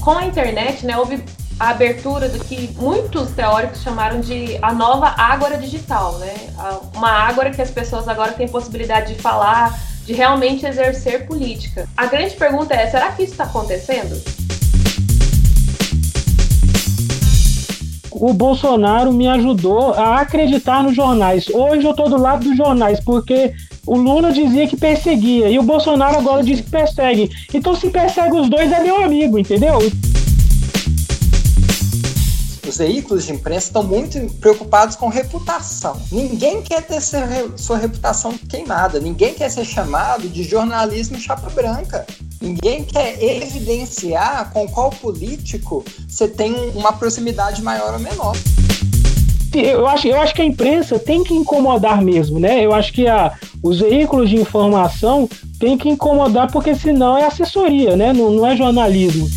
com 0.00 0.12
a 0.12 0.26
internet, 0.26 0.84
né, 0.84 0.96
houve 0.96 1.22
a 1.58 1.70
abertura 1.70 2.28
do 2.28 2.42
que 2.42 2.74
muitos 2.78 3.30
teóricos 3.32 3.82
chamaram 3.82 4.20
de 4.20 4.58
a 4.62 4.72
nova 4.72 5.08
ágora 5.08 5.58
digital, 5.58 6.18
né? 6.18 6.34
Uma 6.94 7.10
ágora 7.10 7.50
que 7.50 7.60
as 7.60 7.70
pessoas 7.70 8.08
agora 8.08 8.32
têm 8.32 8.48
possibilidade 8.48 9.14
de 9.14 9.20
falar, 9.20 9.78
de 10.06 10.14
realmente 10.14 10.64
exercer 10.64 11.26
política. 11.26 11.86
A 11.94 12.06
grande 12.06 12.34
pergunta 12.34 12.74
é: 12.74 12.86
será 12.86 13.12
que 13.12 13.24
isso 13.24 13.32
está 13.32 13.44
acontecendo? 13.44 14.18
O 18.10 18.32
Bolsonaro 18.32 19.12
me 19.12 19.28
ajudou 19.28 19.92
a 19.92 20.20
acreditar 20.20 20.82
nos 20.82 20.96
jornais. 20.96 21.46
Hoje 21.50 21.84
eu 21.86 21.90
estou 21.90 22.08
do 22.08 22.16
lado 22.16 22.48
dos 22.48 22.56
jornais, 22.56 23.00
porque 23.00 23.54
o 23.90 23.96
Lula 23.96 24.30
dizia 24.30 24.68
que 24.68 24.76
perseguia 24.76 25.48
e 25.50 25.58
o 25.58 25.64
Bolsonaro 25.64 26.16
agora 26.16 26.44
diz 26.44 26.60
que 26.60 26.70
persegue. 26.70 27.28
Então, 27.52 27.74
se 27.74 27.90
persegue 27.90 28.36
os 28.36 28.48
dois, 28.48 28.70
é 28.70 28.78
meu 28.78 29.02
amigo, 29.02 29.36
entendeu? 29.36 29.80
os 32.68 32.76
veículos 32.76 33.26
de 33.26 33.32
imprensa 33.32 33.66
estão 33.66 33.82
muito 33.82 34.32
preocupados 34.34 34.94
com 34.94 35.08
reputação. 35.08 36.00
Ninguém 36.12 36.62
quer 36.62 36.82
ter 36.82 37.00
sua 37.00 37.76
reputação 37.76 38.38
queimada, 38.48 39.00
ninguém 39.00 39.34
quer 39.34 39.48
ser 39.50 39.64
chamado 39.64 40.28
de 40.28 40.44
jornalismo 40.44 41.18
chapa 41.18 41.50
branca. 41.50 42.06
Ninguém 42.40 42.84
quer 42.84 43.20
evidenciar 43.20 44.52
com 44.52 44.68
qual 44.68 44.90
político 44.90 45.84
você 46.08 46.28
tem 46.28 46.54
uma 46.76 46.92
proximidade 46.92 47.60
maior 47.60 47.94
ou 47.94 47.98
menor. 47.98 48.36
Eu 49.52 49.86
acho, 49.86 50.06
eu 50.06 50.20
acho 50.20 50.34
que 50.34 50.42
a 50.42 50.44
imprensa 50.44 50.98
tem 50.98 51.24
que 51.24 51.34
incomodar 51.34 52.02
mesmo, 52.02 52.38
né? 52.38 52.64
Eu 52.64 52.72
acho 52.72 52.92
que 52.92 53.08
a, 53.08 53.32
os 53.62 53.80
veículos 53.80 54.30
de 54.30 54.36
informação 54.36 55.28
têm 55.58 55.76
que 55.76 55.88
incomodar, 55.88 56.50
porque 56.52 56.74
senão 56.74 57.18
é 57.18 57.24
assessoria, 57.24 57.96
né? 57.96 58.12
Não, 58.12 58.30
não 58.30 58.46
é 58.46 58.56
jornalismo 58.56 59.28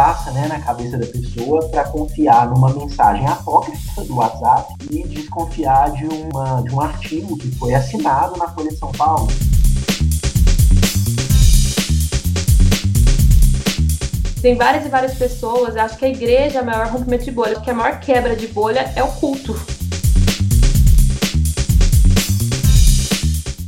passa 0.00 0.30
né, 0.30 0.46
na 0.48 0.58
cabeça 0.60 0.96
da 0.96 1.06
pessoa 1.06 1.68
para 1.68 1.84
confiar 1.84 2.48
numa 2.48 2.72
mensagem 2.72 3.26
apócrifa 3.26 4.02
do 4.04 4.16
WhatsApp 4.16 4.72
e 4.90 5.06
desconfiar 5.06 5.92
de, 5.92 6.06
uma, 6.06 6.62
de 6.62 6.74
um 6.74 6.80
artigo 6.80 7.36
que 7.36 7.50
foi 7.56 7.74
assinado 7.74 8.34
na 8.38 8.48
Folha 8.48 8.70
de 8.70 8.76
São 8.76 8.90
Paulo. 8.92 9.28
Tem 14.40 14.56
várias 14.56 14.86
e 14.86 14.88
várias 14.88 15.14
pessoas, 15.14 15.76
acho 15.76 15.98
que 15.98 16.04
a 16.06 16.08
igreja 16.08 16.60
é 16.60 16.62
o 16.62 16.64
maior 16.64 16.86
rompimento 16.86 17.24
de 17.24 17.30
bolha, 17.30 17.54
porque 17.56 17.68
a 17.68 17.74
maior 17.74 18.00
quebra 18.00 18.34
de 18.34 18.46
bolha 18.46 18.90
é 18.96 19.02
o 19.02 19.08
culto. 19.08 19.54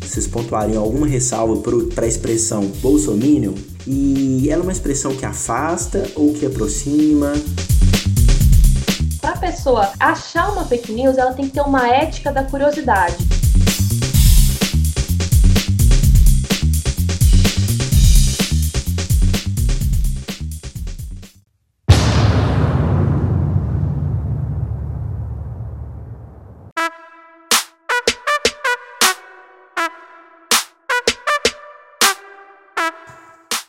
Vocês 0.01 0.27
pontuariam 0.27 0.83
alguma 0.83 1.07
ressalva 1.07 1.61
para 1.95 2.07
a 2.07 2.09
expressão 2.09 2.63
bolsominion? 2.81 3.53
E 3.87 4.49
ela 4.49 4.63
é 4.63 4.65
uma 4.65 4.73
expressão 4.73 5.15
que 5.15 5.27
afasta 5.27 6.11
ou 6.17 6.33
que 6.33 6.47
aproxima? 6.47 7.35
Para 9.21 9.33
a 9.33 9.39
pessoa 9.39 9.93
achar 10.01 10.53
uma 10.53 10.65
fake 10.65 10.91
news, 10.91 11.19
ela 11.19 11.35
tem 11.35 11.49
que 11.49 11.53
ter 11.53 11.61
uma 11.61 11.87
ética 11.87 12.33
da 12.33 12.45
curiosidade. 12.45 13.42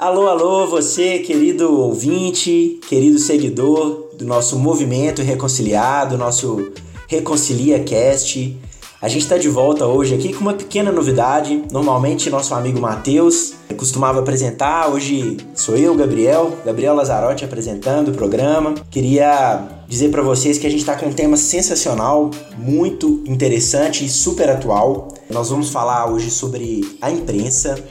Alô, 0.03 0.27
alô, 0.27 0.67
você, 0.67 1.19
querido 1.19 1.79
ouvinte, 1.79 2.77
querido 2.89 3.17
seguidor 3.17 4.09
do 4.17 4.25
nosso 4.25 4.59
movimento 4.59 5.21
reconciliado, 5.21 6.17
nosso 6.17 6.73
Reconcilia 7.07 7.79
Cast. 7.85 8.59
A 9.01 9.07
gente 9.07 9.21
está 9.21 9.37
de 9.37 9.47
volta 9.47 9.85
hoje 9.85 10.13
aqui 10.13 10.33
com 10.33 10.41
uma 10.41 10.55
pequena 10.55 10.91
novidade. 10.91 11.63
Normalmente, 11.71 12.29
nosso 12.29 12.53
amigo 12.53 12.81
Matheus 12.81 13.53
costumava 13.77 14.19
apresentar, 14.19 14.89
hoje 14.89 15.37
sou 15.55 15.77
eu, 15.77 15.95
Gabriel, 15.95 16.51
Gabriel 16.65 16.95
Lazarotti 16.95 17.45
apresentando 17.45 18.09
o 18.09 18.13
programa. 18.13 18.75
Queria 18.91 19.65
dizer 19.87 20.11
para 20.11 20.21
vocês 20.21 20.57
que 20.57 20.67
a 20.67 20.69
gente 20.69 20.81
está 20.81 20.97
com 20.97 21.05
um 21.05 21.13
tema 21.13 21.37
sensacional, 21.37 22.29
muito 22.57 23.23
interessante 23.25 24.03
e 24.03 24.09
super 24.09 24.49
atual. 24.49 25.07
Nós 25.29 25.49
vamos 25.49 25.69
falar 25.69 26.11
hoje 26.11 26.29
sobre 26.29 26.81
a 27.01 27.09
imprensa, 27.09 27.81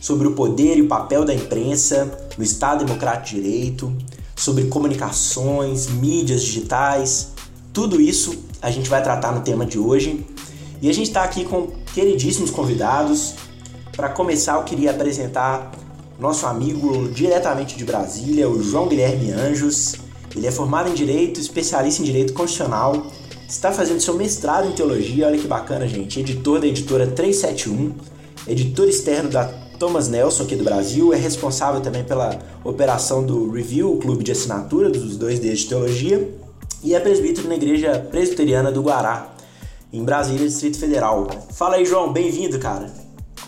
sobre 0.00 0.26
o 0.26 0.32
poder 0.32 0.78
e 0.78 0.82
o 0.82 0.88
papel 0.88 1.24
da 1.24 1.34
imprensa 1.34 2.28
no 2.36 2.44
Estado 2.44 2.84
Democrático 2.84 3.36
de 3.36 3.42
Direito, 3.42 3.92
sobre 4.36 4.64
comunicações, 4.66 5.88
mídias 5.88 6.42
digitais, 6.42 7.32
tudo 7.72 8.00
isso 8.00 8.36
a 8.60 8.70
gente 8.70 8.88
vai 8.88 9.02
tratar 9.02 9.32
no 9.32 9.40
tema 9.40 9.64
de 9.64 9.78
hoje. 9.78 10.24
E 10.80 10.88
a 10.88 10.94
gente 10.94 11.08
está 11.08 11.22
aqui 11.22 11.44
com 11.44 11.68
queridíssimos 11.94 12.50
convidados. 12.50 13.34
Para 13.96 14.08
começar, 14.08 14.54
eu 14.54 14.64
queria 14.64 14.90
apresentar 14.90 15.72
nosso 16.18 16.46
amigo 16.46 17.08
diretamente 17.08 17.76
de 17.76 17.84
Brasília, 17.84 18.48
o 18.48 18.62
João 18.62 18.88
Guilherme 18.88 19.32
Anjos. 19.32 19.94
Ele 20.34 20.46
é 20.46 20.50
formado 20.50 20.88
em 20.88 20.94
Direito, 20.94 21.40
especialista 21.40 22.02
em 22.02 22.04
Direito 22.04 22.32
Constitucional, 22.32 23.06
está 23.48 23.72
fazendo 23.72 24.00
seu 24.00 24.14
mestrado 24.14 24.68
em 24.68 24.72
Teologia, 24.72 25.26
olha 25.26 25.38
que 25.38 25.48
bacana, 25.48 25.88
gente, 25.88 26.20
editor 26.20 26.60
da 26.60 26.66
editora 26.66 27.06
371, 27.06 27.92
editor 28.46 28.88
externo 28.88 29.30
da 29.30 29.44
Thomas 29.78 30.08
Nelson, 30.08 30.42
aqui 30.42 30.56
do 30.56 30.64
Brasil, 30.64 31.14
é 31.14 31.16
responsável 31.16 31.80
também 31.80 32.02
pela 32.02 32.38
operação 32.64 33.24
do 33.24 33.50
Review, 33.50 33.92
o 33.92 33.98
clube 33.98 34.24
de 34.24 34.32
assinatura 34.32 34.90
dos 34.90 35.16
dois 35.16 35.38
dedos 35.38 35.60
de 35.60 35.68
teologia, 35.68 36.34
e 36.82 36.94
é 36.94 37.00
presbítero 37.00 37.48
na 37.48 37.54
Igreja 37.54 37.98
Presbiteriana 38.10 38.72
do 38.72 38.82
Guará, 38.82 39.32
em 39.92 40.04
Brasília, 40.04 40.46
Distrito 40.46 40.78
Federal. 40.78 41.28
Fala 41.52 41.76
aí, 41.76 41.84
João, 41.84 42.12
bem-vindo, 42.12 42.58
cara. 42.58 42.92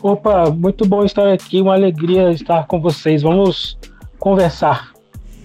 Opa, 0.02 0.50
muito 0.50 0.86
bom 0.86 1.04
estar 1.04 1.30
aqui, 1.32 1.60
uma 1.60 1.74
alegria 1.74 2.30
estar 2.30 2.66
com 2.66 2.80
vocês. 2.80 3.22
Vamos 3.22 3.76
conversar. 4.18 4.92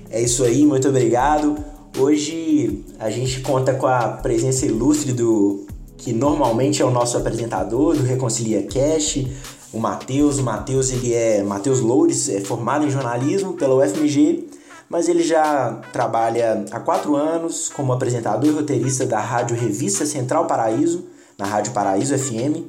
É 0.09 0.21
isso 0.21 0.43
aí, 0.43 0.65
muito 0.65 0.87
obrigado. 0.87 1.57
Hoje 1.97 2.83
a 2.99 3.09
gente 3.09 3.41
conta 3.41 3.73
com 3.73 3.87
a 3.87 4.07
presença 4.07 4.65
ilustre 4.65 5.13
do 5.13 5.65
que 5.97 6.13
normalmente 6.13 6.81
é 6.81 6.85
o 6.85 6.91
nosso 6.91 7.17
apresentador 7.17 7.95
do 7.95 8.03
Reconcilia 8.03 8.63
Cash, 8.63 9.25
o 9.75 9.79
Matheus. 9.79 10.39
O 10.39 10.43
Matheus, 10.43 10.89
ele 10.89 11.13
é 11.13 11.43
Matheus 11.43 11.81
Loures, 11.81 12.29
é 12.29 12.39
formado 12.39 12.85
em 12.85 12.89
jornalismo 12.89 13.53
pela 13.53 13.75
UFMG, 13.75 14.47
mas 14.89 15.09
ele 15.09 15.21
já 15.21 15.81
trabalha 15.91 16.65
há 16.71 16.79
quatro 16.79 17.15
anos 17.15 17.69
como 17.69 17.91
apresentador 17.91 18.49
e 18.49 18.53
roteirista 18.53 19.05
da 19.05 19.19
rádio 19.19 19.57
Revista 19.57 20.05
Central 20.05 20.47
Paraíso, 20.47 21.05
na 21.37 21.45
Rádio 21.45 21.73
Paraíso 21.73 22.17
FM, 22.17 22.63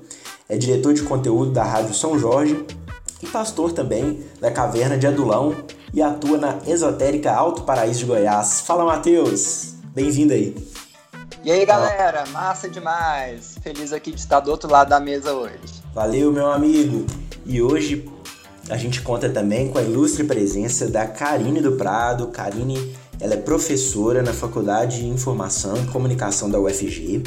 é 0.48 0.56
diretor 0.56 0.92
de 0.92 1.02
conteúdo 1.02 1.52
da 1.52 1.62
Rádio 1.62 1.94
São 1.94 2.18
Jorge 2.18 2.66
e 3.22 3.26
pastor 3.26 3.70
também 3.70 4.24
da 4.40 4.50
Caverna 4.50 4.98
de 4.98 5.06
Adulão 5.06 5.54
e 5.94 6.02
atua 6.02 6.36
na 6.36 6.58
esotérica 6.66 7.32
Alto 7.32 7.62
Paraíso 7.62 8.00
de 8.00 8.06
Goiás. 8.06 8.62
Fala, 8.62 8.84
Matheus! 8.84 9.74
Bem-vindo 9.94 10.32
aí! 10.32 10.56
E 11.44 11.52
aí, 11.52 11.64
galera, 11.64 12.26
massa 12.26 12.68
demais! 12.68 13.56
Feliz 13.62 13.92
aqui 13.92 14.10
de 14.10 14.18
estar 14.18 14.40
do 14.40 14.50
outro 14.50 14.68
lado 14.68 14.88
da 14.88 14.98
mesa 14.98 15.32
hoje. 15.32 15.75
Valeu, 15.96 16.30
meu 16.30 16.50
amigo! 16.52 17.06
E 17.46 17.62
hoje 17.62 18.06
a 18.68 18.76
gente 18.76 19.00
conta 19.00 19.30
também 19.30 19.68
com 19.68 19.78
a 19.78 19.82
ilustre 19.82 20.24
presença 20.24 20.86
da 20.88 21.06
Karine 21.06 21.62
do 21.62 21.72
Prado. 21.72 22.26
Karine, 22.26 22.94
ela 23.18 23.32
é 23.32 23.38
professora 23.38 24.22
na 24.22 24.34
Faculdade 24.34 24.98
de 24.98 25.06
Informação 25.06 25.74
e 25.82 25.86
Comunicação 25.86 26.50
da 26.50 26.60
UFG 26.60 27.22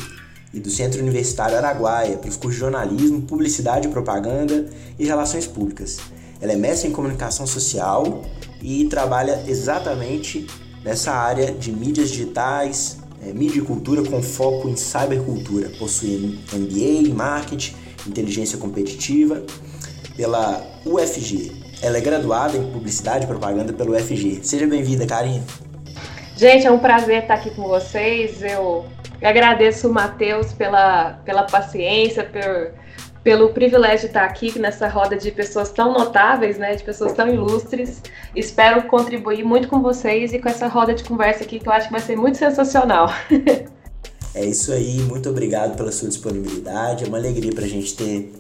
e 0.53 0.59
do 0.59 0.69
Centro 0.69 1.01
Universitário 1.01 1.57
Araguaia 1.57 2.15
para 2.15 2.29
os 2.29 2.35
cursos 2.35 2.53
de 2.53 2.59
jornalismo, 2.59 3.23
publicidade, 3.23 3.87
propaganda 3.87 4.69
e 4.99 5.03
relações 5.03 5.47
públicas. 5.47 5.97
Ela 6.39 6.53
é 6.53 6.55
mestre 6.55 6.89
em 6.89 6.91
comunicação 6.91 7.47
social 7.47 8.21
e 8.61 8.85
trabalha 8.85 9.45
exatamente 9.47 10.45
nessa 10.85 11.11
área 11.11 11.51
de 11.51 11.71
mídias 11.71 12.11
digitais, 12.11 12.99
é, 13.19 13.33
mídia 13.33 13.61
e 13.61 13.63
cultura 13.63 14.03
com 14.03 14.21
foco 14.21 14.69
em 14.69 14.75
cybercultura. 14.75 15.69
Possui 15.79 16.39
MBA 16.53 17.09
em 17.09 17.13
marketing 17.15 17.88
Inteligência 18.07 18.57
Competitiva, 18.57 19.43
pela 20.15 20.61
UFG. 20.85 21.51
Ela 21.81 21.97
é 21.97 22.01
graduada 22.01 22.57
em 22.57 22.71
Publicidade 22.71 23.23
e 23.23 23.27
Propaganda 23.27 23.71
pelo 23.71 23.95
UFG. 23.95 24.39
Seja 24.43 24.67
bem-vinda, 24.67 25.05
Karine. 25.05 25.43
Gente, 26.35 26.67
é 26.67 26.71
um 26.71 26.79
prazer 26.79 27.21
estar 27.21 27.35
aqui 27.35 27.51
com 27.51 27.63
vocês. 27.63 28.41
Eu 28.41 28.85
agradeço 29.21 29.89
o 29.89 29.93
Matheus 29.93 30.53
pela, 30.53 31.19
pela 31.25 31.43
paciência, 31.43 32.23
por, 32.23 32.73
pelo 33.23 33.49
privilégio 33.49 33.99
de 33.99 34.05
estar 34.07 34.25
aqui 34.25 34.57
nessa 34.59 34.87
roda 34.87 35.15
de 35.15 35.31
pessoas 35.31 35.71
tão 35.71 35.93
notáveis, 35.93 36.57
né, 36.57 36.75
de 36.75 36.83
pessoas 36.83 37.13
tão 37.13 37.27
ilustres. 37.27 38.01
Espero 38.35 38.83
contribuir 38.83 39.43
muito 39.43 39.67
com 39.67 39.81
vocês 39.81 40.33
e 40.33 40.39
com 40.39 40.49
essa 40.49 40.67
roda 40.67 40.93
de 40.93 41.03
conversa 41.03 41.43
aqui 41.43 41.59
que 41.59 41.67
eu 41.67 41.73
acho 41.73 41.87
que 41.87 41.93
vai 41.93 42.01
ser 42.01 42.15
muito 42.15 42.37
sensacional. 42.37 43.09
É 44.33 44.45
isso 44.45 44.71
aí, 44.71 45.01
muito 45.01 45.27
obrigado 45.27 45.75
pela 45.75 45.91
sua 45.91 46.07
disponibilidade. 46.07 47.03
É 47.03 47.07
uma 47.07 47.17
alegria 47.17 47.51
para 47.51 47.65
a 47.65 47.67
gente 47.67 47.95
ter 47.95 48.31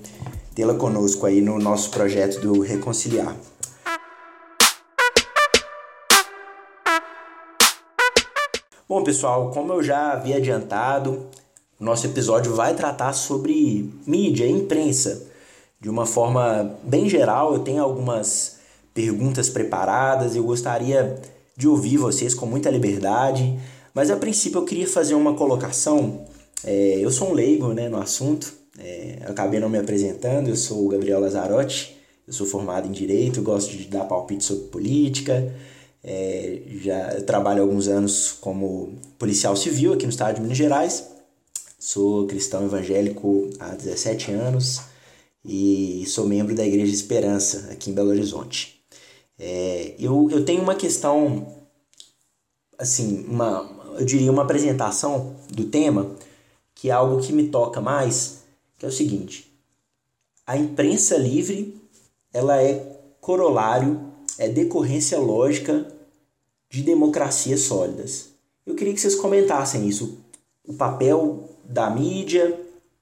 tê-la 0.53 0.75
conosco 0.75 1.25
aí 1.25 1.41
no 1.41 1.57
nosso 1.57 1.89
projeto 1.89 2.39
do 2.39 2.61
Reconciliar. 2.61 3.35
Bom, 8.87 9.03
pessoal, 9.03 9.49
como 9.51 9.73
eu 9.73 9.83
já 9.83 10.11
havia 10.11 10.37
adiantado, 10.37 11.25
nosso 11.79 12.05
episódio 12.05 12.53
vai 12.53 12.75
tratar 12.75 13.13
sobre 13.13 13.91
mídia, 14.05 14.47
imprensa. 14.47 15.27
De 15.81 15.89
uma 15.89 16.05
forma 16.05 16.75
bem 16.83 17.09
geral, 17.09 17.53
eu 17.53 17.59
tenho 17.59 17.81
algumas 17.81 18.59
perguntas 18.93 19.49
preparadas 19.49 20.35
e 20.35 20.37
eu 20.37 20.43
gostaria 20.43 21.19
de 21.57 21.67
ouvir 21.67 21.97
vocês 21.97 22.35
com 22.35 22.45
muita 22.45 22.69
liberdade. 22.69 23.57
Mas 23.93 24.09
a 24.11 24.17
princípio 24.17 24.59
eu 24.59 24.65
queria 24.65 24.87
fazer 24.87 25.13
uma 25.13 25.33
colocação. 25.35 26.25
É, 26.63 26.99
eu 26.99 27.11
sou 27.11 27.29
um 27.29 27.33
leigo 27.33 27.73
né, 27.73 27.89
no 27.89 27.97
assunto, 27.97 28.53
é, 28.77 29.19
acabei 29.25 29.59
não 29.59 29.69
me 29.69 29.77
apresentando, 29.77 30.49
eu 30.49 30.55
sou 30.55 30.85
o 30.85 30.89
Gabriel 30.89 31.19
Lazzarotti, 31.19 31.97
eu 32.27 32.33
sou 32.33 32.45
formado 32.45 32.87
em 32.87 32.91
Direito, 32.91 33.41
gosto 33.41 33.75
de 33.75 33.85
dar 33.85 34.05
palpite 34.05 34.43
sobre 34.43 34.65
política, 34.65 35.53
é, 36.03 36.61
já 36.81 37.21
trabalho 37.21 37.61
há 37.61 37.65
alguns 37.65 37.87
anos 37.87 38.31
como 38.39 38.93
policial 39.17 39.55
civil 39.55 39.93
aqui 39.93 40.05
no 40.05 40.11
estado 40.11 40.35
de 40.35 40.41
Minas 40.41 40.57
Gerais. 40.57 41.07
Sou 41.77 42.27
cristão 42.27 42.65
evangélico 42.65 43.49
há 43.59 43.69
17 43.69 44.31
anos 44.31 44.81
e 45.43 46.03
sou 46.07 46.25
membro 46.25 46.53
da 46.53 46.65
Igreja 46.65 46.93
Esperança 46.93 47.69
aqui 47.71 47.89
em 47.89 47.93
Belo 47.93 48.09
Horizonte. 48.09 48.81
É, 49.37 49.95
eu, 49.97 50.29
eu 50.29 50.43
tenho 50.43 50.61
uma 50.61 50.75
questão, 50.75 51.47
assim, 52.77 53.25
uma, 53.27 53.61
eu 53.97 54.05
diria 54.05 54.31
uma 54.31 54.43
apresentação 54.43 55.35
do 55.49 55.65
tema, 55.65 56.11
que 56.75 56.89
é 56.89 56.93
algo 56.93 57.21
que 57.21 57.33
me 57.33 57.49
toca 57.49 57.81
mais, 57.81 58.43
que 58.77 58.85
é 58.85 58.89
o 58.89 58.91
seguinte: 58.91 59.51
a 60.45 60.57
imprensa 60.57 61.17
livre 61.17 61.79
ela 62.33 62.61
é 62.61 62.99
corolário 63.19 64.09
é 64.37 64.47
decorrência 64.47 65.19
lógica 65.19 65.85
de 66.69 66.81
democracias 66.81 67.61
sólidas. 67.61 68.29
Eu 68.65 68.75
queria 68.75 68.93
que 68.93 69.01
vocês 69.01 69.15
comentassem 69.15 69.87
isso, 69.87 70.19
o 70.65 70.73
papel 70.73 71.49
da 71.63 71.89
mídia 71.89 72.59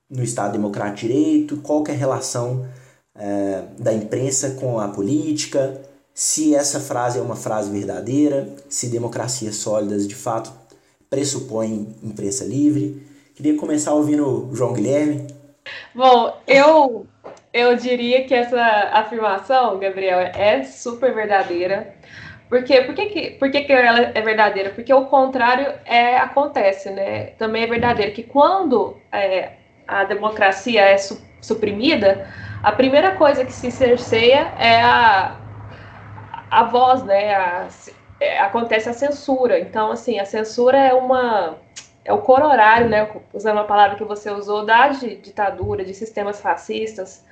no 0.10 0.24
Estado 0.24 0.54
Democrático 0.54 1.08
de 1.08 1.14
Direito, 1.14 1.58
qual 1.58 1.84
é 1.88 1.92
a 1.92 1.96
relação 1.96 2.68
é, 3.14 3.66
da 3.78 3.94
imprensa 3.94 4.52
com 4.52 4.80
a 4.80 4.88
política, 4.88 5.82
se 6.14 6.56
essa 6.56 6.80
frase 6.80 7.20
é 7.20 7.22
uma 7.22 7.36
frase 7.36 7.70
verdadeira, 7.70 8.56
se 8.70 8.88
democracias 8.88 9.58
sólidas 9.58 10.08
de 10.08 10.16
fato 10.16 10.52
pressupõem 11.10 11.96
imprensa 12.04 12.46
livre. 12.46 13.06
Queria 13.36 13.56
começar 13.56 13.94
ouvindo 13.94 14.50
o 14.50 14.56
João 14.56 14.74
Guilherme. 14.74 15.28
Bom, 15.94 16.36
eu 16.48 17.06
eu 17.54 17.76
diria 17.76 18.24
que 18.26 18.34
essa 18.34 18.62
afirmação, 18.94 19.80
Gabriel, 19.80 20.20
é 20.20 20.64
super 20.64 21.14
verdadeira. 21.14 21.96
Por 22.50 22.64
quê? 22.64 22.82
Por 22.82 22.96
que, 22.96 23.06
que, 23.08 23.30
por 23.32 23.52
que, 23.52 23.62
que 23.62 23.74
ela 23.74 24.12
é 24.14 24.22
verdadeira? 24.22 24.70
Porque 24.70 24.94
o 24.94 25.06
contrário 25.06 25.74
é, 25.86 26.18
acontece, 26.18 26.90
né? 26.92 27.32
Também 27.38 27.64
é 27.64 27.68
verdadeiro 27.68 28.14
que 28.14 28.24
quando 28.24 28.96
é, 29.12 29.54
a 29.88 30.04
democracia 30.04 30.82
é 30.82 30.98
su, 30.98 31.20
suprimida, 31.42 32.28
a 32.64 32.72
primeira 32.72 33.16
coisa 33.16 33.44
que 33.44 33.52
se 33.52 33.72
cerceia 33.72 34.54
é 34.58 34.82
a, 34.82 35.36
a 36.50 36.64
voz, 36.64 37.04
né? 37.04 37.36
A, 37.36 37.68
é, 38.20 38.40
acontece 38.40 38.90
a 38.90 38.94
censura. 38.94 39.60
Então, 39.60 39.92
assim, 39.92 40.20
a 40.20 40.26
censura 40.26 40.78
é 40.78 40.94
uma 40.94 41.58
é 42.06 42.14
o 42.14 42.20
cor 42.20 42.42
horário, 42.42 42.88
né? 42.90 43.10
Usando 43.34 43.60
a 43.60 43.66
palavra 43.66 43.98
que 43.98 44.04
você 44.04 44.32
usou, 44.32 44.66
da 44.66 44.88
ditadura, 44.90 45.84
de 45.84 45.94
sistemas 45.94 46.40
fascistas 46.40 47.26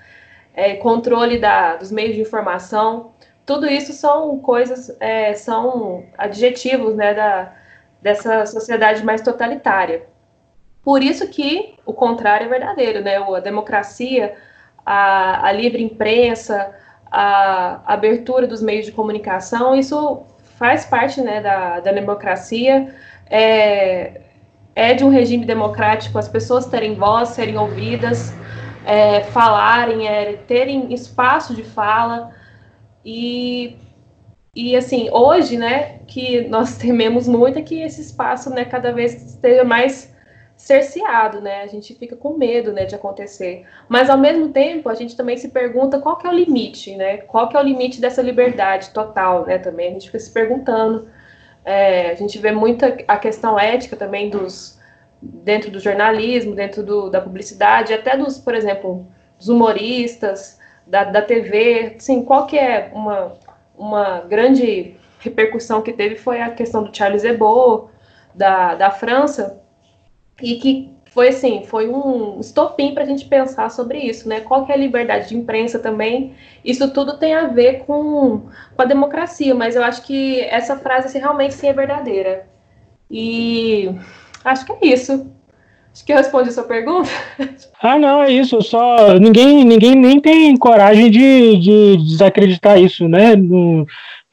é, 0.55 0.75
controle 0.75 1.37
da, 1.37 1.75
dos 1.75 1.91
meios 1.91 2.15
de 2.15 2.21
informação, 2.21 3.11
tudo 3.45 3.67
isso 3.67 3.93
são 3.93 4.39
coisas, 4.39 4.95
é, 4.99 5.33
são 5.33 6.03
adjetivos 6.17 6.95
né, 6.95 7.13
da, 7.13 7.53
dessa 8.01 8.45
sociedade 8.45 9.03
mais 9.03 9.21
totalitária. 9.21 10.07
Por 10.81 11.03
isso 11.03 11.27
que 11.27 11.75
o 11.85 11.93
contrário 11.93 12.45
é 12.45 12.49
verdadeiro, 12.49 13.01
né? 13.01 13.17
A 13.17 13.39
democracia, 13.39 14.35
a, 14.85 15.47
a 15.47 15.51
livre 15.51 15.83
imprensa, 15.83 16.73
a 17.11 17.81
abertura 17.93 18.47
dos 18.47 18.61
meios 18.61 18.85
de 18.85 18.91
comunicação, 18.91 19.75
isso 19.75 20.23
faz 20.57 20.85
parte 20.85 21.21
né, 21.21 21.41
da, 21.41 21.79
da 21.79 21.91
democracia, 21.91 22.93
é, 23.29 24.21
é 24.75 24.93
de 24.93 25.03
um 25.03 25.09
regime 25.09 25.45
democrático 25.45 26.17
as 26.17 26.27
pessoas 26.27 26.65
terem 26.65 26.95
voz, 26.95 27.29
serem 27.29 27.57
ouvidas, 27.57 28.33
é, 28.85 29.21
falarem, 29.21 30.07
é, 30.07 30.33
terem 30.47 30.93
espaço 30.93 31.53
de 31.53 31.63
fala. 31.63 32.31
E, 33.03 33.77
e 34.55 34.75
assim, 34.75 35.09
hoje, 35.11 35.57
né, 35.57 35.99
que 36.07 36.47
nós 36.47 36.77
tememos 36.79 37.27
muito 37.27 37.59
é 37.59 37.61
que 37.61 37.81
esse 37.81 38.01
espaço, 38.01 38.49
né, 38.49 38.65
cada 38.65 38.91
vez 38.91 39.13
esteja 39.13 39.63
mais 39.63 40.14
cerceado, 40.65 41.41
né? 41.41 41.61
A 41.61 41.67
gente 41.67 41.93
fica 41.93 42.15
com 42.15 42.35
medo, 42.35 42.73
né, 42.73 42.85
de 42.85 42.95
acontecer. 42.95 43.67
Mas 43.87 44.09
ao 44.09 44.17
mesmo 44.17 44.49
tempo, 44.49 44.89
a 44.89 44.95
gente 44.95 45.15
também 45.15 45.37
se 45.37 45.49
pergunta 45.49 45.99
qual 45.99 46.17
que 46.17 46.25
é 46.25 46.29
o 46.29 46.33
limite, 46.33 46.95
né? 46.95 47.17
Qual 47.17 47.47
que 47.47 47.55
é 47.55 47.59
o 47.59 47.63
limite 47.63 48.01
dessa 48.01 48.19
liberdade 48.19 48.89
total, 48.89 49.45
né? 49.45 49.59
Também 49.59 49.89
a 49.89 49.91
gente 49.91 50.07
fica 50.07 50.17
se 50.17 50.31
perguntando. 50.33 51.07
É, 51.63 52.09
a 52.09 52.15
gente 52.15 52.39
vê 52.39 52.51
muita 52.51 52.97
a 53.07 53.15
questão 53.15 53.59
ética 53.59 53.95
também 53.95 54.31
dos 54.31 54.79
dentro 55.21 55.69
do 55.69 55.79
jornalismo, 55.79 56.55
dentro 56.55 56.81
do, 56.81 57.11
da 57.11 57.21
publicidade, 57.21 57.93
até 57.93 58.17
dos, 58.17 58.39
por 58.39 58.55
exemplo, 58.55 59.05
dos 59.37 59.47
humoristas, 59.47 60.59
da, 60.85 61.03
da 61.03 61.21
TV, 61.21 61.95
sim, 61.99 62.25
qual 62.25 62.47
que 62.47 62.57
é 62.57 62.89
uma, 62.91 63.33
uma 63.77 64.21
grande 64.21 64.95
repercussão 65.19 65.83
que 65.83 65.93
teve 65.93 66.15
foi 66.15 66.41
a 66.41 66.49
questão 66.49 66.83
do 66.83 66.95
Charles 66.95 67.23
Hebdo, 67.23 67.89
da, 68.33 68.73
da 68.75 68.89
França, 68.91 69.63
e 70.41 70.55
que 70.55 70.93
foi 71.11 71.29
assim, 71.29 71.63
foi 71.65 71.89
um 71.89 72.39
estopim 72.39 72.93
para 72.93 73.03
a 73.03 73.05
gente 73.05 73.25
pensar 73.25 73.69
sobre 73.71 73.99
isso, 73.99 74.27
né? 74.27 74.41
Qual 74.41 74.65
que 74.65 74.71
é 74.71 74.75
a 74.75 74.77
liberdade 74.77 75.29
de 75.29 75.37
imprensa 75.37 75.79
também? 75.79 76.33
Isso 76.63 76.91
tudo 76.91 77.17
tem 77.17 77.33
a 77.33 77.47
ver 77.47 77.85
com, 77.85 78.49
com 78.75 78.81
a 78.81 78.85
democracia, 78.85 79.55
mas 79.55 79.75
eu 79.75 79.83
acho 79.83 80.01
que 80.03 80.41
essa 80.41 80.77
frase 80.77 81.07
assim, 81.07 81.19
realmente 81.19 81.53
sim 81.53 81.67
é 81.67 81.73
verdadeira. 81.73 82.47
E 83.09 83.95
Acho 84.45 84.63
que 84.63 84.71
é 84.73 84.93
isso. 84.93 85.31
Acho 85.91 86.05
que 86.05 86.13
eu 86.13 86.17
respondi 86.17 86.49
a 86.49 86.51
sua 86.51 86.63
pergunta. 86.63 87.09
Ah, 87.81 87.99
não, 87.99 88.23
é 88.23 88.31
isso. 88.31 88.59
Só 88.63 89.19
ninguém, 89.19 89.63
ninguém 89.63 89.95
nem 89.95 90.19
tem 90.19 90.55
coragem 90.57 91.11
de, 91.11 91.57
de 91.57 91.97
desacreditar 91.97 92.79
isso, 92.79 93.07
né? 93.07 93.35
Não, 93.35 93.85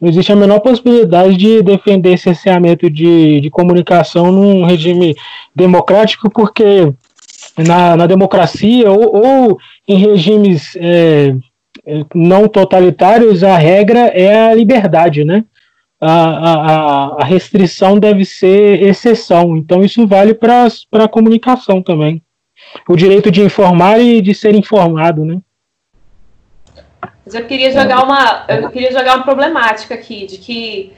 não 0.02 0.08
existe 0.08 0.32
a 0.32 0.36
menor 0.36 0.58
possibilidade 0.58 1.36
de 1.36 1.62
defender 1.62 2.18
cerceamento 2.18 2.90
de, 2.90 3.40
de 3.40 3.48
comunicação 3.48 4.32
num 4.32 4.64
regime 4.64 5.14
democrático, 5.54 6.28
porque 6.28 6.92
na, 7.56 7.96
na 7.96 8.06
democracia 8.08 8.90
ou, 8.90 9.16
ou 9.16 9.58
em 9.86 9.96
regimes 9.96 10.76
é, 10.76 11.36
não 12.12 12.48
totalitários, 12.48 13.44
a 13.44 13.56
regra 13.56 14.08
é 14.08 14.50
a 14.50 14.54
liberdade, 14.54 15.24
né? 15.24 15.44
a, 16.04 16.10
a, 16.10 17.22
a 17.22 17.24
restrição 17.24 17.96
deve 17.96 18.24
ser 18.24 18.82
exceção. 18.82 19.56
Então, 19.56 19.84
isso 19.84 20.04
vale 20.04 20.34
para 20.34 20.66
a 20.94 21.08
comunicação 21.08 21.80
também. 21.80 22.20
O 22.88 22.96
direito 22.96 23.30
de 23.30 23.40
informar 23.40 24.00
e 24.00 24.20
de 24.20 24.34
ser 24.34 24.52
informado, 24.56 25.24
né? 25.24 25.38
Mas 27.24 27.34
eu 27.34 27.46
queria 27.46 27.70
jogar 27.70 28.02
uma, 28.02 28.44
eu 28.48 28.70
queria 28.70 28.92
jogar 28.92 29.16
uma 29.16 29.24
problemática 29.24 29.94
aqui, 29.94 30.26
de 30.26 30.38
que 30.38 30.96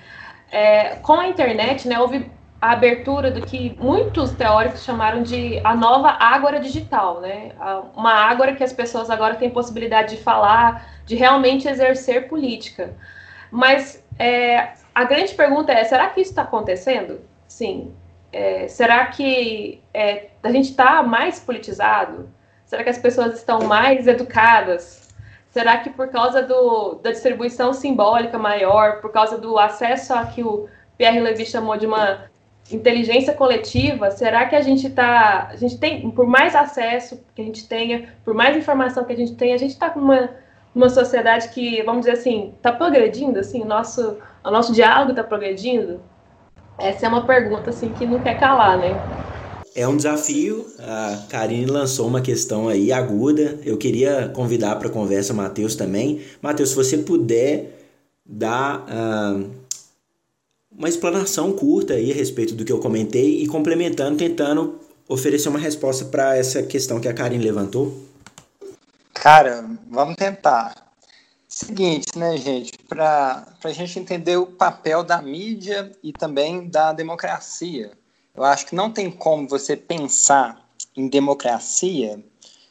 é, 0.50 0.96
com 0.96 1.14
a 1.14 1.28
internet, 1.28 1.86
né, 1.86 1.98
houve 1.98 2.30
a 2.64 2.72
abertura 2.72 3.30
do 3.30 3.42
que 3.42 3.76
muitos 3.78 4.32
teóricos 4.32 4.84
chamaram 4.84 5.22
de 5.22 5.60
a 5.62 5.76
nova 5.76 6.08
ágora 6.18 6.58
digital, 6.58 7.20
né? 7.20 7.50
Uma 7.94 8.14
ágora 8.14 8.54
que 8.54 8.64
as 8.64 8.72
pessoas 8.72 9.10
agora 9.10 9.34
têm 9.34 9.50
possibilidade 9.50 10.16
de 10.16 10.22
falar, 10.22 10.88
de 11.04 11.14
realmente 11.14 11.68
exercer 11.68 12.26
política. 12.26 12.94
Mas 13.50 14.02
é, 14.18 14.70
a 14.94 15.04
grande 15.04 15.34
pergunta 15.34 15.72
é: 15.72 15.84
será 15.84 16.08
que 16.08 16.22
isso 16.22 16.30
está 16.30 16.40
acontecendo? 16.40 17.20
Sim. 17.46 17.92
É, 18.32 18.66
será 18.66 19.06
que 19.08 19.82
é, 19.92 20.28
a 20.42 20.50
gente 20.50 20.70
está 20.70 21.02
mais 21.02 21.38
politizado? 21.38 22.30
Será 22.64 22.82
que 22.82 22.88
as 22.88 22.98
pessoas 22.98 23.34
estão 23.34 23.60
mais 23.64 24.06
educadas? 24.06 25.03
Será 25.54 25.78
que 25.78 25.88
por 25.88 26.08
causa 26.08 26.42
do, 26.42 26.96
da 26.96 27.12
distribuição 27.12 27.72
simbólica 27.72 28.36
maior, 28.36 29.00
por 29.00 29.12
causa 29.12 29.38
do 29.38 29.56
acesso 29.56 30.12
a 30.12 30.26
que 30.26 30.42
o 30.42 30.68
Pierre 30.98 31.20
Levy 31.20 31.46
chamou 31.46 31.76
de 31.76 31.86
uma 31.86 32.24
inteligência 32.72 33.32
coletiva, 33.32 34.10
será 34.10 34.46
que 34.46 34.56
a 34.56 34.60
gente 34.60 34.88
está, 34.88 35.46
a 35.52 35.54
gente 35.54 35.78
tem, 35.78 36.10
por 36.10 36.26
mais 36.26 36.56
acesso 36.56 37.24
que 37.36 37.40
a 37.40 37.44
gente 37.44 37.68
tenha, 37.68 38.16
por 38.24 38.34
mais 38.34 38.56
informação 38.56 39.04
que 39.04 39.12
a 39.12 39.16
gente 39.16 39.36
tenha, 39.36 39.54
a 39.54 39.58
gente 39.58 39.70
está 39.70 39.90
com 39.90 40.00
uma, 40.00 40.28
uma 40.74 40.88
sociedade 40.88 41.48
que, 41.50 41.80
vamos 41.84 42.04
dizer 42.04 42.18
assim, 42.18 42.52
está 42.56 42.72
progredindo, 42.72 43.38
assim, 43.38 43.62
o 43.62 43.66
nosso 43.66 44.18
o 44.42 44.50
nosso 44.50 44.72
diálogo 44.72 45.12
está 45.12 45.22
progredindo? 45.22 46.02
Essa 46.76 47.06
é 47.06 47.08
uma 47.08 47.24
pergunta 47.26 47.70
assim 47.70 47.92
que 47.94 48.04
não 48.06 48.20
quer 48.20 48.40
calar, 48.40 48.76
né? 48.76 49.04
É 49.74 49.88
um 49.88 49.96
desafio. 49.96 50.66
A 50.78 51.26
Karine 51.28 51.66
lançou 51.66 52.06
uma 52.06 52.20
questão 52.20 52.68
aí 52.68 52.92
aguda. 52.92 53.58
Eu 53.64 53.76
queria 53.76 54.28
convidar 54.28 54.76
para 54.76 54.88
conversa 54.88 55.32
o 55.32 55.36
Matheus 55.36 55.74
também. 55.74 56.22
Matheus, 56.40 56.70
se 56.70 56.76
você 56.76 56.98
puder 56.98 57.80
dar 58.24 58.86
uh, 58.86 59.50
uma 60.70 60.88
explanação 60.88 61.52
curta 61.52 61.94
aí 61.94 62.12
a 62.12 62.14
respeito 62.14 62.54
do 62.54 62.64
que 62.64 62.72
eu 62.72 62.78
comentei 62.78 63.42
e 63.42 63.48
complementando, 63.48 64.16
tentando 64.16 64.78
oferecer 65.08 65.48
uma 65.48 65.58
resposta 65.58 66.04
para 66.04 66.36
essa 66.36 66.62
questão 66.62 67.00
que 67.00 67.08
a 67.08 67.14
Karine 67.14 67.44
levantou. 67.44 68.00
Cara, 69.12 69.64
vamos 69.90 70.16
tentar. 70.16 70.84
Seguinte, 71.48 72.18
né, 72.18 72.36
gente? 72.36 72.72
Para 72.88 73.46
a 73.62 73.72
gente 73.72 73.98
entender 73.98 74.36
o 74.36 74.46
papel 74.46 75.04
da 75.04 75.20
mídia 75.22 75.92
e 76.02 76.12
também 76.12 76.68
da 76.68 76.92
democracia, 76.92 77.92
eu 78.36 78.42
acho 78.44 78.66
que 78.66 78.74
não 78.74 78.90
tem 78.90 79.10
como 79.10 79.48
você 79.48 79.76
pensar 79.76 80.68
em 80.96 81.08
democracia 81.08 82.22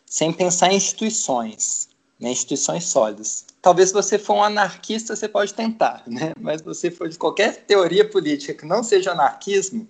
sem 0.05 0.31
pensar 0.31 0.71
em 0.71 0.75
instituições, 0.75 1.89
né, 2.19 2.31
instituições 2.31 2.85
sólidas. 2.85 3.45
Talvez 3.61 3.89
se 3.89 3.93
você 3.93 4.19
for 4.19 4.35
um 4.35 4.43
anarquista, 4.43 5.15
você 5.15 5.27
pode 5.27 5.53
tentar, 5.53 6.03
né? 6.07 6.33
mas 6.39 6.59
se 6.59 6.65
você 6.65 6.91
for 6.91 7.09
de 7.09 7.17
qualquer 7.17 7.65
teoria 7.65 8.07
política 8.07 8.53
que 8.53 8.65
não 8.65 8.83
seja 8.83 9.11
anarquismo, 9.11 9.87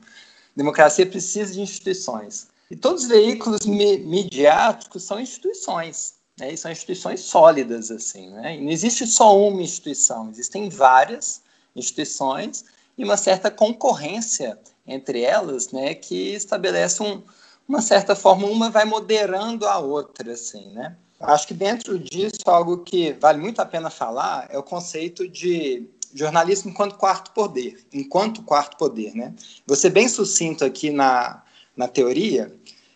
democracia 0.55 1.05
precisa 1.05 1.53
de 1.53 1.61
instituições. 1.61 2.47
E 2.69 2.75
todos 2.75 3.03
os 3.03 3.09
veículos 3.09 3.65
midiáticos 3.65 5.03
são 5.03 5.19
instituições. 5.19 6.13
Né, 6.39 6.53
e 6.53 6.57
são 6.57 6.71
instituições 6.71 7.19
sólidas, 7.19 7.91
assim, 7.91 8.31
né? 8.31 8.55
E 8.55 8.61
não 8.61 8.71
existe 8.71 9.05
só 9.05 9.37
uma 9.37 9.61
instituição, 9.61 10.31
existem 10.31 10.67
várias 10.67 11.43
instituições 11.75 12.65
e 12.97 13.03
uma 13.03 13.17
certa 13.17 13.51
concorrência 13.51 14.57
entre 14.85 15.21
elas, 15.21 15.71
né, 15.71 15.93
que 15.93 16.33
estabelece 16.33 17.01
um, 17.01 17.21
uma 17.67 17.81
certa 17.81 18.15
forma, 18.15 18.47
uma 18.47 18.69
vai 18.69 18.85
moderando 18.85 19.67
a 19.67 19.77
outra, 19.79 20.33
assim, 20.33 20.71
né? 20.71 20.95
Acho 21.19 21.47
que 21.47 21.53
dentro 21.53 21.97
disso, 21.97 22.39
algo 22.45 22.79
que 22.79 23.13
vale 23.13 23.39
muito 23.39 23.61
a 23.61 23.65
pena 23.65 23.89
falar 23.89 24.47
é 24.51 24.57
o 24.57 24.63
conceito 24.63 25.27
de 25.27 25.87
jornalismo 26.13 26.71
enquanto 26.71 26.97
quarto 26.97 27.31
poder, 27.31 27.85
enquanto 27.93 28.43
quarto 28.43 28.77
poder, 28.77 29.15
né? 29.15 29.33
Você 29.65 29.89
bem 29.89 30.09
sucinto 30.09 30.65
aqui 30.65 30.89
na, 30.89 31.41
na 31.77 31.87
teoria, 31.87 32.53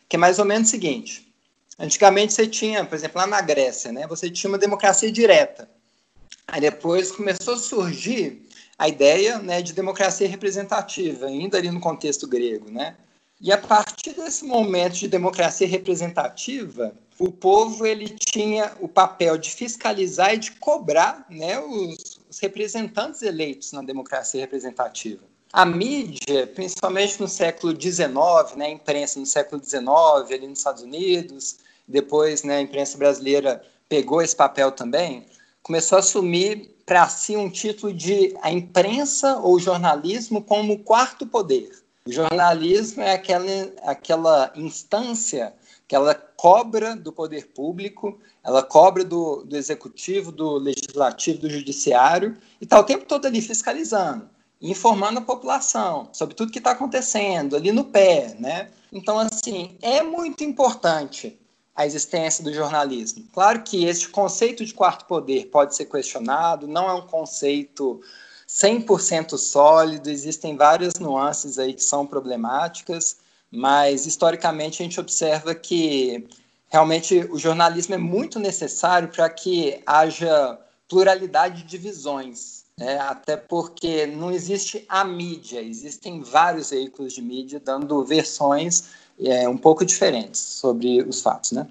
que 0.10 0.18
é 0.18 0.20
mais 0.20 0.40
ou 0.40 0.46
menos 0.46 0.68
o 0.68 0.72
seguinte, 0.72 1.28
Antigamente 1.80 2.34
você 2.34 2.48
tinha, 2.48 2.84
por 2.84 2.96
exemplo, 2.96 3.20
lá 3.20 3.28
na 3.28 3.40
Grécia, 3.40 3.92
né, 3.92 4.08
você 4.08 4.30
tinha 4.30 4.50
uma 4.50 4.58
democracia 4.58 5.12
direta. 5.12 5.70
Aí 6.48 6.60
depois 6.60 7.12
começou 7.12 7.54
a 7.54 7.60
surgir 7.60 8.47
a 8.78 8.88
ideia 8.88 9.40
né, 9.40 9.62
de 9.62 9.74
democracia 9.74 10.28
representativa, 10.28 11.26
ainda 11.26 11.58
ali 11.58 11.72
no 11.72 11.80
contexto 11.80 12.28
grego. 12.28 12.70
Né? 12.70 12.96
E 13.42 13.52
a 13.52 13.58
partir 13.58 14.14
desse 14.14 14.46
momento 14.46 14.94
de 14.94 15.08
democracia 15.08 15.68
representativa, 15.68 16.94
o 17.20 17.32
povo 17.32 17.86
ele 17.86 18.10
tinha 18.10 18.74
o 18.80 18.88
papel 18.88 19.38
de 19.38 19.50
fiscalizar 19.50 20.34
e 20.34 20.38
de 20.38 20.52
cobrar 20.52 21.26
né, 21.30 21.60
os, 21.60 22.20
os 22.30 22.40
representantes 22.40 23.22
eleitos 23.24 23.72
na 23.72 23.82
democracia 23.82 24.42
representativa. 24.42 25.24
A 25.52 25.66
mídia, 25.66 26.46
principalmente 26.48 27.20
no 27.20 27.28
século 27.28 27.80
XIX, 27.80 28.56
né, 28.56 28.66
a 28.66 28.70
imprensa 28.70 29.20
no 29.20 29.26
século 29.26 29.64
XIX, 29.64 29.86
ali 30.32 30.48
nos 30.48 30.60
Estados 30.60 30.84
Unidos, 30.84 31.58
depois 31.88 32.44
né, 32.44 32.58
a 32.58 32.62
imprensa 32.62 32.98
brasileira 32.98 33.64
pegou 33.88 34.22
esse 34.22 34.36
papel 34.36 34.72
também, 34.72 35.26
começou 35.64 35.96
a 35.96 36.00
assumir 36.00 36.77
para 36.88 37.10
si 37.10 37.36
um 37.36 37.50
título 37.50 37.94
de 37.94 38.34
a 38.42 38.50
imprensa 38.50 39.38
ou 39.40 39.60
jornalismo 39.60 40.42
como 40.42 40.80
quarto 40.80 41.28
poder. 41.28 41.70
O 42.08 42.12
jornalismo 42.12 43.04
é 43.04 43.12
aquela, 43.12 43.46
aquela 43.84 44.54
instância 44.56 45.54
que 45.86 45.94
ela 45.94 46.16
cobra 46.16 46.96
do 46.96 47.12
poder 47.12 47.48
público, 47.48 48.18
ela 48.42 48.64
cobra 48.64 49.04
do, 49.04 49.44
do 49.44 49.58
executivo, 49.58 50.32
do 50.32 50.54
legislativo, 50.54 51.40
do 51.40 51.50
judiciário, 51.50 52.38
e 52.62 52.64
está 52.64 52.80
o 52.80 52.84
tempo 52.86 53.04
todo 53.04 53.26
ali 53.26 53.42
fiscalizando, 53.42 54.30
informando 54.62 55.20
a 55.20 55.24
população 55.24 56.08
sobre 56.14 56.36
tudo 56.36 56.54
que 56.54 56.60
está 56.60 56.72
acontecendo, 56.72 57.58
ali 57.58 57.74
no 57.74 57.84
pé, 57.84 58.34
né? 58.40 58.70
Então, 58.94 59.20
assim, 59.20 59.78
é 59.82 60.02
muito 60.02 60.42
importante 60.42 61.38
a 61.78 61.86
existência 61.86 62.44
do 62.44 62.52
jornalismo. 62.52 63.24
Claro 63.32 63.62
que 63.62 63.86
este 63.86 64.10
conceito 64.10 64.66
de 64.66 64.74
quarto 64.74 65.06
poder 65.06 65.46
pode 65.46 65.76
ser 65.76 65.86
questionado, 65.86 66.68
não 66.68 66.90
é 66.90 66.94
um 66.94 67.06
conceito 67.06 68.02
100% 68.50 69.38
sólido, 69.38 70.10
existem 70.10 70.58
várias 70.58 70.96
nuances 70.96 71.60
aí 71.60 71.76
que 71.76 71.84
são 71.84 72.08
problemáticas, 72.08 73.18
mas 73.52 74.08
historicamente 74.08 74.82
a 74.82 74.86
gente 74.86 75.00
observa 75.00 75.54
que 75.54 76.28
realmente 76.68 77.20
o 77.30 77.38
jornalismo 77.38 77.94
é 77.94 78.00
muito 78.00 78.40
necessário 78.40 79.10
para 79.10 79.30
que 79.30 79.80
haja 79.86 80.58
pluralidade 80.90 81.62
de 81.62 81.78
visões, 81.78 82.66
né? 82.76 82.98
até 82.98 83.38
porque 83.38 84.08
não 84.08 84.32
existe 84.32 84.84
a 84.90 85.04
mídia, 85.04 85.62
existem 85.62 86.22
vários 86.22 86.72
veículos 86.72 87.14
de 87.14 87.22
mídia 87.22 87.60
dando 87.60 88.04
versões 88.04 88.86
é, 89.20 89.48
um 89.48 89.58
pouco 89.58 89.86
diferentes 89.86 90.40
sobre 90.40 91.02
os 91.02 91.22
fatos, 91.22 91.52
né? 91.52 91.68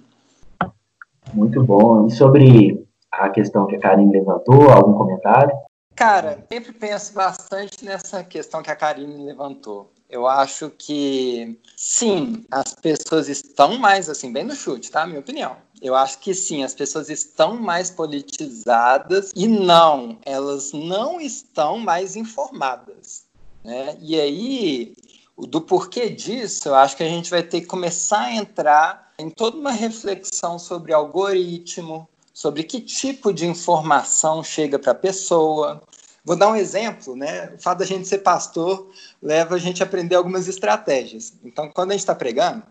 Muito 1.33 1.63
bom. 1.63 2.07
E 2.07 2.11
sobre 2.11 2.87
a 3.11 3.29
questão 3.31 3.67
que 3.67 3.77
a 3.77 3.81
Karine 3.81 4.13
levantou, 4.13 4.71
algum 4.71 4.95
comentário? 4.95 5.57
Cara, 5.95 6.45
sempre 6.51 6.73
penso 6.73 7.15
bastante 7.15 7.85
nessa 7.85 8.23
questão 8.23 8.63
que 8.63 8.71
a 8.71 8.77
Karine 8.77 9.25
levantou. 9.25 9.91
Eu 10.09 10.27
acho 10.27 10.71
que 10.71 11.59
sim, 11.77 12.45
as 12.51 12.75
pessoas 12.75 13.29
estão 13.29 13.77
mais 13.79 14.09
assim, 14.09 14.33
bem 14.33 14.45
no 14.45 14.55
chute, 14.55 14.91
tá? 14.91 15.07
Minha 15.07 15.21
opinião. 15.21 15.57
Eu 15.83 15.95
acho 15.95 16.21
que 16.21 16.33
sim, 16.33 16.63
as 16.63 16.75
pessoas 16.75 17.11
estão 17.11 17.57
mais 17.57 17.91
politizadas 17.91 19.33
e 19.35 19.49
não, 19.49 20.17
elas 20.25 20.73
não 20.73 21.21
estão 21.21 21.79
mais 21.79 22.15
informadas. 22.15 23.25
Né? 23.65 23.97
E 24.01 24.19
aí, 24.19 24.95
do 25.37 25.61
porquê 25.61 26.09
disso, 26.09 26.69
eu 26.69 26.75
acho 26.75 26.97
que 26.97 27.03
a 27.03 27.09
gente 27.09 27.29
vai 27.29 27.43
ter 27.43 27.61
que 27.61 27.67
começar 27.67 28.21
a 28.21 28.35
entrar 28.35 29.13
em 29.19 29.29
toda 29.29 29.59
uma 29.59 29.73
reflexão 29.73 30.59
sobre 30.59 30.93
algoritmo, 30.93 32.09
sobre 32.33 32.63
que 32.63 32.81
tipo 32.81 33.33
de 33.33 33.47
informação 33.47 34.43
chega 34.43 34.79
para 34.79 34.93
a 34.93 34.95
pessoa. 34.95 35.83
Vou 36.25 36.37
dar 36.37 36.49
um 36.49 36.57
exemplo, 36.57 37.15
né? 37.15 37.53
O 37.55 37.59
fato 37.59 37.79
da 37.79 37.85
gente 37.85 38.09
ser 38.09 38.19
pastor 38.19 38.91
leva 39.23 39.55
a 39.55 39.59
gente 39.59 39.83
a 39.83 39.87
aprender 39.87 40.17
algumas 40.17 40.49
estratégias. 40.49 41.35
Então, 41.45 41.71
quando 41.71 41.91
a 41.91 41.95
gente 41.95 42.01
está 42.01 42.15
pregando, 42.15 42.63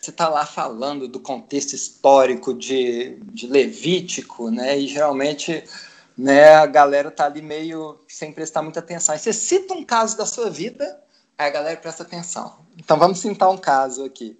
você 0.00 0.10
está 0.10 0.28
lá 0.28 0.44
falando 0.46 1.06
do 1.06 1.20
contexto 1.20 1.74
histórico 1.74 2.54
de, 2.54 3.18
de 3.32 3.46
Levítico, 3.46 4.50
né? 4.50 4.78
E 4.78 4.86
geralmente 4.86 5.64
né, 6.16 6.54
a 6.54 6.66
galera 6.66 7.10
tá 7.10 7.26
ali 7.26 7.42
meio 7.42 7.98
sem 8.08 8.32
prestar 8.32 8.62
muita 8.62 8.80
atenção. 8.80 9.14
Aí 9.14 9.18
você 9.18 9.32
cita 9.32 9.74
um 9.74 9.84
caso 9.84 10.16
da 10.16 10.26
sua 10.26 10.50
vida 10.50 11.03
Aí 11.36 11.48
a 11.48 11.50
galera 11.50 11.76
presta 11.76 12.02
atenção. 12.02 12.54
Então 12.78 12.98
vamos 12.98 13.18
citar 13.18 13.50
um 13.50 13.58
caso 13.58 14.04
aqui. 14.04 14.38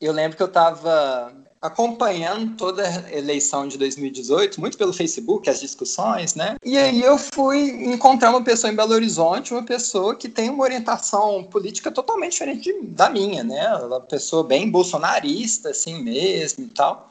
Eu 0.00 0.12
lembro 0.12 0.36
que 0.36 0.42
eu 0.42 0.48
estava 0.48 1.32
acompanhando 1.64 2.56
toda 2.56 2.86
a 2.86 3.10
eleição 3.10 3.66
de 3.66 3.78
2018, 3.78 4.60
muito 4.60 4.76
pelo 4.76 4.92
Facebook, 4.92 5.48
as 5.48 5.60
discussões, 5.60 6.34
né? 6.34 6.56
E 6.62 6.76
aí 6.76 7.00
eu 7.00 7.16
fui 7.16 7.70
encontrar 7.86 8.28
uma 8.28 8.44
pessoa 8.44 8.70
em 8.70 8.76
Belo 8.76 8.92
Horizonte, 8.92 9.54
uma 9.54 9.62
pessoa 9.62 10.14
que 10.14 10.28
tem 10.28 10.50
uma 10.50 10.62
orientação 10.62 11.42
política 11.44 11.90
totalmente 11.90 12.32
diferente 12.32 12.70
da 12.82 13.08
minha, 13.08 13.42
né? 13.42 13.60
É 13.60 13.76
uma 13.76 14.00
pessoa 14.00 14.44
bem 14.44 14.70
bolsonarista, 14.70 15.70
assim 15.70 16.02
mesmo 16.02 16.64
e 16.64 16.68
tal. 16.68 17.10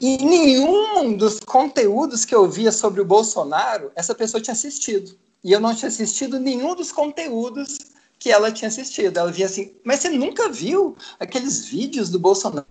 E 0.00 0.16
nenhum 0.16 1.16
dos 1.16 1.38
conteúdos 1.38 2.24
que 2.24 2.34
eu 2.34 2.50
via 2.50 2.72
sobre 2.72 3.00
o 3.00 3.04
Bolsonaro, 3.04 3.92
essa 3.94 4.16
pessoa 4.16 4.40
tinha 4.40 4.54
assistido. 4.54 5.16
E 5.44 5.52
eu 5.52 5.60
não 5.60 5.72
tinha 5.72 5.88
assistido 5.88 6.40
nenhum 6.40 6.74
dos 6.74 6.90
conteúdos 6.90 7.78
que 8.26 8.32
ela 8.32 8.50
tinha 8.50 8.66
assistido. 8.66 9.18
Ela 9.18 9.30
via 9.30 9.46
assim, 9.46 9.72
mas 9.84 10.00
você 10.00 10.08
nunca 10.08 10.48
viu 10.48 10.96
aqueles 11.20 11.64
vídeos 11.66 12.10
do 12.10 12.18
Bolsonaro 12.18 12.66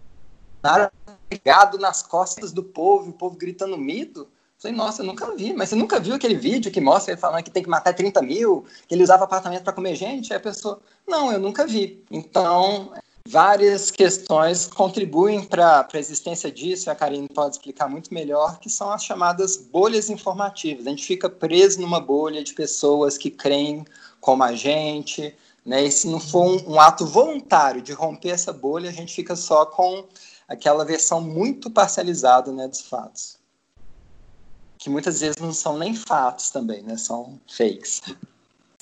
pegado 1.29 1.77
nas 1.77 2.03
costas 2.03 2.51
do 2.51 2.61
povo, 2.61 3.11
o 3.11 3.13
povo 3.13 3.37
gritando 3.37 3.77
mito? 3.77 4.27
Falei, 4.59 4.75
nossa, 4.75 5.01
eu 5.01 5.05
nunca 5.05 5.33
vi, 5.33 5.53
mas 5.53 5.69
você 5.69 5.75
nunca 5.75 5.97
viu 5.97 6.13
aquele 6.13 6.35
vídeo 6.35 6.69
que 6.71 6.81
mostra 6.81 7.13
ele 7.13 7.21
falando 7.21 7.41
que 7.41 7.49
tem 7.49 7.63
que 7.63 7.69
matar 7.69 7.93
30 7.93 8.21
mil, 8.21 8.65
que 8.85 8.93
ele 8.95 9.03
usava 9.03 9.23
apartamento 9.23 9.63
para 9.63 9.71
comer 9.71 9.95
gente? 9.95 10.33
Aí 10.33 10.37
a 10.37 10.41
pessoa, 10.41 10.81
não, 11.07 11.31
eu 11.31 11.39
nunca 11.39 11.65
vi. 11.65 12.03
Então, 12.11 12.91
várias 13.25 13.89
questões 13.91 14.67
contribuem 14.67 15.41
para 15.41 15.87
a 15.93 15.97
existência 15.97 16.51
disso, 16.51 16.89
e 16.89 16.91
a 16.91 16.95
Karine 16.95 17.29
pode 17.29 17.55
explicar 17.55 17.87
muito 17.87 18.13
melhor, 18.13 18.59
que 18.59 18.69
são 18.69 18.91
as 18.91 19.05
chamadas 19.05 19.55
bolhas 19.55 20.09
informativas. 20.09 20.85
A 20.85 20.89
gente 20.89 21.05
fica 21.05 21.29
preso 21.29 21.79
numa 21.79 22.01
bolha 22.01 22.43
de 22.43 22.53
pessoas 22.53 23.17
que 23.17 23.29
creem 23.29 23.85
como 24.19 24.43
a 24.43 24.53
gente, 24.53 25.35
né? 25.65 25.83
E 25.83 25.91
se 25.91 26.07
não 26.07 26.19
for 26.19 26.43
um, 26.43 26.73
um, 26.73 26.79
ato 26.79 27.05
voluntário 27.05 27.81
de 27.81 27.91
romper 27.91 28.29
essa 28.29 28.53
bolha, 28.53 28.89
a 28.89 28.93
gente 28.93 29.13
fica 29.13 29.35
só 29.35 29.65
com 29.65 30.05
aquela 30.47 30.85
versão 30.85 31.19
muito 31.19 31.71
parcializada, 31.71 32.51
né, 32.51 32.67
dos 32.67 32.81
fatos, 32.81 33.37
que 34.77 34.89
muitas 34.89 35.21
vezes 35.21 35.37
não 35.41 35.51
são 35.51 35.77
nem 35.77 35.95
fatos 35.95 36.51
também, 36.51 36.83
né? 36.83 36.97
São 36.97 37.39
fakes. 37.47 38.01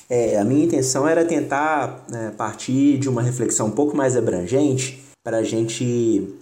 É, 0.09 0.37
a 0.37 0.43
minha 0.43 0.65
intenção 0.65 1.07
era 1.07 1.23
tentar 1.23 2.03
né, 2.09 2.33
partir 2.37 2.97
de 2.97 3.07
uma 3.07 3.21
reflexão 3.21 3.67
um 3.67 3.71
pouco 3.71 3.95
mais 3.95 4.17
abrangente 4.17 5.01
para 5.23 5.37
a 5.37 5.43
gente 5.43 6.37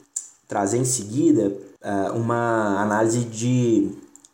trazer 0.47 0.77
em 0.77 0.85
seguida 0.85 1.55
uh, 1.83 2.17
uma 2.17 2.81
análise 2.81 3.23
de 3.23 3.91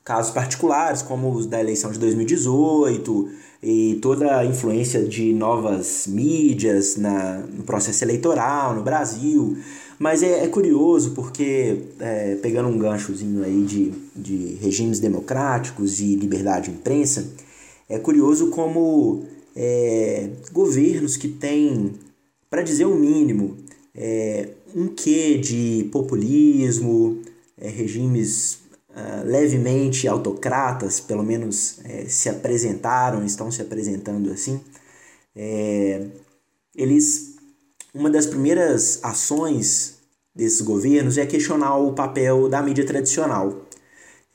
casos 0.07 0.31
particulares, 0.31 1.01
como 1.01 1.29
os 1.29 1.45
da 1.45 1.59
eleição 1.59 1.91
de 1.91 1.99
2018 1.99 3.29
e 3.61 3.99
toda 4.01 4.37
a 4.37 4.45
influência 4.45 5.03
de 5.03 5.33
novas 5.33 6.07
mídias 6.07 6.95
na, 6.95 7.39
no 7.39 7.63
processo 7.63 8.05
eleitoral 8.05 8.73
no 8.73 8.83
Brasil. 8.83 9.57
Mas 9.99 10.23
é, 10.23 10.45
é 10.45 10.47
curioso 10.47 11.11
porque, 11.11 11.79
é, 11.99 12.35
pegando 12.35 12.69
um 12.69 12.77
ganchozinho 12.77 13.43
aí 13.43 13.63
de, 13.63 13.91
de 14.15 14.57
regimes 14.61 15.01
democráticos 15.01 15.99
e 15.99 16.15
liberdade 16.15 16.71
de 16.71 16.77
imprensa, 16.77 17.27
é 17.89 17.99
curioso 17.99 18.47
como 18.47 19.25
é, 19.53 20.29
governos 20.53 21.17
que 21.17 21.27
têm, 21.27 21.95
para 22.49 22.61
dizer 22.61 22.85
o 22.85 22.95
mínimo, 22.95 23.57
é, 23.93 24.51
um 24.73 24.87
quê 24.87 25.37
de 25.37 25.89
populismo, 25.91 27.17
é, 27.59 27.67
regimes 27.67 28.66
uh, 28.97 29.25
levemente 29.25 30.07
autocratas, 30.07 30.99
pelo 30.99 31.23
menos 31.23 31.79
é, 31.85 32.05
se 32.05 32.27
apresentaram, 32.27 33.23
estão 33.23 33.51
se 33.51 33.61
apresentando 33.61 34.31
assim, 34.31 34.59
é, 35.35 36.07
eles 36.75 37.35
uma 37.93 38.09
das 38.09 38.25
primeiras 38.25 38.99
ações 39.03 39.97
desses 40.35 40.61
governos 40.61 41.17
é 41.17 41.25
questionar 41.25 41.77
o 41.77 41.93
papel 41.93 42.47
da 42.47 42.61
mídia 42.61 42.85
tradicional. 42.85 43.65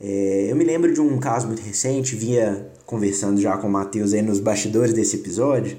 É, 0.01 0.47
eu 0.51 0.57
me 0.57 0.65
lembro 0.65 0.93
de 0.93 1.01
um 1.01 1.19
caso 1.19 1.47
muito 1.47 1.63
recente, 1.63 2.17
via 2.17 2.73
conversando 2.85 3.41
já 3.41 3.57
com 3.57 3.69
o 3.69 3.71
Matheus 3.71 4.13
aí 4.13 4.23
nos 4.23 4.41
bastidores 4.41 4.93
desse 4.93 5.17
episódio, 5.17 5.79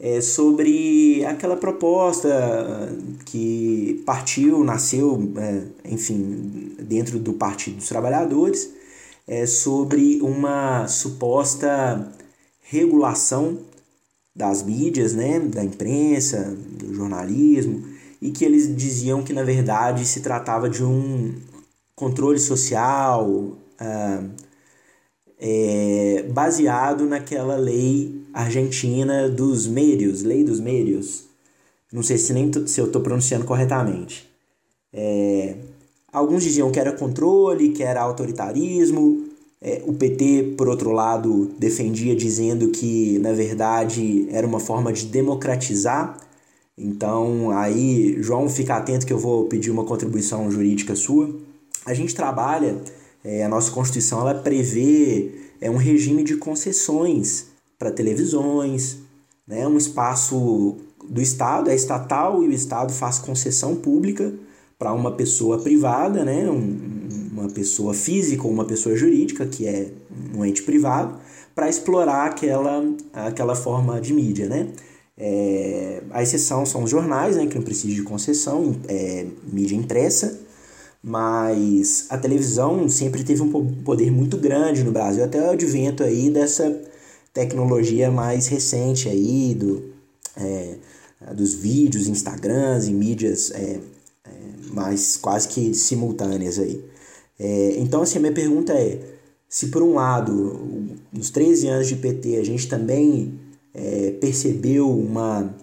é, 0.00 0.20
sobre 0.20 1.24
aquela 1.24 1.56
proposta 1.56 2.28
que 3.24 4.02
partiu, 4.06 4.62
nasceu, 4.62 5.32
é, 5.36 5.62
enfim, 5.84 6.74
dentro 6.80 7.18
do 7.18 7.32
Partido 7.32 7.76
dos 7.76 7.88
Trabalhadores, 7.88 8.72
é, 9.26 9.46
sobre 9.46 10.20
uma 10.22 10.86
suposta 10.86 12.12
regulação 12.62 13.58
das 14.34 14.62
mídias, 14.62 15.14
né, 15.14 15.40
da 15.40 15.64
imprensa, 15.64 16.56
do 16.56 16.94
jornalismo, 16.94 17.84
e 18.22 18.30
que 18.30 18.44
eles 18.44 18.74
diziam 18.74 19.22
que 19.22 19.32
na 19.32 19.42
verdade 19.42 20.04
se 20.06 20.20
tratava 20.20 20.68
de 20.68 20.84
um 20.84 21.34
controle 21.96 22.38
social 22.38 23.56
ah, 23.78 24.22
é, 25.38 26.24
baseado 26.32 27.06
naquela 27.06 27.56
lei 27.56 28.17
argentina 28.42 29.28
dos 29.28 29.66
meios, 29.66 30.22
lei 30.22 30.44
dos 30.44 30.60
meios. 30.60 31.24
Não 31.92 32.02
sei 32.02 32.18
se, 32.18 32.32
nem 32.32 32.50
se 32.66 32.80
eu 32.80 32.86
estou 32.86 33.02
pronunciando 33.02 33.44
corretamente. 33.44 34.28
É, 34.92 35.56
alguns 36.12 36.44
diziam 36.44 36.70
que 36.70 36.78
era 36.78 36.92
controle, 36.92 37.70
que 37.70 37.82
era 37.82 38.00
autoritarismo, 38.00 39.26
é, 39.60 39.82
o 39.84 39.92
PT, 39.92 40.54
por 40.56 40.68
outro 40.68 40.92
lado, 40.92 41.50
defendia 41.58 42.14
dizendo 42.14 42.68
que, 42.68 43.18
na 43.18 43.32
verdade, 43.32 44.28
era 44.30 44.46
uma 44.46 44.60
forma 44.60 44.92
de 44.92 45.06
democratizar. 45.06 46.16
Então, 46.76 47.50
aí, 47.50 48.22
João, 48.22 48.48
fica 48.48 48.76
atento 48.76 49.04
que 49.04 49.12
eu 49.12 49.18
vou 49.18 49.46
pedir 49.46 49.72
uma 49.72 49.84
contribuição 49.84 50.48
jurídica 50.48 50.94
sua. 50.94 51.34
A 51.84 51.92
gente 51.92 52.14
trabalha, 52.14 52.76
é, 53.24 53.42
a 53.44 53.48
nossa 53.48 53.72
Constituição, 53.72 54.20
ela 54.20 54.34
prevê 54.34 55.32
é, 55.60 55.68
um 55.68 55.76
regime 55.76 56.22
de 56.22 56.36
concessões 56.36 57.47
para 57.78 57.92
televisões, 57.92 58.98
né, 59.46 59.66
um 59.66 59.78
espaço 59.78 60.76
do 61.08 61.22
Estado, 61.22 61.70
é 61.70 61.74
estatal 61.74 62.42
e 62.42 62.48
o 62.48 62.52
Estado 62.52 62.92
faz 62.92 63.18
concessão 63.18 63.76
pública 63.76 64.32
para 64.78 64.92
uma 64.92 65.12
pessoa 65.12 65.58
privada, 65.58 66.24
né, 66.24 66.50
um, 66.50 67.08
uma 67.32 67.48
pessoa 67.48 67.94
física 67.94 68.44
ou 68.44 68.50
uma 68.50 68.64
pessoa 68.64 68.96
jurídica, 68.96 69.46
que 69.46 69.66
é 69.66 69.90
um 70.34 70.44
ente 70.44 70.62
privado, 70.62 71.18
para 71.54 71.68
explorar 71.68 72.26
aquela, 72.26 72.84
aquela 73.12 73.54
forma 73.54 74.00
de 74.00 74.12
mídia. 74.12 74.48
Né? 74.48 74.68
É, 75.16 76.02
a 76.10 76.22
exceção 76.22 76.66
são 76.66 76.84
os 76.84 76.90
jornais, 76.90 77.36
né, 77.36 77.46
que 77.46 77.56
não 77.56 77.62
precisam 77.62 77.96
de 77.96 78.02
concessão, 78.02 78.76
é, 78.88 79.26
mídia 79.50 79.76
impressa, 79.76 80.40
mas 81.02 82.06
a 82.10 82.18
televisão 82.18 82.88
sempre 82.88 83.24
teve 83.24 83.40
um 83.40 83.50
poder 83.82 84.10
muito 84.10 84.36
grande 84.36 84.82
no 84.82 84.90
Brasil, 84.90 85.24
até 85.24 85.40
o 85.40 85.50
advento 85.50 86.02
aí 86.02 86.28
dessa 86.28 86.87
tecnologia 87.32 88.10
mais 88.10 88.46
recente 88.46 89.08
aí, 89.08 89.54
do, 89.54 89.92
é, 90.36 90.76
dos 91.34 91.54
vídeos, 91.54 92.08
Instagrams 92.08 92.88
e 92.88 92.92
mídias 92.92 93.50
é, 93.50 93.80
é, 94.24 94.30
mais 94.72 95.16
quase 95.16 95.48
que 95.48 95.74
simultâneas 95.74 96.58
aí. 96.58 96.84
É, 97.38 97.74
então, 97.78 98.02
assim, 98.02 98.18
a 98.18 98.20
minha 98.20 98.32
pergunta 98.32 98.72
é: 98.72 99.00
se 99.48 99.68
por 99.68 99.82
um 99.82 99.94
lado, 99.94 100.98
nos 101.12 101.30
13 101.30 101.68
anos 101.68 101.88
de 101.88 101.96
PT, 101.96 102.36
a 102.36 102.44
gente 102.44 102.68
também 102.68 103.38
é, 103.74 104.12
percebeu 104.20 104.90
uma, 104.90 105.54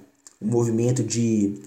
um 0.41 0.47
movimento 0.47 1.03
de 1.03 1.59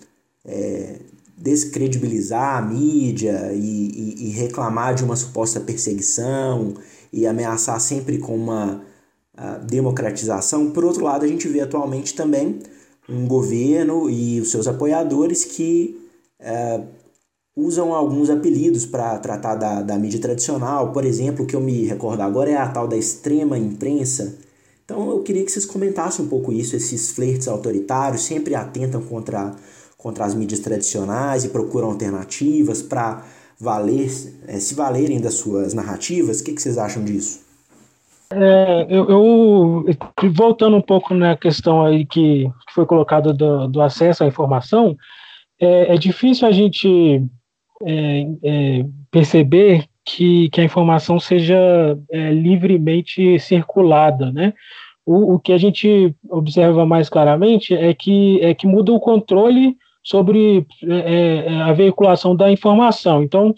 é, 0.45 0.97
descredibilizar 1.37 2.59
a 2.59 2.63
mídia 2.63 3.53
e, 3.53 3.59
e, 3.59 4.27
e, 4.27 4.31
reclamar 4.31 4.95
de 4.95 5.05
uma 5.05 5.15
suposta 5.15 5.61
perseguição 5.61 6.75
e 7.13 7.27
ameaçar 7.27 7.81
sempre 7.81 8.19
com 8.19 8.35
uma 8.35 8.83
democratização, 9.67 10.71
por 10.71 10.85
outro 10.85 11.05
lado, 11.05 11.25
a 11.25 11.29
gente 11.29 11.47
vê 11.49 11.61
atualmente 11.61 12.15
também 12.15 12.59
um 13.09 13.27
governo 13.27 14.11
e 14.11 14.41
os 14.41 14.51
seus 14.51 14.67
apoiadores 14.67 15.45
que 15.45 15.99
é, 16.39 16.81
usam 17.57 17.95
alguns 17.95 18.31
apelidos 18.31 18.87
para 18.87 19.19
tratar 19.19 19.55
da, 19.55 19.83
da 19.83 19.99
mídia 19.99 20.21
tradicional. 20.21 20.93
Por 20.93 21.05
exemplo, 21.05 21.45
o 21.45 21.47
que 21.47 21.57
eu 21.57 21.61
me 21.61 21.85
recordo 21.87 22.21
agora 22.21 22.51
é 22.51 22.57
a 22.57 22.69
tal 22.69 22.87
da 22.87 22.97
extrema 22.97 23.59
imprensa. 23.59 24.37
Então 24.85 25.11
eu 25.11 25.23
queria 25.23 25.45
que 25.45 25.51
vocês 25.51 25.67
comentassem 25.67 26.25
um 26.25 26.29
pouco 26.29 26.53
isso, 26.53 26.77
esses 26.77 27.11
flertes 27.11 27.49
autoritários 27.49 28.25
sempre 28.25 28.55
atentam 28.55 29.03
contra, 29.03 29.55
contra 29.97 30.25
as 30.25 30.35
mídias 30.35 30.61
tradicionais 30.61 31.45
e 31.45 31.49
procuram 31.49 31.89
alternativas 31.89 32.81
para 32.81 33.25
valer, 33.59 34.11
é, 34.47 34.59
se 34.61 34.75
valerem 34.75 35.21
das 35.21 35.35
suas 35.35 35.75
narrativas. 35.75 36.41
O 36.41 36.45
que, 36.45 36.53
que 36.53 36.63
vocês 36.63 36.79
acham 36.79 37.05
disso? 37.05 37.48
É, 38.31 38.87
eu, 38.91 39.09
eu, 39.09 39.85
voltando 40.33 40.77
um 40.77 40.83
pouco 40.83 41.15
na 41.15 41.35
questão 41.35 41.85
aí 41.85 42.05
que, 42.05 42.45
que 42.45 42.75
foi 42.75 42.85
colocado 42.85 43.33
do, 43.33 43.67
do 43.69 43.81
acesso 43.81 44.23
à 44.23 44.27
informação, 44.27 44.97
é, 45.59 45.95
é 45.95 45.99
difícil 45.99 46.47
a 46.47 46.53
gente 46.53 47.25
é, 47.83 48.27
é, 48.45 48.85
perceber 49.11 49.87
que, 50.05 50.51
que 50.51 50.61
a 50.61 50.65
informação 50.65 51.19
seja 51.19 51.57
é, 52.11 52.31
livremente 52.31 53.39
circulada, 53.39 54.31
né? 54.31 54.53
O, 55.07 55.35
o 55.35 55.39
que 55.39 55.55
a 55.55 55.59
gente 55.59 56.15
observa 56.29 56.85
mais 56.85 57.09
claramente 57.09 57.75
é 57.75 57.95
que, 57.95 58.41
é 58.43 58.53
que 58.53 58.67
muda 58.67 58.93
o 58.93 59.01
controle 59.01 59.75
sobre 60.03 60.67
é, 60.87 61.63
a 61.63 61.73
veiculação 61.73 62.37
da 62.37 62.51
informação. 62.51 63.23
Então, 63.23 63.55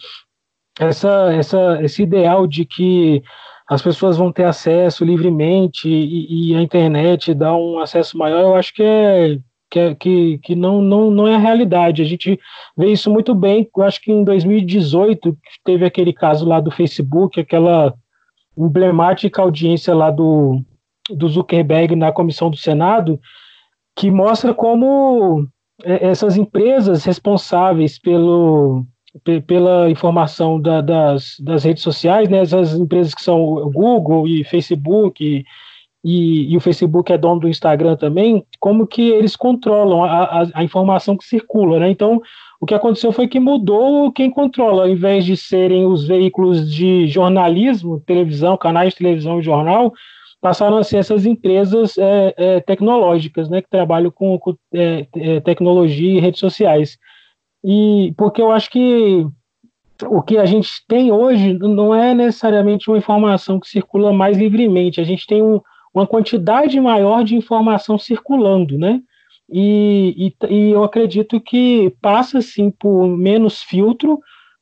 essa, 0.79 1.33
essa, 1.33 1.83
esse 1.83 2.03
ideal 2.03 2.47
de 2.47 2.65
que 2.65 3.23
as 3.71 3.81
pessoas 3.81 4.17
vão 4.17 4.33
ter 4.33 4.43
acesso 4.43 5.05
livremente 5.05 5.89
e, 5.89 6.51
e, 6.51 6.57
a 6.57 6.61
internet 6.61 7.33
dá 7.33 7.55
um 7.55 7.79
acesso 7.79 8.19
maior, 8.19 8.41
eu 8.41 8.57
acho 8.57 8.75
que 8.75 8.83
é 8.83 9.39
que, 9.71 9.79
é, 9.79 9.95
que, 9.95 10.39
que 10.39 10.57
não, 10.57 10.83
não, 10.83 11.13
não 11.13 11.29
é 11.29 11.37
a 11.37 11.39
realidade. 11.39 12.03
A 12.03 12.05
gente 12.05 12.37
vê 12.77 12.91
isso 12.91 13.09
muito 13.09 13.33
bem. 13.33 13.71
Eu 13.77 13.85
acho 13.85 14.03
que 14.03 14.11
em 14.11 14.25
2018 14.25 15.39
teve 15.65 15.85
aquele 15.85 16.13
caso 16.13 16.45
lá 16.45 16.59
do 16.59 16.73
Facebook, 16.73 17.39
aquela 17.39 17.95
emblemática 18.59 19.41
audiência 19.41 19.95
lá 19.95 20.11
do, 20.11 20.61
do 21.09 21.29
Zuckerberg 21.29 21.95
na 21.95 22.11
comissão 22.11 22.51
do 22.51 22.57
Senado, 22.57 23.21
que 23.95 24.11
mostra 24.11 24.53
como 24.53 25.47
é, 25.85 26.09
essas 26.09 26.37
empresas 26.37 27.05
responsáveis 27.05 27.97
pelo, 27.97 28.85
pela 29.47 29.91
informação 29.91 30.61
da, 30.61 30.81
das, 30.81 31.37
das 31.41 31.65
redes 31.65 31.83
sociais, 31.83 32.29
né, 32.29 32.39
essas 32.39 32.75
empresas 32.75 33.15
que 33.15 33.23
são 33.23 33.71
Google 33.71 34.29
e 34.29 34.45
Facebook 34.45 35.25
e, 35.25 35.45
e, 36.05 36.53
e, 36.53 36.57
o 36.57 36.61
Facebook 36.61 37.13
é 37.13 37.19
dono 37.19 37.41
do 37.41 37.49
Instagram 37.49 37.97
também, 37.97 38.45
como 38.59 38.87
que 38.87 39.11
eles 39.11 39.37
controlam 39.37 40.03
a, 40.05 40.23
a, 40.23 40.47
a, 40.55 40.65
informação 40.65 41.17
que 41.17 41.25
circula, 41.25 41.79
né? 41.79 41.91
Então, 41.91 42.23
o 42.59 42.65
que 42.65 42.75
aconteceu 42.75 43.13
foi 43.13 43.29
que 43.29 43.39
mudou 43.39 44.11
quem 44.11 44.31
controla, 44.31 44.85
ao 44.85 44.89
invés 44.89 45.25
de 45.25 45.37
serem 45.37 45.85
os 45.85 46.07
veículos 46.07 46.73
de 46.73 47.07
jornalismo, 47.07 48.03
televisão, 48.07 48.57
canais 48.57 48.91
de 48.91 48.99
televisão 48.99 49.41
e 49.41 49.43
jornal, 49.43 49.93
passaram 50.41 50.79
a 50.79 50.85
ser 50.85 50.99
essas 50.99 51.27
empresas 51.27 51.99
é, 51.99 52.35
é, 52.37 52.61
tecnológicas, 52.61 53.51
né, 53.51 53.61
que 53.61 53.69
trabalham 53.69 54.11
com, 54.11 54.39
com 54.39 54.57
é, 54.73 55.07
é 55.17 55.41
tecnologia 55.41 56.13
e 56.13 56.21
redes 56.21 56.41
sociais. 56.41 56.97
E 57.65 58.15
porque 58.17 58.41
eu 58.41 58.51
acho 58.51 58.71
que 58.71 59.27
o 60.07 60.23
que 60.23 60.39
a 60.39 60.47
gente 60.47 60.71
tem 60.89 61.13
hoje 61.13 61.53
não 61.59 61.95
é 61.95 62.15
necessariamente 62.15 62.89
uma 62.89 62.99
informação 62.99 63.61
que 63.61 63.69
circula 63.69 64.13
mais 64.13 64.39
livremente, 64.39 65.01
a 65.01 65.05
gente 65.05 65.27
tem 65.27 65.43
um, 65.43 65.61
uma 65.95 66.07
quantidade 66.07 66.81
maior 66.81 67.23
de 67.23 67.37
informação 67.37 67.99
circulando, 67.99 68.79
né? 68.79 69.01
E, 69.53 70.33
e, 70.41 70.47
e, 70.49 70.71
eu 70.71 70.85
acredito 70.85 71.41
que 71.41 71.93
passa 72.01 72.41
sim 72.41 72.71
por 72.71 73.09
menos 73.09 73.63
filtro, 73.63 74.21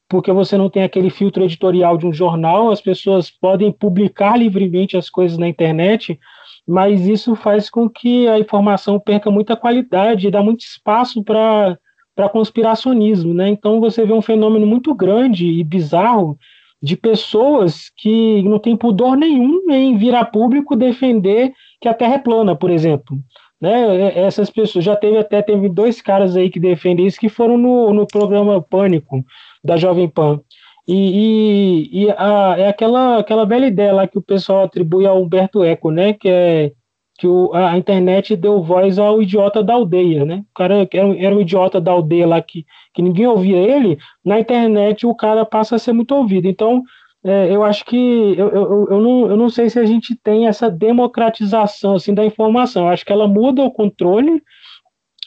porque 0.09 0.33
você 0.33 0.57
não 0.57 0.71
tem 0.71 0.83
aquele 0.83 1.11
filtro 1.11 1.45
editorial 1.45 1.99
de 1.99 2.07
um 2.07 2.13
jornal, 2.13 2.71
as 2.71 2.81
pessoas 2.81 3.31
podem 3.31 3.71
publicar 3.71 4.39
livremente 4.39 4.97
as 4.97 5.11
coisas 5.11 5.37
na 5.37 5.47
internet, 5.47 6.19
mas 6.67 7.07
isso 7.07 7.37
faz 7.37 7.69
com 7.69 7.89
que 7.89 8.27
a 8.29 8.39
informação 8.39 8.99
perca 8.99 9.31
muita 9.31 9.55
qualidade 9.55 10.27
e 10.27 10.31
dá 10.31 10.43
muito 10.43 10.61
espaço 10.61 11.23
para 11.23 11.79
conspiracionismo, 12.27 13.35
né? 13.35 13.51
Então 13.51 13.81
você 13.81 14.07
vê 14.07 14.15
um 14.15 14.23
fenômeno 14.23 14.67
muito 14.67 14.95
grande 14.95 15.47
e 15.47 15.63
bizarro 15.63 16.39
de 16.83 16.97
pessoas 16.97 17.91
que 17.99 18.43
não 18.45 18.59
têm 18.59 18.75
pudor 18.75 19.15
nenhum 19.15 19.71
em 19.71 19.99
vir 19.99 20.15
a 20.15 20.25
público 20.25 20.75
defender 20.75 21.53
que 21.81 21.89
a 21.89 21.93
Terra 21.93 22.15
é 22.15 22.19
plana, 22.19 22.57
por 22.57 22.71
exemplo. 22.71 23.19
Né? 23.61 24.17
Essas 24.17 24.49
pessoas, 24.49 24.85
já 24.85 24.95
teve 24.97 25.19
até 25.19 25.43
teve 25.43 25.69
dois 25.69 26.01
caras 26.01 26.37
aí 26.37 26.49
que 26.49 26.61
defendem 26.61 27.07
isso 27.07 27.19
que 27.19 27.29
foram 27.29 27.59
no, 27.59 27.93
no 27.93 28.07
programa 28.07 28.63
Pânico 28.63 29.25
da 29.63 29.77
Jovem 29.77 30.09
Pan. 30.09 30.41
E, 30.87 31.91
e, 31.93 32.05
e 32.05 32.11
a, 32.13 32.55
é 32.57 32.69
aquela, 32.69 33.19
aquela 33.19 33.45
velha 33.45 33.67
ideia 33.67 33.93
lá 33.93 34.07
que 34.07 34.17
o 34.17 34.23
pessoal 34.23 34.65
atribui 34.65 35.07
ao 35.07 35.21
Humberto 35.21 35.63
Eco, 35.63 35.91
né? 35.91 36.15
Que 36.15 36.29
é 36.29 36.73
que 37.19 37.27
o, 37.27 37.53
a, 37.53 37.77
internet 37.77 38.37
deu 38.37 38.63
voz 38.63 38.97
ao 38.97 39.21
idiota 39.21 39.61
da 39.63 39.75
aldeia, 39.75 40.25
né? 40.25 40.45
O 40.51 40.55
cara 40.55 40.89
era, 40.93 41.19
era 41.19 41.35
um 41.35 41.41
idiota 41.41 41.81
da 41.81 41.91
aldeia 41.91 42.27
lá 42.29 42.41
que, 42.41 42.65
que 42.95 43.03
ninguém 43.03 43.27
ouvia 43.27 43.57
ele, 43.57 43.99
na 44.25 44.39
internet 44.39 45.05
o 45.05 45.15
cara 45.15 45.45
passa 45.45 45.75
a 45.75 45.79
ser 45.81 45.93
muito 45.93 46.15
ouvido. 46.15 46.47
Então, 46.47 46.85
é, 47.25 47.55
eu 47.55 47.65
acho 47.65 47.85
que 47.85 47.97
eu, 47.97 48.49
eu, 48.51 48.89
eu, 48.89 49.01
não, 49.01 49.31
eu 49.31 49.37
não 49.37 49.51
sei 49.51 49.69
se 49.69 49.81
a 49.81 49.85
gente 49.85 50.15
tem 50.15 50.47
essa 50.47 50.71
democratização 50.71 51.97
assim, 51.97 52.15
da 52.15 52.25
informação. 52.25 52.85
Eu 52.85 52.91
acho 52.91 53.05
que 53.05 53.13
ela 53.13 53.27
muda 53.27 53.65
o 53.65 53.71
controle, 53.71 54.41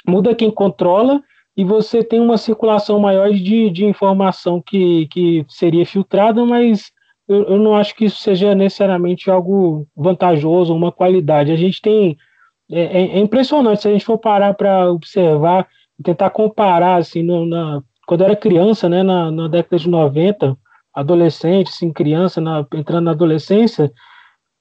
muda 0.08 0.34
quem 0.34 0.50
controla, 0.50 1.22
e 1.58 1.66
você 1.66 2.02
tem 2.02 2.22
uma 2.22 2.38
circulação 2.38 3.00
maior 3.02 3.30
de, 3.32 3.70
de 3.70 3.86
informação 3.86 4.62
que, 4.62 5.08
que 5.08 5.46
seria 5.50 5.86
filtrada, 5.86 6.46
mas 6.46 6.90
eu, 7.28 7.44
eu 7.44 7.58
não 7.58 7.76
acho 7.76 7.96
que 7.96 8.06
isso 8.06 8.18
seja 8.18 8.54
necessariamente 8.56 9.30
algo 9.30 9.88
vantajoso, 9.96 10.76
uma 10.76 10.92
qualidade. 10.92 11.52
A 11.52 11.56
gente 11.56 11.82
tem. 11.82 12.18
É, 12.70 12.82
é, 12.82 13.02
é 13.18 13.20
impressionante 13.20 13.82
se 13.82 13.88
a 13.88 13.92
gente 13.92 14.06
for 14.06 14.18
parar 14.18 14.54
para 14.54 14.92
observar, 14.92 15.68
tentar 16.04 16.30
comparar, 16.30 16.98
assim, 16.98 17.22
no, 17.22 17.46
na, 17.46 17.82
quando 18.08 18.22
eu 18.22 18.26
era 18.26 18.36
criança, 18.36 18.88
né, 18.90 19.04
na, 19.04 19.30
na 19.32 19.48
década 19.48 19.78
de 19.78 19.90
90, 19.90 20.58
adolescente, 20.94 21.70
assim, 21.70 21.92
criança, 21.92 22.40
na, 22.42 22.66
entrando 22.74 23.06
na 23.06 23.12
adolescência, 23.12 23.92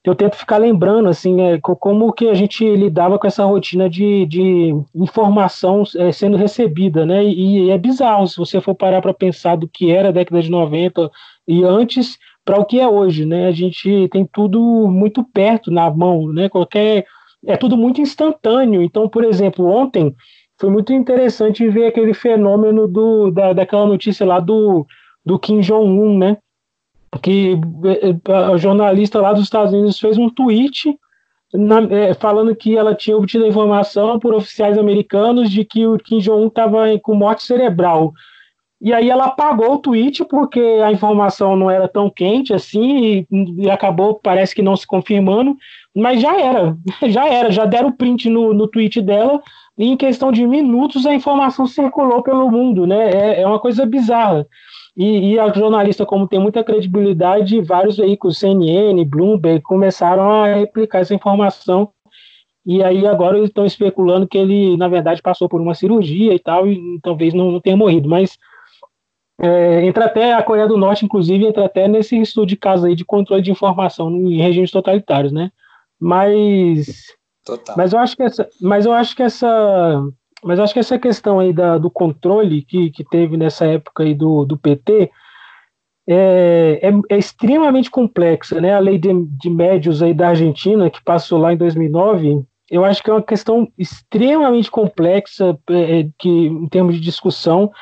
eu 0.02 0.14
tento 0.14 0.36
ficar 0.36 0.56
lembrando, 0.56 1.08
assim, 1.08 1.40
é, 1.42 1.58
como 1.60 2.12
que 2.12 2.28
a 2.28 2.34
gente 2.34 2.64
lidava 2.74 3.18
com 3.18 3.26
essa 3.26 3.44
rotina 3.44 3.88
de, 3.88 4.24
de 4.26 4.72
informação 4.94 5.82
é, 5.96 6.10
sendo 6.10 6.38
recebida, 6.38 7.04
né? 7.04 7.22
E, 7.22 7.66
e, 7.66 7.70
é 7.70 7.76
bizarro 7.76 8.26
se 8.26 8.38
você 8.38 8.60
for 8.60 8.74
parar 8.74 9.02
para 9.02 9.12
pensar 9.12 9.56
do 9.56 9.68
que 9.68 9.90
era 9.90 10.08
a 10.08 10.12
década 10.12 10.40
de 10.40 10.50
90 10.50 11.10
e 11.46 11.62
antes 11.64 12.18
para 12.44 12.59
o 12.59 12.64
que 12.64 12.81
é 12.81 12.88
hoje, 12.88 13.24
né? 13.24 13.46
A 13.46 13.53
gente 13.53 14.09
tem 14.09 14.29
tudo 14.33 14.88
muito 14.88 15.24
perto 15.24 15.70
na 15.70 15.90
mão, 15.90 16.33
né? 16.33 16.48
Qualquer 16.48 17.07
é 17.46 17.57
tudo 17.57 17.76
muito 17.76 18.00
instantâneo. 18.00 18.83
Então, 18.83 19.09
por 19.09 19.24
exemplo, 19.24 19.66
ontem 19.66 20.14
foi 20.59 20.70
muito 20.70 20.92
interessante 20.92 21.68
ver 21.68 21.87
aquele 21.87 22.12
fenômeno 22.12 22.87
do 22.87 23.31
da, 23.31 23.53
daquela 23.53 23.87
notícia 23.87 24.26
lá 24.26 24.40
do 24.40 24.87
do 25.24 25.38
Kim 25.38 25.61
Jong 25.61 25.88
Un, 25.88 26.18
né? 26.18 26.38
Que 27.22 27.59
a 28.29 28.57
jornalista 28.57 29.20
lá 29.20 29.33
dos 29.33 29.44
Estados 29.44 29.72
Unidos 29.72 29.98
fez 29.98 30.16
um 30.16 30.31
tweet 30.31 30.96
na, 31.53 31.81
é, 31.83 32.14
falando 32.14 32.55
que 32.55 32.76
ela 32.76 32.94
tinha 32.94 33.16
obtido 33.16 33.46
informação 33.46 34.18
por 34.18 34.33
oficiais 34.35 34.79
americanos 34.79 35.50
de 35.50 35.64
que 35.64 35.87
o 35.87 35.98
Kim 35.98 36.18
Jong-un 36.18 36.46
estava 36.46 36.87
com 37.03 37.14
morte 37.14 37.42
cerebral. 37.42 38.12
E 38.80 38.94
aí 38.94 39.10
ela 39.10 39.26
apagou 39.26 39.74
o 39.74 39.78
tweet 39.78 40.24
porque 40.24 40.60
a 40.82 40.90
informação 40.90 41.54
não 41.54 41.70
era 41.70 41.86
tão 41.86 42.08
quente 42.08 42.54
assim 42.54 43.26
e, 43.30 43.64
e, 43.64 43.70
acabou, 43.70 44.14
parece 44.14 44.54
que 44.54 44.62
não 44.62 44.74
se 44.74 44.86
confirmando, 44.86 45.54
mas 45.94 46.22
já 46.22 46.40
era, 46.40 46.76
já 47.08 47.28
era, 47.28 47.50
já 47.50 47.66
deram 47.66 47.88
o 47.88 47.92
print 47.92 48.30
no, 48.30 48.54
no 48.54 48.66
tweet 48.66 49.02
dela 49.02 49.42
e 49.76 49.86
em 49.86 49.96
questão 49.96 50.32
de 50.32 50.46
minutos 50.46 51.04
a 51.04 51.14
informação 51.14 51.66
circulou 51.66 52.22
pelo 52.22 52.50
mundo, 52.50 52.86
né? 52.86 53.10
É, 53.10 53.42
é 53.42 53.46
uma 53.46 53.58
coisa 53.58 53.84
bizarra. 53.84 54.46
E, 54.96 55.32
e, 55.32 55.38
a 55.38 55.52
jornalista, 55.52 56.04
como 56.04 56.26
tem 56.26 56.38
muita 56.40 56.64
credibilidade, 56.64 57.60
vários 57.60 57.96
veículos, 57.96 58.38
CNN, 58.38 59.04
Bloomberg, 59.04 59.62
começaram 59.62 60.30
a 60.30 60.54
replicar 60.54 61.00
essa 61.00 61.14
informação 61.14 61.90
e 62.66 62.82
aí 62.82 63.06
agora 63.06 63.38
eles 63.38 63.48
estão 63.48 63.64
especulando 63.64 64.28
que 64.28 64.36
ele, 64.36 64.76
na 64.76 64.88
verdade, 64.88 65.22
passou 65.22 65.48
por 65.48 65.60
uma 65.60 65.74
cirurgia 65.74 66.34
e 66.34 66.38
tal, 66.38 66.68
e 66.68 67.00
talvez 67.02 67.32
não, 67.32 67.50
não 67.50 67.60
tenha 67.60 67.76
morrido. 67.76 68.08
Mas 68.08 68.38
é, 69.40 69.85
entra 69.87 70.05
até 70.05 70.35
a 70.35 70.42
Coreia 70.42 70.68
do 70.68 70.76
Norte, 70.76 71.05
inclusive, 71.05 71.46
entra 71.46 71.64
até 71.64 71.88
nesse 71.88 72.20
estudo 72.20 72.46
de 72.46 72.57
caso 72.57 72.87
aí 72.87 72.94
de 72.94 73.05
controle 73.05 73.42
de 73.42 73.50
informação 73.50 74.11
em 74.11 74.37
regimes 74.37 74.70
totalitários, 74.70 75.33
né? 75.33 75.50
Mas, 75.98 77.07
Total. 77.44 77.74
mas 77.76 77.92
eu 77.92 77.98
acho 77.98 78.16
que 78.16 78.22
essa, 78.22 78.48
mas 78.61 78.85
eu 78.85 78.92
acho 78.92 79.16
que 79.16 79.22
essa, 79.22 80.03
mas 80.44 80.59
eu 80.59 80.64
acho 80.64 80.74
que 80.74 80.81
essa 80.81 80.98
questão 80.98 81.38
aí 81.38 81.53
da, 81.53 81.79
do 81.79 81.90
controle 81.90 82.62
que, 82.62 82.90
que 82.90 83.03
teve 83.03 83.37
nessa 83.37 83.64
época 83.64 84.03
aí 84.03 84.14
do, 84.14 84.44
do 84.44 84.59
PT 84.59 85.11
é, 86.07 86.81
é, 86.83 87.14
é 87.14 87.18
extremamente 87.18 87.90
complexa, 87.90 88.61
né? 88.61 88.74
A 88.74 88.79
lei 88.79 88.98
de, 88.98 89.09
de 89.24 89.48
médios 89.48 90.03
aí 90.03 90.12
da 90.12 90.29
Argentina 90.29 90.90
que 90.90 91.03
passou 91.03 91.38
lá 91.38 91.53
em 91.53 91.57
2009 91.57 92.44
eu 92.70 92.85
acho 92.85 93.03
que 93.03 93.11
é 93.11 93.12
uma 93.12 93.22
questão 93.22 93.66
extremamente 93.76 94.70
complexa 94.70 95.59
é, 95.70 96.09
que, 96.16 96.29
em 96.29 96.68
termos 96.68 96.94
de 96.94 97.00
discussão, 97.00 97.72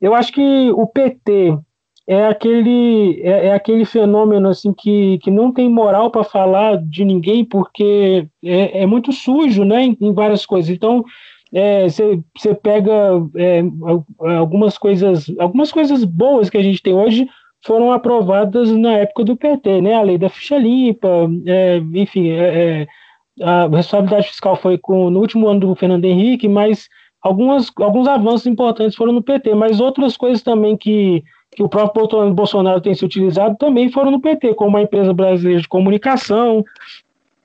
eu 0.00 0.14
acho 0.14 0.32
que 0.32 0.70
o 0.72 0.86
PT 0.86 1.58
é 2.08 2.26
aquele 2.26 3.20
é, 3.22 3.48
é 3.48 3.54
aquele 3.54 3.84
fenômeno 3.84 4.48
assim 4.48 4.72
que, 4.72 5.18
que 5.18 5.30
não 5.30 5.52
tem 5.52 5.68
moral 5.68 6.10
para 6.10 6.22
falar 6.22 6.76
de 6.76 7.04
ninguém 7.04 7.44
porque 7.44 8.28
é, 8.44 8.82
é 8.82 8.86
muito 8.86 9.12
sujo, 9.12 9.64
né, 9.64 9.84
em, 9.84 9.96
em 10.00 10.12
várias 10.12 10.46
coisas. 10.46 10.70
Então 10.70 11.04
você 11.88 12.50
é, 12.50 12.54
pega 12.54 12.92
é, 13.36 13.62
algumas 14.36 14.76
coisas 14.76 15.26
algumas 15.38 15.72
coisas 15.72 16.04
boas 16.04 16.50
que 16.50 16.58
a 16.58 16.62
gente 16.62 16.82
tem 16.82 16.94
hoje 16.94 17.28
foram 17.64 17.92
aprovadas 17.92 18.70
na 18.70 18.92
época 18.98 19.24
do 19.24 19.36
PT, 19.36 19.80
né? 19.80 19.94
A 19.94 20.02
lei 20.02 20.18
da 20.18 20.28
ficha 20.28 20.56
limpa, 20.56 21.28
é, 21.46 21.78
enfim, 21.94 22.30
é, 22.30 22.86
a 23.42 23.66
responsabilidade 23.66 24.28
fiscal 24.28 24.56
foi 24.56 24.78
com, 24.78 25.10
no 25.10 25.20
último 25.20 25.48
ano 25.48 25.60
do 25.60 25.74
Fernando 25.74 26.04
Henrique, 26.04 26.48
mas 26.48 26.88
algumas, 27.26 27.72
alguns 27.76 28.06
avanços 28.06 28.46
importantes 28.46 28.96
foram 28.96 29.12
no 29.12 29.22
PT, 29.22 29.54
mas 29.54 29.80
outras 29.80 30.16
coisas 30.16 30.42
também 30.42 30.76
que, 30.76 31.24
que 31.50 31.62
o 31.62 31.68
próprio 31.68 32.32
Bolsonaro 32.32 32.80
tem 32.80 32.94
se 32.94 33.04
utilizado 33.04 33.56
também 33.56 33.90
foram 33.90 34.12
no 34.12 34.20
PT, 34.20 34.54
como 34.54 34.76
a 34.76 34.82
empresa 34.82 35.12
brasileira 35.12 35.60
de 35.60 35.68
comunicação, 35.68 36.64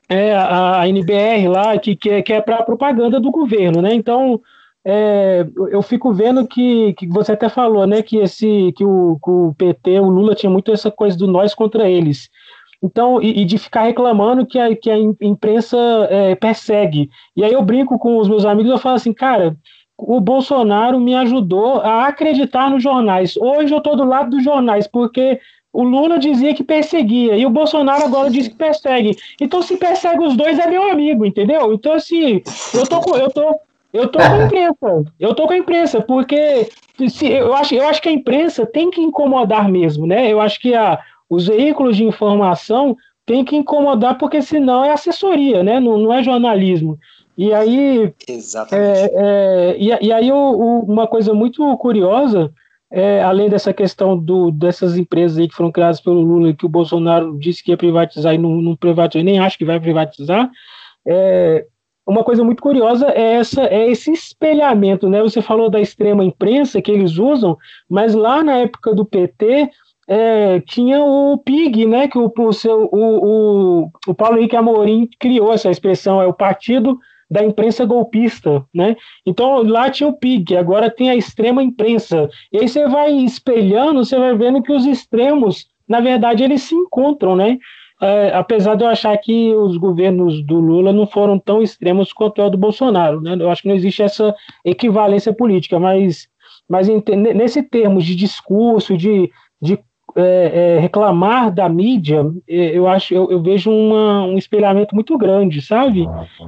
é, 0.07 0.35
a, 0.35 0.81
a 0.81 0.87
NBR 0.87 1.47
lá, 1.47 1.77
que, 1.77 1.95
que 1.95 2.09
é, 2.09 2.21
que 2.21 2.33
é 2.33 2.41
para 2.41 2.63
propaganda 2.63 3.19
do 3.19 3.31
governo, 3.31 3.81
né? 3.81 3.93
Então, 3.93 4.39
é, 4.85 5.45
eu 5.71 5.81
fico 5.81 6.13
vendo 6.13 6.47
que, 6.47 6.93
que 6.93 7.07
você 7.07 7.31
até 7.31 7.49
falou, 7.49 7.85
né, 7.87 8.01
que 8.01 8.17
esse 8.17 8.73
que 8.75 8.83
o, 8.83 9.17
que 9.23 9.29
o 9.29 9.55
PT, 9.57 9.99
o 9.99 10.09
Lula 10.09 10.35
tinha 10.35 10.49
muito 10.49 10.71
essa 10.71 10.91
coisa 10.91 11.17
do 11.17 11.27
nós 11.27 11.53
contra 11.53 11.89
eles. 11.89 12.29
Então, 12.83 13.21
e, 13.21 13.41
e, 13.41 13.45
de 13.45 13.57
ficar 13.57 13.83
reclamando 13.83 14.45
que 14.45 14.57
a, 14.57 14.75
que 14.75 14.89
a 14.89 14.97
imprensa 14.97 15.77
é, 16.09 16.35
persegue. 16.35 17.09
E 17.35 17.43
aí 17.43 17.53
eu 17.53 17.61
brinco 17.61 17.99
com 17.99 18.17
os 18.17 18.27
meus 18.27 18.43
amigos, 18.43 18.71
eu 18.71 18.79
falo 18.79 18.95
assim, 18.95 19.13
cara, 19.13 19.55
o 19.97 20.19
Bolsonaro 20.19 20.99
me 20.99 21.13
ajudou 21.13 21.81
a 21.81 22.07
acreditar 22.07 22.69
nos 22.71 22.81
jornais. 22.81 23.37
Hoje 23.37 23.73
eu 23.73 23.77
estou 23.77 23.95
do 23.95 24.03
lado 24.03 24.31
dos 24.31 24.43
jornais, 24.43 24.87
porque 24.87 25.39
o 25.71 25.83
Lula 25.83 26.19
dizia 26.19 26.53
que 26.53 26.63
perseguia, 26.63 27.37
e 27.37 27.45
o 27.45 27.49
Bolsonaro 27.49 28.03
agora 28.03 28.29
diz 28.29 28.47
que 28.47 28.55
persegue. 28.55 29.15
Então, 29.39 29.61
se 29.61 29.77
persegue 29.77 30.23
os 30.23 30.35
dois, 30.35 30.59
é 30.59 30.67
meu 30.67 30.91
amigo, 30.91 31.25
entendeu? 31.25 31.71
Então, 31.73 31.93
assim, 31.93 32.41
eu 32.73 32.85
tô 32.87 32.99
com, 32.99 33.15
eu 33.15 33.29
tô, 33.31 33.59
eu 33.93 34.07
tô 34.07 34.19
com 34.19 34.25
a 34.25 34.45
imprensa. 34.45 35.03
Eu 35.19 35.33
tô 35.33 35.47
com 35.47 35.53
a 35.53 35.57
imprensa, 35.57 36.01
porque 36.01 36.69
se, 37.07 37.27
eu, 37.27 37.53
acho, 37.53 37.73
eu 37.73 37.87
acho 37.87 38.01
que 38.01 38.09
a 38.09 38.11
imprensa 38.11 38.65
tem 38.65 38.91
que 38.91 39.01
incomodar 39.01 39.69
mesmo, 39.69 40.05
né? 40.05 40.31
Eu 40.31 40.41
acho 40.41 40.59
que 40.59 40.73
a, 40.75 40.99
os 41.31 41.47
veículos 41.47 41.95
de 41.95 42.03
informação 42.03 42.97
têm 43.25 43.45
que 43.45 43.55
incomodar, 43.55 44.17
porque 44.17 44.41
senão 44.41 44.83
é 44.83 44.91
assessoria, 44.91 45.63
né? 45.63 45.79
Não, 45.79 45.97
não 45.97 46.13
é 46.13 46.21
jornalismo. 46.21 46.99
E 47.37 47.53
aí, 47.53 48.13
Exatamente. 48.27 48.99
É, 48.99 49.11
é, 49.15 49.75
e, 49.79 50.07
e, 50.07 50.11
aí 50.11 50.29
o, 50.29 50.35
o, 50.35 50.79
uma 50.81 51.07
coisa 51.07 51.33
muito 51.33 51.77
curiosa, 51.77 52.51
é, 52.91 53.23
além 53.23 53.47
dessa 53.47 53.71
questão 53.71 54.17
do, 54.17 54.51
dessas 54.51 54.97
empresas 54.97 55.37
aí 55.37 55.47
que 55.47 55.55
foram 55.55 55.71
criadas 55.71 56.01
pelo 56.01 56.19
Lula, 56.19 56.53
que 56.53 56.65
o 56.65 56.69
Bolsonaro 56.69 57.39
disse 57.39 57.63
que 57.63 57.71
ia 57.71 57.77
privatizar 57.77 58.35
e 58.35 58.37
não, 58.37 58.61
não 58.61 58.75
privatizou, 58.75 59.23
nem 59.23 59.39
acho 59.39 59.57
que 59.57 59.63
vai 59.63 59.79
privatizar, 59.79 60.51
é, 61.07 61.65
uma 62.05 62.25
coisa 62.25 62.43
muito 62.43 62.61
curiosa 62.61 63.07
é 63.07 63.35
essa 63.35 63.63
é 63.63 63.89
esse 63.89 64.11
espelhamento, 64.11 65.07
né? 65.07 65.21
Você 65.21 65.41
falou 65.41 65.69
da 65.69 65.79
extrema 65.79 66.25
imprensa 66.25 66.81
que 66.81 66.91
eles 66.91 67.17
usam, 67.17 67.57
mas 67.89 68.13
lá 68.13 68.43
na 68.43 68.57
época 68.57 68.93
do 68.93 69.05
PT 69.05 69.69
é, 70.07 70.59
tinha 70.61 71.03
o 71.03 71.37
PIG, 71.37 71.85
né, 71.85 72.07
que 72.07 72.17
o, 72.17 72.31
o, 72.35 72.53
seu, 72.53 72.89
o, 72.91 73.83
o, 73.83 73.91
o 74.07 74.13
Paulo 74.13 74.37
Henrique 74.37 74.55
Amorim 74.55 75.07
criou 75.19 75.53
essa 75.53 75.69
expressão, 75.69 76.21
é 76.21 76.27
o 76.27 76.33
Partido 76.33 76.97
da 77.31 77.41
imprensa 77.45 77.85
golpista, 77.85 78.65
né? 78.73 78.97
Então 79.25 79.63
lá 79.63 79.89
tinha 79.89 80.09
o 80.09 80.17
PIG, 80.17 80.57
agora 80.57 80.91
tem 80.91 81.09
a 81.09 81.15
extrema 81.15 81.63
imprensa. 81.63 82.29
E 82.51 82.59
aí 82.59 82.67
você 82.67 82.85
vai 82.89 83.13
espelhando, 83.13 84.03
você 84.03 84.19
vai 84.19 84.35
vendo 84.35 84.61
que 84.61 84.73
os 84.73 84.85
extremos, 84.85 85.65
na 85.87 86.01
verdade, 86.01 86.43
eles 86.43 86.63
se 86.63 86.75
encontram, 86.75 87.33
né? 87.37 87.57
É, 88.01 88.33
apesar 88.35 88.75
de 88.75 88.83
eu 88.83 88.89
achar 88.89 89.15
que 89.17 89.53
os 89.55 89.77
governos 89.77 90.43
do 90.45 90.59
Lula 90.59 90.91
não 90.91 91.07
foram 91.07 91.39
tão 91.39 91.61
extremos 91.61 92.11
quanto 92.11 92.41
é 92.41 92.45
o 92.45 92.49
do 92.49 92.57
Bolsonaro, 92.57 93.21
né? 93.21 93.37
Eu 93.39 93.49
acho 93.49 93.61
que 93.61 93.69
não 93.69 93.75
existe 93.75 94.03
essa 94.03 94.35
equivalência 94.65 95.31
política, 95.31 95.79
mas, 95.79 96.27
mas 96.67 96.89
nesse 96.89 97.63
termo 97.63 98.01
de 98.01 98.13
discurso, 98.13 98.97
de, 98.97 99.31
de 99.61 99.79
é, 100.15 100.76
é, 100.76 100.80
reclamar 100.80 101.52
da 101.52 101.67
mídia, 101.69 102.26
é, 102.47 102.78
eu 102.78 102.88
acho, 102.88 103.13
eu, 103.13 103.32
eu 103.32 103.41
vejo 103.41 103.71
uma, 103.71 104.24
um 104.24 104.38
espelhamento 104.38 104.95
muito 104.95 105.17
grande, 105.17 105.62
sabe? 105.62 106.08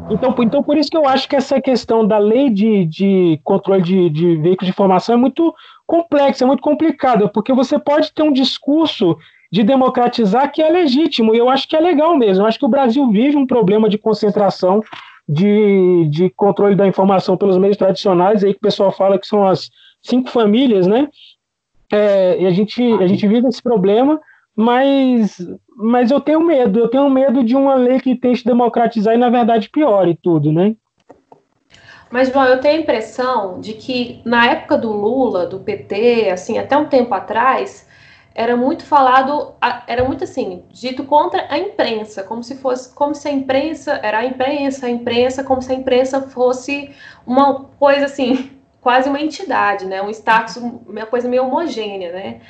Então, 0.09 0.35
então, 0.39 0.63
por 0.63 0.77
isso 0.77 0.89
que 0.89 0.97
eu 0.97 1.07
acho 1.07 1.27
que 1.27 1.35
essa 1.35 1.61
questão 1.61 2.05
da 2.05 2.17
lei 2.17 2.49
de, 2.49 2.85
de 2.85 3.39
controle 3.43 3.81
de, 3.81 4.09
de 4.09 4.35
veículos 4.37 4.67
de 4.67 4.71
informação 4.71 5.15
é 5.15 5.17
muito 5.17 5.53
complexa, 5.85 6.43
é 6.43 6.47
muito 6.47 6.61
complicada, 6.61 7.27
porque 7.27 7.53
você 7.53 7.77
pode 7.77 8.11
ter 8.13 8.23
um 8.23 8.33
discurso 8.33 9.17
de 9.51 9.63
democratizar 9.63 10.51
que 10.51 10.61
é 10.61 10.69
legítimo, 10.69 11.35
e 11.35 11.37
eu 11.37 11.49
acho 11.49 11.67
que 11.67 11.75
é 11.75 11.79
legal 11.79 12.17
mesmo. 12.17 12.43
Eu 12.43 12.47
acho 12.47 12.57
que 12.57 12.65
o 12.65 12.69
Brasil 12.69 13.07
vive 13.11 13.37
um 13.37 13.45
problema 13.45 13.87
de 13.87 13.97
concentração 13.97 14.81
de, 15.27 16.07
de 16.09 16.29
controle 16.31 16.75
da 16.75 16.87
informação 16.87 17.37
pelos 17.37 17.57
meios 17.57 17.77
tradicionais, 17.77 18.43
aí 18.43 18.53
que 18.53 18.57
o 18.57 18.61
pessoal 18.61 18.91
fala 18.91 19.19
que 19.19 19.27
são 19.27 19.45
as 19.45 19.69
cinco 20.01 20.29
famílias, 20.29 20.85
né? 20.85 21.07
É, 21.93 22.41
e 22.41 22.47
a 22.47 22.49
gente, 22.49 22.81
a 22.93 23.05
gente 23.05 23.27
vive 23.27 23.47
esse 23.47 23.61
problema, 23.61 24.19
mas, 24.55 25.37
mas 25.77 26.09
eu 26.09 26.19
tenho 26.19 26.41
medo, 26.41 26.79
eu 26.79 26.87
tenho 26.87 27.07
medo 27.07 27.43
de 27.43 27.55
uma 27.55 27.75
lei 27.75 27.99
que 27.99 28.15
tente 28.15 28.43
democratizar 28.43 29.13
e, 29.13 29.17
na 29.17 29.29
verdade, 29.29 29.69
piore 29.69 30.17
tudo, 30.21 30.51
né? 30.51 30.75
Mas, 32.09 32.31
João, 32.31 32.45
eu 32.45 32.59
tenho 32.59 32.79
a 32.79 32.81
impressão 32.81 33.59
de 33.59 33.73
que 33.73 34.21
na 34.25 34.47
época 34.47 34.75
do 34.75 34.91
Lula, 34.91 35.45
do 35.45 35.59
PT, 35.59 36.31
assim, 36.31 36.57
até 36.57 36.75
um 36.75 36.85
tempo 36.85 37.13
atrás, 37.13 37.87
era 38.33 38.57
muito 38.57 38.83
falado, 38.83 39.53
era 39.85 40.03
muito 40.03 40.23
assim, 40.23 40.63
dito 40.71 41.03
contra 41.03 41.45
a 41.47 41.59
imprensa, 41.59 42.23
como 42.23 42.43
se 42.43 42.55
fosse, 42.55 42.93
como 42.95 43.13
se 43.13 43.27
a 43.27 43.31
imprensa, 43.31 43.99
era 44.01 44.19
a 44.19 44.25
imprensa, 44.25 44.87
a 44.87 44.89
imprensa, 44.89 45.43
como 45.43 45.61
se 45.61 45.71
a 45.71 45.75
imprensa 45.75 46.21
fosse 46.21 46.89
uma 47.27 47.65
coisa 47.79 48.05
assim, 48.05 48.49
quase 48.83 49.09
uma 49.09 49.21
entidade, 49.21 49.85
né? 49.85 50.01
Um 50.01 50.09
status, 50.09 50.57
uma 50.57 51.05
coisa 51.05 51.27
meio 51.27 51.45
homogênea, 51.45 52.11
né? 52.11 52.41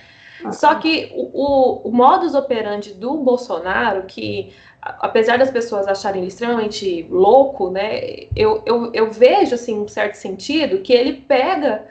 Só 0.52 0.76
que 0.76 1.10
o, 1.14 1.30
o, 1.32 1.90
o 1.90 1.92
modus 1.92 2.36
operandi 2.36 2.94
do 2.94 3.16
Bolsonaro, 3.18 4.04
que 4.04 4.54
apesar 4.82 5.38
das 5.38 5.52
pessoas 5.52 5.88
acharem 5.88 6.22
ele 6.22 6.28
extremamente 6.28 7.08
louco, 7.10 7.70
né? 7.70 8.28
Eu, 8.36 8.62
eu, 8.66 8.92
eu 8.94 9.12
vejo, 9.12 9.56
assim, 9.56 9.80
um 9.80 9.88
certo 9.88 10.16
sentido, 10.16 10.82
que 10.82 10.92
ele 10.92 11.14
pega 11.14 11.86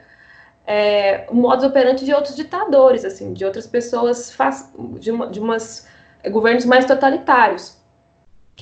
é, 0.66 1.26
o 1.30 1.34
modus 1.34 1.64
operandi 1.64 2.04
de 2.04 2.12
outros 2.12 2.36
ditadores, 2.36 3.04
assim, 3.04 3.32
de 3.32 3.44
outras 3.44 3.66
pessoas, 3.66 4.36
de, 4.98 5.10
uma, 5.10 5.28
de 5.28 5.40
umas 5.40 5.88
governos 6.30 6.66
mais 6.66 6.84
totalitários 6.84 7.80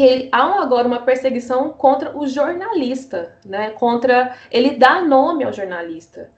que 0.00 0.30
há 0.32 0.62
agora 0.62 0.88
uma 0.88 1.02
perseguição 1.02 1.74
contra 1.74 2.16
o 2.16 2.26
jornalista, 2.26 3.36
né? 3.44 3.68
Contra 3.72 4.34
ele 4.50 4.70
dá 4.70 5.02
nome 5.02 5.44
ao 5.44 5.52
jornalista, 5.52 6.30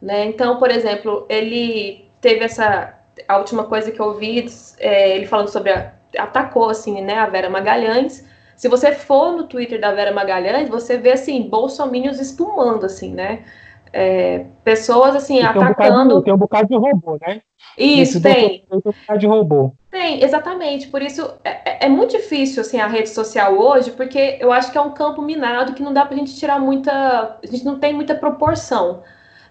né? 0.00 0.24
Então, 0.24 0.58
por 0.58 0.70
exemplo, 0.70 1.26
ele 1.28 2.08
teve 2.18 2.46
essa 2.46 2.98
a 3.28 3.36
última 3.36 3.64
coisa 3.64 3.90
que 3.90 4.00
eu 4.00 4.06
ouvi, 4.06 4.46
é, 4.78 5.14
ele 5.14 5.26
falando 5.26 5.48
sobre 5.48 5.70
a, 5.70 5.92
atacou 6.16 6.70
assim, 6.70 7.02
né? 7.02 7.18
A 7.18 7.26
Vera 7.26 7.50
Magalhães. 7.50 8.26
Se 8.56 8.68
você 8.68 8.92
for 8.92 9.32
no 9.32 9.44
Twitter 9.44 9.78
da 9.78 9.92
Vera 9.92 10.12
Magalhães, 10.12 10.70
você 10.70 10.96
vê 10.96 11.12
assim 11.12 11.42
bolsominions 11.42 12.18
espumando, 12.18 12.86
assim, 12.86 13.12
né? 13.12 13.44
É, 13.92 14.46
pessoas 14.62 15.16
assim 15.16 15.36
tem 15.36 15.44
atacando. 15.44 16.16
Um 16.16 16.18
de, 16.18 16.24
tem 16.24 16.34
um 16.34 16.38
bocado 16.38 16.68
de 16.68 16.76
robô, 16.76 17.18
né? 17.20 17.40
Isso, 17.76 18.20
tem. 18.20 18.64
Tem 18.68 18.78
um 18.78 18.80
bocado 18.80 19.18
de 19.18 19.26
robô. 19.26 19.72
Tem, 19.90 20.22
exatamente. 20.22 20.86
Por 20.86 21.02
isso 21.02 21.28
é, 21.42 21.50
é, 21.50 21.86
é, 21.86 21.88
muito 21.88 22.12
difícil 22.16 22.60
assim 22.60 22.78
a 22.78 22.86
rede 22.86 23.08
social 23.08 23.58
hoje, 23.58 23.90
porque 23.90 24.38
eu 24.40 24.52
acho 24.52 24.70
que 24.70 24.78
é 24.78 24.80
um 24.80 24.92
campo 24.92 25.20
minado 25.20 25.74
que 25.74 25.82
não 25.82 25.92
dá 25.92 26.04
para 26.04 26.14
a 26.14 26.18
gente 26.18 26.36
tirar 26.36 26.60
muita, 26.60 27.38
a 27.42 27.46
gente 27.46 27.64
não 27.64 27.78
tem 27.78 27.92
muita 27.92 28.14
proporção, 28.14 29.02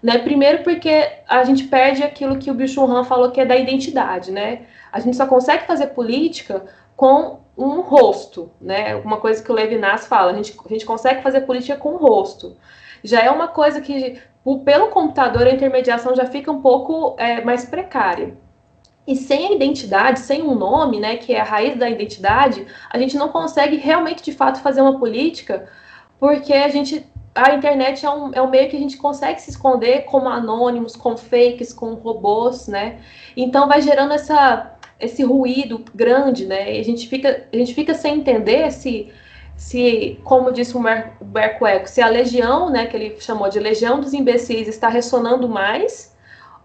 né? 0.01 0.17
Primeiro 0.19 0.63
porque 0.63 1.09
a 1.27 1.43
gente 1.43 1.65
perde 1.65 2.03
aquilo 2.03 2.37
que 2.37 2.49
o 2.49 2.53
Bicho 2.53 2.83
Han 2.85 3.03
falou 3.03 3.31
que 3.31 3.41
é 3.41 3.45
da 3.45 3.57
identidade, 3.57 4.31
né? 4.31 4.61
A 4.91 4.99
gente 5.01 5.17
só 5.17 5.27
consegue 5.27 5.65
fazer 5.65 5.87
política 5.87 6.63
com 6.95 7.41
um 7.57 7.81
rosto, 7.81 8.49
né? 8.61 8.95
Uma 8.95 9.17
coisa 9.17 9.43
que 9.43 9.51
o 9.51 9.55
Levinas 9.55 10.07
fala, 10.07 10.31
a 10.31 10.35
gente, 10.35 10.57
a 10.65 10.69
gente 10.69 10.85
consegue 10.85 11.21
fazer 11.21 11.41
política 11.41 11.75
com 11.75 11.97
rosto. 11.97 12.55
Já 13.03 13.21
é 13.21 13.29
uma 13.29 13.47
coisa 13.47 13.81
que 13.81 14.19
pelo 14.65 14.87
computador 14.87 15.45
a 15.45 15.51
intermediação 15.51 16.15
já 16.15 16.25
fica 16.25 16.51
um 16.51 16.61
pouco 16.61 17.15
é, 17.17 17.43
mais 17.43 17.65
precária. 17.65 18.37
E 19.07 19.15
sem 19.15 19.47
a 19.47 19.51
identidade, 19.51 20.19
sem 20.19 20.43
um 20.43 20.53
nome, 20.55 20.99
né, 20.99 21.17
que 21.17 21.33
é 21.33 21.41
a 21.41 21.43
raiz 21.43 21.77
da 21.77 21.89
identidade, 21.89 22.65
a 22.89 22.97
gente 22.97 23.17
não 23.17 23.29
consegue 23.29 23.75
realmente, 23.77 24.23
de 24.23 24.31
fato, 24.31 24.61
fazer 24.61 24.81
uma 24.81 24.99
política, 24.99 25.67
porque 26.19 26.53
a 26.53 26.69
gente, 26.69 27.05
a 27.33 27.53
internet 27.55 28.05
é 28.05 28.09
um, 28.09 28.31
é 28.33 28.41
um 28.41 28.49
meio 28.49 28.69
que 28.69 28.75
a 28.75 28.79
gente 28.79 28.97
consegue 28.97 29.41
se 29.41 29.49
esconder 29.49 30.03
como 30.03 30.29
anônimos, 30.29 30.95
com 30.95 31.17
fakes, 31.17 31.73
com 31.73 31.95
robôs, 31.95 32.67
né? 32.67 32.99
Então 33.35 33.67
vai 33.67 33.81
gerando 33.81 34.13
essa, 34.13 34.77
esse 34.99 35.23
ruído 35.23 35.83
grande, 35.95 36.45
né? 36.45 36.75
E 36.75 36.79
a 36.79 36.83
gente 36.83 37.07
fica, 37.07 37.47
a 37.51 37.55
gente 37.55 37.73
fica 37.73 37.95
sem 37.95 38.17
entender 38.17 38.71
se, 38.71 39.11
se 39.59 40.17
como 40.23 40.53
disse 40.53 40.75
o 40.75 40.81
Berco 41.21 41.67
Eco, 41.67 41.87
se 41.87 42.01
a 42.01 42.07
legião, 42.07 42.69
né, 42.69 42.87
que 42.87 42.95
ele 42.95 43.19
chamou 43.19 43.49
de 43.49 43.59
legião 43.59 43.99
dos 43.99 44.13
imbecis, 44.13 44.69
está 44.69 44.87
ressonando 44.87 45.49
mais 45.49 46.15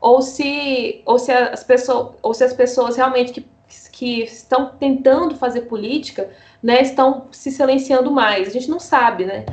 ou 0.00 0.22
se, 0.22 1.02
ou 1.04 1.18
se 1.18 1.32
as 1.32 1.64
pessoas, 1.64 2.14
ou 2.22 2.32
se 2.32 2.44
as 2.44 2.52
pessoas 2.52 2.96
realmente 2.96 3.32
que, 3.32 3.46
que 3.90 4.22
estão 4.22 4.70
tentando 4.78 5.34
fazer 5.34 5.62
política, 5.62 6.30
né, 6.62 6.82
estão 6.82 7.26
se 7.32 7.50
silenciando 7.50 8.12
mais. 8.12 8.46
A 8.46 8.50
gente 8.52 8.70
não 8.70 8.78
sabe, 8.78 9.24
né? 9.24 9.44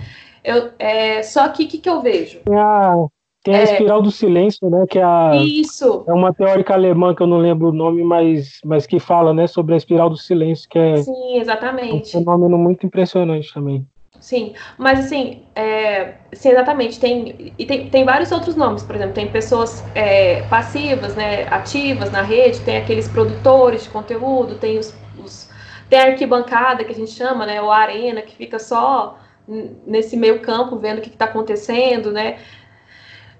Eu, 0.43 0.71
é, 0.77 1.23
só 1.23 1.47
que 1.49 1.63
o 1.63 1.67
que, 1.67 1.77
que 1.79 1.89
eu 1.89 2.01
vejo? 2.01 2.41
Tem 2.45 2.59
a, 2.59 2.95
tem 3.43 3.55
a 3.55 3.59
é, 3.59 3.63
espiral 3.63 4.01
do 4.01 4.11
silêncio, 4.11 4.69
né? 4.69 4.85
Que 4.87 4.99
é, 4.99 5.03
a, 5.03 5.35
isso. 5.35 6.03
é 6.07 6.13
uma 6.13 6.33
teórica 6.33 6.73
alemã 6.73 7.15
que 7.15 7.23
eu 7.23 7.27
não 7.27 7.37
lembro 7.37 7.69
o 7.69 7.73
nome, 7.73 8.03
mas, 8.03 8.59
mas 8.63 8.85
que 8.85 8.99
fala 8.99 9.33
né, 9.33 9.47
sobre 9.47 9.73
a 9.73 9.77
espiral 9.77 10.09
do 10.09 10.17
silêncio, 10.17 10.69
que 10.69 10.77
é 10.77 10.97
Sim, 10.97 11.39
exatamente. 11.39 12.15
um 12.15 12.19
fenômeno 12.19 12.57
muito 12.57 12.85
impressionante 12.85 13.53
também. 13.53 13.85
Sim, 14.19 14.53
mas 14.77 14.99
assim, 14.99 15.41
é, 15.55 16.13
sim, 16.31 16.49
exatamente, 16.49 16.99
tem, 16.99 17.53
e 17.57 17.65
tem, 17.65 17.89
tem 17.89 18.05
vários 18.05 18.31
outros 18.31 18.55
nomes, 18.55 18.83
por 18.83 18.95
exemplo, 18.95 19.15
tem 19.15 19.27
pessoas 19.27 19.83
é, 19.95 20.43
passivas, 20.43 21.15
né, 21.15 21.47
ativas 21.47 22.11
na 22.11 22.21
rede, 22.21 22.59
tem 22.59 22.77
aqueles 22.77 23.07
produtores 23.07 23.83
de 23.83 23.89
conteúdo, 23.89 24.59
tem 24.59 24.77
os, 24.77 24.95
os, 25.17 25.49
tem 25.89 25.99
a 25.99 26.05
arquibancada 26.05 26.83
que 26.83 26.91
a 26.91 26.95
gente 26.95 27.09
chama, 27.09 27.47
né, 27.47 27.59
ou 27.63 27.71
a 27.71 27.77
arena, 27.77 28.21
que 28.21 28.35
fica 28.35 28.59
só 28.59 29.17
nesse 29.87 30.15
meio 30.15 30.39
campo 30.39 30.77
vendo 30.77 30.99
o 30.99 31.01
que 31.01 31.09
está 31.09 31.25
acontecendo, 31.25 32.11
né, 32.11 32.37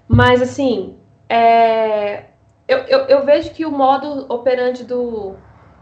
mas 0.08 0.42
assim, 0.42 0.96
é, 1.28 2.24
eu, 2.68 2.78
eu, 2.78 3.00
eu 3.06 3.24
vejo 3.24 3.50
que 3.50 3.66
o 3.66 3.70
modo 3.70 4.26
operante 4.32 4.84
do, 4.84 5.34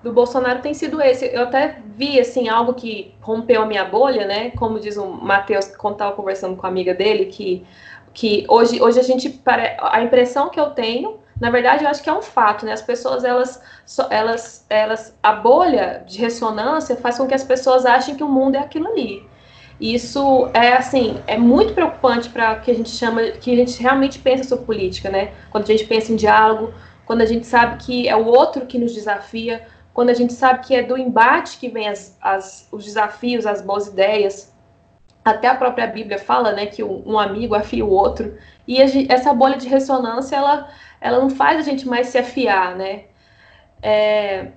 do 0.02 0.12
Bolsonaro 0.12 0.60
tem 0.60 0.74
sido 0.74 1.00
esse. 1.00 1.26
Eu 1.26 1.42
até 1.42 1.80
vi, 1.94 2.18
assim, 2.18 2.48
algo 2.48 2.74
que 2.74 3.14
rompeu 3.20 3.62
a 3.62 3.66
minha 3.66 3.84
bolha, 3.84 4.26
né? 4.26 4.50
Como 4.52 4.80
diz 4.80 4.96
o 4.96 5.06
Matheus, 5.06 5.66
quando 5.76 5.94
estava 5.94 6.12
conversando 6.12 6.56
com 6.56 6.66
a 6.66 6.68
amiga 6.68 6.94
dele, 6.94 7.26
que, 7.26 7.66
que 8.14 8.44
hoje, 8.48 8.80
hoje 8.80 8.98
a 8.98 9.02
gente... 9.02 9.40
A 9.80 10.02
impressão 10.02 10.48
que 10.48 10.58
eu 10.58 10.70
tenho, 10.70 11.20
na 11.40 11.50
verdade, 11.50 11.84
eu 11.84 11.90
acho 11.90 12.02
que 12.02 12.10
é 12.10 12.14
um 12.14 12.22
fato, 12.22 12.64
né? 12.64 12.72
As 12.72 12.82
pessoas, 12.82 13.24
elas, 13.24 13.62
elas, 14.10 14.66
elas... 14.70 15.16
A 15.22 15.32
bolha 15.32 16.02
de 16.06 16.18
ressonância 16.18 16.96
faz 16.96 17.18
com 17.18 17.26
que 17.26 17.34
as 17.34 17.44
pessoas 17.44 17.84
achem 17.84 18.16
que 18.16 18.24
o 18.24 18.28
mundo 18.28 18.56
é 18.56 18.58
aquilo 18.58 18.88
ali. 18.88 19.28
Isso 19.80 20.50
é, 20.52 20.74
assim, 20.74 21.20
é 21.26 21.38
muito 21.38 21.72
preocupante 21.72 22.28
para 22.28 22.56
que 22.56 22.70
a 22.70 22.74
gente 22.74 22.90
chama... 22.90 23.22
Que 23.30 23.52
a 23.52 23.56
gente 23.56 23.80
realmente 23.80 24.18
pensa 24.18 24.44
sobre 24.44 24.66
política, 24.66 25.08
né? 25.08 25.32
Quando 25.50 25.64
a 25.64 25.66
gente 25.66 25.86
pensa 25.86 26.12
em 26.12 26.16
diálogo, 26.16 26.74
quando 27.06 27.22
a 27.22 27.26
gente 27.26 27.46
sabe 27.46 27.82
que 27.82 28.08
é 28.08 28.14
o 28.14 28.26
outro 28.26 28.66
que 28.66 28.78
nos 28.78 28.92
desafia, 28.92 29.66
quando 29.92 30.10
a 30.10 30.14
gente 30.14 30.32
sabe 30.32 30.66
que 30.66 30.74
é 30.74 30.82
do 30.82 30.96
embate 30.96 31.58
que 31.58 31.68
vem 31.68 31.88
as, 31.88 32.16
as, 32.20 32.68
os 32.70 32.84
desafios, 32.84 33.46
as 33.46 33.62
boas 33.62 33.86
ideias. 33.86 34.54
Até 35.24 35.48
a 35.48 35.54
própria 35.54 35.86
Bíblia 35.86 36.18
fala, 36.18 36.52
né, 36.52 36.66
que 36.66 36.82
um, 36.82 37.18
amigo 37.18 37.54
afia 37.54 37.84
o 37.84 37.90
outro. 37.90 38.36
E 38.66 38.80
essa 39.10 39.34
bolha 39.34 39.56
de 39.56 39.68
ressonância, 39.68 40.36
ela, 40.36 40.68
ela 41.00 41.18
não 41.18 41.30
faz 41.30 41.58
a 41.58 41.62
gente 41.62 41.88
mais 41.88 42.08
se 42.08 42.18
afiar, 42.18 42.76
né? 42.76 43.04
É, 43.82 44.48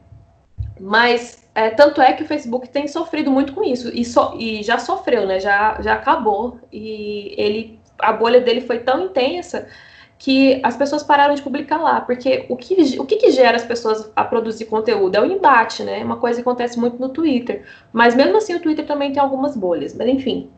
mas 0.80 1.43
é, 1.56 1.70
tanto 1.70 2.02
é 2.02 2.14
que 2.14 2.24
o 2.24 2.28
Facebook 2.28 2.70
tem 2.70 2.88
sofrido 2.88 3.30
muito 3.30 3.54
com 3.54 3.64
isso 3.64 3.92
e, 3.94 4.04
so, 4.04 4.36
e 4.40 4.64
já 4.64 4.80
sofreu, 4.80 5.28
né? 5.28 5.40
Já, 5.40 5.80
já 5.82 5.94
acabou 5.94 6.60
e 6.72 7.36
ele 7.38 7.80
a 8.00 8.12
bolha 8.12 8.42
dele 8.42 8.62
foi 8.62 8.80
tão 8.80 9.06
intensa 9.06 9.68
que 10.18 10.60
as 10.64 10.76
pessoas 10.76 11.04
pararam 11.04 11.36
de 11.36 11.42
publicar 11.42 11.78
lá, 11.78 12.02
porque 12.02 12.46
o 12.48 12.56
que, 12.56 12.98
o 13.00 13.06
que, 13.06 13.18
que, 13.18 13.32
gera 13.32 13.58
as 13.58 13.66
pessoas 13.66 14.12
a 14.16 14.24
produzir 14.24 14.66
conteúdo? 14.66 15.16
É 15.16 15.22
o 15.22 15.26
embate, 15.26 15.84
né? 15.84 16.04
Uma 16.04 16.16
coisa 16.18 16.38
que 16.38 16.42
acontece 16.42 16.80
muito 16.80 16.98
no 16.98 17.10
Twitter. 17.10 17.64
Mas 17.92 18.16
mesmo 18.16 18.38
assim 18.38 18.56
o 18.56 18.60
Twitter 18.60 18.86
também 18.86 19.12
tem 19.12 19.22
algumas 19.22 19.56
bolhas, 19.56 19.94
mas 19.94 20.08
enfim. 20.08 20.50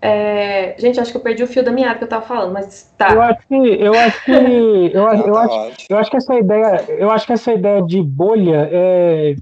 é... 0.00 0.74
gente, 0.78 0.98
acho 0.98 1.12
que 1.12 1.16
eu 1.16 1.22
perdi 1.22 1.44
o 1.44 1.46
fio 1.46 1.62
da 1.62 1.70
meada 1.70 1.96
que 1.96 2.04
eu 2.04 2.08
tava 2.08 2.26
falando, 2.26 2.52
mas 2.52 2.92
tá. 2.98 3.12
Eu 3.12 3.22
acho 3.22 3.46
que 3.46 3.54
eu 3.54 3.94
acho 3.94 4.24
que 4.24 4.32
eu, 4.92 5.06
acho, 5.08 5.22
eu, 5.28 5.36
acho, 5.36 5.76
eu 5.88 5.98
acho 5.98 6.10
que 6.10 6.16
essa 6.16 6.34
ideia, 6.34 6.84
eu 6.88 7.10
acho 7.10 7.26
que 7.26 7.32
essa 7.32 7.52
ideia 7.52 7.82
de 7.82 8.02
bolha 8.02 8.68
é 8.70 9.36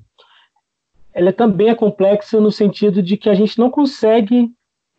ela 1.14 1.32
também 1.32 1.68
é 1.68 1.74
complexa 1.74 2.40
no 2.40 2.50
sentido 2.50 3.02
de 3.02 3.16
que 3.16 3.28
a 3.28 3.34
gente 3.34 3.58
não 3.58 3.70
consegue 3.70 4.50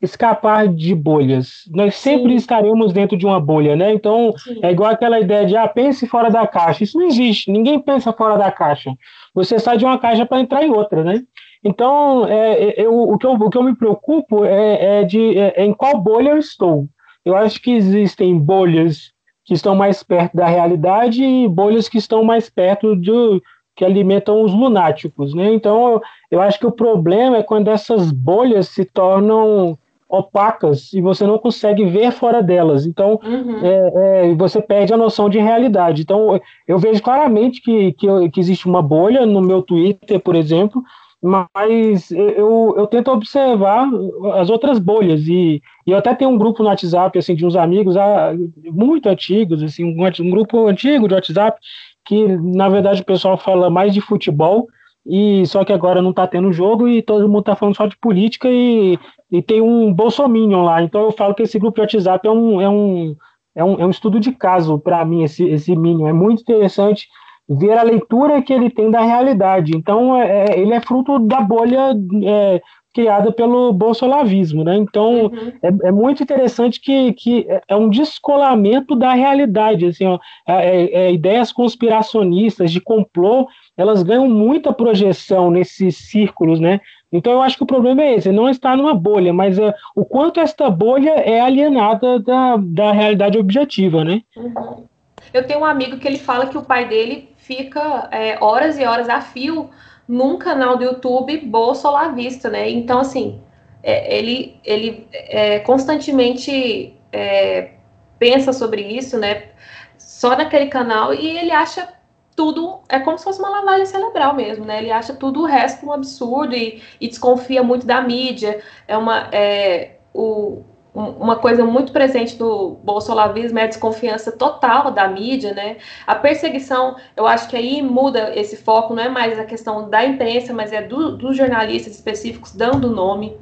escapar 0.02 0.67
de 0.67 0.95
bolhas. 0.95 1.62
Nós 1.69 1.95
sempre 1.95 2.32
Sim. 2.32 2.36
estaremos 2.36 2.91
dentro 2.91 3.15
de 3.15 3.26
uma 3.26 3.39
bolha, 3.39 3.76
né? 3.76 3.93
Então, 3.93 4.34
Sim. 4.36 4.60
é 4.63 4.71
igual 4.71 4.89
aquela 4.89 5.19
ideia 5.19 5.45
de, 5.45 5.56
ah, 5.56 5.67
pense 5.67 6.08
fora 6.08 6.30
da 6.30 6.47
caixa. 6.47 6.84
Isso 6.84 6.97
não 6.97 7.06
existe, 7.06 7.52
ninguém 7.52 7.80
pensa 7.80 8.12
fora 8.12 8.38
da 8.38 8.52
caixa. 8.52 8.91
Você 9.34 9.60
sai 9.60 9.78
de 9.78 9.86
uma 9.86 10.00
caixa 10.00 10.26
para 10.26 10.39
entrar 10.41 10.63
em 10.63 10.71
outra, 10.71 11.04
né? 11.04 11.21
Então, 11.63 12.28
é, 12.28 12.63
é, 12.63 12.86
eu, 12.86 12.93
o, 12.93 13.17
que 13.17 13.28
eu, 13.28 13.34
o 13.34 13.50
que 13.50 13.58
eu 13.58 13.63
me 13.63 13.76
preocupo 13.76 14.43
é, 14.43 15.02
é 15.02 15.04
de, 15.04 15.38
é, 15.38 15.62
é 15.62 15.65
em 15.65 15.74
qual 15.74 16.02
bolha 16.02 16.32
eu 16.32 16.38
estou. 16.38 16.88
Eu 17.24 17.36
acho 17.36 17.62
que 17.62 17.71
existem 17.71 18.36
bolhas 18.36 19.12
que 19.45 19.54
estão 19.54 19.76
mais 19.76 20.02
perto 20.02 20.36
da 20.36 20.47
realidade 20.47 21.24
e 21.24 21.47
bolhas 21.47 21.88
que 21.88 22.00
estão 22.00 22.24
mais 22.24 22.50
perto 22.50 22.95
do 22.95 23.41
que 23.82 23.86
alimentam 23.86 24.44
os 24.44 24.54
lunáticos, 24.54 25.34
né? 25.34 25.52
Então, 25.52 26.00
eu 26.30 26.39
acho 26.39 26.60
que 26.60 26.67
o 26.67 26.72
problema 26.72 27.38
é 27.38 27.44
quando 27.44 27.67
essas 27.67 28.12
bolhas 28.12 28.67
se 28.67 28.86
tornam 28.86 29.76
opacas 30.08 30.94
e 30.94 31.02
você 31.02 31.26
não 31.26 31.39
consegue 31.39 31.84
ver 31.86 32.12
fora 32.12 32.44
delas. 32.44 32.86
Então, 32.86 33.20
uhum. 33.24 33.58
é, 33.65 34.30
é, 34.30 34.36
você 34.36 34.62
perde 34.62 34.94
a 34.94 34.98
noção 34.98 35.28
de 35.28 35.39
realidade. 35.39 36.04
Então, 36.04 36.39
eu 36.67 36.78
vejo 36.78 37.02
claramente 37.02 37.60
que, 37.60 37.94
que, 37.94 38.30
que, 38.30 38.39
existe 38.39 38.67
uma 38.67 38.84
bolha 38.84 39.26
no 39.26 39.41
meu 39.41 39.63
Twitter, 39.63 40.20
por 40.20 40.36
exemplo, 40.36 40.84
mas 41.20 42.12
eu, 42.12 42.76
eu 42.78 42.86
tento 42.86 43.10
observar 43.10 43.89
as 44.36 44.52
outras 44.52 44.78
bolhas. 44.78 45.28
E, 45.28 45.60
e 45.88 45.91
eu 45.91 45.98
até 45.98 46.13
tenho 46.13 46.30
um 46.30 46.38
grupo 46.38 46.62
no 46.62 46.70
WhatsApp 46.70 47.17
assim, 47.17 47.34
de 47.34 47.48
uns 47.48 47.56
amigos 47.56 47.98
ah, 47.98 48.32
muito 48.63 49.10
antigos, 49.10 49.63
assim, 49.63 49.84
um, 49.84 50.06
um 50.06 50.30
grupo 50.30 50.67
antigo 50.67 51.08
de 51.08 51.15
WhatsApp, 51.15 51.60
que 52.06 52.28
na 52.38 52.70
verdade 52.70 53.02
o 53.02 53.06
pessoal 53.06 53.38
fala 53.38 53.70
mais 53.70 53.94
de 53.94 54.02
futebol 54.02 54.68
e 55.06 55.46
só 55.48 55.64
que 55.64 55.74
agora 55.74 56.02
não 56.02 56.12
está 56.12 56.28
tendo 56.28 56.54
jogo 56.54 56.88
e 56.88 57.02
todo 57.02 57.28
mundo 57.28 57.42
está 57.42 57.56
falando 57.56 57.76
só 57.76 57.88
de 57.88 57.98
política 57.98 58.48
e, 58.50 59.00
e 59.32 59.42
tem 59.42 59.62
um 59.62 59.94
bolsominion 59.94 60.64
lá. 60.64 60.84
Então 60.84 61.02
eu 61.02 61.12
falo 61.12 61.34
que 61.34 61.44
esse 61.44 61.58
grupo 61.58 61.76
de 61.76 61.82
WhatsApp 61.82 62.28
é 62.28 62.32
um, 62.32 62.62
é 62.62 62.70
um, 62.70 63.16
é 63.56 63.64
um, 63.64 63.80
é 63.82 63.86
um 63.86 63.90
estudo 63.90 64.20
de 64.20 64.32
caso 64.32 64.78
para 64.78 65.04
mim, 65.04 65.24
esse, 65.24 65.44
esse 65.48 65.76
Minion. 65.76 66.08
É 66.08 66.14
muito 66.14 66.42
interessante 66.42 67.08
ver 67.50 67.78
a 67.78 67.84
leitura 67.84 68.42
que 68.42 68.54
ele 68.54 68.70
tem 68.70 68.92
da 68.92 69.02
realidade. 69.02 69.76
Então 69.76 70.16
é, 70.16 70.46
é 70.46 70.60
ele 70.60 70.74
é 70.74 70.82
fruto 70.82 71.18
da 71.20 71.42
bolha 71.42 71.94
é, 72.24 72.62
criada 72.93 73.32
pelo 73.32 73.71
bolsolavismo, 73.73 74.63
né? 74.63 74.75
Então 74.75 75.25
uhum. 75.25 75.51
é, 75.62 75.88
é, 75.88 75.91
muito 75.91 76.21
interessante 76.21 76.80
que, 76.80 77.13
que 77.13 77.47
é 77.67 77.75
um 77.75 77.89
descolamento 77.89 78.95
da 78.95 79.13
realidade, 79.13 79.86
assim, 79.86 80.06
ó, 80.06 80.19
é, 80.47 80.54
é, 80.54 80.93
é 80.93 81.13
ideias 81.13 81.51
conspiracionistas 81.51 82.71
de 82.71 82.82
complô 82.82 83.47
elas 83.77 84.04
ganham 84.04 84.27
muita 84.27 84.73
projeção 84.73 85.49
nesses 85.49 85.97
círculos, 85.97 86.60
né? 86.60 86.82
Então 87.12 87.34
eu 87.34 87.41
acho 87.41 87.58
que 87.58 87.63
o 87.63 87.67
problema 87.67 88.01
é 88.01 88.15
esse, 88.15 88.32
não 88.32 88.47
está 88.47 88.75
numa 88.75 88.93
bolha, 88.93 89.34
mas 89.34 89.58
é, 89.58 89.73
o 89.95 90.06
quanto 90.06 90.39
esta 90.39 90.69
bolha 90.69 91.12
é 91.12 91.41
alienada 91.41 92.19
da, 92.19 92.58
da 92.58 92.91
realidade 92.91 93.38
objetiva, 93.38 94.04
né? 94.04 94.21
Uhum. 94.36 94.86
Eu 95.34 95.45
tenho 95.47 95.62
um 95.62 95.65
amigo 95.65 95.97
que 95.97 96.08
ele 96.08 96.17
fala 96.17 96.47
que 96.47 96.58
o 96.58 96.63
pai 96.63 96.88
dele 96.88 97.30
fica 97.38 98.08
é, 98.12 98.38
horas 98.41 98.77
e 98.80 98.86
horas 98.86 99.10
a 99.10 99.21
fio 99.21 99.69
num 100.08 100.38
canal 100.38 100.78
do 100.78 100.84
YouTube 100.84 101.38
bolsolavista, 101.40 102.50
né? 102.50 102.70
Então, 102.70 103.00
assim, 103.00 103.42
é, 103.84 104.18
ele, 104.18 104.60
ele 104.64 105.08
é, 105.12 105.60
constantemente 105.60 106.96
é, 107.12 107.72
pensa 108.20 108.54
sobre 108.54 108.82
isso, 108.82 109.18
né? 109.18 109.50
Só 109.98 110.36
naquele 110.36 110.68
canal 110.68 111.14
e 111.14 111.38
ele 111.38 111.52
acha 111.52 111.88
tudo 112.36 112.80
é 112.88 113.00
como 113.00 113.18
se 113.18 113.24
fosse 113.24 113.40
uma 113.40 113.50
lavagem 113.50 113.86
cerebral 113.86 114.34
mesmo, 114.34 114.66
né? 114.66 114.80
Ele 114.80 114.92
acha 114.92 115.14
tudo 115.14 115.42
o 115.42 115.46
resto 115.46 115.86
um 115.86 115.92
absurdo 115.92 116.56
e, 116.56 116.82
e 117.00 117.08
desconfia 117.08 117.64
muito 117.64 117.86
da 117.86 118.02
mídia. 118.02 118.62
É 118.88 118.98
uma 118.98 119.30
é, 119.32 119.98
o, 120.14 120.64
uma 120.93 121.38
coisa 121.38 121.63
muito 121.63 121.93
presente 121.93 122.36
do 122.36 122.77
bolsolavismo 122.84 123.58
é 123.58 123.63
a 123.63 123.67
desconfiança 123.67 124.32
total 124.32 124.91
da 124.91 125.08
mídia, 125.08 125.54
né? 125.54 125.77
A 126.06 126.15
perseguição, 126.15 126.97
eu 127.15 127.25
acho 127.25 127.47
que 127.47 127.56
aí 127.56 127.82
muda 127.82 128.34
esse 128.36 128.58
foco, 128.58 128.93
não 128.93 129.01
é 129.01 129.08
mais 129.08 129.39
a 129.39 129.45
questão 129.45 129.89
da 129.89 130.04
imprensa, 130.04 130.54
mas 130.54 130.73
é 130.73 130.82
do, 130.82 131.15
dos 131.15 131.38
jornalistas 131.38 131.95
específicos 131.95 132.51
dando 132.51 132.89
nome, 132.89 133.38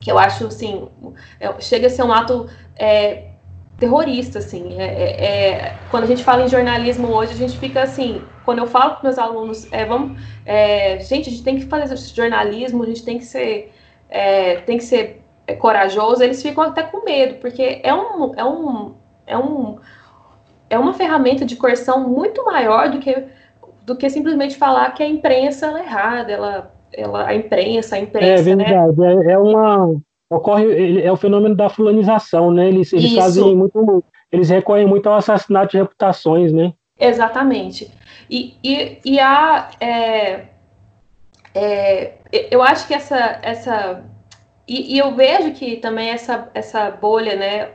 que 0.00 0.12
eu 0.12 0.18
acho, 0.18 0.46
assim, 0.46 0.88
é, 1.40 1.58
chega 1.60 1.86
a 1.86 1.90
ser 1.90 2.02
um 2.02 2.12
ato 2.12 2.48
é, 2.76 3.28
terrorista, 3.78 4.38
assim. 4.38 4.78
É, 4.78 4.84
é, 4.84 5.24
é, 5.24 5.78
quando 5.90 6.04
a 6.04 6.06
gente 6.06 6.22
fala 6.22 6.44
em 6.44 6.48
jornalismo 6.48 7.08
hoje, 7.08 7.32
a 7.32 7.36
gente 7.36 7.56
fica 7.58 7.82
assim. 7.82 8.22
Quando 8.44 8.58
eu 8.58 8.66
falo 8.66 8.96
com 8.96 9.04
meus 9.04 9.18
alunos, 9.18 9.70
é, 9.72 9.84
vamos, 9.86 10.20
é, 10.44 11.00
gente, 11.00 11.28
a 11.28 11.32
gente 11.32 11.42
tem 11.42 11.56
que 11.56 11.64
fazer 11.64 11.96
jornalismo, 11.96 12.82
a 12.82 12.86
gente 12.86 13.04
tem 13.04 13.18
que 13.18 13.24
ser, 13.24 13.72
tem 14.64 14.78
que 14.78 14.84
ser 14.84 15.17
corajoso. 15.54 16.22
Eles 16.22 16.42
ficam 16.42 16.64
até 16.64 16.82
com 16.82 17.04
medo, 17.04 17.36
porque 17.36 17.80
é 17.82 17.94
um, 17.94 18.34
é 18.34 18.44
um, 18.44 18.94
é 19.26 19.38
um, 19.38 19.78
é 20.70 20.78
uma 20.78 20.94
ferramenta 20.94 21.44
de 21.44 21.56
coerção 21.56 22.08
muito 22.08 22.44
maior 22.44 22.90
do 22.90 22.98
que 22.98 23.24
do 23.88 23.96
que 23.96 24.10
simplesmente 24.10 24.56
falar 24.56 24.92
que 24.92 25.02
a 25.02 25.08
imprensa 25.08 25.66
é 25.66 25.82
errada, 25.82 26.30
ela, 26.30 26.74
ela, 26.92 27.26
a 27.26 27.34
imprensa, 27.34 27.96
a 27.96 27.98
imprensa, 27.98 28.50
é 28.50 28.54
né? 28.54 28.64
verdade, 28.64 29.00
né? 29.00 29.32
é 29.32 29.38
uma 29.38 29.94
ocorre 30.30 31.02
é 31.02 31.10
o 31.10 31.16
fenômeno 31.16 31.54
da 31.54 31.70
fulanização, 31.70 32.50
né? 32.52 32.68
Eles, 32.68 32.92
eles 32.92 33.14
fazem 33.14 33.56
muito, 33.56 34.04
eles 34.30 34.50
recorrem 34.50 34.86
muito 34.86 35.08
ao 35.08 35.16
assassinato 35.16 35.72
de 35.72 35.78
reputações, 35.78 36.52
né? 36.52 36.74
Exatamente. 37.00 37.90
E, 38.28 38.56
e, 38.62 38.98
e 39.04 39.18
a 39.18 39.70
é, 39.80 40.44
é, 41.54 42.12
eu 42.50 42.62
acho 42.62 42.86
que 42.86 42.92
essa 42.92 43.38
essa 43.42 44.04
e, 44.68 44.94
e, 44.94 44.98
eu 44.98 45.14
vejo 45.14 45.52
que 45.52 45.76
também 45.76 46.10
essa 46.10 46.50
essa 46.54 46.90
bolha, 46.90 47.36
né, 47.36 47.70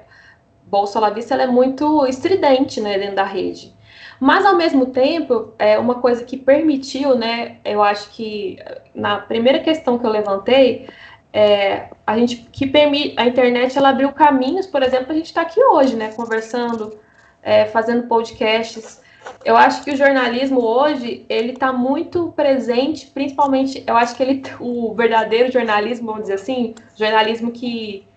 bolsolavista, 0.66 1.34
ela 1.34 1.44
é 1.44 1.48
muito 1.48 2.06
estridente, 2.08 2.80
né, 2.82 2.98
dentro 2.98 3.16
da 3.16 3.24
rede. 3.24 3.74
Mas 4.20 4.46
ao 4.46 4.56
mesmo 4.56 4.88
tempo, 4.88 5.54
é 5.60 5.78
uma 5.78 5.96
coisa 5.96 6.24
que 6.24 6.38
permitiu, 6.38 7.16
né, 7.16 7.58
eu 7.66 7.84
acho 7.84 8.10
que 8.12 8.58
na 8.96 9.18
primeira 9.18 9.60
questão 9.60 10.00
que 10.00 10.06
eu 10.06 10.12
levantei, 10.12 10.88
é, 11.34 11.90
a 12.06 12.18
gente 12.18 12.38
que 12.52 12.68
permite 12.68 13.16
a 13.18 13.26
internet 13.26 13.78
ela 13.78 13.90
abriu 13.90 14.12
caminhos, 14.14 14.68
por 14.68 14.84
exemplo, 14.84 15.12
a 15.12 15.16
gente 15.16 15.26
está 15.26 15.42
aqui 15.42 15.62
hoje, 15.64 15.96
né, 15.96 16.14
conversando, 16.14 16.98
é, 17.42 17.66
fazendo 17.66 18.08
podcasts. 18.08 19.03
Eu 19.46 19.58
acho 19.58 19.84
que 19.84 19.92
o 19.92 19.96
jornalismo 19.96 20.62
hoje 20.62 21.26
ele 21.28 21.52
está 21.52 21.72
muito 21.74 22.32
presente, 22.36 23.08
principalmente, 23.08 23.84
eu 23.86 23.96
acho 23.98 24.16
que 24.16 24.24
ele 24.24 24.44
o 24.60 24.94
verdadeiro 24.94 25.52
jornalismo, 25.52 26.08
vamos 26.08 26.24
dizer 26.24 26.36
assim, 26.36 26.74
jornalismo 26.96 27.52
que 27.52 28.08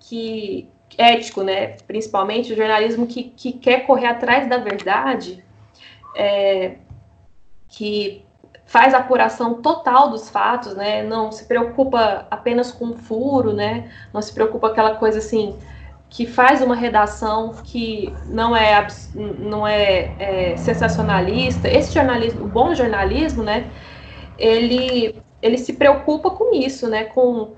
que 0.00 0.68
ético, 0.96 1.42
né, 1.42 1.76
principalmente 1.86 2.52
o 2.52 2.56
jornalismo 2.56 3.06
que, 3.06 3.24
que 3.24 3.52
quer 3.52 3.86
correr 3.86 4.06
atrás 4.06 4.48
da 4.48 4.58
verdade, 4.58 5.44
é, 6.14 6.76
que 7.68 8.24
faz 8.66 8.94
a 8.94 8.98
apuração 8.98 9.62
total 9.62 10.10
dos 10.10 10.28
fatos, 10.28 10.74
né? 10.74 11.02
Não 11.02 11.30
se 11.30 11.44
preocupa 11.44 12.26
apenas 12.30 12.72
com 12.72 12.86
o 12.86 12.96
furo, 12.96 13.52
né? 13.52 13.90
Não 14.12 14.20
se 14.20 14.32
preocupa 14.32 14.68
aquela 14.68 14.96
coisa 14.96 15.18
assim 15.18 15.56
que 16.16 16.24
faz 16.24 16.62
uma 16.62 16.74
redação 16.74 17.52
que 17.62 18.10
não 18.26 18.56
é 18.56 18.86
não 19.14 19.66
é, 19.66 20.14
é 20.18 20.56
sensacionalista. 20.56 21.68
Esse 21.68 21.92
jornalismo, 21.92 22.46
o 22.46 22.48
bom 22.48 22.74
jornalismo, 22.74 23.42
né? 23.42 23.66
Ele 24.38 25.14
ele 25.42 25.58
se 25.58 25.74
preocupa 25.74 26.30
com 26.30 26.54
isso, 26.54 26.88
né? 26.88 27.04
Com 27.04 27.52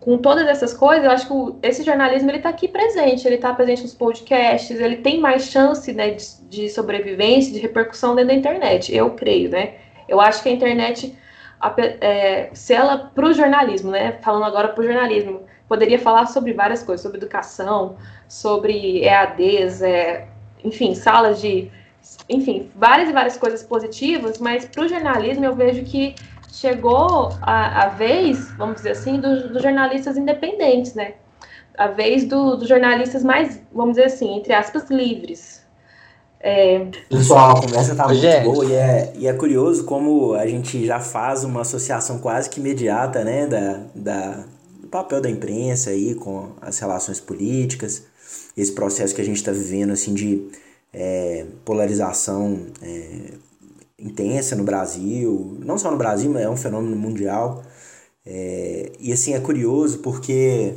com 0.00 0.16
todas 0.16 0.46
essas 0.48 0.72
coisas, 0.72 1.04
eu 1.04 1.10
acho 1.10 1.28
que 1.28 1.66
esse 1.66 1.82
jornalismo 1.82 2.30
ele 2.30 2.38
está 2.38 2.48
aqui 2.48 2.68
presente, 2.68 3.26
ele 3.26 3.34
está 3.36 3.52
presente 3.52 3.82
nos 3.82 3.94
podcasts, 3.94 4.80
ele 4.80 4.96
tem 4.96 5.20
mais 5.20 5.44
chance 5.44 5.92
né, 5.92 6.10
de, 6.12 6.24
de 6.48 6.68
sobrevivência, 6.70 7.52
de 7.52 7.58
repercussão 7.58 8.14
dentro 8.14 8.28
da 8.28 8.34
internet, 8.34 8.94
eu 8.94 9.10
creio, 9.10 9.50
né? 9.50 9.74
Eu 10.08 10.20
acho 10.22 10.42
que 10.42 10.48
a 10.48 10.52
internet, 10.52 11.14
é, 12.00 12.48
se 12.54 12.72
ela, 12.72 13.10
para 13.14 13.26
o 13.26 13.32
jornalismo, 13.34 13.90
né? 13.90 14.12
Falando 14.22 14.44
agora 14.44 14.68
para 14.68 14.82
o 14.82 14.86
jornalismo, 14.86 15.42
poderia 15.68 15.98
falar 15.98 16.26
sobre 16.26 16.52
várias 16.52 16.82
coisas, 16.82 17.02
sobre 17.02 17.18
educação, 17.18 17.96
sobre 18.28 19.02
EADs, 19.02 19.82
é, 19.82 20.28
enfim, 20.64 20.94
salas 20.94 21.40
de. 21.40 21.70
Enfim, 22.28 22.70
várias 22.76 23.08
e 23.08 23.12
várias 23.12 23.36
coisas 23.36 23.62
positivas, 23.62 24.38
mas 24.38 24.66
para 24.66 24.84
o 24.84 24.88
jornalismo 24.88 25.44
eu 25.44 25.54
vejo 25.54 25.84
que 25.84 26.14
chegou 26.52 27.30
a, 27.40 27.84
a 27.84 27.88
vez, 27.88 28.50
vamos 28.52 28.76
dizer 28.76 28.90
assim, 28.90 29.18
dos 29.20 29.50
do 29.50 29.60
jornalistas 29.60 30.16
independentes, 30.16 30.94
né? 30.94 31.14
A 31.76 31.88
vez 31.88 32.24
dos 32.24 32.60
do 32.60 32.66
jornalistas 32.66 33.24
mais, 33.24 33.60
vamos 33.72 33.96
dizer 33.96 34.06
assim, 34.06 34.36
entre 34.36 34.52
aspas, 34.52 34.88
livres. 34.90 35.64
É... 36.38 36.86
Pessoal, 37.08 37.56
a 37.56 37.60
conversa 37.60 37.96
tá 37.96 38.06
muito 38.06 38.20
gente. 38.20 38.44
boa 38.44 38.66
e 38.66 38.74
é, 38.74 39.12
e 39.16 39.26
é 39.26 39.32
curioso 39.32 39.84
como 39.84 40.34
a 40.34 40.46
gente 40.46 40.84
já 40.84 41.00
faz 41.00 41.42
uma 41.42 41.62
associação 41.62 42.18
quase 42.18 42.50
que 42.50 42.60
imediata, 42.60 43.24
né, 43.24 43.46
da, 43.46 43.80
da, 43.94 44.44
do 44.84 44.88
papel 44.88 45.20
da 45.20 45.30
imprensa 45.30 45.90
aí 45.90 46.14
com 46.14 46.52
as 46.60 46.78
relações 46.78 47.18
políticas, 47.18 48.02
esse 48.54 48.72
processo 48.72 49.14
que 49.14 49.20
a 49.20 49.24
gente 49.24 49.36
está 49.36 49.50
vivendo 49.50 49.92
assim 49.92 50.12
de 50.12 50.46
é, 50.92 51.46
polarização 51.64 52.66
é, 52.82 53.32
intensa 53.98 54.54
no 54.54 54.62
Brasil, 54.62 55.56
não 55.60 55.78
só 55.78 55.90
no 55.90 55.96
Brasil, 55.96 56.30
mas 56.30 56.42
é 56.42 56.50
um 56.50 56.56
fenômeno 56.56 56.94
mundial. 56.94 57.62
É, 58.26 58.92
e 59.00 59.12
assim 59.12 59.34
é 59.34 59.40
curioso 59.40 59.98
porque 59.98 60.74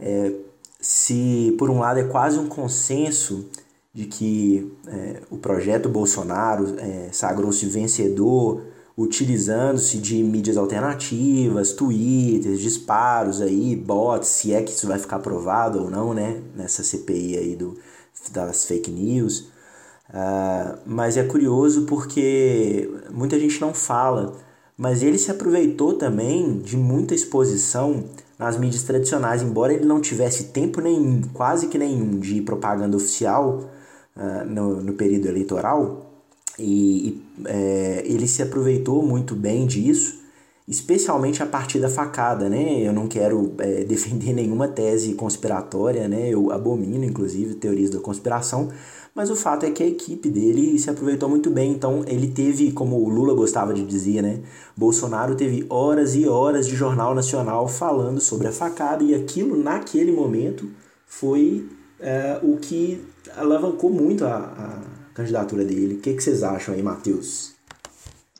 é, 0.00 0.32
se 0.80 1.54
por 1.56 1.70
um 1.70 1.78
lado 1.78 2.00
é 2.00 2.04
quase 2.04 2.38
um 2.38 2.48
consenso 2.48 3.48
de 3.92 4.06
que 4.06 4.72
é, 4.88 5.20
o 5.30 5.38
projeto 5.38 5.88
Bolsonaro 5.88 6.74
é, 6.80 7.08
sagrou-se 7.12 7.64
vencedor 7.66 8.62
utilizando-se 8.96 9.98
de 9.98 10.22
mídias 10.22 10.56
alternativas, 10.56 11.72
twitters, 11.72 12.60
disparos 12.60 13.40
aí, 13.40 13.74
bots, 13.74 14.28
se 14.28 14.52
é 14.52 14.62
que 14.62 14.70
isso 14.70 14.86
vai 14.86 14.98
ficar 14.98 15.18
provado 15.18 15.82
ou 15.82 15.90
não, 15.90 16.14
né, 16.14 16.40
nessa 16.54 16.84
CPI 16.84 17.36
aí 17.36 17.56
do, 17.56 17.76
das 18.32 18.64
fake 18.64 18.90
news. 18.90 19.48
Uh, 20.10 20.78
mas 20.86 21.16
é 21.16 21.24
curioso 21.24 21.86
porque 21.86 22.88
muita 23.10 23.38
gente 23.38 23.60
não 23.60 23.74
fala, 23.74 24.36
mas 24.76 25.02
ele 25.02 25.18
se 25.18 25.30
aproveitou 25.30 25.94
também 25.94 26.58
de 26.58 26.76
muita 26.76 27.14
exposição 27.14 28.04
nas 28.38 28.56
mídias 28.56 28.82
tradicionais, 28.82 29.42
embora 29.42 29.72
ele 29.72 29.84
não 29.84 30.00
tivesse 30.00 30.44
tempo 30.44 30.80
nenhum, 30.80 31.22
quase 31.32 31.66
que 31.66 31.78
nenhum, 31.78 32.18
de 32.20 32.42
propaganda 32.42 32.96
oficial 32.96 33.64
uh, 34.16 34.44
no, 34.44 34.80
no 34.80 34.92
período 34.92 35.26
eleitoral, 35.26 36.13
e, 36.58 37.22
é, 37.46 38.02
ele 38.04 38.28
se 38.28 38.42
aproveitou 38.42 39.02
muito 39.02 39.34
bem 39.34 39.66
disso, 39.66 40.22
especialmente 40.66 41.42
a 41.42 41.46
partir 41.46 41.78
da 41.78 41.88
facada, 41.88 42.48
né? 42.48 42.80
Eu 42.80 42.92
não 42.92 43.06
quero 43.06 43.52
é, 43.58 43.84
defender 43.84 44.32
nenhuma 44.32 44.68
tese 44.68 45.14
conspiratória, 45.14 46.08
né? 46.08 46.28
Eu 46.28 46.50
abomino, 46.50 47.04
inclusive, 47.04 47.54
teorias 47.54 47.90
da 47.90 47.98
conspiração, 47.98 48.70
mas 49.14 49.30
o 49.30 49.36
fato 49.36 49.66
é 49.66 49.70
que 49.70 49.82
a 49.82 49.86
equipe 49.86 50.28
dele 50.28 50.78
se 50.78 50.88
aproveitou 50.90 51.28
muito 51.28 51.50
bem. 51.50 51.72
Então, 51.72 52.04
ele 52.06 52.28
teve, 52.28 52.72
como 52.72 52.96
o 52.96 53.08
Lula 53.08 53.34
gostava 53.34 53.74
de 53.74 53.84
dizer, 53.84 54.22
né? 54.22 54.40
Bolsonaro 54.76 55.34
teve 55.34 55.66
horas 55.68 56.14
e 56.14 56.26
horas 56.26 56.66
de 56.66 56.74
jornal 56.74 57.14
nacional 57.14 57.68
falando 57.68 58.20
sobre 58.20 58.48
a 58.48 58.52
facada, 58.52 59.04
e 59.04 59.14
aquilo, 59.14 59.56
naquele 59.56 60.12
momento, 60.12 60.68
foi 61.06 61.68
é, 62.00 62.38
o 62.42 62.56
que 62.56 63.04
alavancou 63.36 63.90
muito 63.90 64.24
a, 64.24 64.36
a 64.36 64.93
candidatura 65.14 65.64
dele. 65.64 65.94
O 65.94 66.00
que, 66.00 66.14
que 66.14 66.22
vocês 66.22 66.42
acham 66.42 66.74
aí, 66.74 66.82
Matheus? 66.82 67.54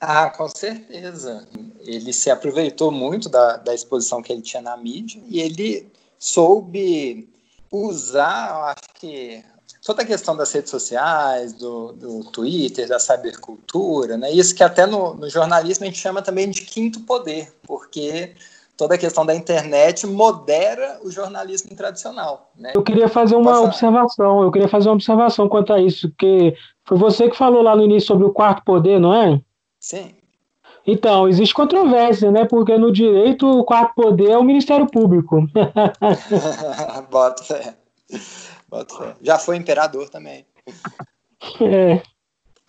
Ah, 0.00 0.28
com 0.28 0.48
certeza. 0.48 1.46
Ele 1.80 2.12
se 2.12 2.30
aproveitou 2.30 2.90
muito 2.90 3.28
da, 3.28 3.56
da 3.56 3.74
exposição 3.74 4.20
que 4.20 4.32
ele 4.32 4.42
tinha 4.42 4.60
na 4.60 4.76
mídia 4.76 5.22
e 5.26 5.40
ele 5.40 5.90
soube 6.18 7.28
usar, 7.70 8.72
acho 8.72 8.88
que 9.00 9.42
toda 9.84 10.02
a 10.02 10.06
questão 10.06 10.36
das 10.36 10.50
redes 10.52 10.70
sociais, 10.70 11.52
do, 11.52 11.92
do 11.92 12.24
Twitter, 12.24 12.88
da 12.88 12.98
cybercultura, 12.98 14.16
né? 14.16 14.30
Isso 14.32 14.54
que 14.54 14.62
até 14.62 14.86
no, 14.86 15.14
no 15.14 15.28
jornalismo 15.28 15.84
a 15.84 15.88
gente 15.88 15.98
chama 15.98 16.22
também 16.22 16.50
de 16.50 16.62
quinto 16.62 17.00
poder, 17.00 17.52
porque 17.66 18.34
toda 18.76 18.94
a 18.94 18.98
questão 18.98 19.24
da 19.24 19.34
internet 19.34 20.06
modera 20.06 20.98
o 21.02 21.10
jornalismo 21.10 21.74
tradicional. 21.76 22.50
Né? 22.56 22.72
Eu 22.74 22.82
queria 22.82 23.08
fazer 23.08 23.36
uma 23.36 23.52
Posso... 23.52 23.64
observação, 23.64 24.42
eu 24.42 24.50
queria 24.50 24.68
fazer 24.68 24.88
uma 24.88 24.94
observação 24.94 25.48
quanto 25.48 25.72
a 25.72 25.80
isso, 25.80 26.12
que 26.18 26.54
foi 26.84 26.98
você 26.98 27.28
que 27.28 27.36
falou 27.36 27.62
lá 27.62 27.74
no 27.74 27.84
início 27.84 28.08
sobre 28.08 28.26
o 28.26 28.32
quarto 28.32 28.64
poder, 28.64 28.98
não 29.00 29.14
é? 29.14 29.40
Sim. 29.80 30.14
Então, 30.86 31.26
existe 31.28 31.54
controvérsia, 31.54 32.30
né? 32.30 32.44
Porque 32.44 32.76
no 32.76 32.92
direito 32.92 33.48
o 33.48 33.64
quarto 33.64 33.94
poder 33.94 34.30
é 34.30 34.38
o 34.38 34.44
Ministério 34.44 34.86
Público. 34.86 35.48
Bota 37.10 37.42
fé. 37.42 37.74
Bota 38.68 38.94
fé. 38.94 39.14
Já 39.22 39.38
foi 39.38 39.56
imperador 39.56 40.10
também. 40.10 40.44
É. 41.60 42.02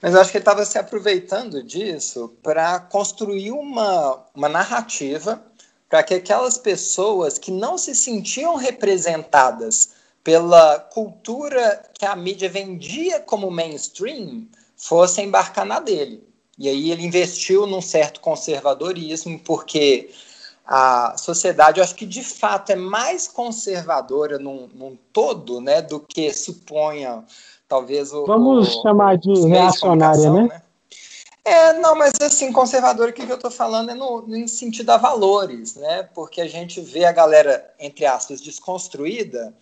Mas 0.02 0.14
eu 0.14 0.22
acho 0.22 0.32
que 0.32 0.38
ele 0.38 0.44
estava 0.44 0.64
se 0.66 0.78
aproveitando 0.78 1.64
disso 1.64 2.38
para 2.42 2.80
construir 2.80 3.52
uma, 3.52 4.24
uma 4.36 4.48
narrativa 4.48 5.42
para 5.96 6.04
que 6.04 6.14
aquelas 6.16 6.58
pessoas 6.58 7.38
que 7.38 7.50
não 7.50 7.78
se 7.78 7.96
sentiam 7.96 8.58
representadas 8.58 9.92
pela 10.22 10.78
cultura 10.78 11.82
que 11.94 12.06
a 12.06 12.14
mídia 12.18 12.50
vendia 12.50 13.22
como 13.22 13.50
mainstream 13.50 14.46
fossem 14.76 15.28
embarcar 15.28 15.66
na 15.66 15.80
dele. 15.80 16.22
E 16.60 16.68
aí 16.68 16.92
ele 16.92 17.06
investiu 17.06 17.66
num 17.66 17.80
certo 17.80 18.20
conservadorismo, 18.20 19.40
porque 19.40 20.10
a 20.68 21.16
sociedade, 21.16 21.80
eu 21.80 21.84
acho 21.86 21.96
que 21.96 22.06
de 22.06 22.26
fato 22.26 22.72
é 22.72 22.76
mais 22.76 23.26
conservadora 23.26 24.38
num, 24.38 24.68
num 24.76 24.98
todo, 25.14 25.62
né, 25.62 25.82
do 25.82 26.02
que 26.02 26.34
suponha 26.34 27.24
talvez 27.70 28.12
o. 28.12 28.26
Vamos 28.26 28.68
o, 28.68 28.82
chamar 28.82 29.18
de 29.18 29.48
reacionária, 29.48 30.30
né? 30.30 30.44
né? 30.44 30.62
É, 31.48 31.74
não, 31.74 31.94
mas 31.96 32.14
assim, 32.20 32.52
conservador 32.52 33.10
aqui 33.10 33.24
que 33.24 33.32
eu 33.32 33.36
estou 33.36 33.52
falando 33.52 33.92
é 33.92 33.94
no, 33.94 34.22
no 34.24 34.48
sentido 34.48 34.90
a 34.90 34.98
valores, 34.98 35.76
né? 35.76 36.02
Porque 36.14 36.42
a 36.42 36.48
gente 36.48 36.82
vê 36.82 37.06
a 37.06 37.12
galera, 37.12 37.72
entre 37.80 38.04
aspas, 38.04 38.42
desconstruída, 38.42 39.54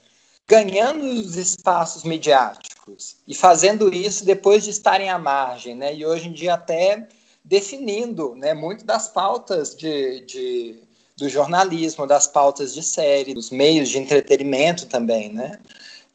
ganhando 0.47 1.03
os 1.03 1.35
espaços 1.35 2.03
midiáticos 2.05 3.17
e 3.27 3.35
fazendo 3.35 3.93
isso 3.93 4.23
depois 4.23 4.63
de 4.63 4.69
estarem 4.69 5.09
à 5.09 5.19
margem, 5.19 5.75
né? 5.75 5.93
E 5.93 6.05
hoje 6.05 6.29
em 6.29 6.33
dia 6.33 6.53
até 6.53 7.05
definindo, 7.43 8.33
né, 8.35 8.53
muito 8.53 8.85
das 8.85 9.09
pautas 9.09 9.75
de, 9.75 10.21
de 10.21 10.79
do 11.17 11.27
jornalismo, 11.29 12.07
das 12.07 12.27
pautas 12.27 12.73
de 12.73 12.81
série, 12.81 13.33
dos 13.33 13.51
meios 13.51 13.89
de 13.89 13.99
entretenimento 13.99 14.87
também, 14.87 15.31
né? 15.31 15.59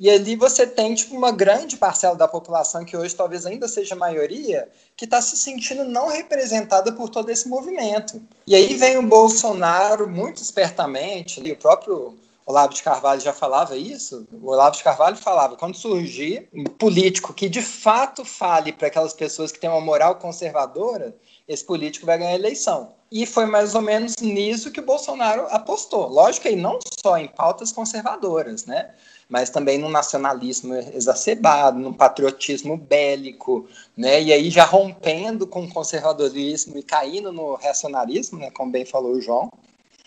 E 0.01 0.09
ali 0.09 0.37
você 0.37 0.65
tem 0.65 0.95
tipo, 0.95 1.17
uma 1.17 1.33
grande 1.33 1.77
parcela 1.77 2.15
da 2.15 2.29
população, 2.29 2.85
que 2.85 2.97
hoje 2.97 3.17
talvez 3.17 3.45
ainda 3.45 3.67
seja 3.67 3.97
maioria, 3.97 4.69
que 4.97 5.05
está 5.05 5.21
se 5.21 5.37
sentindo 5.37 5.83
não 5.85 6.09
representada 6.09 6.93
por 6.93 7.09
todo 7.09 7.31
esse 7.31 7.49
movimento. 7.49 8.23
E 8.47 8.55
aí 8.55 8.75
vem 8.75 8.97
o 8.97 9.03
Bolsonaro 9.03 10.09
muito 10.09 10.41
espertamente, 10.41 11.41
e 11.45 11.51
o 11.51 11.57
próprio 11.57 12.17
Olavo 12.49 12.73
de 12.73 12.83
Carvalho 12.83 13.21
já 13.21 13.33
falava 13.35 13.77
isso. 13.77 14.27
O 14.33 14.51
Olavo 14.51 14.75
de 14.75 14.83
Carvalho 14.83 15.17
falava: 15.17 15.55
quando 15.55 15.77
surgir 15.77 16.49
um 16.55 16.65
político 16.65 17.35
que 17.35 17.47
de 17.47 17.61
fato 17.61 18.25
fale 18.25 18.73
para 18.73 18.87
aquelas 18.87 19.13
pessoas 19.13 19.53
que 19.53 19.59
têm 19.59 19.69
uma 19.69 19.83
moral 19.83 20.15
conservadora, 20.15 21.15
esse 21.47 21.63
político 21.63 22.07
vai 22.07 22.17
ganhar 22.17 22.31
a 22.31 22.37
eleição. 22.37 22.93
E 23.11 23.27
foi 23.27 23.45
mais 23.45 23.75
ou 23.75 23.83
menos 23.83 24.17
nisso 24.17 24.71
que 24.71 24.81
o 24.81 24.87
Bolsonaro 24.87 25.47
apostou. 25.51 26.09
Lógico 26.09 26.49
que 26.49 26.57
não 26.57 26.79
só 27.03 27.19
em 27.19 27.29
pautas 27.29 27.71
conservadoras, 27.71 28.65
né? 28.65 28.95
Mas 29.29 29.51
também 29.51 29.79
no 29.79 29.91
nacionalismo 29.91 30.75
exacerbado, 30.75 31.79
no 31.79 31.93
patriotismo 31.93 32.77
bélico, 32.77 33.69
né? 33.97 34.23
E 34.23 34.33
aí 34.33 34.51
já 34.51 34.65
rompendo 34.65 35.47
com 35.47 35.65
o 35.65 35.69
conservadorismo 35.69 36.79
e 36.79 36.83
caindo 36.83 37.31
no 37.31 37.55
racionalismo, 37.57 38.39
né? 38.39 38.51
Como 38.51 38.73
bem 38.73 38.87
falou 38.87 39.13
o 39.13 39.21
João. 39.21 39.51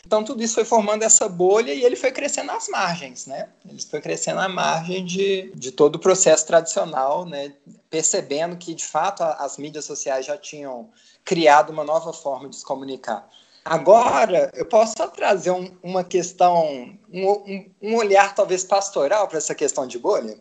Então 0.03 0.23
tudo 0.23 0.41
isso 0.41 0.55
foi 0.55 0.65
formando 0.65 1.03
essa 1.03 1.29
bolha 1.29 1.71
e 1.71 1.83
ele 1.83 1.95
foi 1.95 2.11
crescendo 2.11 2.51
às 2.51 2.67
margens, 2.67 3.27
né? 3.27 3.49
Ele 3.69 3.79
foi 3.83 4.01
crescendo 4.01 4.39
à 4.39 4.49
margem 4.49 5.05
de, 5.05 5.51
de 5.53 5.71
todo 5.71 5.97
o 5.97 5.99
processo 5.99 6.47
tradicional, 6.47 7.23
né? 7.23 7.53
Percebendo 7.89 8.57
que 8.57 8.73
de 8.73 8.83
fato 8.83 9.21
as 9.21 9.57
mídias 9.57 9.85
sociais 9.85 10.25
já 10.25 10.35
tinham 10.35 10.89
criado 11.23 11.69
uma 11.69 11.83
nova 11.83 12.11
forma 12.11 12.49
de 12.49 12.55
se 12.55 12.65
comunicar. 12.65 13.29
Agora, 13.63 14.51
eu 14.55 14.65
posso 14.65 14.95
só 14.97 15.07
trazer 15.07 15.51
um, 15.51 15.69
uma 15.83 16.03
questão, 16.03 16.97
um, 17.13 17.65
um, 17.81 17.95
olhar 17.95 18.33
talvez 18.33 18.63
pastoral 18.63 19.27
para 19.27 19.37
essa 19.37 19.53
questão 19.53 19.85
de 19.85 19.99
bolha? 19.99 20.35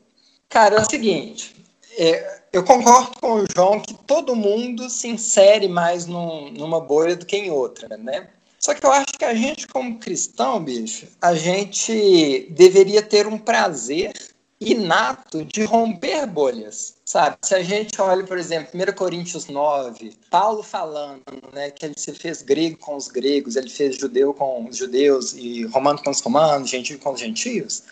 Cara, 0.48 0.76
é 0.76 0.80
o 0.80 0.88
seguinte, 0.88 1.54
é, 1.98 2.40
eu 2.52 2.64
concordo 2.64 3.12
com 3.20 3.34
o 3.34 3.44
João 3.54 3.78
que 3.78 3.94
todo 3.94 4.34
mundo 4.34 4.88
se 4.88 5.08
insere 5.08 5.68
mais 5.68 6.06
num, 6.06 6.50
numa 6.50 6.80
bolha 6.80 7.14
do 7.14 7.26
que 7.26 7.36
em 7.36 7.50
outra, 7.50 7.96
né? 7.96 8.28
Só 8.58 8.74
que 8.74 8.84
eu 8.84 8.92
acho 8.92 9.12
que 9.18 9.24
a 9.24 9.34
gente, 9.34 9.66
como 9.68 9.98
cristão, 9.98 10.62
bicho, 10.62 11.06
a 11.20 11.34
gente 11.34 12.46
deveria 12.50 13.02
ter 13.02 13.26
um 13.26 13.38
prazer 13.38 14.12
inato 14.60 15.42
de 15.44 15.64
romper 15.64 16.26
bolhas, 16.26 16.96
sabe? 17.04 17.38
Se 17.42 17.54
a 17.54 17.62
gente 17.62 17.98
olha, 18.00 18.24
por 18.24 18.36
exemplo, 18.36 18.70
1 18.74 18.92
Coríntios 18.92 19.46
9, 19.46 20.14
Paulo 20.30 20.62
falando, 20.62 21.22
né, 21.52 21.70
que 21.70 21.86
ele 21.86 21.94
se 21.96 22.12
fez 22.12 22.42
grego 22.42 22.76
com 22.76 22.94
os 22.96 23.08
gregos, 23.08 23.56
ele 23.56 23.70
fez 23.70 23.96
judeu 23.96 24.34
com 24.34 24.68
os 24.68 24.76
judeus 24.76 25.32
e 25.32 25.64
romano 25.64 26.02
com 26.02 26.10
os 26.10 26.20
romanos, 26.20 26.68
gentio 26.68 26.98
com 26.98 27.14
os 27.14 27.20
gentios, 27.20 27.84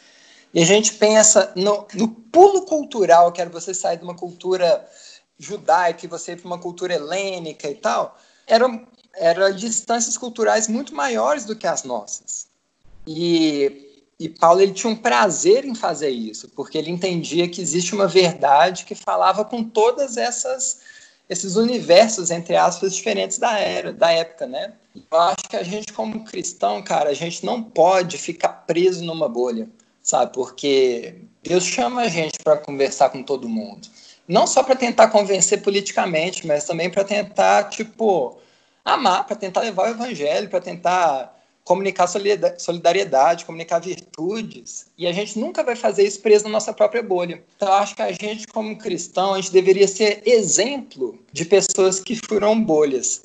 e 0.52 0.62
a 0.62 0.66
gente 0.66 0.94
pensa 0.94 1.52
no, 1.56 1.86
no 1.94 2.08
pulo 2.08 2.62
cultural, 2.62 3.32
que 3.32 3.40
era 3.40 3.48
você 3.48 3.72
sair 3.72 3.96
de 3.96 4.04
uma 4.04 4.14
cultura 4.14 4.86
judaica 5.38 6.04
e 6.04 6.08
você 6.08 6.32
ir 6.32 6.36
para 6.36 6.46
uma 6.46 6.58
cultura 6.58 6.94
helênica 6.94 7.70
e 7.70 7.74
tal, 7.74 8.18
eram 8.46 8.86
era 9.14 9.50
distâncias 9.50 10.16
culturais 10.16 10.68
muito 10.68 10.94
maiores 10.94 11.44
do 11.44 11.56
que 11.56 11.66
as 11.66 11.82
nossas. 11.82 12.46
E 13.06 13.87
e 14.18 14.28
Paulo 14.28 14.60
ele 14.60 14.72
tinha 14.72 14.92
um 14.92 14.96
prazer 14.96 15.64
em 15.64 15.74
fazer 15.74 16.10
isso, 16.10 16.48
porque 16.48 16.76
ele 16.76 16.90
entendia 16.90 17.48
que 17.48 17.60
existe 17.60 17.94
uma 17.94 18.06
verdade 18.08 18.84
que 18.84 18.94
falava 18.94 19.44
com 19.44 19.62
todas 19.62 20.16
essas 20.16 20.80
esses 21.28 21.56
universos, 21.56 22.30
entre 22.30 22.56
aspas, 22.56 22.94
diferentes 22.94 23.38
da 23.38 23.58
era, 23.58 23.92
da 23.92 24.10
época, 24.10 24.46
né? 24.46 24.72
Eu 24.94 25.20
acho 25.20 25.48
que 25.48 25.56
a 25.56 25.62
gente, 25.62 25.92
como 25.92 26.24
cristão, 26.24 26.82
cara, 26.82 27.10
a 27.10 27.14
gente 27.14 27.44
não 27.44 27.62
pode 27.62 28.16
ficar 28.16 28.48
preso 28.48 29.04
numa 29.04 29.28
bolha, 29.28 29.68
sabe? 30.02 30.32
Porque 30.32 31.16
Deus 31.42 31.64
chama 31.64 32.02
a 32.02 32.08
gente 32.08 32.38
para 32.42 32.56
conversar 32.56 33.10
com 33.10 33.22
todo 33.22 33.48
mundo. 33.48 33.88
Não 34.26 34.46
só 34.46 34.62
para 34.62 34.74
tentar 34.74 35.08
convencer 35.08 35.62
politicamente, 35.62 36.46
mas 36.46 36.64
também 36.64 36.88
para 36.88 37.04
tentar, 37.04 37.64
tipo, 37.64 38.38
amar, 38.82 39.26
para 39.26 39.36
tentar 39.36 39.60
levar 39.60 39.88
o 39.88 39.90
evangelho, 39.90 40.48
para 40.48 40.60
tentar 40.62 41.37
comunicar 41.68 42.08
solidariedade, 42.56 43.44
comunicar 43.44 43.78
virtudes, 43.78 44.86
e 44.96 45.06
a 45.06 45.12
gente 45.12 45.38
nunca 45.38 45.62
vai 45.62 45.76
fazer 45.76 46.02
isso 46.02 46.18
preso 46.20 46.44
na 46.44 46.50
nossa 46.50 46.72
própria 46.72 47.02
bolha. 47.02 47.44
Então, 47.54 47.70
acho 47.74 47.94
que 47.94 48.00
a 48.00 48.10
gente, 48.10 48.46
como 48.46 48.78
cristão, 48.78 49.34
a 49.34 49.36
gente 49.36 49.52
deveria 49.52 49.86
ser 49.86 50.22
exemplo 50.24 51.18
de 51.30 51.44
pessoas 51.44 52.00
que 52.00 52.16
furam 52.16 52.58
bolhas. 52.58 53.20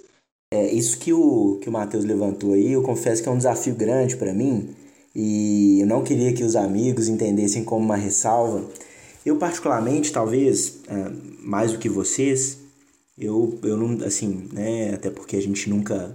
É, 0.53 0.69
isso 0.73 0.99
que 0.99 1.13
o, 1.13 1.57
que 1.61 1.69
o 1.69 1.71
Matheus 1.71 2.03
levantou 2.03 2.51
aí, 2.51 2.73
eu 2.73 2.83
confesso 2.83 3.23
que 3.23 3.29
é 3.29 3.31
um 3.31 3.37
desafio 3.37 3.75
grande 3.75 4.17
para 4.17 4.33
mim, 4.33 4.75
e 5.15 5.79
eu 5.79 5.87
não 5.87 6.03
queria 6.03 6.33
que 6.33 6.43
os 6.43 6.57
amigos 6.57 7.07
entendessem 7.07 7.63
como 7.63 7.85
uma 7.85 7.95
ressalva. 7.95 8.69
Eu, 9.25 9.37
particularmente, 9.37 10.11
talvez, 10.11 10.79
é, 10.89 11.11
mais 11.39 11.71
do 11.71 11.79
que 11.79 11.87
vocês, 11.87 12.57
eu, 13.17 13.57
eu 13.63 13.77
não, 13.77 14.05
assim, 14.05 14.49
né, 14.51 14.93
até 14.93 15.09
porque 15.09 15.37
a 15.37 15.41
gente 15.41 15.69
nunca 15.69 16.13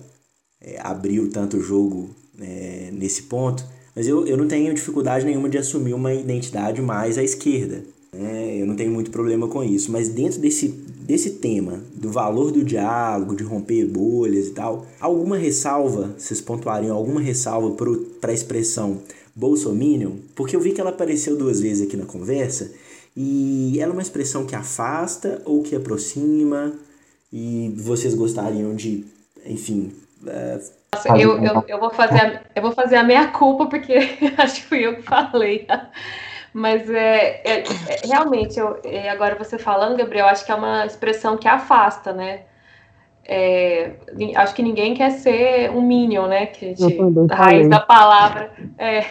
é, 0.61 0.78
abriu 0.82 1.30
tanto 1.30 1.56
o 1.56 1.61
jogo 1.61 2.11
é, 2.40 2.90
nesse 2.92 3.24
ponto, 3.24 3.64
mas 3.94 4.06
eu, 4.06 4.26
eu 4.26 4.36
não 4.36 4.46
tenho 4.46 4.72
dificuldade 4.74 5.24
nenhuma 5.24 5.48
de 5.48 5.59
assumir 5.59 5.92
uma 5.92 6.14
identidade 6.14 6.80
mais 6.80 7.18
à 7.18 7.22
esquerda. 7.22 7.82
Né? 8.12 8.56
Eu 8.61 8.66
não 8.66 8.76
tenho 8.76 8.90
muito 8.90 9.11
problema 9.11 9.48
com 9.48 9.62
isso, 9.62 9.90
mas 9.92 10.09
dentro 10.09 10.40
desse, 10.40 10.68
desse 10.68 11.30
tema, 11.30 11.80
do 11.94 12.11
valor 12.11 12.50
do 12.50 12.64
diálogo, 12.64 13.34
de 13.34 13.44
romper 13.44 13.84
bolhas 13.86 14.46
e 14.46 14.50
tal, 14.50 14.86
alguma 15.00 15.36
ressalva, 15.36 16.14
vocês 16.16 16.40
pontuariam 16.40 16.96
alguma 16.96 17.20
ressalva 17.20 17.76
para 18.20 18.30
a 18.30 18.34
expressão 18.34 18.98
bolsominion? 19.34 20.12
Porque 20.34 20.56
eu 20.56 20.61
vi 20.61 20.72
que 20.72 20.80
ela 20.80 20.90
apareceu 20.90 21.36
duas 21.36 21.61
vezes 21.61 21.86
aqui 21.86 21.96
na 21.96 22.06
conversa, 22.06 22.70
e 23.16 23.78
ela 23.80 23.92
é 23.92 23.94
uma 23.94 24.02
expressão 24.02 24.46
que 24.46 24.54
afasta 24.54 25.42
ou 25.44 25.62
que 25.62 25.74
aproxima, 25.74 26.72
e 27.32 27.74
vocês 27.76 28.14
gostariam 28.14 28.74
de, 28.74 29.04
enfim, 29.44 29.92
é, 30.26 30.58
eu, 31.22 31.42
eu, 31.42 31.64
eu, 31.68 31.78
vou 31.78 31.90
fazer 31.90 32.20
a, 32.20 32.40
eu 32.54 32.62
vou 32.62 32.72
fazer 32.72 32.96
a 32.96 33.04
minha 33.04 33.28
culpa, 33.28 33.66
porque 33.66 33.94
acho 34.38 34.56
que 34.56 34.62
fui 34.62 34.86
eu 34.86 34.96
que 34.96 35.02
falei. 35.02 35.66
Mas 36.52 36.88
é, 36.90 37.42
é, 37.44 37.58
é 37.60 38.06
realmente, 38.06 38.58
eu, 38.58 38.80
agora 39.10 39.36
você 39.36 39.58
falando, 39.58 39.96
Gabriel, 39.96 40.26
acho 40.26 40.44
que 40.44 40.52
é 40.52 40.54
uma 40.54 40.86
expressão 40.86 41.36
que 41.36 41.46
afasta, 41.46 42.12
né? 42.12 42.42
É, 43.24 43.92
acho 44.36 44.54
que 44.54 44.62
ninguém 44.62 44.94
quer 44.94 45.10
ser 45.10 45.70
um 45.70 45.82
minion, 45.82 46.26
né? 46.26 46.46
Que 46.46 46.74
a 47.30 47.34
raiz 47.34 47.68
da 47.68 47.80
palavra. 47.80 48.50
É, 48.78 49.04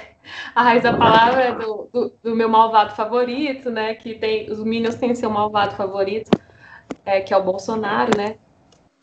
a 0.55 0.63
raiz 0.63 0.81
da 0.81 0.97
palavra 0.97 1.43
é 1.43 1.51
do, 1.53 1.87
do, 1.93 2.13
do, 2.23 2.35
meu 2.35 2.49
malvado 2.49 2.95
favorito, 2.95 3.69
né? 3.69 3.93
Que 3.93 4.15
tem. 4.15 4.49
Os 4.49 4.63
minions 4.63 4.95
têm 4.95 5.13
seu 5.13 5.29
malvado 5.29 5.75
favorito, 5.75 6.31
é, 7.05 7.21
que 7.21 7.31
é 7.31 7.37
o 7.37 7.43
Bolsonaro, 7.43 8.17
né? 8.17 8.37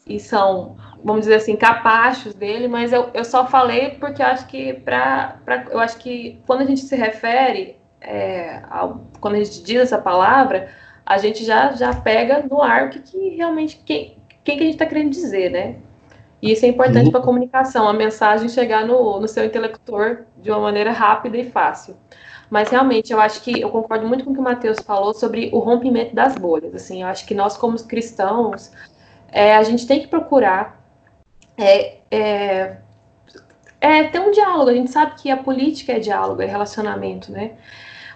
E 0.07 0.21
são, 0.21 0.77
vamos 1.03 1.23
dizer 1.23 1.37
assim, 1.37 1.57
capachos 1.57 2.35
dele, 2.35 2.69
mas 2.69 2.93
eu, 2.93 3.11
eu 3.15 3.25
só 3.25 3.47
falei 3.47 3.91
porque 3.93 4.23
eu 4.23 4.27
acho 4.27 4.47
que 4.47 4.75
para 4.75 5.39
eu 5.71 5.79
acho 5.81 5.97
que 5.99 6.41
quando 6.47 6.61
a 6.61 6.67
gente 6.67 6.83
se 6.83 6.95
refere 6.95 7.77
é, 8.01 8.63
ao, 8.71 9.07
quando 9.21 9.35
a 9.35 9.43
gente 9.43 9.63
diz 9.63 9.81
essa 9.81 9.99
palavra, 9.99 10.69
a 11.07 11.19
gente 11.19 11.45
já, 11.45 11.73
já 11.73 11.95
pega 11.95 12.45
no 12.49 12.63
ar 12.63 12.87
o 12.87 12.91
que, 12.91 13.01
que 13.01 13.29
realmente 13.31 13.81
quem, 13.85 14.17
quem 14.43 14.57
que 14.57 14.63
a 14.63 14.67
gente 14.67 14.75
está 14.75 14.87
querendo 14.87 15.11
dizer, 15.11 15.51
né? 15.51 15.77
E 16.41 16.53
isso 16.53 16.67
é 16.67 16.69
importante 16.69 17.11
para 17.11 17.21
a 17.21 17.23
comunicação, 17.23 17.89
a 17.89 17.93
mensagem 17.95 18.51
chegar 18.51 18.87
no, 18.87 19.19
no 19.19 19.27
seu 19.27 19.47
interlocutor 19.47 20.27
de 20.37 20.51
uma 20.51 20.61
maneira 20.61 20.93
rápida 20.93 21.39
e 21.39 21.51
fácil. 21.51 21.97
Mas 22.51 22.69
realmente 22.69 23.11
eu 23.11 23.19
acho 23.19 23.41
que 23.43 23.63
eu 23.63 23.71
concordo 23.71 24.07
muito 24.07 24.25
com 24.25 24.31
o 24.31 24.35
que 24.35 24.41
o 24.41 24.43
Matheus 24.43 24.79
falou 24.81 25.15
sobre 25.15 25.49
o 25.55 25.59
rompimento 25.59 26.15
das 26.15 26.37
bolhas. 26.37 26.75
Assim, 26.75 27.01
eu 27.01 27.09
acho 27.09 27.25
que 27.25 27.35
nós 27.35 27.57
como 27.57 27.83
cristãos 27.85 28.71
é, 29.35 29.57
a 29.57 29.65
gente 29.65 29.85
tem 29.85 29.99
que 29.99 30.07
procurar 30.07 30.81
é, 31.59 31.97
é, 32.09 32.77
é, 33.81 34.05
ter 34.05 34.21
um 34.21 34.31
diálogo. 34.31 34.71
A 34.71 34.75
gente 34.75 34.93
sabe 34.93 35.17
que 35.21 35.29
a 35.29 35.37
política 35.37 35.93
é 35.93 35.99
diálogo, 35.99 36.41
é 36.41 36.47
relacionamento, 36.47 37.33
né? 37.33 37.51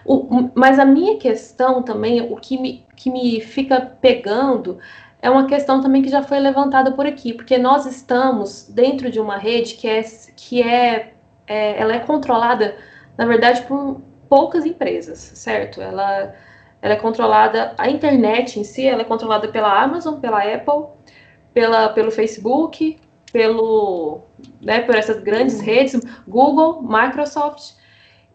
O, 0.05 0.49
mas 0.55 0.79
a 0.79 0.85
minha 0.85 1.17
questão 1.17 1.83
também, 1.83 2.21
o 2.21 2.37
que 2.37 2.57
me, 2.57 2.85
que 2.95 3.11
me 3.11 3.41
fica 3.41 3.81
pegando, 4.01 4.79
é 5.21 5.29
uma 5.29 5.45
questão 5.45 5.81
também 5.81 6.01
que 6.01 6.07
já 6.09 6.23
foi 6.23 6.39
levantada 6.39 6.93
por 6.93 7.05
aqui, 7.05 7.33
porque 7.33 7.57
nós 7.57 7.85
estamos 7.85 8.69
dentro 8.69 9.11
de 9.11 9.19
uma 9.19 9.37
rede 9.37 9.73
que 9.73 9.89
é, 9.89 10.01
que 10.37 10.63
é, 10.63 11.13
é 11.45 11.81
ela 11.81 11.95
é 11.95 11.99
controlada, 11.99 12.77
na 13.17 13.25
verdade, 13.25 13.63
por 13.63 14.01
poucas 14.29 14.65
empresas, 14.65 15.19
certo? 15.19 15.81
Ela, 15.81 16.33
ela 16.81 16.93
é 16.93 16.97
controlada, 16.97 17.73
a 17.77 17.89
internet 17.89 18.57
em 18.57 18.63
si, 18.63 18.87
ela 18.87 19.01
é 19.01 19.05
controlada 19.05 19.49
pela 19.49 19.83
Amazon, 19.83 20.19
pela 20.21 20.41
Apple, 20.41 20.97
pela, 21.53 21.89
pelo 21.89 22.11
Facebook, 22.11 22.99
pelo, 23.31 24.21
né, 24.61 24.81
por 24.81 24.95
essas 24.95 25.21
grandes 25.21 25.59
redes, 25.59 25.99
Google, 26.27 26.81
Microsoft. 26.81 27.73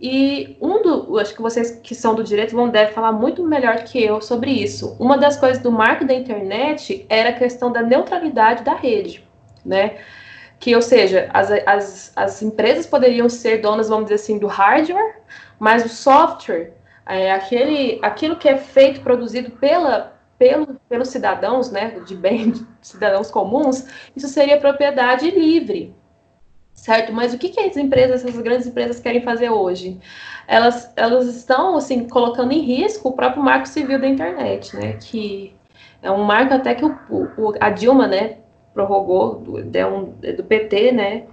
E 0.01 0.57
um 0.61 0.83
do, 0.83 1.19
acho 1.19 1.35
que 1.35 1.43
vocês 1.43 1.71
que 1.83 1.95
são 1.95 2.15
do 2.15 2.25
direito 2.25 2.55
vão 2.55 2.69
deve 2.69 2.93
falar 2.93 3.13
muito 3.13 3.43
melhor 3.45 3.85
que 3.85 4.03
eu 4.03 4.21
sobre 4.21 4.51
isso. 4.51 4.97
Uma 4.99 5.17
das 5.17 5.37
coisas 5.37 5.63
do 5.63 5.71
marco 5.71 6.05
da 6.05 6.15
internet 6.15 7.07
era 7.09 7.31
a 7.31 7.33
questão 7.33 7.73
da 7.73 7.81
neutralidade 7.81 8.65
da 8.65 8.75
rede, 8.75 9.27
né? 9.65 9.99
Que, 10.59 10.75
ou 10.75 10.83
seja, 10.83 11.29
as, 11.33 11.51
as, 11.67 12.13
as 12.17 12.43
empresas 12.43 12.87
poderiam 12.87 13.29
ser 13.29 13.59
donas, 13.59 13.89
vamos 13.89 14.05
dizer 14.05 14.17
assim, 14.17 14.39
do 14.39 14.47
hardware, 14.47 15.21
mas 15.59 15.85
o 15.85 15.89
software, 15.89 16.73
é, 17.07 17.33
aquele, 17.33 17.99
aquilo 18.03 18.37
que 18.37 18.49
é 18.49 18.57
feito, 18.57 19.01
produzido 19.01 19.51
pela, 19.53 20.14
pelo, 20.39 20.81
pelos 20.89 21.09
cidadãos, 21.09 21.71
né, 21.71 22.01
de 22.07 22.15
bem, 22.15 22.53
cidadãos 22.81 23.31
comuns, 23.31 23.87
isso 24.17 24.29
seria 24.29 24.59
propriedade 24.59 25.31
livre, 25.31 25.95
certo? 26.73 27.13
Mas 27.13 27.33
o 27.33 27.39
que, 27.39 27.49
que 27.49 27.61
as 27.61 27.77
empresas, 27.77 28.25
essas 28.25 28.41
grandes 28.41 28.67
empresas 28.67 29.01
querem 29.01 29.23
fazer 29.23 29.51
hoje? 29.51 29.99
Elas, 30.47 30.93
elas 30.97 31.27
estão, 31.27 31.77
assim, 31.77 32.09
colocando 32.09 32.53
em 32.53 32.61
risco 32.61 33.09
o 33.09 33.13
próprio 33.13 33.43
marco 33.43 33.69
civil 33.69 33.99
da 33.99 34.09
internet, 34.09 34.77
né, 34.77 34.95
que 34.95 35.55
é 36.03 36.11
um 36.11 36.25
marco 36.25 36.55
até 36.55 36.75
que 36.75 36.85
o, 36.85 36.97
o 37.11 37.55
a 37.61 37.71
Dilma, 37.71 38.07
né, 38.07 38.39
prorrogou, 38.73 39.37
do, 39.37 39.63
do, 39.63 40.37
do 40.37 40.45
PT, 40.45 40.93
né, 40.93 41.25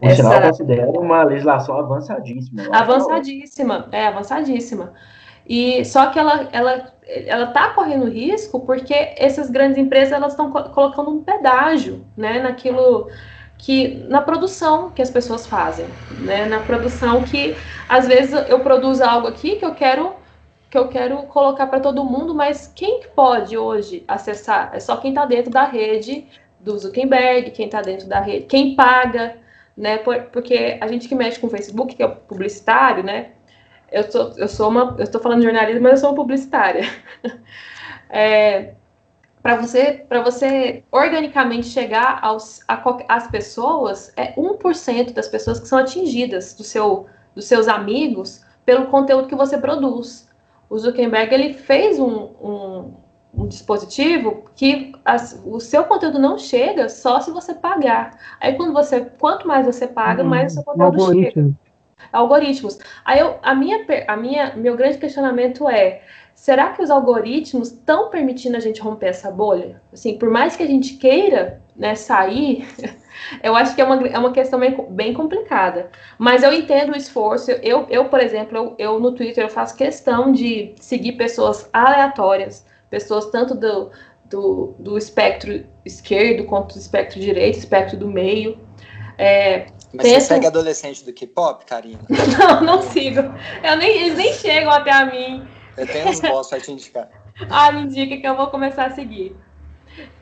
essa... 0.00 0.22
sinal, 0.22 0.42
considera 0.42 0.90
uma 0.90 1.22
legislação 1.22 1.78
avançadíssima. 1.78 2.62
Avançadíssima, 2.72 3.88
é, 3.92 4.06
avançadíssima. 4.06 4.92
E 5.48 5.84
só 5.84 6.10
que 6.10 6.18
ela 6.18 6.48
ela 6.52 6.92
ela 7.06 7.44
está 7.48 7.70
correndo 7.70 8.04
risco 8.06 8.60
porque 8.60 8.94
essas 9.16 9.50
grandes 9.50 9.78
empresas 9.78 10.12
elas 10.12 10.32
estão 10.32 10.52
co 10.52 10.64
colocando 10.70 11.10
um 11.10 11.24
pedágio, 11.24 12.06
né, 12.16 12.40
naquilo 12.40 13.08
que 13.56 14.04
na 14.08 14.20
produção 14.20 14.90
que 14.92 15.02
as 15.02 15.10
pessoas 15.10 15.46
fazem, 15.46 15.98
né, 16.10 16.46
na 16.46 16.60
produção 16.60 17.24
que 17.24 17.56
às 17.88 18.06
vezes 18.06 18.32
eu 18.48 18.60
produzo 18.60 19.02
algo 19.04 19.26
aqui 19.26 19.56
que 19.56 19.64
eu 19.64 19.74
quero 19.74 20.14
que 20.70 20.76
eu 20.78 20.88
quero 20.88 21.22
colocar 21.24 21.66
para 21.66 21.80
todo 21.80 22.04
mundo, 22.04 22.34
mas 22.34 22.70
quem 22.74 23.00
pode 23.16 23.56
hoje 23.56 24.04
acessar? 24.06 24.70
É 24.74 24.80
só 24.80 24.98
quem 24.98 25.10
está 25.12 25.24
dentro 25.24 25.50
da 25.50 25.64
rede 25.64 26.28
do 26.60 26.78
Zuckerberg, 26.78 27.52
quem 27.52 27.66
está 27.66 27.80
dentro 27.80 28.06
da 28.06 28.20
rede, 28.20 28.46
quem 28.46 28.74
paga, 28.76 29.38
né? 29.76 29.98
Porque 29.98 30.76
a 30.80 30.86
gente 30.88 31.08
que 31.08 31.14
mexe 31.14 31.38
com 31.40 31.46
o 31.46 31.50
Facebook, 31.50 31.94
que 31.96 32.02
é 32.02 32.08
publicitário, 32.08 33.02
né? 33.02 33.30
Eu 33.90 34.10
sou, 34.10 34.32
eu 34.36 34.48
sou 34.48 34.68
uma, 34.68 34.94
eu 34.98 35.04
estou 35.04 35.20
falando 35.20 35.40
de 35.40 35.44
jornalismo, 35.44 35.82
mas 35.82 35.92
eu 35.92 35.98
sou 35.98 36.10
uma 36.10 36.16
publicitária. 36.16 36.84
é, 38.08 38.74
para 39.42 39.56
você, 39.56 40.04
para 40.08 40.22
você 40.22 40.84
organicamente 40.90 41.66
chegar 41.68 42.18
aos, 42.22 42.60
a, 42.68 42.82
às 43.08 43.28
pessoas, 43.28 44.12
é 44.16 44.34
1% 44.34 45.12
das 45.12 45.28
pessoas 45.28 45.60
que 45.60 45.68
são 45.68 45.78
atingidas 45.78 46.54
do 46.54 46.64
seu, 46.64 47.06
dos 47.34 47.46
seus 47.46 47.68
amigos 47.68 48.44
pelo 48.64 48.86
conteúdo 48.86 49.28
que 49.28 49.34
você 49.34 49.56
produz. 49.56 50.28
O 50.68 50.78
Zuckerberg 50.78 51.32
ele 51.32 51.54
fez 51.54 51.98
um, 51.98 52.28
um, 52.42 52.94
um 53.32 53.46
dispositivo 53.46 54.44
que 54.54 54.92
as, 55.02 55.40
o 55.46 55.58
seu 55.60 55.84
conteúdo 55.84 56.18
não 56.18 56.36
chega 56.36 56.88
só 56.90 57.20
se 57.20 57.30
você 57.30 57.54
pagar. 57.54 58.18
Aí 58.38 58.54
quando 58.54 58.74
você, 58.74 59.00
quanto 59.18 59.48
mais 59.48 59.64
você 59.64 59.86
paga, 59.86 60.22
hum, 60.22 60.28
mais 60.28 60.52
o 60.52 60.54
seu 60.56 60.64
conteúdo 60.64 61.22
chega 61.22 61.67
algoritmos. 62.12 62.78
Aí 63.04 63.20
eu, 63.20 63.38
a 63.42 63.54
minha, 63.54 63.84
a 64.06 64.16
minha, 64.16 64.54
meu 64.56 64.76
grande 64.76 64.98
questionamento 64.98 65.68
é: 65.68 66.02
será 66.34 66.70
que 66.70 66.82
os 66.82 66.90
algoritmos 66.90 67.72
estão 67.72 68.10
permitindo 68.10 68.56
a 68.56 68.60
gente 68.60 68.80
romper 68.80 69.08
essa 69.08 69.30
bolha? 69.30 69.80
Assim, 69.92 70.18
por 70.18 70.30
mais 70.30 70.56
que 70.56 70.62
a 70.62 70.66
gente 70.66 70.94
queira 70.94 71.60
né, 71.76 71.94
sair, 71.94 72.66
eu 73.42 73.54
acho 73.54 73.74
que 73.74 73.80
é 73.80 73.84
uma, 73.84 74.06
é 74.06 74.18
uma 74.18 74.32
questão 74.32 74.58
bem, 74.58 74.76
bem 74.90 75.12
complicada. 75.12 75.90
Mas 76.18 76.42
eu 76.42 76.52
entendo 76.52 76.92
o 76.92 76.96
esforço. 76.96 77.50
Eu, 77.50 77.86
eu 77.90 78.06
por 78.06 78.20
exemplo, 78.20 78.56
eu, 78.56 78.74
eu 78.78 79.00
no 79.00 79.12
Twitter 79.12 79.44
eu 79.44 79.50
faço 79.50 79.76
questão 79.76 80.32
de 80.32 80.74
seguir 80.80 81.12
pessoas 81.12 81.68
aleatórias, 81.72 82.64
pessoas 82.88 83.26
tanto 83.26 83.54
do, 83.54 83.90
do, 84.24 84.74
do 84.78 84.98
espectro 84.98 85.64
esquerdo 85.84 86.44
quanto 86.44 86.74
do 86.74 86.80
espectro 86.80 87.20
direito, 87.20 87.58
espectro 87.58 87.96
do 87.96 88.08
meio. 88.08 88.58
É, 89.16 89.66
Mas 89.92 90.06
você 90.06 90.20
segue 90.20 90.46
adolescente 90.46 91.04
do 91.04 91.12
K-pop, 91.12 91.64
Karina? 91.64 92.00
não, 92.38 92.60
não 92.62 92.82
sigo. 92.82 93.20
Eu 93.62 93.76
nem, 93.76 94.02
eles 94.02 94.16
nem 94.16 94.32
chegam 94.34 94.70
até 94.70 94.92
a 94.92 95.06
mim. 95.06 95.46
Eu 95.76 95.86
tenho 95.86 96.08
uns 96.08 96.20
bons 96.20 96.48
pra 96.48 96.60
te 96.60 96.72
indicar. 96.72 97.08
ah, 97.48 97.72
me 97.72 97.82
indica 97.82 98.16
que 98.16 98.26
eu 98.26 98.36
vou 98.36 98.48
começar 98.48 98.86
a 98.86 98.90
seguir. 98.90 99.34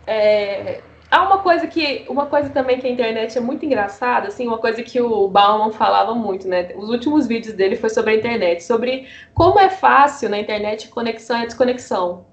É, 0.07 0.81
há 1.11 1.23
uma 1.23 1.39
coisa 1.39 1.67
que 1.67 2.05
uma 2.09 2.27
coisa 2.27 2.51
também 2.51 2.79
que 2.79 2.87
a 2.87 2.91
internet 2.91 3.37
é 3.37 3.41
muito 3.41 3.65
engraçada, 3.65 4.29
assim, 4.29 4.47
uma 4.47 4.59
coisa 4.59 4.83
que 4.83 5.01
o 5.01 5.29
Bauman 5.29 5.73
falava 5.73 6.15
muito, 6.15 6.47
né? 6.47 6.73
Os 6.77 6.89
últimos 6.89 7.27
vídeos 7.27 7.55
dele 7.55 7.77
foi 7.77 7.91
sobre 7.91 8.13
a 8.13 8.17
internet, 8.17 8.63
sobre 8.63 9.09
como 9.35 9.59
é 9.59 9.69
fácil 9.69 10.29
na 10.29 10.39
internet 10.39 10.89
conexão 10.89 11.43
e 11.43 11.47
desconexão. 11.47 12.25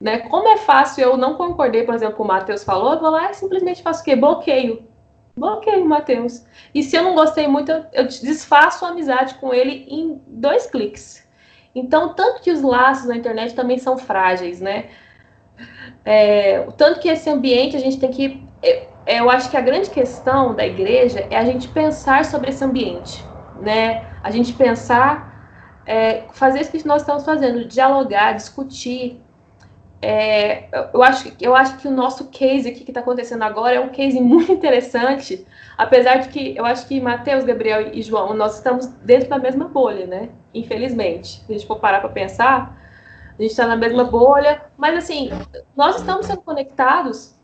Né? 0.00 0.18
Como 0.18 0.46
é 0.48 0.58
fácil, 0.58 1.02
eu 1.02 1.16
não 1.16 1.34
concordei, 1.34 1.84
por 1.84 1.94
exemplo, 1.94 2.16
com 2.16 2.24
o 2.24 2.26
Matheus 2.26 2.62
falou, 2.62 2.94
eu 2.94 3.00
vou 3.00 3.10
lá 3.10 3.30
e 3.30 3.34
simplesmente 3.34 3.82
faço 3.82 4.02
o 4.02 4.04
quê? 4.04 4.14
Bloqueio. 4.14 4.86
Bloqueio 5.36 5.84
o 5.84 5.88
Matheus. 5.88 6.44
E 6.72 6.82
se 6.82 6.96
eu 6.96 7.02
não 7.02 7.14
gostei 7.14 7.48
muito, 7.48 7.70
eu, 7.92 8.06
desfaço 8.06 8.84
a 8.84 8.90
amizade 8.90 9.34
com 9.34 9.52
ele 9.52 9.84
em 9.88 10.20
dois 10.26 10.66
cliques. 10.66 11.26
Então, 11.74 12.14
tanto 12.14 12.40
que 12.40 12.52
os 12.52 12.62
laços 12.62 13.06
na 13.06 13.16
internet 13.16 13.54
também 13.54 13.78
são 13.78 13.98
frágeis, 13.98 14.60
né? 14.60 14.90
É, 16.04 16.60
tanto 16.76 17.00
que 17.00 17.08
esse 17.08 17.28
ambiente 17.28 17.76
a 17.76 17.80
gente 17.80 17.98
tem 17.98 18.10
que. 18.10 18.42
Eu 19.06 19.28
acho 19.28 19.50
que 19.50 19.56
a 19.56 19.60
grande 19.60 19.90
questão 19.90 20.54
da 20.54 20.66
igreja 20.66 21.26
é 21.30 21.36
a 21.36 21.44
gente 21.44 21.68
pensar 21.68 22.24
sobre 22.24 22.50
esse 22.50 22.64
ambiente, 22.64 23.24
né? 23.60 24.06
A 24.22 24.30
gente 24.30 24.52
pensar, 24.52 25.82
é, 25.84 26.24
fazer 26.32 26.60
isso 26.60 26.70
que 26.70 26.86
nós 26.86 27.02
estamos 27.02 27.24
fazendo, 27.24 27.66
dialogar, 27.66 28.32
discutir. 28.32 29.20
É, 30.04 30.68
eu, 30.92 31.02
acho, 31.02 31.32
eu 31.40 31.56
acho 31.56 31.78
que 31.78 31.88
o 31.88 31.90
nosso 31.90 32.28
case 32.28 32.68
aqui 32.68 32.84
que 32.84 32.90
está 32.90 33.00
acontecendo 33.00 33.42
agora 33.42 33.76
é 33.76 33.80
um 33.80 33.88
case 33.88 34.20
muito 34.22 34.52
interessante, 34.52 35.46
apesar 35.78 36.16
de 36.16 36.28
que 36.28 36.54
eu 36.54 36.66
acho 36.66 36.86
que 36.86 37.00
Mateus, 37.00 37.42
Gabriel 37.42 37.88
e 37.90 38.02
João, 38.02 38.34
nós 38.34 38.56
estamos 38.56 38.86
dentro 39.02 39.30
da 39.30 39.38
mesma 39.38 39.66
bolha, 39.66 40.06
né? 40.06 40.28
Infelizmente. 40.52 41.40
Se 41.40 41.44
a 41.48 41.56
gente 41.56 41.66
for 41.66 41.80
parar 41.80 42.00
para 42.00 42.10
pensar, 42.10 42.78
a 43.38 43.40
gente 43.40 43.52
está 43.52 43.66
na 43.66 43.76
mesma 43.76 44.04
bolha, 44.04 44.62
mas 44.76 44.94
assim, 44.94 45.30
nós 45.74 45.96
estamos 45.96 46.26
sendo 46.26 46.42
conectados 46.42 47.34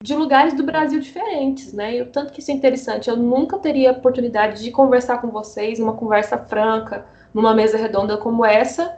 de 0.00 0.14
lugares 0.14 0.54
do 0.54 0.62
Brasil 0.62 1.00
diferentes, 1.00 1.72
né? 1.72 1.96
E 1.96 2.02
o 2.02 2.06
tanto 2.06 2.32
que 2.32 2.38
isso 2.38 2.52
é 2.52 2.54
interessante. 2.54 3.10
Eu 3.10 3.16
nunca 3.16 3.58
teria 3.58 3.90
oportunidade 3.90 4.62
de 4.62 4.70
conversar 4.70 5.18
com 5.18 5.32
vocês, 5.32 5.80
uma 5.80 5.94
conversa 5.94 6.38
franca, 6.38 7.06
numa 7.32 7.52
mesa 7.52 7.76
redonda 7.76 8.16
como 8.16 8.44
essa, 8.44 8.96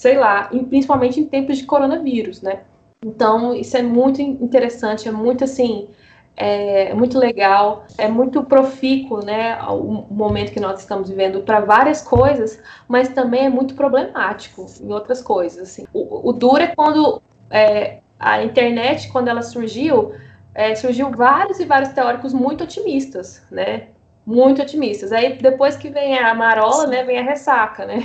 sei 0.00 0.16
lá, 0.16 0.48
principalmente 0.70 1.20
em 1.20 1.26
tempos 1.26 1.58
de 1.58 1.64
coronavírus, 1.64 2.40
né? 2.40 2.60
Então, 3.04 3.54
isso 3.54 3.76
é 3.76 3.82
muito 3.82 4.22
interessante, 4.22 5.06
é 5.06 5.12
muito 5.12 5.44
assim, 5.44 5.90
é 6.34 6.94
muito 6.94 7.18
legal, 7.18 7.84
é 7.98 8.08
muito 8.08 8.42
profícuo, 8.42 9.22
né, 9.22 9.60
o 9.64 10.06
momento 10.10 10.52
que 10.52 10.60
nós 10.60 10.80
estamos 10.80 11.10
vivendo 11.10 11.42
para 11.42 11.60
várias 11.60 12.00
coisas, 12.00 12.62
mas 12.88 13.10
também 13.10 13.44
é 13.44 13.50
muito 13.50 13.74
problemático 13.74 14.64
em 14.80 14.90
outras 14.90 15.20
coisas. 15.20 15.68
Assim. 15.68 15.86
O, 15.92 16.30
o 16.30 16.32
duro 16.32 16.62
é 16.62 16.68
quando 16.68 17.20
é, 17.50 17.98
a 18.18 18.42
internet, 18.42 19.12
quando 19.12 19.28
ela 19.28 19.42
surgiu, 19.42 20.14
é, 20.54 20.74
surgiu 20.74 21.10
vários 21.10 21.60
e 21.60 21.66
vários 21.66 21.90
teóricos 21.90 22.32
muito 22.32 22.64
otimistas, 22.64 23.42
né, 23.50 23.88
muito 24.24 24.62
otimistas. 24.62 25.12
Aí 25.12 25.36
depois 25.36 25.76
que 25.76 25.90
vem 25.90 26.18
a 26.18 26.32
marola, 26.32 26.86
né, 26.86 27.04
vem 27.04 27.18
a 27.18 27.22
ressaca, 27.22 27.84
né. 27.84 28.02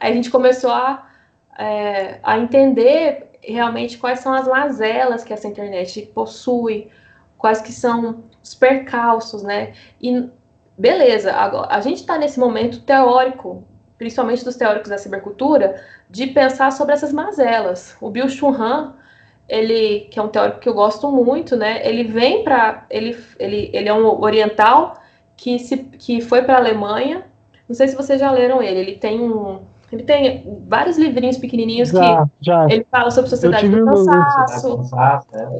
Aí 0.00 0.10
a 0.10 0.14
gente 0.16 0.28
começou 0.28 0.72
a, 0.72 1.08
é, 1.60 2.18
a 2.22 2.38
entender 2.38 3.32
realmente 3.42 3.98
quais 3.98 4.20
são 4.20 4.32
as 4.32 4.48
mazelas 4.48 5.22
que 5.22 5.32
essa 5.32 5.46
internet 5.46 6.10
possui, 6.14 6.88
quais 7.36 7.60
que 7.60 7.70
são 7.70 8.24
os 8.42 8.54
percalços, 8.54 9.42
né? 9.42 9.74
E 10.00 10.26
beleza, 10.76 11.32
agora, 11.32 11.68
a 11.70 11.80
gente 11.82 11.98
está 11.98 12.16
nesse 12.16 12.40
momento 12.40 12.80
teórico, 12.80 13.62
principalmente 13.98 14.42
dos 14.42 14.56
teóricos 14.56 14.88
da 14.88 14.96
cibercultura, 14.96 15.84
de 16.08 16.28
pensar 16.28 16.72
sobre 16.72 16.94
essas 16.94 17.12
mazelas. 17.12 17.94
O 18.00 18.08
Bill 18.08 18.30
Churran, 18.30 18.94
ele 19.46 20.08
que 20.10 20.18
é 20.18 20.22
um 20.22 20.28
teórico 20.28 20.60
que 20.60 20.68
eu 20.68 20.74
gosto 20.74 21.10
muito, 21.10 21.56
né? 21.56 21.86
Ele 21.86 22.04
vem 22.04 22.42
para 22.42 22.86
ele, 22.88 23.22
ele, 23.38 23.70
ele 23.74 23.88
é 23.88 23.92
um 23.92 24.06
oriental 24.22 24.94
que 25.36 25.58
se 25.58 25.76
que 25.76 26.22
foi 26.22 26.42
para 26.42 26.54
a 26.54 26.58
Alemanha. 26.58 27.26
Não 27.68 27.74
sei 27.76 27.86
se 27.88 27.96
vocês 27.96 28.18
já 28.18 28.30
leram 28.30 28.62
ele. 28.62 28.80
Ele 28.80 28.96
tem 28.96 29.20
um 29.20 29.60
ele 29.92 30.04
tem 30.04 30.64
vários 30.68 30.96
livrinhos 30.96 31.36
pequenininhos 31.36 31.88
já, 31.88 32.24
que 32.24 32.46
já. 32.46 32.66
ele 32.70 32.86
fala 32.90 33.10
sobre 33.10 33.30
sociedade 33.30 33.68
do 33.68 33.84
cansaço. 33.84 34.80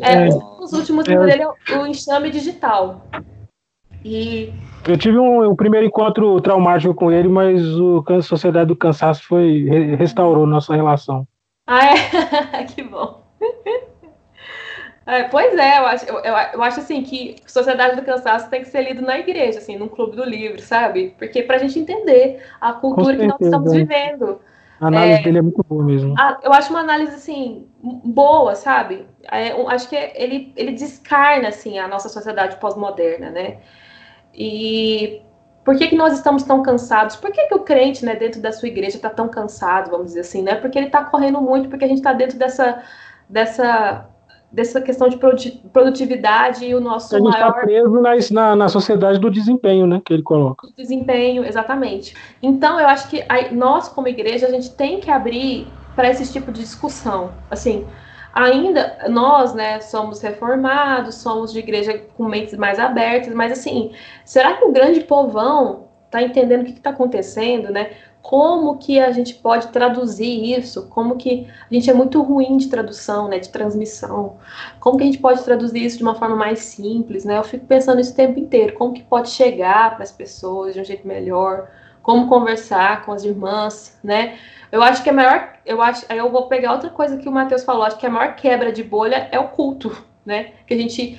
É, 0.03 0.27
é, 0.27 0.29
um 0.29 0.61
dos 0.61 0.73
últimos 0.73 1.07
livros 1.07 1.27
dele 1.27 1.43
é 1.43 1.77
o 1.79 1.87
Enxame 1.87 2.31
Digital. 2.31 3.05
E 4.05 4.53
eu 4.89 4.97
tive 4.97 5.19
um, 5.19 5.51
um, 5.51 5.57
primeiro 5.57 5.87
encontro 5.87 6.41
traumático 6.41 6.95
com 6.95 7.11
ele, 7.11 7.29
mas 7.29 7.63
o 7.77 8.03
Sociedade 8.23 8.69
do 8.69 8.77
Cansaço 8.77 9.25
foi 9.27 9.65
restaurou 9.99 10.47
nossa 10.47 10.75
relação. 10.75 11.27
Ah, 11.67 11.87
é? 11.87 12.65
que 12.65 12.83
bom. 12.83 13.23
É, 15.11 15.25
pois 15.25 15.53
é, 15.59 15.79
eu 15.81 15.87
acho, 15.87 16.05
eu, 16.07 16.19
eu, 16.19 16.63
acho 16.63 16.79
assim 16.79 17.03
que 17.03 17.35
Sociedade 17.45 17.97
do 17.97 18.03
Cansaço 18.03 18.49
tem 18.49 18.63
que 18.63 18.69
ser 18.69 18.83
lido 18.83 19.03
na 19.03 19.19
igreja, 19.19 19.59
assim, 19.59 19.77
num 19.77 19.89
clube 19.89 20.15
do 20.15 20.25
livro, 20.25 20.63
sabe? 20.63 21.17
Porque 21.19 21.43
para 21.43 21.57
a 21.57 21.59
gente 21.59 21.81
entender 21.81 22.41
a 22.61 22.73
cultura 22.75 23.17
que 23.17 23.27
nós 23.27 23.41
estamos 23.41 23.73
vivendo. 23.73 24.41
A 24.81 24.87
análise 24.87 25.19
é, 25.19 25.23
dele 25.25 25.39
é 25.39 25.43
muito 25.43 25.65
boa 25.69 25.85
mesmo. 25.85 26.15
A, 26.17 26.39
eu 26.45 26.53
acho 26.53 26.71
uma 26.71 26.79
análise, 26.79 27.13
assim, 27.17 27.67
boa, 27.83 28.55
sabe? 28.55 29.05
É, 29.33 29.51
eu, 29.51 29.69
acho 29.69 29.89
que 29.89 29.97
ele, 29.97 30.53
ele 30.57 30.73
descarna, 30.73 31.49
assim, 31.49 31.77
a 31.77 31.89
nossa 31.89 32.09
sociedade 32.09 32.57
pós-moderna, 32.61 33.31
né? 33.31 33.59
E 34.33 35.23
por 35.65 35.77
que, 35.77 35.89
que 35.89 35.97
nós 35.97 36.13
estamos 36.13 36.45
tão 36.45 36.63
cansados? 36.63 37.17
Por 37.17 37.33
que, 37.33 37.49
que 37.49 37.55
o 37.57 37.65
crente, 37.65 38.05
né, 38.05 38.15
dentro 38.15 38.41
da 38.41 38.53
sua 38.53 38.69
igreja 38.69 38.95
está 38.95 39.11
tão 39.11 39.29
cansado, 39.29 39.91
vamos 39.91 40.07
dizer 40.07 40.21
assim, 40.21 40.41
né? 40.41 40.55
Porque 40.55 40.79
ele 40.79 40.87
está 40.87 41.05
correndo 41.05 41.41
muito, 41.41 41.69
porque 41.69 41.85
a 41.85 41.89
gente 41.89 41.99
está 41.99 42.13
dentro 42.13 42.39
dessa, 42.39 42.81
dessa 43.29 44.09
dessa 44.53 44.81
questão 44.81 45.09
de 45.09 45.17
produtividade 45.73 46.65
e 46.65 46.75
o 46.75 46.81
nosso 46.81 47.15
a 47.15 47.19
gente 47.19 47.33
tá 47.33 47.39
maior... 47.39 47.55
Tá 47.55 47.61
preso 47.61 48.35
na, 48.35 48.57
na 48.57 48.69
sociedade 48.69 49.19
do 49.19 49.31
desempenho, 49.31 49.87
né, 49.87 50.03
que 50.05 50.13
ele 50.13 50.23
coloca. 50.23 50.67
Do 50.67 50.73
desempenho, 50.75 51.45
exatamente. 51.45 52.15
Então, 52.43 52.81
eu 52.81 52.87
acho 52.89 53.09
que 53.09 53.23
a, 53.29 53.53
nós, 53.53 53.89
como 53.89 54.09
igreja, 54.09 54.47
a 54.47 54.51
gente 54.51 54.71
tem 54.73 55.01
que 55.01 55.11
abrir 55.11 55.69
para 55.95 56.11
esse 56.11 56.33
tipo 56.33 56.51
de 56.51 56.61
discussão. 56.61 57.31
Assim, 57.51 57.87
ainda 58.33 59.07
nós, 59.09 59.55
né, 59.55 59.81
somos 59.81 60.21
reformados, 60.21 61.17
somos 61.17 61.53
de 61.53 61.59
igreja 61.59 62.01
com 62.17 62.25
mentes 62.25 62.57
mais 62.57 62.79
abertas, 62.79 63.33
mas 63.35 63.53
assim, 63.53 63.93
será 64.25 64.55
que 64.55 64.65
o 64.65 64.73
grande 64.73 65.01
povão 65.01 65.89
está 66.07 66.23
entendendo 66.23 66.63
o 66.63 66.65
que 66.65 66.73
está 66.73 66.91
acontecendo, 66.91 67.71
né? 67.71 67.91
Como 68.23 68.77
que 68.77 69.01
a 69.01 69.11
gente 69.13 69.35
pode 69.35 69.69
traduzir 69.69 70.59
isso, 70.59 70.89
como 70.89 71.17
que 71.17 71.49
a 71.71 71.75
gente 71.75 71.89
é 71.89 71.95
muito 71.95 72.23
ruim 72.23 72.57
de 72.57 72.69
tradução, 72.69 73.29
né, 73.29 73.39
de 73.39 73.49
transmissão, 73.49 74.37
como 74.79 74.99
que 74.99 75.05
a 75.05 75.07
gente 75.07 75.19
pode 75.19 75.43
traduzir 75.43 75.85
isso 75.85 75.97
de 75.97 76.03
uma 76.03 76.15
forma 76.15 76.37
mais 76.37 76.61
simples, 76.61 77.25
né, 77.25 77.39
eu 77.39 77.45
fico 77.45 77.67
pensando 77.67 78.01
isso 78.01 78.13
o 78.13 78.17
tempo 78.17 78.39
inteiro, 78.39 78.75
como 78.75 78.93
que 78.93 79.03
pode 79.03 79.31
chegar 79.31 79.95
para 79.95 80.03
as 80.03 80.13
pessoas 80.13 80.75
de 80.75 80.81
um 80.81 80.85
jeito 80.85 81.07
melhor, 81.07 81.69
como 82.03 82.29
conversar 82.29 83.05
com 83.05 83.13
as 83.13 83.25
irmãs, 83.25 83.99
né, 84.05 84.39
eu 84.71 84.83
acho 84.83 85.03
que 85.03 85.11
a 85.11 85.13
maior, 85.13 85.55
eu 85.65 85.81
acho, 85.81 86.05
aí 86.09 86.19
eu 86.19 86.31
vou 86.31 86.47
pegar 86.47 86.73
outra 86.73 86.91
coisa 86.91 87.17
que 87.17 87.29
o 87.29 87.33
Matheus 87.33 87.65
falou, 87.65 87.85
acho 87.85 87.99
que 87.99 88.07
a 88.07 88.11
maior 88.11 88.37
quebra 88.37 88.71
de 88.71 88.85
bolha 88.85 89.29
é 89.33 89.39
o 89.39 89.49
culto, 89.49 89.97
né, 90.25 90.53
que 90.67 90.75
a 90.75 90.77
gente 90.77 91.19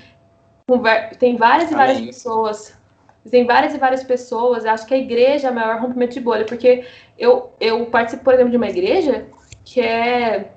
tem 1.20 1.36
várias 1.36 1.72
e 1.72 1.76
várias 1.76 1.98
Amém. 1.98 2.08
pessoas 2.08 2.80
tem 3.30 3.46
várias 3.46 3.74
e 3.74 3.78
várias 3.78 4.04
pessoas. 4.04 4.66
Acho 4.66 4.86
que 4.86 4.94
a 4.94 4.98
igreja 4.98 5.48
é 5.48 5.52
o 5.52 5.56
maior 5.56 5.80
rompimento 5.80 6.14
de 6.14 6.20
bolha, 6.20 6.46
porque 6.46 6.86
eu, 7.18 7.52
eu 7.60 7.86
participo, 7.86 8.24
por 8.24 8.34
exemplo, 8.34 8.52
de 8.52 8.58
uma 8.58 8.70
igreja 8.70 9.28
que 9.64 9.80
é. 9.80 10.52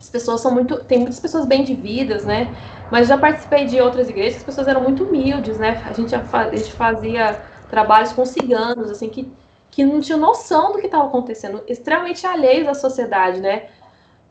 As 0.00 0.08
pessoas 0.08 0.40
são 0.40 0.52
muito. 0.52 0.84
Tem 0.84 0.98
muitas 0.98 1.18
pessoas 1.18 1.44
bem 1.44 1.64
de 1.64 1.74
vidas, 1.74 2.24
né? 2.24 2.54
Mas 2.90 3.08
já 3.08 3.18
participei 3.18 3.66
de 3.66 3.80
outras 3.80 4.08
igrejas 4.08 4.34
que 4.34 4.38
as 4.38 4.44
pessoas 4.44 4.68
eram 4.68 4.80
muito 4.80 5.04
humildes, 5.04 5.58
né? 5.58 5.82
A 5.88 5.92
gente, 5.92 6.14
a 6.14 6.56
gente 6.56 6.72
fazia 6.72 7.42
trabalhos 7.68 8.12
com 8.12 8.24
ciganos, 8.24 8.90
assim, 8.90 9.08
que, 9.08 9.30
que 9.70 9.84
não 9.84 10.00
tinham 10.00 10.20
noção 10.20 10.72
do 10.72 10.78
que 10.78 10.86
estava 10.86 11.06
acontecendo, 11.06 11.62
extremamente 11.66 12.26
alheios 12.26 12.68
à 12.68 12.74
sociedade, 12.74 13.40
né? 13.40 13.66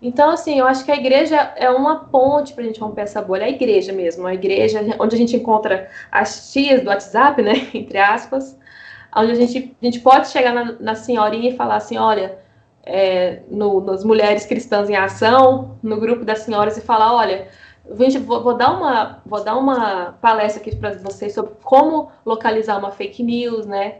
Então, 0.01 0.29
assim, 0.29 0.59
eu 0.59 0.67
acho 0.67 0.85
que 0.85 0.91
a 0.91 0.95
igreja 0.95 1.35
é 1.55 1.69
uma 1.69 2.05
ponte 2.05 2.53
para 2.53 2.63
a 2.63 2.67
gente 2.67 2.79
romper 2.79 3.01
essa 3.01 3.21
bolha. 3.21 3.45
A 3.45 3.49
igreja 3.49 3.91
mesmo, 3.91 4.27
a 4.27 4.33
igreja 4.33 4.81
onde 4.99 5.15
a 5.15 5.17
gente 5.17 5.35
encontra 5.35 5.89
as 6.11 6.51
tias 6.51 6.81
do 6.81 6.89
WhatsApp, 6.89 7.41
né, 7.41 7.67
entre 7.73 7.97
aspas, 7.97 8.57
onde 9.15 9.31
a 9.31 9.35
gente, 9.35 9.75
a 9.81 9.85
gente 9.85 9.99
pode 9.99 10.27
chegar 10.27 10.53
na, 10.53 10.73
na 10.79 10.95
senhorinha 10.95 11.49
e 11.49 11.55
falar 11.55 11.77
assim, 11.77 11.97
olha, 11.97 12.37
é, 12.85 13.41
no, 13.49 13.81
nas 13.81 14.03
Mulheres 14.03 14.45
Cristãs 14.45 14.89
em 14.89 14.95
Ação, 14.95 15.77
no 15.81 15.99
grupo 15.99 16.23
das 16.23 16.39
senhoras, 16.39 16.77
e 16.77 16.81
falar, 16.81 17.13
olha, 17.13 17.47
gente, 17.97 18.19
vou, 18.19 18.43
vou 18.43 18.55
dar 18.55 18.71
uma, 18.71 19.21
vou 19.25 19.43
dar 19.43 19.57
uma 19.57 20.17
palestra 20.21 20.61
aqui 20.61 20.75
para 20.75 20.93
vocês 20.99 21.33
sobre 21.33 21.53
como 21.63 22.11
localizar 22.25 22.77
uma 22.77 22.91
fake 22.91 23.23
news, 23.23 23.65
né, 23.65 23.95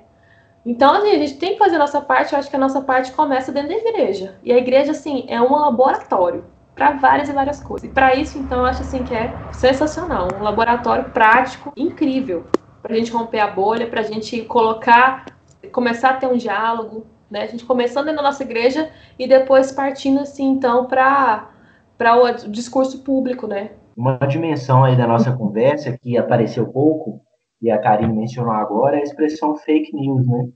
então, 0.69 0.93
assim, 0.95 1.11
a 1.11 1.19
gente 1.19 1.37
tem 1.37 1.53
que 1.53 1.59
fazer 1.59 1.75
a 1.75 1.79
nossa 1.79 2.01
parte, 2.01 2.33
eu 2.33 2.39
acho 2.39 2.49
que 2.49 2.55
a 2.55 2.59
nossa 2.59 2.81
parte 2.81 3.11
começa 3.13 3.51
dentro 3.51 3.69
da 3.69 3.75
igreja. 3.75 4.39
E 4.43 4.51
a 4.51 4.57
igreja, 4.57 4.91
assim, 4.91 5.25
é 5.27 5.41
um 5.41 5.53
laboratório. 5.55 6.45
para 6.75 6.91
várias 6.91 7.29
e 7.29 7.33
várias 7.33 7.59
coisas. 7.61 7.89
E 7.89 7.93
para 7.93 8.15
isso, 8.15 8.37
então, 8.37 8.59
eu 8.59 8.65
acho 8.65 8.81
assim 8.83 9.03
que 9.03 9.13
é 9.13 9.41
sensacional, 9.51 10.35
um 10.39 10.43
laboratório 10.43 11.11
prático 11.11 11.71
incrível 11.75 12.51
para 12.81 12.93
a 12.93 12.97
gente 12.97 13.11
romper 13.11 13.39
a 13.39 13.47
bolha, 13.47 13.87
para 13.89 14.01
a 14.01 14.03
gente 14.03 14.43
colocar, 14.43 15.25
começar 15.71 16.11
a 16.11 16.13
ter 16.17 16.27
um 16.27 16.37
diálogo, 16.37 17.07
né? 17.31 17.43
A 17.43 17.47
gente 17.47 17.65
começando 17.65 18.11
na 18.13 18.21
nossa 18.21 18.43
igreja 18.43 18.91
e 19.17 19.27
depois 19.27 19.71
partindo 19.71 20.19
assim, 20.19 20.45
então, 20.51 20.85
para 20.87 21.49
para 21.97 22.15
o 22.15 22.31
discurso 22.49 23.03
público, 23.03 23.47
né? 23.47 23.71
Uma 23.95 24.17
dimensão 24.27 24.83
aí 24.83 24.95
da 24.95 25.07
nossa 25.07 25.31
conversa 25.35 25.97
que 25.99 26.15
apareceu 26.15 26.67
pouco 26.71 27.21
e 27.59 27.71
a 27.71 27.79
Karine 27.79 28.13
mencionou 28.13 28.53
agora 28.53 28.97
é 28.97 28.99
a 28.99 29.03
expressão 29.03 29.55
fake 29.55 29.95
news, 29.95 30.27
né? 30.27 30.47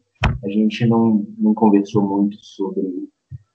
A 0.43 0.49
gente 0.49 0.85
não, 0.85 1.25
não 1.37 1.53
conversou 1.53 2.01
muito 2.01 2.37
sobre 2.41 2.81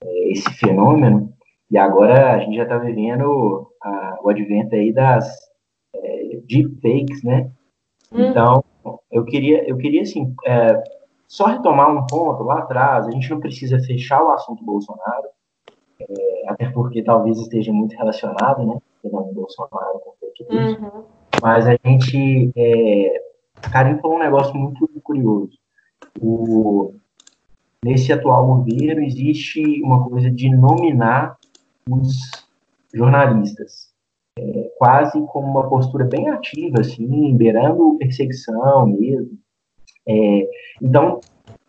é, 0.02 0.32
esse 0.32 0.50
fenômeno, 0.54 1.32
e 1.70 1.78
agora 1.78 2.34
a 2.34 2.38
gente 2.38 2.56
já 2.56 2.62
está 2.62 2.78
vivendo 2.78 3.70
a, 3.82 4.18
o 4.22 4.28
advento 4.28 4.74
aí 4.74 4.92
das 4.92 5.28
é, 5.94 6.40
deepfakes, 6.48 7.22
né? 7.22 7.50
Hum. 8.12 8.26
Então, 8.26 8.64
eu 9.10 9.24
queria, 9.24 9.68
eu 9.68 9.76
queria 9.76 10.02
assim, 10.02 10.34
é, 10.44 10.82
só 11.26 11.46
retomar 11.46 11.90
um 11.90 12.06
ponto 12.06 12.44
lá 12.44 12.60
atrás, 12.60 13.06
a 13.06 13.10
gente 13.10 13.28
não 13.30 13.40
precisa 13.40 13.78
fechar 13.80 14.22
o 14.22 14.30
assunto 14.30 14.64
Bolsonaro, 14.64 15.28
é, 16.00 16.48
até 16.48 16.70
porque 16.70 17.02
talvez 17.02 17.38
esteja 17.38 17.72
muito 17.72 17.96
relacionado, 17.96 18.64
né? 18.64 18.78
O 19.02 19.32
Bolsonaro 19.32 20.00
com 20.00 20.12
fake 20.20 20.46
news. 20.48 20.78
Uhum. 20.78 21.04
Mas 21.42 21.66
a 21.66 21.76
gente, 21.84 22.52
é, 22.56 23.22
a 23.62 23.70
Karim 23.70 23.98
falou 23.98 24.16
um 24.16 24.20
negócio 24.20 24.54
muito 24.54 24.88
curioso. 25.02 25.56
O, 26.20 26.94
nesse 27.84 28.12
atual 28.12 28.46
governo 28.46 29.02
existe 29.02 29.62
uma 29.82 30.08
coisa 30.08 30.30
de 30.30 30.48
nominar 30.50 31.36
os 31.90 32.16
jornalistas, 32.92 33.92
é, 34.38 34.70
quase 34.78 35.20
como 35.26 35.46
uma 35.46 35.68
postura 35.68 36.04
bem 36.04 36.28
ativa, 36.28 36.80
assim, 36.80 37.36
beirando 37.36 37.96
perseguição 37.98 38.86
mesmo. 38.86 39.38
É, 40.08 40.48
então, 40.82 41.20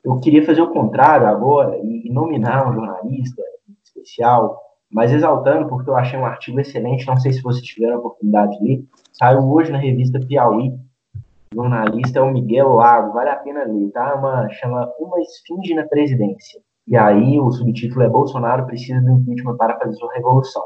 eu 0.04 0.20
queria 0.20 0.45
fazer 0.45 0.62
o 0.62 0.72
contrário 0.72 1.28
agora 1.28 1.78
e, 1.78 2.10
nominar 2.10 2.70
um 2.70 2.74
jornalista 2.74 3.43
especial, 3.84 4.60
mas 4.89 5.12
exaltando, 5.12 5.68
porque 5.68 5.89
eu 5.89 5.98
achei 5.98 6.18
um 6.18 6.26
artigo 6.26 6.60
excelente, 6.60 7.06
não 7.06 7.18
sei 7.18 7.34
se 7.34 7.41
vocês 7.41 7.66
tiveram 7.66 7.95
a 7.95 8.00
oportunidade 8.00 8.58
de 8.58 8.64
ler, 8.64 8.86
saiu 9.12 9.52
hoje 9.52 9.72
na 9.72 9.78
revista 9.78 10.20
Piauí, 10.20 10.74
jornalista 11.54 12.20
é 12.20 12.22
o 12.22 12.32
Miguel 12.32 12.70
Lago, 12.70 13.14
vale 13.14 13.30
a 13.30 13.36
pena 13.36 13.64
ler, 13.64 13.91
tá? 13.91 14.16
Uma, 14.16 14.50
chama 14.50 14.91
Uma 15.00 15.20
Esfinge 15.22 15.74
na 15.74 15.86
Presidência. 15.86 16.62
E 16.88 16.95
aí 16.95 17.39
o 17.39 17.52
subtítulo 17.52 18.04
é 18.04 18.10
Bolsonaro 18.10 18.66
precisa 18.66 19.02
do 19.02 19.12
impeachment 19.12 19.58
para 19.58 19.78
fazer 19.78 19.93
sua 19.95 20.14
revolução. 20.14 20.64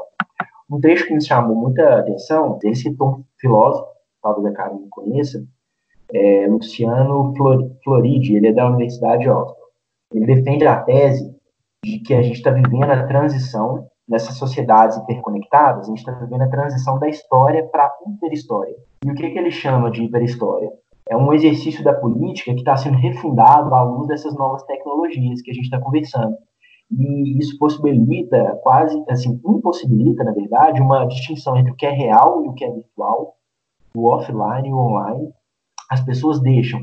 Um 0.70 0.80
trecho 0.80 1.06
que 1.06 1.14
me 1.14 1.24
chamou 1.24 1.56
muita 1.56 1.98
atenção, 1.98 2.58
citou 2.74 3.08
um 3.08 3.24
filósofo, 3.40 3.86
talvez 4.22 4.46
a 4.46 4.56
Karen 4.56 4.88
conheça, 4.90 5.44
é 6.14 6.46
Luciano 6.46 7.34
Floridi, 7.82 8.36
ele 8.36 8.48
é 8.48 8.52
da 8.52 8.68
Universidade 8.68 9.22
de 9.22 9.30
Oxford. 9.30 9.60
Ele 10.14 10.26
defende 10.26 10.66
a 10.66 10.80
tese 10.82 11.34
de 11.84 11.98
que 12.00 12.14
a 12.14 12.22
gente 12.22 12.36
está 12.36 12.50
vivendo 12.50 12.90
a 12.90 13.06
transição 13.06 13.88
nessas 14.08 14.36
sociedades 14.36 14.96
hiperconectadas, 14.96 15.86
a 15.86 15.88
gente 15.88 15.98
está 15.98 16.12
vivendo 16.12 16.42
a 16.42 16.50
transição 16.50 16.98
da 16.98 17.08
história 17.08 17.66
para 17.68 17.84
a 17.84 17.92
hiperhistória. 18.10 18.74
E 19.04 19.10
o 19.10 19.14
que, 19.14 19.30
que 19.30 19.38
ele 19.38 19.50
chama 19.50 19.90
de 19.90 20.04
hiperhistória? 20.04 20.70
é 21.08 21.16
um 21.16 21.32
exercício 21.32 21.82
da 21.82 21.92
política 21.92 22.52
que 22.52 22.60
está 22.60 22.76
sendo 22.76 22.96
refundado 22.96 23.74
à 23.74 23.82
luz 23.82 24.08
dessas 24.08 24.34
novas 24.34 24.62
tecnologias 24.64 25.42
que 25.42 25.50
a 25.50 25.54
gente 25.54 25.64
está 25.64 25.80
conversando. 25.80 26.36
E 26.90 27.38
isso 27.38 27.58
possibilita, 27.58 28.58
quase, 28.62 29.02
assim, 29.08 29.40
impossibilita, 29.46 30.24
na 30.24 30.32
verdade, 30.32 30.80
uma 30.80 31.06
distinção 31.06 31.56
entre 31.56 31.72
o 31.72 31.76
que 31.76 31.86
é 31.86 31.90
real 31.90 32.44
e 32.44 32.48
o 32.48 32.52
que 32.52 32.64
é 32.64 32.70
virtual, 32.70 33.36
o 33.94 34.06
offline 34.08 34.68
e 34.68 34.72
o 34.72 34.78
online. 34.78 35.32
As 35.90 36.00
pessoas 36.02 36.40
deixam 36.40 36.80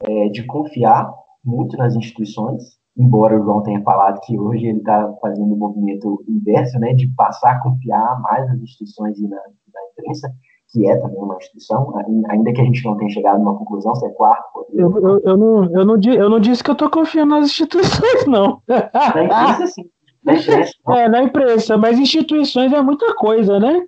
é, 0.00 0.28
de 0.28 0.44
confiar 0.44 1.12
muito 1.44 1.76
nas 1.76 1.94
instituições, 1.94 2.78
embora 3.00 3.40
o 3.40 3.42
João 3.42 3.62
tenha 3.62 3.80
falado 3.82 4.20
que 4.20 4.38
hoje 4.38 4.66
ele 4.66 4.78
está 4.78 5.12
fazendo 5.22 5.50
o 5.50 5.54
um 5.54 5.58
movimento 5.58 6.22
inverso, 6.28 6.78
né, 6.78 6.92
de 6.92 7.08
passar 7.16 7.52
a 7.52 7.62
confiar 7.62 8.20
mais 8.20 8.46
nas 8.46 8.60
instituições 8.60 9.18
e 9.18 9.26
na, 9.26 9.36
na 9.36 9.80
imprensa, 9.92 10.30
que 10.68 10.86
é 10.86 10.96
também 10.98 11.18
uma 11.18 11.36
instituição, 11.36 11.92
ainda 12.28 12.52
que 12.52 12.60
a 12.60 12.64
gente 12.64 12.84
não 12.84 12.96
tenha 12.96 13.10
chegado 13.10 13.36
a 13.36 13.40
uma 13.40 13.56
conclusão, 13.56 13.94
se 13.94 14.06
é 14.06 14.10
quarto. 14.10 14.66
Eu, 14.72 14.92
eu, 14.98 15.20
eu, 15.24 15.36
não, 15.36 15.64
eu, 15.64 15.84
não, 15.84 16.00
eu 16.12 16.30
não 16.30 16.38
disse 16.38 16.62
que 16.62 16.70
eu 16.70 16.74
estou 16.74 16.90
confiando 16.90 17.34
nas 17.34 17.46
instituições, 17.46 18.26
não. 18.26 18.62
Na 18.68 19.24
imprensa, 19.24 19.66
sim. 19.66 19.84
Na 20.22 20.34
imprensa, 20.34 20.72
não. 20.86 20.94
É, 20.94 21.08
na 21.08 21.22
imprensa, 21.22 21.78
mas 21.78 21.98
instituições 21.98 22.72
é 22.72 22.82
muita 22.82 23.14
coisa, 23.14 23.58
né? 23.58 23.82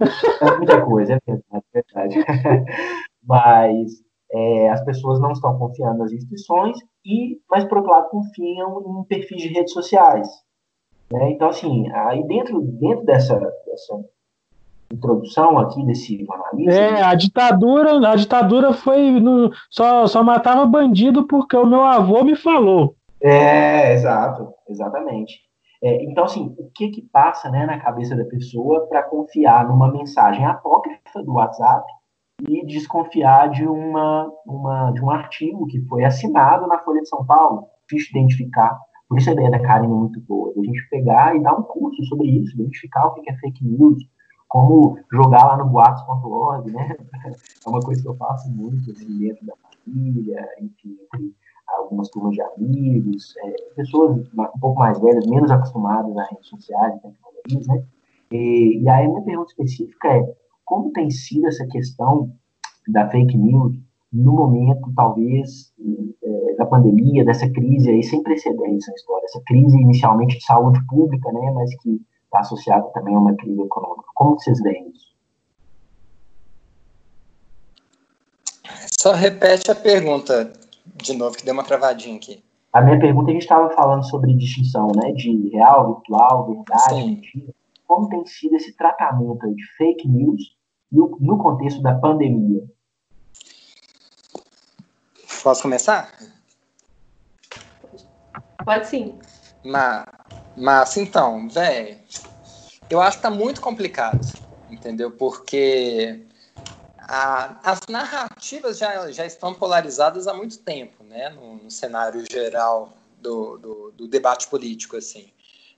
É 0.00 0.56
muita 0.56 0.80
coisa, 0.82 1.14
é 1.14 1.18
verdade. 1.26 1.64
É 1.74 2.22
verdade. 2.22 2.64
mas 3.22 4.05
é, 4.32 4.70
as 4.70 4.84
pessoas 4.84 5.20
não 5.20 5.32
estão 5.32 5.56
confiando 5.58 5.98
nas 5.98 6.12
instituições, 6.12 6.78
e, 7.04 7.38
mas, 7.50 7.64
por 7.64 7.78
outro 7.78 7.92
lado, 7.92 8.08
confiam 8.08 9.00
em 9.00 9.04
perfis 9.04 9.42
de 9.42 9.48
redes 9.48 9.72
sociais. 9.72 10.28
Né? 11.10 11.30
Então, 11.30 11.48
assim, 11.48 11.90
aí 11.92 12.26
dentro, 12.26 12.60
dentro 12.60 13.04
dessa, 13.04 13.38
dessa 13.38 14.04
introdução 14.90 15.58
aqui 15.58 15.84
desse 15.84 16.24
jornalista. 16.24 16.80
É, 16.80 17.02
a 17.02 17.14
ditadura, 17.14 18.08
a 18.08 18.16
ditadura 18.16 18.72
foi 18.72 19.10
no, 19.20 19.50
só, 19.70 20.06
só 20.06 20.22
matava 20.22 20.66
bandido 20.66 21.26
porque 21.26 21.56
o 21.56 21.66
meu 21.66 21.82
avô 21.82 22.24
me 22.24 22.36
falou. 22.36 22.94
É, 23.20 23.92
exato, 23.92 24.52
exatamente. 24.68 25.40
É, 25.82 26.02
então, 26.04 26.24
assim, 26.24 26.54
o 26.58 26.70
que 26.74 26.88
que 26.88 27.02
passa 27.02 27.50
né, 27.50 27.66
na 27.66 27.78
cabeça 27.78 28.16
da 28.16 28.24
pessoa 28.24 28.86
para 28.88 29.02
confiar 29.02 29.68
numa 29.68 29.90
mensagem 29.90 30.44
apócrifa 30.44 31.22
do 31.22 31.34
WhatsApp 31.34 31.84
e 32.42 32.66
desconfiar 32.66 33.50
de, 33.50 33.66
uma, 33.66 34.30
uma, 34.46 34.90
de 34.92 35.02
um 35.02 35.10
artigo 35.10 35.66
que 35.66 35.80
foi 35.86 36.04
assinado 36.04 36.66
na 36.66 36.78
Folha 36.78 37.00
de 37.00 37.08
São 37.08 37.24
Paulo? 37.24 37.68
Difícil 37.88 38.18
identificar. 38.18 38.78
Por 39.08 39.18
isso 39.18 39.30
a 39.30 39.32
ideia 39.32 39.50
da 39.50 39.60
Karen 39.60 39.86
é 39.86 39.88
muito 39.88 40.20
boa, 40.20 40.52
a 40.56 40.64
gente 40.64 40.88
pegar 40.90 41.36
e 41.36 41.42
dar 41.42 41.54
um 41.54 41.62
curso 41.62 42.04
sobre 42.06 42.28
isso, 42.28 42.54
identificar 42.54 43.06
o 43.06 43.14
que 43.14 43.30
é 43.30 43.36
fake 43.36 43.64
news, 43.64 44.02
como 44.48 44.98
jogar 45.12 45.44
lá 45.44 45.56
no 45.56 45.70
boatos.org, 45.70 46.70
né? 46.72 46.96
É 47.66 47.68
uma 47.68 47.80
coisa 47.80 48.00
que 48.00 48.08
eu 48.08 48.16
faço 48.16 48.48
muito, 48.50 48.90
assim, 48.90 49.18
dentro 49.18 49.44
da 49.46 49.54
família, 49.84 50.48
enfim, 50.60 50.96
entre 51.02 51.34
algumas 51.78 52.08
turmas 52.10 52.34
de 52.34 52.42
amigos, 52.42 53.34
é, 53.44 53.56
pessoas 53.74 54.18
um 54.18 54.60
pouco 54.60 54.78
mais 54.78 54.98
velhas, 55.00 55.26
menos 55.26 55.50
acostumadas 55.50 56.16
a 56.16 56.24
redes 56.24 56.48
sociais 56.48 56.94
né? 57.02 57.84
E, 58.30 58.80
e 58.82 58.88
aí 58.88 59.04
a 59.04 59.08
minha 59.08 59.22
pergunta 59.22 59.50
específica 59.50 60.08
é, 60.08 60.36
como 60.66 60.92
tem 60.92 61.10
sido 61.10 61.46
essa 61.46 61.66
questão 61.68 62.30
da 62.88 63.08
fake 63.08 63.36
news 63.38 63.76
no 64.12 64.32
momento, 64.32 64.92
talvez, 64.94 65.72
é, 66.22 66.54
da 66.56 66.66
pandemia, 66.66 67.24
dessa 67.24 67.48
crise 67.48 67.90
aí 67.90 68.02
sem 68.02 68.22
precedentes 68.22 68.86
na 68.88 68.94
história, 68.94 69.24
essa 69.24 69.40
crise 69.46 69.76
inicialmente 69.76 70.38
de 70.38 70.44
saúde 70.44 70.84
pública, 70.86 71.32
né, 71.32 71.52
mas 71.52 71.74
que 71.80 72.00
está 72.24 72.40
associado 72.40 72.90
também 72.92 73.14
a 73.14 73.18
uma 73.18 73.34
crise 73.36 73.60
econômica. 73.60 74.04
Como 74.14 74.38
vocês 74.38 74.60
veem 74.60 74.90
isso? 74.90 75.14
Só 78.98 79.12
repete 79.12 79.70
a 79.70 79.74
pergunta 79.74 80.52
de 80.96 81.16
novo, 81.16 81.36
que 81.36 81.44
deu 81.44 81.54
uma 81.54 81.64
travadinha 81.64 82.16
aqui. 82.16 82.42
A 82.72 82.80
minha 82.80 82.98
pergunta, 82.98 83.30
a 83.30 83.32
gente 83.32 83.42
estava 83.42 83.70
falando 83.70 84.04
sobre 84.08 84.34
distinção, 84.34 84.88
né, 84.96 85.12
de 85.12 85.48
real, 85.50 85.94
virtual, 85.94 86.46
verdade, 86.46 86.94
Sim. 86.94 87.06
mentira. 87.06 87.54
Como 87.86 88.08
tem 88.08 88.26
sido 88.26 88.56
esse 88.56 88.76
tratamento 88.76 89.46
de 89.54 89.62
fake 89.76 90.08
news 90.08 90.55
no, 90.90 91.16
no 91.20 91.38
contexto 91.38 91.82
da 91.82 91.94
pandemia? 91.94 92.64
Posso 95.42 95.62
começar? 95.62 96.12
Pode 98.64 98.88
sim. 98.88 99.18
Mas, 99.64 100.04
mas 100.56 100.96
então, 100.96 101.48
velho, 101.48 101.98
eu 102.90 103.00
acho 103.00 103.18
que 103.18 103.22
tá 103.22 103.30
muito 103.30 103.60
complicado, 103.60 104.20
entendeu? 104.70 105.10
Porque 105.10 106.26
a, 106.98 107.60
as 107.62 107.80
narrativas 107.88 108.78
já, 108.78 109.10
já 109.12 109.24
estão 109.24 109.54
polarizadas 109.54 110.26
há 110.26 110.34
muito 110.34 110.58
tempo, 110.58 111.04
né? 111.04 111.30
No, 111.30 111.56
no 111.56 111.70
cenário 111.70 112.24
geral 112.30 112.92
do, 113.20 113.58
do, 113.58 113.92
do, 113.92 114.08
debate 114.08 114.48
político, 114.48 114.96
assim. 114.96 115.30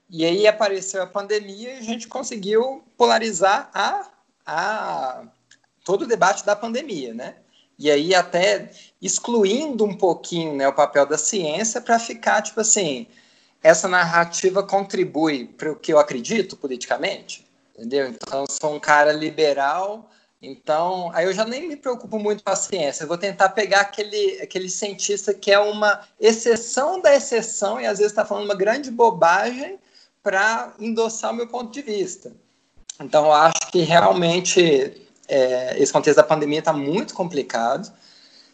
E 0.09 0.25
aí 0.25 0.47
apareceu 0.47 1.03
a 1.03 1.07
pandemia 1.07 1.75
e 1.75 1.77
a 1.77 1.81
gente 1.81 2.07
conseguiu 2.07 2.83
polarizar 2.97 3.69
a, 3.73 4.07
a, 4.45 5.23
todo 5.83 6.03
o 6.03 6.07
debate 6.07 6.45
da 6.45 6.55
pandemia, 6.55 7.13
né? 7.13 7.35
E 7.77 7.89
aí 7.89 8.13
até 8.13 8.71
excluindo 9.01 9.85
um 9.85 9.95
pouquinho 9.95 10.55
né, 10.55 10.67
o 10.67 10.73
papel 10.73 11.05
da 11.05 11.17
ciência 11.17 11.79
para 11.79 11.97
ficar, 11.97 12.41
tipo 12.41 12.59
assim, 12.59 13.07
essa 13.63 13.87
narrativa 13.87 14.61
contribui 14.61 15.45
para 15.45 15.71
o 15.71 15.75
que 15.75 15.93
eu 15.93 15.99
acredito 15.99 16.57
politicamente, 16.57 17.45
entendeu? 17.73 18.09
Então, 18.09 18.45
sou 18.49 18.75
um 18.75 18.79
cara 18.79 19.13
liberal, 19.13 20.09
então, 20.41 21.11
aí 21.13 21.25
eu 21.25 21.33
já 21.33 21.43
nem 21.43 21.67
me 21.67 21.75
preocupo 21.75 22.17
muito 22.17 22.43
com 22.43 22.49
a 22.49 22.55
ciência, 22.55 23.03
eu 23.03 23.07
vou 23.07 23.17
tentar 23.17 23.49
pegar 23.49 23.81
aquele, 23.81 24.41
aquele 24.41 24.69
cientista 24.69 25.33
que 25.33 25.51
é 25.51 25.59
uma 25.59 26.01
exceção 26.19 27.01
da 27.01 27.13
exceção 27.13 27.79
e 27.79 27.85
às 27.85 27.97
vezes 27.97 28.13
está 28.13 28.25
falando 28.25 28.45
uma 28.45 28.55
grande 28.55 28.89
bobagem 28.89 29.77
para 30.23 30.73
endossar 30.79 31.31
o 31.31 31.35
meu 31.35 31.47
ponto 31.47 31.71
de 31.71 31.81
vista. 31.81 32.31
Então, 32.99 33.25
eu 33.25 33.31
acho 33.31 33.71
que 33.71 33.79
realmente 33.79 35.07
é, 35.27 35.81
esse 35.81 35.93
contexto 35.93 36.17
da 36.17 36.23
pandemia 36.23 36.59
está 36.59 36.73
muito 36.73 37.13
complicado. 37.13 37.91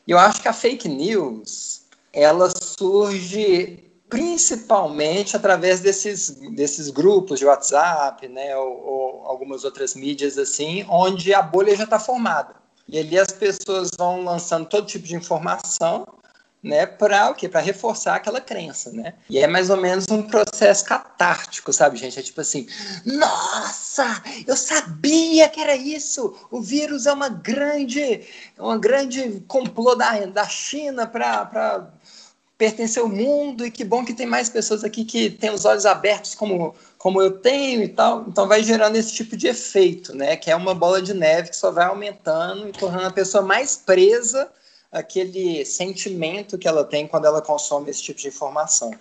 E 0.06 0.12
eu 0.12 0.20
acho 0.20 0.42
que 0.42 0.48
a 0.48 0.54
fake 0.54 0.88
news 0.88 1.84
ela 2.14 2.50
surge 2.50 3.84
principalmente 4.08 5.36
através 5.36 5.80
desses, 5.80 6.30
desses 6.56 6.90
grupos 6.90 7.40
de 7.40 7.46
WhatsApp, 7.46 8.28
né, 8.28 8.56
ou, 8.56 8.86
ou 8.86 9.26
algumas 9.26 9.64
outras 9.64 9.96
mídias 9.96 10.38
assim, 10.38 10.86
onde 10.88 11.34
a 11.34 11.42
bolha 11.42 11.76
já 11.76 11.86
está 11.86 12.00
formada. 12.00 12.56
E 12.88 13.00
ali 13.00 13.18
as 13.18 13.32
pessoas 13.32 13.90
vão 13.98 14.24
lançando 14.24 14.68
todo 14.68 14.86
tipo 14.86 15.08
de 15.08 15.16
informação 15.16 16.06
né, 16.66 16.88
para 16.88 17.30
o 17.30 17.36
quê? 17.36 17.48
Para 17.48 17.60
reforçar 17.60 18.16
aquela 18.16 18.42
crença, 18.42 18.92
né? 18.92 19.14
E 19.30 19.38
é 19.38 19.46
mais 19.46 19.70
ou 19.70 19.78
menos 19.78 20.06
um 20.10 20.24
processo 20.24 20.84
catártico, 20.84 21.72
sabe, 21.72 21.96
gente? 21.96 22.20
É 22.20 22.24
tipo 22.24 22.42
assim, 22.42 22.68
nossa, 23.06 24.20
eu 24.48 24.58
sabia 24.58 25.48
que 25.48 25.62
era 25.62 25.76
isso. 25.76 26.36
O 26.50 26.60
vírus 26.60 27.06
é 27.06 27.14
uma 27.14 27.30
grande, 27.30 28.22
uma 28.58 28.80
grande 28.80 29.44
complô 29.48 29.94
da, 29.94 30.26
da 30.26 30.48
China 30.48 31.06
para 31.06 31.88
pertencer 32.58 33.04
ao 33.04 33.10
mundo 33.10 33.64
e 33.64 33.70
que 33.70 33.84
bom 33.84 34.04
que 34.04 34.14
tem 34.14 34.26
mais 34.26 34.50
pessoas 34.50 34.84
aqui 34.84 35.06
que 35.06 35.30
têm 35.30 35.52
os 35.52 35.66
olhos 35.66 35.86
abertos 35.86 36.34
como, 36.34 36.74
como 36.98 37.22
eu 37.22 37.30
tenho 37.30 37.84
e 37.84 37.90
tal. 37.90 38.26
Então 38.28 38.48
vai 38.48 38.64
gerando 38.64 38.96
esse 38.96 39.14
tipo 39.14 39.38
de 39.38 39.46
efeito, 39.46 40.16
né? 40.16 40.36
Que 40.36 40.50
é 40.50 40.56
uma 40.56 40.74
bola 40.74 41.00
de 41.00 41.14
neve 41.14 41.50
que 41.50 41.58
só 41.58 41.70
vai 41.70 41.86
aumentando 41.86 42.68
e 42.68 42.72
tornando 42.72 43.06
a 43.06 43.14
pessoa 43.14 43.44
mais 43.44 43.76
presa 43.76 44.50
aquele 44.96 45.66
sentimento 45.66 46.58
que 46.58 46.68
ela 46.68 46.86
tem 46.86 47.06
quando 47.06 47.26
ela 47.26 47.42
consome 47.42 47.90
esse 47.90 48.02
tipo 48.02 48.20
de 48.20 48.30
informação. 48.30 48.92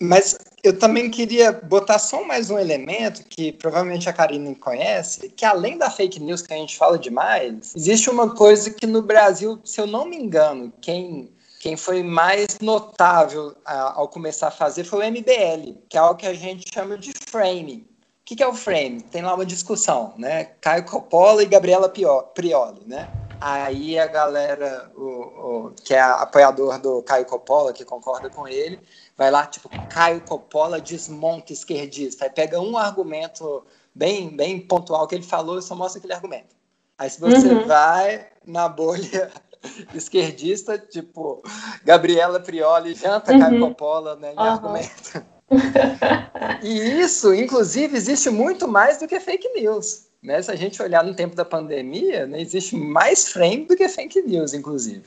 Mas 0.00 0.36
eu 0.64 0.76
também 0.76 1.08
queria 1.08 1.52
botar 1.52 2.00
só 2.00 2.24
mais 2.24 2.50
um 2.50 2.58
elemento 2.58 3.22
que 3.28 3.52
provavelmente 3.52 4.08
a 4.08 4.12
Karine 4.12 4.52
conhece, 4.56 5.28
que 5.28 5.44
além 5.44 5.78
da 5.78 5.88
fake 5.88 6.18
news 6.18 6.42
que 6.42 6.52
a 6.52 6.56
gente 6.56 6.76
fala 6.76 6.98
demais, 6.98 7.72
existe 7.76 8.10
uma 8.10 8.34
coisa 8.34 8.68
que 8.70 8.84
no 8.84 9.00
Brasil, 9.00 9.60
se 9.64 9.80
eu 9.80 9.86
não 9.86 10.04
me 10.04 10.16
engano, 10.16 10.72
quem 10.80 11.30
quem 11.60 11.76
foi 11.76 12.02
mais 12.02 12.58
notável 12.60 13.54
a, 13.64 13.92
ao 13.92 14.08
começar 14.08 14.48
a 14.48 14.50
fazer 14.50 14.82
foi 14.82 15.06
o 15.06 15.08
MBL, 15.08 15.78
que 15.88 15.96
é 15.96 16.00
algo 16.00 16.18
que 16.18 16.26
a 16.26 16.34
gente 16.34 16.68
chama 16.74 16.98
de 16.98 17.12
frame. 17.28 17.86
O 18.22 18.24
que, 18.24 18.34
que 18.34 18.42
é 18.42 18.48
o 18.48 18.54
frame? 18.54 19.00
Tem 19.00 19.22
lá 19.22 19.32
uma 19.32 19.46
discussão, 19.46 20.12
né? 20.18 20.44
Caio 20.60 20.84
Coppola 20.84 21.40
e 21.40 21.46
Gabriela 21.46 21.88
Prioli, 21.88 22.82
né? 22.84 23.08
Aí 23.44 23.98
a 23.98 24.06
galera, 24.06 24.88
o, 24.94 25.02
o, 25.02 25.74
que 25.84 25.92
é 25.94 26.00
apoiador 26.00 26.78
do 26.78 27.02
Caio 27.02 27.26
Coppola, 27.26 27.72
que 27.72 27.84
concorda 27.84 28.30
com 28.30 28.46
ele, 28.46 28.78
vai 29.16 29.32
lá, 29.32 29.44
tipo, 29.46 29.68
Caio 29.88 30.20
Coppola 30.20 30.80
desmonta 30.80 31.52
esquerdista. 31.52 32.24
Aí 32.24 32.30
pega 32.30 32.60
um 32.60 32.78
argumento 32.78 33.66
bem, 33.92 34.28
bem 34.28 34.60
pontual 34.60 35.08
que 35.08 35.16
ele 35.16 35.24
falou 35.24 35.58
e 35.58 35.62
só 35.62 35.74
mostra 35.74 35.98
aquele 35.98 36.12
argumento. 36.12 36.54
Aí 36.96 37.10
se 37.10 37.18
você 37.18 37.48
uhum. 37.48 37.66
vai 37.66 38.28
na 38.46 38.68
bolha 38.68 39.28
esquerdista, 39.92 40.78
tipo, 40.78 41.42
Gabriela 41.84 42.38
Prioli 42.38 42.94
janta 42.94 43.32
uhum. 43.32 43.40
Caio 43.40 43.60
Coppola 43.60 44.14
né, 44.14 44.34
em 44.34 44.36
uhum. 44.36 44.40
argumento. 44.40 45.26
e 46.62 47.00
isso, 47.00 47.34
inclusive, 47.34 47.96
existe 47.96 48.30
muito 48.30 48.68
mais 48.68 48.98
do 48.98 49.08
que 49.08 49.18
fake 49.18 49.48
news. 49.60 50.11
Né? 50.22 50.40
Se 50.40 50.50
a 50.50 50.56
gente 50.56 50.80
olhar 50.80 51.02
no 51.02 51.14
tempo 51.14 51.34
da 51.34 51.44
pandemia, 51.44 52.26
né, 52.26 52.40
existe 52.40 52.76
mais 52.76 53.28
frame 53.28 53.66
do 53.66 53.76
que 53.76 53.88
fake 53.88 54.22
news, 54.22 54.54
inclusive. 54.54 55.02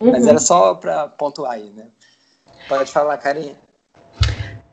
Uhum. 0.00 0.10
Mas 0.10 0.26
era 0.26 0.38
só 0.38 0.74
para 0.74 1.08
pontuar 1.08 1.52
aí, 1.52 1.70
né? 1.70 1.86
Pode 2.68 2.90
falar, 2.90 3.16
Carinha. 3.18 3.56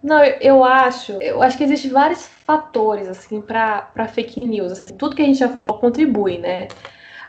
Não, 0.02 0.22
eu 0.24 0.64
acho, 0.64 1.14
eu 1.14 1.42
acho 1.42 1.58
que 1.58 1.64
existem 1.64 1.92
vários 1.92 2.26
fatores 2.26 3.08
assim 3.08 3.40
para 3.40 4.08
fake 4.12 4.46
news. 4.46 4.72
Assim, 4.72 4.98
tudo 4.98 5.16
que 5.16 5.22
a 5.22 5.26
gente 5.26 5.40
já 5.40 5.58
falou 5.66 5.80
contribui, 5.80 6.40
né? 6.40 6.68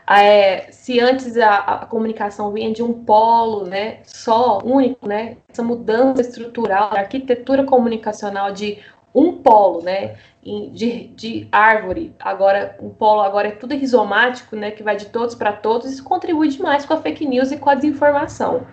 É, 0.07 0.71
se 0.71 1.01
antes 1.01 1.37
a, 1.39 1.57
a, 1.57 1.87
comunicação 1.87 2.53
vinha 2.53 2.73
de 2.73 2.83
um 2.83 2.93
polo, 2.93 3.65
né, 3.65 4.01
só 4.05 4.59
único, 4.63 5.09
né, 5.09 5.39
essa 5.49 5.63
mudança 5.63 6.21
estrutural, 6.21 6.91
arquitetura 6.93 7.65
comunicacional 7.65 8.53
de 8.53 8.79
um 9.15 9.33
polo, 9.33 9.83
né, 9.83 10.17
de, 10.43 11.09
de 11.09 11.49
árvore, 11.53 12.15
agora 12.19 12.77
um 12.81 12.91
polo 12.91 13.23
agora 13.23 13.49
é 13.49 13.53
tudo 13.53 13.75
rizomático, 13.75 14.57
né, 14.57 14.71
que 14.73 14.83
vai 14.83 14.97
de 14.97 15.07
todos 15.07 15.35
para 15.35 15.53
todos, 15.53 15.91
isso 15.91 16.03
contribui 16.03 16.49
demais 16.49 16.85
com 16.85 16.95
a 16.95 17.01
fake 17.01 17.27
news 17.27 17.53
e 17.53 17.57
com 17.57 17.71
a 17.71 17.75
desinformação. 17.75 18.67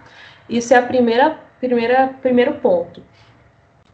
Isso 0.50 0.74
é 0.74 0.78
a 0.78 0.82
primeira, 0.82 1.40
primeira, 1.60 2.16
primeiro 2.22 2.56
ponto. 2.56 3.04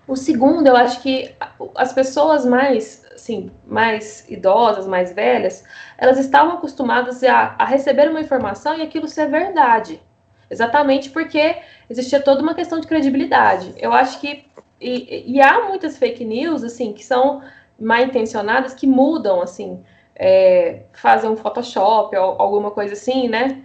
O 0.08 0.16
segundo, 0.16 0.68
eu 0.68 0.76
acho 0.76 1.02
que 1.02 1.36
as 1.76 1.92
pessoas 1.92 2.46
mais, 2.46 3.06
assim, 3.14 3.52
mais 3.66 4.28
idosas, 4.30 4.88
mais 4.88 5.14
velhas, 5.14 5.66
elas 5.98 6.18
estavam 6.18 6.54
acostumadas 6.54 7.22
a, 7.26 7.56
a 7.60 7.66
receber 7.66 8.10
uma 8.10 8.22
informação 8.22 8.78
e 8.78 8.82
aquilo 8.82 9.08
ser 9.08 9.30
verdade. 9.30 10.02
Exatamente 10.50 11.10
porque 11.10 11.58
existia 11.90 12.22
toda 12.22 12.42
uma 12.42 12.56
questão 12.56 12.80
de 12.80 12.88
credibilidade. 12.88 13.74
Eu 13.78 13.92
acho 13.92 14.22
que 14.22 14.46
e, 14.80 15.36
e, 15.36 15.42
há 15.42 15.68
muitas 15.68 15.98
fake 15.98 16.24
news, 16.24 16.64
assim, 16.64 16.94
que 16.94 17.04
são 17.04 17.42
mal 17.80 18.02
intencionadas, 18.02 18.74
que 18.74 18.86
mudam, 18.86 19.42
assim, 19.42 19.84
é, 20.16 20.84
fazem 20.94 21.30
um 21.30 21.36
Photoshop 21.36 22.16
alguma 22.16 22.72
coisa 22.72 22.94
assim, 22.94 23.28
né? 23.28 23.62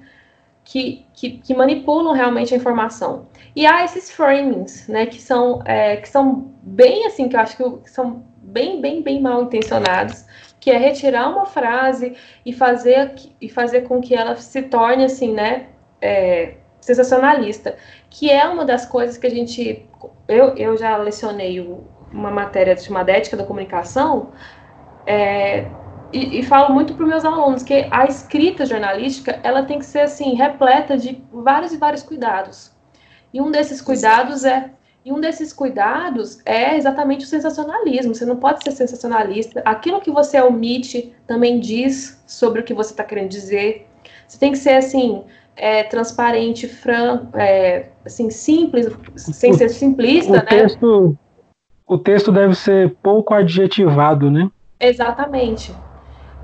Que, 0.65 1.05
que, 1.13 1.39
que, 1.39 1.55
manipulam 1.55 2.15
realmente 2.15 2.55
a 2.55 2.57
informação. 2.57 3.27
E 3.55 3.67
há 3.67 3.85
esses 3.85 4.11
framings, 4.11 4.87
né? 4.89 5.07
Que 5.07 5.21
são, 5.21 5.63
é, 5.65 5.97
que 5.97 6.09
são 6.09 6.53
bem, 6.63 7.07
assim, 7.07 7.29
que 7.29 7.37
eu 7.37 7.41
acho 7.41 7.57
que 7.57 7.91
são 7.91 8.25
bem, 8.37 8.81
bem, 8.81 9.03
bem 9.03 9.21
mal 9.21 9.43
intencionados, 9.43 10.25
que 10.61 10.71
é 10.71 10.79
retirar 10.79 11.31
uma 11.31 11.47
frase 11.47 12.17
e 12.45 12.53
fazer, 12.53 13.15
e 13.41 13.49
fazer 13.49 13.83
com 13.83 14.01
que 14.01 14.15
ela 14.15 14.37
se 14.37 14.63
torne, 14.63 15.05
assim, 15.05 15.33
né? 15.33 15.67
É, 16.01 16.55
sensacionalista, 16.83 17.77
que 18.11 18.31
é 18.31 18.47
uma 18.47 18.67
das 18.67 18.85
coisas 18.85 19.17
que 19.17 19.27
a 19.27 19.31
gente 19.31 19.89
eu, 20.29 20.55
eu 20.57 20.77
já 20.77 20.97
lecionei 20.97 21.61
uma 22.13 22.31
matéria 22.31 22.77
chamada 22.77 23.13
Ética 23.13 23.37
da 23.37 23.45
Comunicação, 23.45 24.33
é, 25.07 25.67
e, 26.13 26.41
e, 26.41 26.43
falo 26.43 26.75
muito 26.75 26.95
para 26.95 27.05
os 27.05 27.09
meus 27.09 27.25
alunos 27.25 27.63
que 27.63 27.89
a 27.91 28.05
escrita 28.05 28.67
jornalística 28.67 29.41
ela 29.43 29.63
tem 29.63 29.79
que 29.79 29.87
ser 29.87 30.01
assim 30.01 30.35
repleta 30.35 30.97
de 30.97 31.25
vários 31.33 31.73
e 31.73 31.79
vários 31.79 32.03
cuidados. 32.03 32.71
E 33.33 33.41
um 33.41 33.51
desses 33.51 33.81
cuidados 33.81 34.45
é 34.45 34.71
e 35.05 35.11
um 35.11 35.21
desses 35.21 35.53
cuidados 35.53 36.39
é 36.45 36.77
exatamente 36.77 37.25
o 37.25 37.29
sensacionalismo. 37.29 38.15
Você 38.15 38.25
não 38.25 38.37
pode 38.37 38.63
ser 38.63 38.71
sensacionalista. 38.71 39.61
Aquilo 39.65 40.01
que 40.01 40.13
você 40.13 40.41
omite 40.41 41.13
também 41.27 41.59
diz 41.59 42.23
sobre 42.27 42.61
o 42.61 42.65
que 42.65 42.73
você 42.73 42.93
está 42.93 43.03
querendo 43.03 43.29
dizer. 43.29 43.89
Você 44.29 44.39
tem 44.39 44.53
que 44.53 44.59
ser 44.59 44.75
assim 44.75 45.25
é, 45.57 45.85
transparente, 45.85 46.67
franco, 46.67 47.37
é, 47.37 47.91
assim, 48.05 48.31
simples, 48.31 48.89
sem 49.17 49.53
ser 49.53 49.69
simplista, 49.69 50.33
o 50.33 50.37
né? 50.37 50.43
Texto, 50.43 51.19
o 51.87 51.99
texto 51.99 52.33
deve 52.33 52.55
ser 52.55 52.97
pouco 53.03 53.35
adjetivado, 53.35 54.31
né? 54.31 54.51
Exatamente. 54.81 55.75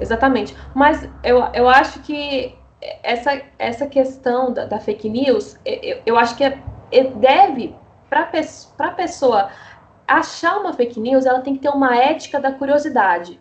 Exatamente. 0.00 0.56
Mas 0.74 1.08
eu, 1.24 1.42
eu 1.54 1.68
acho 1.68 2.00
que 2.00 2.54
essa, 3.02 3.40
essa 3.58 3.86
questão 3.86 4.52
da, 4.52 4.64
da 4.64 4.78
fake 4.78 5.08
news, 5.08 5.58
eu, 5.64 5.98
eu 6.06 6.18
acho 6.18 6.36
que 6.36 6.44
é, 6.44 6.58
é 6.92 7.04
deve, 7.04 7.74
para 8.08 8.30
a 8.78 8.90
pessoa 8.90 9.50
achar 10.06 10.58
uma 10.58 10.72
fake 10.72 11.00
news, 11.00 11.26
ela 11.26 11.40
tem 11.40 11.54
que 11.54 11.60
ter 11.60 11.70
uma 11.70 11.96
ética 11.96 12.38
da 12.40 12.52
curiosidade. 12.52 13.40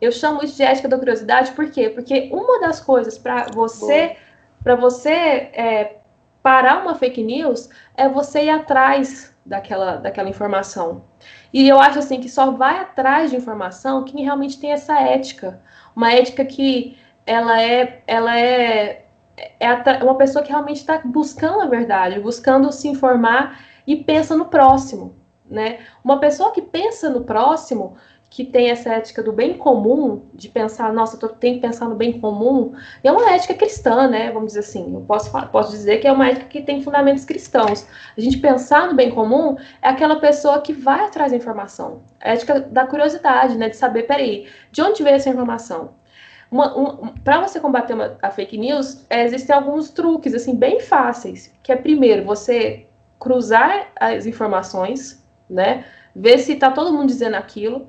Eu 0.00 0.12
chamo 0.12 0.42
isso 0.42 0.56
de 0.56 0.62
ética 0.62 0.88
da 0.88 0.96
curiosidade, 0.96 1.50
por 1.52 1.70
quê? 1.70 1.90
Porque 1.90 2.30
uma 2.32 2.60
das 2.60 2.80
coisas 2.80 3.18
para 3.18 3.46
você. 3.52 4.08
Boa 4.08 4.29
para 4.62 4.74
você 4.74 5.10
é, 5.10 5.96
parar 6.42 6.82
uma 6.82 6.94
fake 6.94 7.22
news 7.22 7.68
é 7.96 8.08
você 8.08 8.44
ir 8.44 8.50
atrás 8.50 9.34
daquela, 9.44 9.96
daquela 9.96 10.28
informação. 10.28 11.04
E 11.52 11.68
eu 11.68 11.80
acho 11.80 11.98
assim 11.98 12.20
que 12.20 12.28
só 12.28 12.50
vai 12.50 12.78
atrás 12.78 13.30
de 13.30 13.36
informação 13.36 14.04
quem 14.04 14.24
realmente 14.24 14.58
tem 14.60 14.72
essa 14.72 15.00
ética, 15.00 15.60
uma 15.94 16.12
ética 16.12 16.44
que 16.44 16.98
ela 17.26 17.60
é, 17.60 18.02
ela 18.06 18.38
é, 18.38 19.04
é 19.58 20.04
uma 20.04 20.16
pessoa 20.16 20.42
que 20.42 20.50
realmente 20.50 20.78
está 20.78 20.98
buscando 21.04 21.62
a 21.62 21.66
verdade, 21.66 22.20
buscando 22.20 22.72
se 22.72 22.88
informar 22.88 23.60
e 23.86 23.96
pensa 23.96 24.36
no 24.36 24.46
próximo, 24.46 25.16
né? 25.44 25.80
Uma 26.02 26.18
pessoa 26.18 26.52
que 26.52 26.62
pensa 26.62 27.10
no 27.10 27.22
próximo, 27.22 27.96
que 28.30 28.44
tem 28.44 28.70
essa 28.70 28.90
ética 28.90 29.24
do 29.24 29.32
bem 29.32 29.54
comum, 29.54 30.22
de 30.32 30.48
pensar, 30.48 30.92
nossa, 30.92 31.18
eu 31.20 31.28
tenho 31.30 31.56
que 31.56 31.60
pensar 31.60 31.88
no 31.88 31.96
bem 31.96 32.20
comum, 32.20 32.72
é 33.02 33.10
uma 33.10 33.28
ética 33.32 33.54
cristã, 33.54 34.06
né? 34.06 34.30
Vamos 34.30 34.52
dizer 34.52 34.60
assim. 34.60 34.94
Eu 34.94 35.00
posso, 35.00 35.32
posso 35.48 35.72
dizer 35.72 35.98
que 35.98 36.06
é 36.06 36.12
uma 36.12 36.28
ética 36.28 36.46
que 36.46 36.62
tem 36.62 36.80
fundamentos 36.80 37.24
cristãos. 37.24 37.84
A 38.16 38.20
gente 38.20 38.38
pensar 38.38 38.86
no 38.86 38.94
bem 38.94 39.10
comum 39.10 39.56
é 39.82 39.88
aquela 39.88 40.20
pessoa 40.20 40.60
que 40.60 40.72
vai 40.72 41.06
atrás 41.06 41.32
da 41.32 41.36
informação. 41.36 42.02
A 42.20 42.30
ética 42.30 42.60
da 42.60 42.86
curiosidade, 42.86 43.58
né? 43.58 43.68
De 43.68 43.76
saber, 43.76 44.04
peraí, 44.04 44.46
de 44.70 44.80
onde 44.80 45.02
veio 45.02 45.16
essa 45.16 45.28
informação? 45.28 45.90
Para 47.24 47.40
você 47.40 47.58
combater 47.58 47.94
uma, 47.94 48.16
a 48.22 48.30
fake 48.30 48.56
news, 48.56 49.04
é, 49.10 49.24
existem 49.24 49.54
alguns 49.54 49.90
truques, 49.90 50.34
assim, 50.34 50.54
bem 50.54 50.78
fáceis. 50.78 51.52
Que 51.64 51.72
é, 51.72 51.76
primeiro, 51.76 52.24
você 52.24 52.86
cruzar 53.18 53.88
as 53.98 54.24
informações, 54.24 55.20
né? 55.48 55.84
Ver 56.14 56.38
se 56.38 56.52
está 56.52 56.70
todo 56.70 56.92
mundo 56.92 57.08
dizendo 57.08 57.34
aquilo 57.34 57.88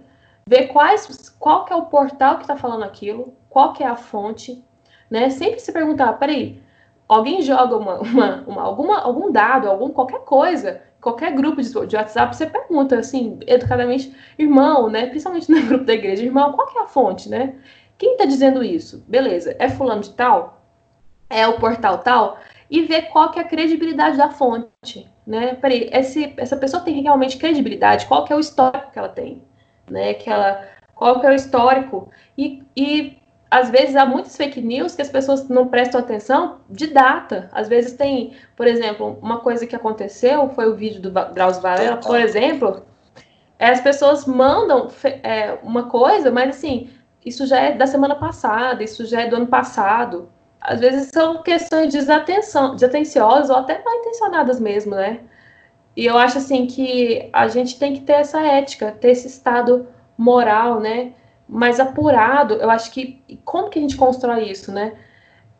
ver 0.52 0.68
quais, 0.68 1.30
qual 1.40 1.64
que 1.64 1.72
é 1.72 1.76
o 1.78 1.86
portal 1.86 2.36
que 2.36 2.42
está 2.42 2.58
falando 2.58 2.84
aquilo, 2.84 3.34
qual 3.50 3.72
que 3.72 3.82
é 3.82 3.88
a 3.88 3.96
fonte, 3.96 4.62
né? 5.10 5.30
Sempre 5.30 5.62
se 5.62 5.72
perguntar, 5.72 6.12
peraí, 6.20 6.62
alguém 7.08 7.42
joga 7.42 7.78
uma, 7.78 8.00
uma, 8.02 8.44
uma, 8.46 8.62
alguma, 8.62 9.00
algum 9.00 9.32
dado, 9.32 9.70
algum, 9.70 9.92
qualquer 9.92 10.20
coisa, 10.26 10.82
qualquer 11.00 11.34
grupo 11.34 11.62
de, 11.62 11.70
de, 11.88 11.96
WhatsApp, 11.96 12.36
você 12.36 12.46
pergunta, 12.46 13.00
assim, 13.00 13.40
educadamente, 13.48 14.14
irmão, 14.38 14.90
né? 14.90 15.06
Principalmente 15.06 15.50
no 15.50 15.62
grupo 15.66 15.86
da 15.86 15.94
igreja, 15.94 16.26
irmão, 16.26 16.52
qual 16.52 16.68
que 16.68 16.78
é 16.78 16.82
a 16.82 16.88
fonte, 16.88 17.30
né? 17.30 17.56
Quem 17.98 18.12
está 18.14 18.26
dizendo 18.26 18.62
isso? 18.62 19.06
Beleza, 19.08 19.56
é 19.58 19.70
fulano 19.70 20.02
de 20.02 20.10
tal? 20.10 20.62
É 21.30 21.48
o 21.48 21.60
portal 21.60 22.00
tal? 22.00 22.38
E 22.70 22.82
ver 22.82 23.04
qual 23.04 23.32
que 23.32 23.40
é 23.40 23.42
a 23.42 23.48
credibilidade 23.48 24.18
da 24.18 24.30
fonte, 24.30 25.10
né? 25.26 25.56
Peraí, 25.56 25.90
esse, 25.94 26.34
essa 26.36 26.58
pessoa 26.58 26.84
tem 26.84 27.02
realmente 27.02 27.38
credibilidade? 27.38 28.06
Qual 28.06 28.26
que 28.26 28.34
é 28.34 28.36
o 28.36 28.40
histórico 28.42 28.92
que 28.92 29.00
ela 29.00 29.08
tem? 29.08 29.50
Né? 29.92 30.14
Que 30.14 30.30
ela, 30.30 30.66
qual 30.96 31.20
que 31.20 31.28
é 31.28 31.30
o 31.30 31.36
histórico? 31.36 32.10
E, 32.38 32.64
e 32.76 33.22
às 33.52 33.70
vezes 33.70 33.98
há 33.98 34.06
muitas 34.06 34.38
fake 34.38 34.62
news 34.62 34.96
que 34.96 35.02
as 35.02 35.10
pessoas 35.10 35.50
não 35.50 35.68
prestam 35.68 36.00
atenção 36.00 36.60
de 36.70 36.88
data. 36.88 37.50
Às 37.52 37.68
vezes 37.68 37.94
tem, 37.94 38.34
por 38.56 38.66
exemplo, 38.66 39.20
uma 39.22 39.40
coisa 39.42 39.68
que 39.68 39.76
aconteceu, 39.76 40.50
foi 40.52 40.70
o 40.70 40.76
vídeo 40.76 41.02
do 41.02 41.12
Drauzio 41.12 41.62
Varela, 41.62 41.98
por 41.98 42.18
exemplo, 42.18 42.86
é, 43.60 43.70
as 43.70 43.82
pessoas 43.82 44.26
mandam 44.26 44.88
é, 45.22 45.60
uma 45.62 45.84
coisa, 45.84 46.32
mas 46.32 46.56
assim, 46.56 46.90
isso 47.24 47.46
já 47.46 47.60
é 47.60 47.74
da 47.74 47.86
semana 47.86 48.16
passada, 48.16 48.84
isso 48.84 49.06
já 49.06 49.22
é 49.22 49.28
do 49.28 49.36
ano 49.36 49.48
passado. 49.48 50.30
Às 50.60 50.80
vezes 50.80 51.10
são 51.14 51.44
questões 51.44 51.92
de 51.92 52.00
desatenção, 52.00 52.76
desatenciosas 52.76 53.50
ou 53.50 53.58
até 53.58 53.84
mal 53.84 53.96
intencionadas 53.96 54.60
mesmo, 54.60 54.96
né? 54.96 55.20
E 55.96 56.06
eu 56.06 56.18
acho 56.18 56.38
assim 56.38 56.66
que 56.66 57.30
a 57.34 57.48
gente 57.48 57.78
tem 57.78 57.94
que 57.94 58.02
ter 58.02 58.14
essa 58.14 58.42
ética, 58.42 58.92
ter 58.92 59.12
esse 59.12 59.28
estado 59.28 59.88
moral, 60.18 60.80
né? 60.80 61.14
mais 61.52 61.82
apurado. 61.82 62.54
Eu 62.56 62.70
acho 62.70 62.90
que 62.92 63.22
como 63.44 63.70
que 63.70 63.78
a 63.78 63.82
gente 63.82 63.98
constrói 63.98 64.50
isso, 64.50 64.72
né? 64.72 64.94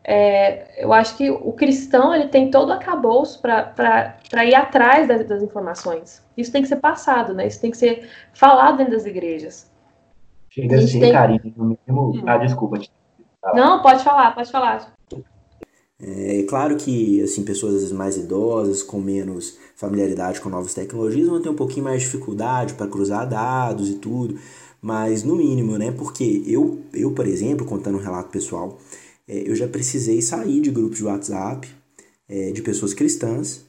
É, 0.02 0.82
eu 0.82 0.92
acho 0.92 1.16
que 1.16 1.30
o 1.30 1.52
cristão 1.52 2.12
ele 2.12 2.26
tem 2.26 2.50
todo 2.50 2.70
o 2.70 2.72
acabouço 2.72 3.40
para 3.40 4.44
ir 4.44 4.54
atrás 4.54 5.06
das, 5.06 5.24
das, 5.28 5.42
informações. 5.42 6.24
Isso 6.36 6.50
tem 6.50 6.62
que 6.62 6.68
ser 6.68 6.76
passado, 6.76 7.34
né? 7.34 7.46
Isso 7.46 7.60
tem 7.60 7.70
que 7.70 7.76
ser 7.76 8.08
falado 8.32 8.78
dentro 8.78 8.94
das 8.94 9.04
igrejas. 9.04 9.70
Chega 10.48 10.76
assim, 10.76 10.98
tem... 10.98 11.12
carinho, 11.12 11.40
mínimo. 11.56 11.78
Hum. 11.88 12.22
Ah, 12.26 12.38
desculpa. 12.38 12.80
Não, 13.54 13.80
pode 13.82 14.02
falar, 14.02 14.34
pode 14.34 14.50
falar. 14.50 14.92
É 16.00 16.42
claro 16.48 16.76
que 16.76 17.22
assim 17.22 17.44
pessoas 17.44 17.92
mais 17.92 18.16
idosas, 18.16 18.82
com 18.82 18.98
menos 18.98 19.56
familiaridade 19.86 20.40
com 20.40 20.48
novas 20.48 20.72
tecnologias, 20.72 21.28
vão 21.28 21.42
ter 21.42 21.48
um 21.50 21.54
pouquinho 21.54 21.84
mais 21.84 22.00
de 22.00 22.06
dificuldade 22.06 22.74
para 22.74 22.86
cruzar 22.86 23.28
dados 23.28 23.88
e 23.90 23.94
tudo 23.94 24.38
mas 24.82 25.22
no 25.22 25.36
mínimo, 25.36 25.78
né? 25.78 25.92
Porque 25.92 26.42
eu, 26.44 26.80
eu 26.92 27.12
por 27.12 27.24
exemplo, 27.24 27.64
contando 27.64 27.96
um 27.96 28.02
relato 28.02 28.30
pessoal, 28.30 28.80
é, 29.28 29.48
eu 29.48 29.54
já 29.54 29.68
precisei 29.68 30.20
sair 30.20 30.60
de 30.60 30.72
grupos 30.72 30.98
de 30.98 31.04
WhatsApp 31.04 31.68
é, 32.28 32.50
de 32.50 32.60
pessoas 32.62 32.92
cristãs, 32.92 33.64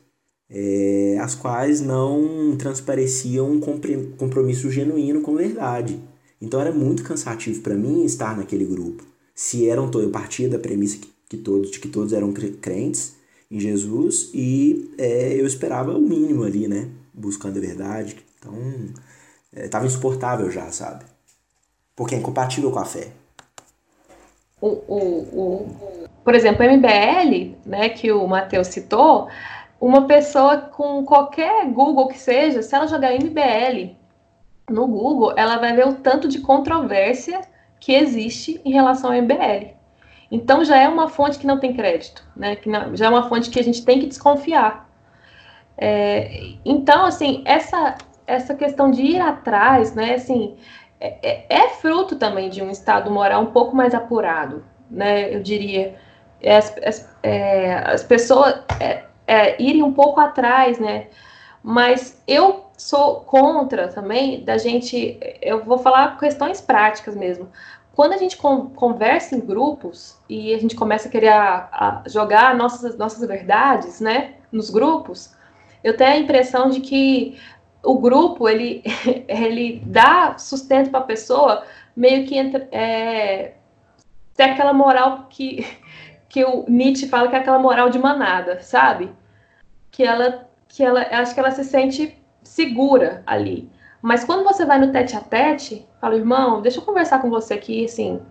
é, 0.50 1.18
as 1.22 1.36
quais 1.36 1.80
não 1.80 2.56
transpareciam 2.58 3.52
um 3.52 3.60
compromisso 4.18 4.72
genuíno 4.72 5.22
com 5.22 5.36
a 5.36 5.38
verdade. 5.38 6.00
Então 6.42 6.60
era 6.60 6.72
muito 6.72 7.04
cansativo 7.04 7.62
para 7.62 7.76
mim 7.76 8.04
estar 8.04 8.36
naquele 8.36 8.66
grupo. 8.66 9.04
Se 9.36 9.70
eram 9.70 9.90
eu 9.94 10.10
partia 10.10 10.50
da 10.50 10.58
premissa 10.58 10.98
que, 10.98 11.10
que 11.30 11.38
todos 11.38 11.70
de 11.70 11.80
que 11.80 11.88
todos 11.88 12.12
eram 12.12 12.34
crentes 12.34 13.16
em 13.54 13.60
Jesus 13.60 14.32
e 14.34 14.92
é, 14.98 15.40
eu 15.40 15.46
esperava 15.46 15.96
o 15.96 16.02
mínimo 16.02 16.44
ali, 16.44 16.68
né? 16.68 16.90
Buscando 17.14 17.60
a 17.60 17.62
verdade. 17.62 18.18
Então 18.40 18.56
é, 19.56 19.86
insuportável 19.86 20.50
já, 20.50 20.72
sabe? 20.72 21.06
Porque 21.96 22.16
é 22.16 22.18
incompatível 22.18 22.72
com 22.72 22.80
a 22.80 22.86
fé. 22.86 23.12
O, 24.60 24.68
o, 24.68 24.98
o, 25.40 26.08
por 26.24 26.34
exemplo, 26.34 26.66
MBL, 26.66 27.56
né, 27.64 27.90
que 27.90 28.12
o 28.12 28.26
Matheus 28.28 28.68
citou, 28.68 29.28
uma 29.80 30.08
pessoa 30.08 30.58
com 30.58 31.06
qualquer 31.06 31.68
Google 31.68 32.08
que 32.08 32.18
seja, 32.18 32.64
se 32.64 32.74
ela 32.74 32.88
jogar 32.88 33.14
MBL 33.14 33.96
no 34.68 34.88
Google, 34.88 35.34
ela 35.38 35.58
vai 35.58 35.76
ver 35.76 35.88
o 35.88 35.94
tanto 35.94 36.28
de 36.28 36.40
controvérsia 36.40 37.42
que 37.80 37.94
existe 37.94 38.60
em 38.66 38.72
relação 38.72 39.12
ao 39.12 39.22
MBL. 39.22 39.73
Então 40.34 40.66
já 40.66 40.78
é 40.78 40.88
uma 40.88 41.08
fonte 41.08 41.38
que 41.38 41.46
não 41.46 41.60
tem 41.60 41.74
crédito, 41.74 42.26
né? 42.36 42.56
Que 42.56 42.68
não, 42.68 42.96
já 42.96 43.06
é 43.06 43.10
uma 43.10 43.30
fonte 43.30 43.52
que 43.52 43.60
a 43.60 43.64
gente 43.64 43.86
tem 43.86 44.00
que 44.00 44.08
desconfiar. 44.08 44.90
É, 45.78 46.56
então, 46.66 47.06
assim, 47.06 47.44
essa 47.46 47.96
essa 48.26 48.56
questão 48.56 48.90
de 48.90 49.02
ir 49.02 49.20
atrás, 49.20 49.94
né, 49.94 50.16
assim, 50.16 50.56
é, 51.00 51.18
é, 51.22 51.46
é, 51.50 51.70
fruto 51.70 52.16
também 52.16 52.50
de 52.50 52.62
um 52.64 52.70
estado 52.70 53.12
moral 53.12 53.44
um 53.44 53.52
pouco 53.52 53.76
mais 53.76 53.94
apurado, 53.94 54.66
né, 54.90 55.34
eu 55.34 55.42
diria. 55.42 55.96
As, 56.46 56.76
as, 56.84 57.16
é, 57.22 57.76
as 57.86 58.04
pessoas 58.04 58.56
é, 58.80 59.04
é, 59.28 59.62
irem 59.62 59.84
um 59.84 59.94
pouco 59.94 60.20
atrás, 60.20 60.80
né, 60.80 61.08
mas 61.62 62.22
eu 62.28 62.66
sou 62.78 63.22
contra 63.22 63.88
também 63.88 64.44
da 64.44 64.58
gente, 64.58 65.20
eu 65.42 65.64
vou 65.64 65.78
falar 65.78 66.18
questões 66.18 66.60
práticas 66.60 67.16
mesmo. 67.16 67.50
Quando 67.96 68.14
a 68.14 68.18
gente 68.18 68.38
con 68.38 68.70
conversa 68.72 69.36
em 69.36 69.40
grupos 69.40 70.18
e 70.28 70.54
a 70.54 70.60
gente 70.60 70.76
começa 70.76 71.08
a 71.08 71.12
querer 71.12 71.30
a, 71.30 71.70
a 71.72 72.10
jogar 72.10 72.56
nossas, 72.56 72.98
nossas 72.98 73.26
verdades, 73.28 74.02
né, 74.02 74.36
nos 74.52 74.72
grupos, 74.72 75.36
eu 75.84 75.96
tenho 75.96 76.12
a 76.12 76.18
impressão 76.18 76.70
de 76.70 76.82
que 76.82 77.40
o 77.84 78.00
grupo 78.00 78.50
ele, 78.50 78.82
ele 79.28 79.84
dá 79.86 80.38
sustento 80.40 80.90
para 80.90 81.02
a 81.02 81.04
pessoa 81.04 81.64
meio 81.96 82.26
que 82.26 82.36
entra, 82.36 82.68
é, 82.72 83.54
tem 84.36 84.52
aquela 84.52 84.74
moral 84.74 85.28
que, 85.30 85.66
que 86.28 86.44
o 86.44 86.66
Nietzsche 86.68 87.08
fala 87.08 87.28
que 87.30 87.36
é 87.36 87.40
aquela 87.40 87.60
moral 87.60 87.90
de 87.92 88.00
manada, 88.00 88.60
sabe? 88.62 89.12
Que 89.92 90.04
ela, 90.04 90.48
que 90.68 90.84
ela, 90.84 91.02
acho 91.12 91.34
que 91.34 91.40
ela 91.40 91.52
se 91.52 91.64
sente 91.64 92.18
segura 92.44 93.22
ali. 93.28 93.70
Mas 94.04 94.26
quando 94.26 94.44
você 94.44 94.66
vai 94.66 94.78
no 94.78 94.92
tete 94.92 95.16
a 95.16 95.22
tete, 95.22 95.88
fala, 96.02 96.18
irmão, 96.18 96.62
deixa 96.62 96.80
eu 96.80 96.84
conversar 96.84 97.22
com 97.22 97.30
você 97.30 97.54
aqui, 97.54 97.86
assim, 97.86 98.22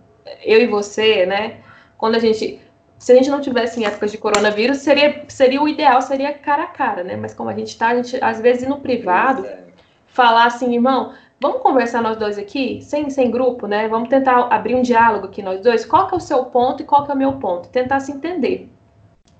eu 0.43 0.61
e 0.61 0.67
você, 0.67 1.25
né? 1.25 1.61
Quando 1.97 2.13
a 2.13 2.19
gente 2.19 2.61
se 2.99 3.11
a 3.11 3.15
gente 3.15 3.29
não 3.29 3.41
tivesse 3.41 3.81
em 3.81 3.85
épocas 3.85 4.11
de 4.11 4.17
coronavírus, 4.17 4.77
seria, 4.77 5.25
seria 5.27 5.61
o 5.61 5.67
ideal, 5.67 6.01
seria 6.01 6.31
cara 6.31 6.63
a 6.63 6.67
cara, 6.67 7.03
né? 7.03 7.17
Mas 7.17 7.33
como 7.33 7.49
a 7.49 7.53
gente 7.53 7.67
está, 7.67 7.89
a 7.89 7.95
gente 7.95 8.17
às 8.23 8.39
vezes 8.39 8.65
no 8.65 8.79
privado, 8.79 9.45
é. 9.45 9.63
falar 10.07 10.45
assim, 10.45 10.73
irmão, 10.73 11.13
vamos 11.41 11.61
conversar 11.61 12.01
nós 12.01 12.15
dois 12.17 12.37
aqui, 12.37 12.81
sem, 12.81 13.09
sem 13.09 13.29
grupo, 13.31 13.67
né? 13.67 13.89
Vamos 13.89 14.09
tentar 14.09 14.47
abrir 14.49 14.75
um 14.75 14.81
diálogo 14.81 15.25
aqui 15.25 15.41
nós 15.41 15.59
dois. 15.59 15.83
Qual 15.83 16.07
que 16.07 16.13
é 16.13 16.17
o 16.17 16.21
seu 16.21 16.45
ponto 16.45 16.83
e 16.83 16.85
qual 16.85 17.03
que 17.03 17.11
é 17.11 17.13
o 17.15 17.17
meu 17.17 17.33
ponto? 17.33 17.67
Tentar 17.67 17.99
se 17.99 18.11
entender, 18.11 18.69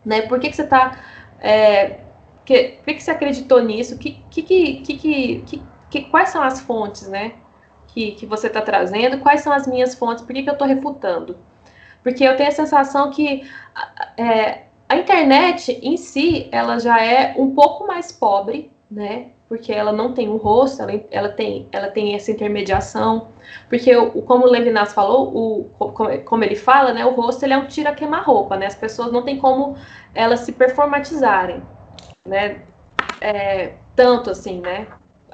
né? 0.03 0.23
Por 0.23 0.39
que, 0.39 0.49
que 0.49 0.55
você 0.55 0.63
está... 0.63 0.97
É, 1.39 1.99
que, 2.43 2.79
por 2.79 2.85
que, 2.85 2.95
que 2.95 3.03
você 3.03 3.11
acreditou 3.11 3.63
nisso? 3.63 3.97
Que, 3.97 4.21
que, 4.29 4.41
que, 4.41 4.81
que, 4.81 5.43
que, 5.45 5.63
que, 5.93 6.01
quais 6.05 6.29
são 6.29 6.41
as 6.41 6.59
fontes, 6.59 7.07
né? 7.07 7.33
Que, 7.89 8.13
que 8.13 8.25
você 8.25 8.47
está 8.47 8.61
trazendo? 8.61 9.19
Quais 9.19 9.41
são 9.41 9.53
as 9.53 9.67
minhas 9.67 9.93
fontes? 9.93 10.23
Por 10.23 10.33
que, 10.33 10.41
que 10.41 10.49
eu 10.49 10.53
estou 10.53 10.67
refutando? 10.67 11.37
Porque 12.01 12.23
eu 12.23 12.35
tenho 12.35 12.49
a 12.49 12.51
sensação 12.51 13.11
que 13.11 13.47
é, 14.17 14.63
a 14.89 14.95
internet 14.97 15.79
em 15.83 15.95
si, 15.95 16.49
ela 16.51 16.79
já 16.79 16.99
é 16.99 17.35
um 17.37 17.53
pouco 17.53 17.85
mais 17.85 18.11
pobre, 18.11 18.71
né? 18.89 19.27
Porque 19.47 19.71
ela 19.71 19.91
não 19.91 20.15
tem 20.15 20.27
um 20.27 20.37
rosto, 20.37 20.81
ela, 20.81 20.99
ela, 21.11 21.29
tem, 21.29 21.69
ela 21.71 21.91
tem 21.91 22.15
essa 22.15 22.31
intermediação. 22.31 23.27
Porque, 23.69 23.95
o, 23.95 24.23
como 24.23 24.47
o 24.47 24.49
Levinas 24.49 24.93
falou, 24.93 25.31
o, 25.31 25.69
como 26.25 26.43
ele 26.43 26.55
fala, 26.55 26.91
né? 26.91 27.05
O 27.05 27.11
rosto 27.11 27.43
ele 27.43 27.53
é 27.53 27.57
um 27.57 27.67
tira 27.67 27.93
queima-roupa, 27.93 28.57
né? 28.57 28.65
As 28.65 28.75
pessoas 28.75 29.11
não 29.11 29.21
têm 29.21 29.37
como 29.37 29.77
elas 30.15 30.39
se 30.39 30.53
performatizarem, 30.53 31.61
né? 32.25 32.63
É, 33.21 33.73
tanto 33.95 34.31
assim, 34.31 34.59
né? 34.59 34.87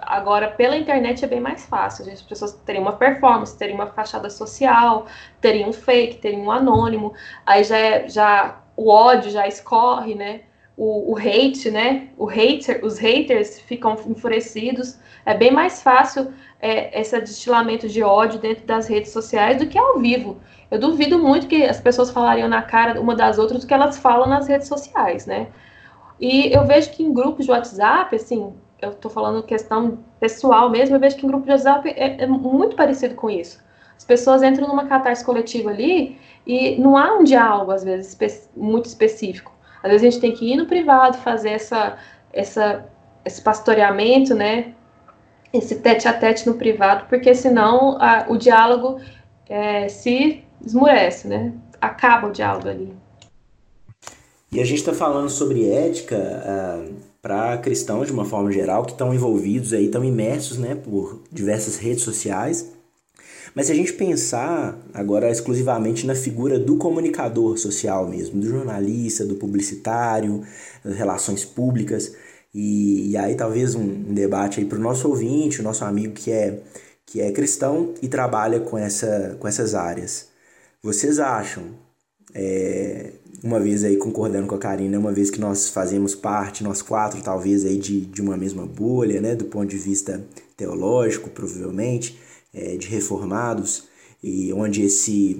Agora, 0.09 0.47
pela 0.49 0.75
internet 0.75 1.23
é 1.23 1.27
bem 1.27 1.39
mais 1.39 1.67
fácil. 1.67 2.11
As 2.11 2.19
pessoas 2.19 2.53
teriam 2.65 2.81
uma 2.81 2.93
performance, 2.93 3.55
teriam 3.55 3.75
uma 3.75 3.85
fachada 3.85 4.27
social, 4.27 5.05
teriam 5.39 5.69
um 5.69 5.73
fake, 5.73 6.17
teriam 6.17 6.45
um 6.45 6.51
anônimo. 6.51 7.13
Aí 7.45 7.63
já, 7.63 7.77
é, 7.77 8.09
já 8.09 8.59
o 8.75 8.89
ódio 8.89 9.29
já 9.29 9.47
escorre, 9.47 10.15
né? 10.15 10.41
O, 10.75 11.13
o 11.13 11.15
hate, 11.15 11.69
né? 11.69 12.07
O 12.17 12.25
hater, 12.25 12.83
os 12.83 12.97
haters 12.97 13.59
ficam 13.59 13.95
enfurecidos. 14.07 14.97
É 15.23 15.35
bem 15.35 15.51
mais 15.51 15.83
fácil 15.83 16.33
é, 16.59 16.99
esse 16.99 17.19
destilamento 17.19 17.87
de 17.87 18.01
ódio 18.01 18.39
dentro 18.39 18.65
das 18.65 18.87
redes 18.87 19.11
sociais 19.11 19.57
do 19.57 19.67
que 19.67 19.77
ao 19.77 19.99
vivo. 19.99 20.41
Eu 20.71 20.79
duvido 20.79 21.19
muito 21.19 21.45
que 21.45 21.65
as 21.65 21.79
pessoas 21.79 22.09
falariam 22.09 22.49
na 22.49 22.63
cara 22.63 22.99
uma 22.99 23.13
das 23.13 23.37
outras 23.37 23.61
do 23.61 23.67
que 23.67 23.73
elas 23.75 23.99
falam 23.99 24.27
nas 24.27 24.47
redes 24.47 24.67
sociais, 24.67 25.27
né? 25.27 25.49
E 26.19 26.51
eu 26.51 26.65
vejo 26.65 26.89
que 26.89 27.03
em 27.03 27.13
grupos 27.13 27.45
de 27.45 27.51
WhatsApp, 27.51 28.15
assim, 28.15 28.55
eu 28.81 28.91
estou 28.91 29.09
falando 29.09 29.43
questão 29.43 29.99
pessoal 30.19 30.69
mesmo, 30.69 30.95
eu 30.95 30.99
vejo 30.99 31.15
que 31.17 31.25
em 31.25 31.29
grupo 31.29 31.45
de 31.45 31.51
WhatsApp 31.51 31.89
é, 31.89 32.23
é, 32.23 32.27
muito 32.27 32.75
parecido 32.75 33.15
com 33.15 33.29
isso. 33.29 33.59
As 33.97 34.03
pessoas 34.03 34.41
entram 34.41 34.67
numa 34.67 34.85
catarse 34.85 35.23
coletiva 35.23 35.69
ali 35.69 36.17
e 36.45 36.79
não 36.79 36.97
há 36.97 37.17
um 37.17 37.23
diálogo, 37.23 37.71
às 37.71 37.83
vezes, 37.83 38.17
muito 38.55 38.85
específico. 38.85 39.51
Às 39.83 39.91
vezes 39.91 40.07
a 40.07 40.09
gente 40.09 40.21
tem 40.21 40.31
que 40.31 40.53
ir 40.53 40.55
no 40.55 40.65
privado 40.65 41.17
fazer 41.17 41.49
essa, 41.49 41.97
essa, 42.31 42.85
esse 43.25 43.41
pastoreamento, 43.41 44.33
né? 44.33 44.73
esse 45.53 45.75
tete 45.79 46.07
a 46.07 46.13
tete 46.13 46.47
no 46.47 46.55
privado, 46.55 47.05
porque 47.09 47.33
senão 47.33 47.97
a, 47.99 48.25
o 48.29 48.37
diálogo 48.37 48.99
é, 49.47 49.87
se 49.87 50.43
esmurece, 50.63 51.27
né? 51.27 51.53
Acaba 51.81 52.27
o 52.27 52.31
diálogo 52.31 52.69
ali. 52.69 52.93
E 54.51 54.59
a 54.59 54.65
gente 54.65 54.79
está 54.79 54.93
falando 54.93 55.29
sobre 55.29 55.69
ética 55.69 56.15
uh, 56.17 56.95
para 57.21 57.57
cristãos 57.57 58.07
de 58.07 58.13
uma 58.13 58.25
forma 58.25 58.51
geral 58.51 58.85
que 58.85 58.91
estão 58.91 59.13
envolvidos 59.13 59.73
aí, 59.73 59.85
estão 59.85 60.03
imersos, 60.03 60.57
né, 60.57 60.75
por 60.75 61.21
diversas 61.31 61.77
redes 61.77 62.03
sociais. 62.03 62.71
Mas 63.53 63.65
se 63.65 63.71
a 63.71 63.75
gente 63.75 63.93
pensar 63.93 64.79
agora 64.93 65.29
exclusivamente 65.29 66.05
na 66.05 66.15
figura 66.15 66.59
do 66.59 66.77
comunicador 66.77 67.57
social 67.57 68.07
mesmo, 68.07 68.39
do 68.39 68.47
jornalista, 68.47 69.25
do 69.25 69.35
publicitário, 69.35 70.43
das 70.83 70.95
relações 70.95 71.43
públicas, 71.43 72.15
e, 72.53 73.11
e 73.11 73.17
aí 73.17 73.35
talvez 73.35 73.75
um, 73.75 73.81
um 73.81 74.13
debate 74.13 74.59
aí 74.59 74.65
para 74.65 74.77
o 74.77 74.81
nosso 74.81 75.07
ouvinte, 75.07 75.59
o 75.59 75.63
nosso 75.63 75.83
amigo 75.83 76.13
que 76.13 76.31
é, 76.31 76.61
que 77.05 77.21
é 77.21 77.31
cristão 77.31 77.93
e 78.01 78.07
trabalha 78.07 78.59
com, 78.59 78.77
essa, 78.77 79.35
com 79.39 79.47
essas 79.47 79.75
áreas. 79.75 80.29
Vocês 80.81 81.19
acham, 81.19 81.63
é, 82.33 83.11
uma 83.43 83.59
vez 83.59 83.83
aí 83.83 83.97
concordando 83.97 84.47
com 84.47 84.55
a 84.55 84.59
Karina, 84.59 84.99
uma 84.99 85.11
vez 85.11 85.29
que 85.29 85.39
nós 85.39 85.69
fazemos 85.69 86.15
parte, 86.15 86.63
nós 86.63 86.81
quatro 86.81 87.21
talvez 87.21 87.65
aí 87.65 87.77
de, 87.77 88.01
de 88.01 88.21
uma 88.21 88.35
mesma 88.35 88.65
bolha, 88.65 89.21
né, 89.21 89.35
do 89.35 89.45
ponto 89.45 89.67
de 89.67 89.77
vista 89.77 90.23
teológico, 90.57 91.29
provavelmente, 91.29 92.19
é, 92.53 92.75
de 92.75 92.87
reformados, 92.87 93.83
e 94.21 94.51
onde 94.53 94.81
esse 94.81 95.39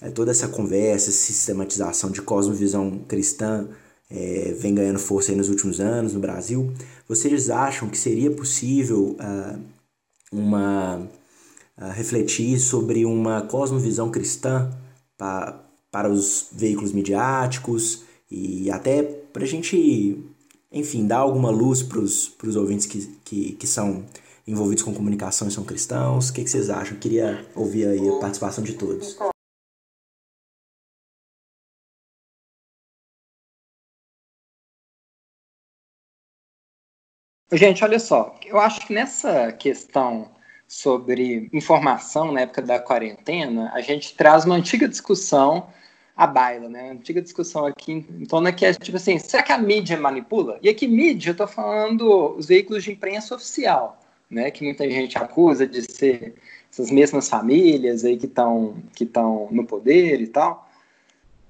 é, 0.00 0.10
toda 0.10 0.30
essa 0.30 0.48
conversa, 0.48 1.10
sistematização 1.10 2.10
de 2.10 2.22
cosmovisão 2.22 3.00
cristã 3.06 3.68
é, 4.10 4.54
vem 4.58 4.74
ganhando 4.74 4.98
força 4.98 5.32
nos 5.32 5.48
últimos 5.48 5.80
anos 5.80 6.14
no 6.14 6.20
Brasil. 6.20 6.72
Vocês 7.06 7.50
acham 7.50 7.88
que 7.88 7.98
seria 7.98 8.30
possível 8.30 9.16
uh, 9.20 9.60
uma 10.32 10.98
uh, 11.78 11.90
refletir 11.92 12.58
sobre 12.58 13.04
uma 13.04 13.42
cosmovisão 13.42 14.10
cristã 14.10 14.70
pa, 15.16 15.69
para 15.90 16.08
os 16.08 16.48
veículos 16.52 16.92
midiáticos 16.92 18.04
e 18.30 18.70
até 18.70 19.02
para 19.02 19.44
a 19.44 19.46
gente, 19.46 20.22
enfim, 20.70 21.06
dar 21.06 21.18
alguma 21.18 21.50
luz 21.50 21.82
para 21.82 22.00
os 22.00 22.56
ouvintes 22.56 22.86
que, 22.86 23.06
que, 23.24 23.52
que 23.52 23.66
são 23.66 24.04
envolvidos 24.46 24.84
com 24.84 24.94
comunicação 24.94 25.48
e 25.48 25.50
são 25.50 25.64
cristãos? 25.64 26.28
O 26.28 26.32
que, 26.32 26.44
que 26.44 26.50
vocês 26.50 26.70
acham? 26.70 26.98
Queria 26.98 27.46
ouvir 27.54 27.86
aí 27.88 28.08
a 28.08 28.18
participação 28.20 28.62
de 28.62 28.74
todos. 28.74 29.16
Gente, 37.52 37.82
olha 37.82 37.98
só, 37.98 38.38
eu 38.46 38.60
acho 38.60 38.86
que 38.86 38.92
nessa 38.92 39.50
questão 39.52 40.30
sobre 40.68 41.50
informação 41.52 42.30
na 42.30 42.42
época 42.42 42.62
da 42.62 42.78
quarentena, 42.78 43.72
a 43.74 43.80
gente 43.80 44.14
traz 44.14 44.44
uma 44.44 44.54
antiga 44.54 44.88
discussão 44.88 45.66
à 46.20 46.26
baila, 46.26 46.68
né? 46.68 46.90
Antiga 46.90 47.22
discussão 47.22 47.64
aqui 47.64 47.92
em 47.92 48.26
torno 48.26 48.52
que 48.52 48.66
é 48.66 48.74
tipo 48.74 48.98
assim, 48.98 49.18
será 49.18 49.42
que 49.42 49.52
a 49.52 49.56
mídia 49.56 49.98
manipula? 49.98 50.58
E 50.62 50.68
aqui 50.68 50.86
mídia, 50.86 51.30
eu 51.30 51.34
tô 51.34 51.46
falando 51.46 52.36
os 52.36 52.44
veículos 52.46 52.84
de 52.84 52.92
imprensa 52.92 53.34
oficial, 53.34 53.98
né? 54.30 54.50
Que 54.50 54.62
muita 54.62 54.88
gente 54.90 55.16
acusa 55.16 55.66
de 55.66 55.80
ser 55.90 56.34
essas 56.70 56.90
mesmas 56.90 57.26
famílias 57.26 58.04
aí 58.04 58.18
que 58.18 58.26
estão 58.26 58.76
que 58.94 59.04
estão 59.04 59.48
no 59.50 59.64
poder 59.64 60.20
e 60.20 60.26
tal. 60.26 60.68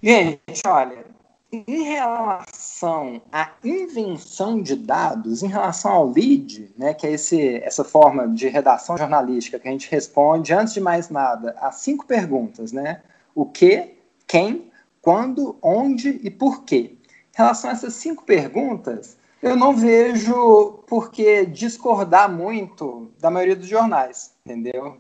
Gente, 0.00 0.40
olha, 0.64 1.04
em 1.52 1.82
relação 1.82 3.20
à 3.32 3.50
invenção 3.64 4.62
de 4.62 4.76
dados, 4.76 5.42
em 5.42 5.48
relação 5.48 5.90
ao 5.90 6.12
lead, 6.12 6.70
né, 6.78 6.94
que 6.94 7.08
é 7.08 7.12
esse, 7.12 7.56
essa 7.56 7.82
forma 7.82 8.28
de 8.28 8.48
redação 8.48 8.96
jornalística 8.96 9.58
que 9.58 9.66
a 9.66 9.72
gente 9.72 9.90
responde, 9.90 10.54
antes 10.54 10.74
de 10.74 10.80
mais 10.80 11.10
nada, 11.10 11.56
a 11.60 11.72
cinco 11.72 12.06
perguntas, 12.06 12.70
né? 12.70 13.02
O 13.34 13.44
que, 13.44 13.99
quem, 14.30 14.70
quando, 15.02 15.56
onde 15.60 16.20
e 16.22 16.30
por 16.30 16.62
quê. 16.62 16.94
Em 17.08 17.36
relação 17.36 17.70
a 17.70 17.72
essas 17.72 17.94
cinco 17.94 18.22
perguntas, 18.24 19.16
eu 19.42 19.56
não 19.56 19.74
vejo 19.74 20.84
por 20.86 21.10
que 21.10 21.44
discordar 21.46 22.30
muito 22.30 23.10
da 23.18 23.28
maioria 23.28 23.56
dos 23.56 23.66
jornais, 23.66 24.32
entendeu? 24.46 24.98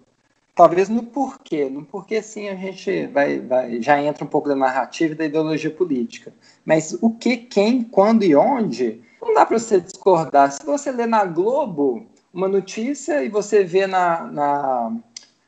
talvez 0.60 0.90
no 0.90 1.02
porquê. 1.02 1.70
No 1.70 1.84
porquê, 1.86 2.20
sim, 2.20 2.48
a 2.48 2.54
gente 2.54 3.06
vai, 3.06 3.40
vai, 3.40 3.80
já 3.80 4.02
entra 4.02 4.24
um 4.24 4.28
pouco 4.28 4.46
da 4.46 4.54
narrativa 4.54 5.14
e 5.14 5.16
da 5.16 5.24
ideologia 5.24 5.70
política. 5.70 6.34
Mas 6.66 6.92
o 7.00 7.10
que, 7.10 7.38
quem, 7.38 7.82
quando 7.82 8.24
e 8.24 8.34
onde, 8.34 9.00
não 9.22 9.32
dá 9.32 9.46
para 9.46 9.58
você 9.58 9.80
discordar. 9.80 10.52
Se 10.52 10.62
você 10.64 10.92
lê 10.92 11.06
na 11.06 11.24
Globo 11.24 12.06
uma 12.32 12.46
notícia 12.46 13.24
e 13.24 13.30
você 13.30 13.64
vê 13.64 13.86
na, 13.86 14.24
na, 14.24 14.92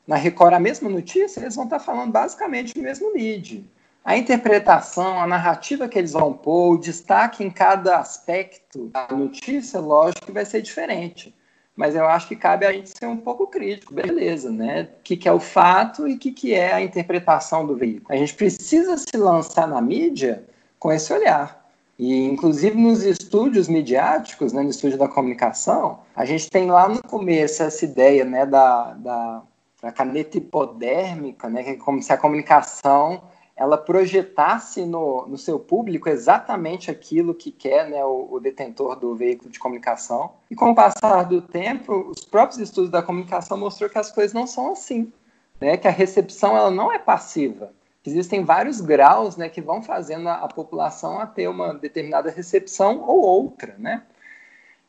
na 0.07 0.15
Record 0.15 0.53
a 0.53 0.59
mesma 0.59 0.89
notícia, 0.89 1.39
eles 1.39 1.55
vão 1.55 1.65
estar 1.65 1.79
falando 1.79 2.11
basicamente 2.11 2.77
o 2.77 2.81
mesmo 2.81 3.13
lead. 3.13 3.69
A 4.03 4.17
interpretação, 4.17 5.19
a 5.19 5.25
narrativa 5.25 5.87
que 5.87 5.97
eles 5.97 6.11
vão 6.11 6.33
pôr, 6.33 6.73
o 6.73 6.77
destaque 6.77 7.43
em 7.43 7.49
cada 7.49 7.99
aspecto 7.99 8.87
da 8.87 9.07
notícia, 9.09 9.79
lógico 9.79 10.25
que 10.25 10.31
vai 10.31 10.45
ser 10.45 10.61
diferente 10.61 11.33
mas 11.75 11.95
eu 11.95 12.05
acho 12.07 12.27
que 12.27 12.35
cabe 12.35 12.65
a 12.65 12.71
gente 12.71 12.89
ser 12.89 13.07
um 13.07 13.17
pouco 13.17 13.47
crítico, 13.47 13.93
beleza, 13.93 14.51
né? 14.51 14.89
O 14.99 15.03
que, 15.03 15.17
que 15.17 15.27
é 15.27 15.31
o 15.31 15.39
fato 15.39 16.07
e 16.07 16.13
o 16.13 16.19
que, 16.19 16.31
que 16.31 16.53
é 16.53 16.71
a 16.71 16.81
interpretação 16.81 17.65
do 17.65 17.75
veículo. 17.75 18.05
A 18.09 18.15
gente 18.15 18.33
precisa 18.35 18.95
se 18.97 19.17
lançar 19.17 19.67
na 19.67 19.81
mídia 19.81 20.43
com 20.77 20.91
esse 20.91 21.11
olhar. 21.11 21.63
E, 21.97 22.25
inclusive, 22.25 22.79
nos 22.79 23.03
estúdios 23.03 23.67
midiáticos, 23.67 24.53
né, 24.53 24.61
no 24.61 24.69
estúdio 24.69 24.97
da 24.97 25.07
comunicação, 25.07 25.99
a 26.15 26.25
gente 26.25 26.49
tem 26.49 26.69
lá 26.69 26.87
no 26.87 27.01
começo 27.01 27.63
essa 27.63 27.85
ideia 27.85 28.25
né, 28.25 28.45
da, 28.45 28.93
da, 28.93 29.41
da 29.83 29.91
caneta 29.91 30.37
hipodérmica, 30.37 31.49
né, 31.49 31.61
que 31.61 31.69
é 31.71 31.75
como 31.75 32.01
se 32.01 32.13
a 32.13 32.17
comunicação 32.17 33.21
ela 33.53 33.77
projetasse 33.77 34.85
no, 34.85 35.27
no 35.27 35.37
seu 35.37 35.59
público 35.59 36.07
exatamente 36.07 36.89
aquilo 36.89 37.35
que 37.35 37.51
quer 37.51 37.89
né, 37.89 38.03
o, 38.03 38.29
o, 38.31 38.39
detentor 38.39 38.95
do 38.95 39.13
veículo 39.13 39.51
de 39.51 39.59
comunicação. 39.59 40.31
E 40.49 40.55
com 40.55 40.71
o 40.71 40.75
passar 40.75 41.23
do 41.23 41.41
tempo, 41.41 42.09
os 42.09 42.23
próprios 42.23 42.61
estudos 42.61 42.89
da 42.89 43.03
comunicação 43.03 43.57
mostrou 43.57 43.89
que 43.89 43.99
as 43.99 44.09
coisas 44.09 44.33
não 44.33 44.47
são 44.47 44.71
assim, 44.71 45.11
né, 45.59 45.75
que 45.75 45.87
a 45.87 45.91
recepção 45.91 46.55
ela 46.55 46.71
não 46.71 46.89
é 46.89 46.97
passiva. 46.97 47.73
Existem 48.05 48.45
vários 48.45 48.79
graus 48.79 49.35
né, 49.35 49.49
que 49.49 49.61
vão 49.61 49.81
fazendo 49.81 50.29
a, 50.29 50.35
a 50.35 50.47
população 50.47 51.19
a 51.19 51.27
ter 51.27 51.49
uma 51.49 51.73
determinada 51.73 52.31
recepção 52.31 53.01
ou 53.01 53.19
outra. 53.21 53.75
Né? 53.77 54.01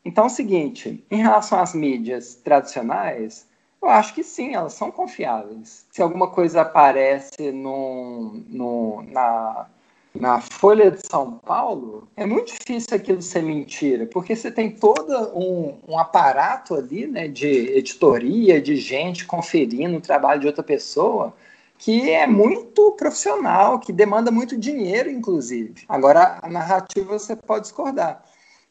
Então 0.05 0.22
é 0.22 0.26
o 0.28 0.30
seguinte, 0.30 1.05
em 1.11 1.16
relação 1.16 1.59
às 1.59 1.74
mídias 1.74 2.36
tradicionais, 2.36 3.53
eu 3.85 3.91
acho 3.91 4.14
que 4.14 4.22
sim, 4.22 4.55
elas 4.55 4.72
são 4.72 4.91
confiáveis. 4.91 5.87
Se 5.91 6.03
alguma 6.03 6.28
coisa 6.28 6.62
aparece 6.62 7.53
no, 7.53 8.43
no, 8.49 9.03
na, 9.09 9.66
na 10.14 10.41
Folha 10.41 10.91
de 10.91 11.07
São 11.07 11.39
Paulo, 11.39 12.09
é 12.16 12.24
muito 12.24 12.52
difícil 12.52 12.97
aquilo 12.97 13.20
ser 13.20 13.43
mentira, 13.43 14.06
porque 14.06 14.35
você 14.35 14.51
tem 14.51 14.70
todo 14.70 15.12
um, 15.36 15.78
um 15.89 15.98
aparato 15.98 16.74
ali 16.74 17.06
né, 17.06 17.28
de 17.28 17.47
editoria, 17.47 18.61
de 18.61 18.77
gente 18.77 19.27
conferindo 19.27 19.98
o 19.98 20.01
trabalho 20.01 20.40
de 20.40 20.47
outra 20.47 20.62
pessoa, 20.62 21.35
que 21.77 22.11
é 22.11 22.27
muito 22.27 22.93
profissional, 22.93 23.78
que 23.78 23.93
demanda 23.93 24.31
muito 24.31 24.56
dinheiro, 24.56 25.11
inclusive. 25.11 25.74
Agora, 25.89 26.39
a 26.40 26.48
narrativa 26.48 27.19
você 27.19 27.36
pode 27.36 27.62
discordar. 27.62 28.23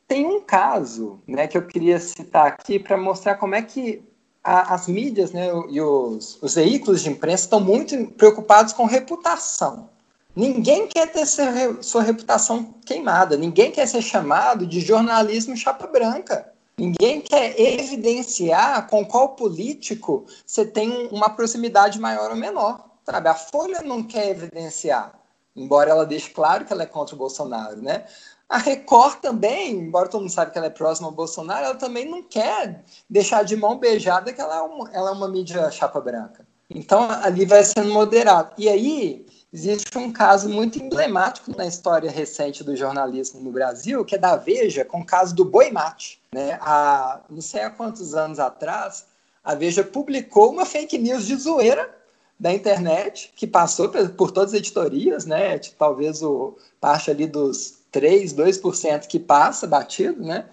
Tem 0.07 0.25
um 0.25 0.41
caso 0.41 1.19
né, 1.27 1.47
que 1.47 1.57
eu 1.57 1.65
queria 1.65 1.99
citar 1.99 2.47
aqui 2.47 2.79
para 2.79 2.97
mostrar 2.97 3.35
como 3.35 3.55
é 3.55 3.61
que 3.61 4.03
a, 4.43 4.73
as 4.73 4.87
mídias 4.87 5.31
né, 5.31 5.47
e 5.69 5.79
os, 5.79 6.37
os, 6.41 6.55
veículos 6.55 7.01
de 7.01 7.09
imprensa 7.09 7.45
estão 7.45 7.59
muito 7.59 8.05
preocupados 8.17 8.73
com 8.73 8.85
reputação. 8.85 9.89
Ninguém 10.35 10.87
quer 10.87 11.11
ter 11.11 11.25
sua 11.25 12.01
reputação 12.01 12.73
queimada, 12.85 13.37
ninguém 13.37 13.71
quer 13.71 13.87
ser 13.87 14.01
chamado 14.01 14.65
de 14.65 14.81
jornalismo 14.81 15.55
chapa 15.55 15.87
branca. 15.87 16.51
Ninguém 16.75 17.21
quer 17.21 17.59
evidenciar 17.59 18.87
com 18.87 19.05
qual 19.05 19.29
político 19.29 20.25
você 20.43 20.65
tem 20.65 21.07
uma 21.11 21.29
proximidade 21.29 21.99
maior 21.99 22.31
ou 22.31 22.35
menor. 22.35 22.83
Sabe? 23.05 23.29
A 23.29 23.35
Folha 23.35 23.81
não 23.81 24.01
quer 24.01 24.29
evidenciar, 24.29 25.13
embora 25.55 25.91
ela 25.91 26.05
deixe 26.05 26.29
claro 26.29 26.65
que 26.65 26.73
ela 26.73 26.83
é 26.83 26.87
contra 26.87 27.13
o 27.13 27.17
Bolsonaro, 27.17 27.81
né? 27.81 28.05
A 28.49 28.57
Record 28.57 29.19
também, 29.19 29.71
embora 29.71 30.07
todo 30.07 30.21
mundo 30.21 30.31
saiba 30.31 30.51
que 30.51 30.57
ela 30.57 30.67
é 30.67 30.69
próxima 30.69 31.07
ao 31.07 31.13
Bolsonaro, 31.13 31.65
ela 31.65 31.75
também 31.75 32.09
não 32.09 32.21
quer 32.21 32.83
deixar 33.09 33.43
de 33.43 33.55
mão 33.55 33.79
beijada 33.79 34.31
que 34.31 34.41
ela 34.41 34.57
é 34.57 34.61
uma, 34.61 34.91
ela 34.91 35.09
é 35.09 35.13
uma 35.13 35.27
mídia 35.27 35.71
chapa 35.71 35.99
branca. 35.99 36.45
Então 36.69 37.09
ali 37.09 37.45
vai 37.45 37.63
sendo 37.63 37.91
moderado. 37.93 38.51
E 38.57 38.69
aí 38.69 39.25
existe 39.51 39.97
um 39.97 40.11
caso 40.11 40.49
muito 40.49 40.81
emblemático 40.81 41.55
na 41.55 41.65
história 41.65 42.09
recente 42.09 42.63
do 42.63 42.75
jornalismo 42.75 43.39
no 43.39 43.51
Brasil, 43.51 44.03
que 44.03 44.15
é 44.15 44.17
da 44.17 44.35
Veja, 44.35 44.83
com 44.83 45.01
o 45.01 45.05
caso 45.05 45.35
do 45.35 45.45
Boi 45.45 45.71
Mate. 45.71 46.19
Né? 46.33 46.57
Há 46.61 47.21
não 47.29 47.41
sei 47.41 47.61
há 47.61 47.69
quantos 47.69 48.15
anos 48.15 48.39
atrás, 48.39 49.05
a 49.43 49.53
Veja 49.55 49.83
publicou 49.83 50.51
uma 50.51 50.65
fake 50.65 50.97
news 50.97 51.27
de 51.27 51.35
zoeira 51.35 51.93
da 52.39 52.51
internet, 52.51 53.31
que 53.35 53.45
passou 53.45 53.89
por 53.89 54.31
todas 54.31 54.53
as 54.53 54.59
editorias, 54.59 55.25
né? 55.25 55.59
Talvez 55.77 56.21
o 56.21 56.57
parte 56.81 57.11
ali 57.11 57.27
dos 57.27 57.82
3, 57.93 58.33
2% 58.33 59.07
que 59.07 59.19
passa 59.19 59.65
batido, 59.65 60.21
né? 60.21 60.45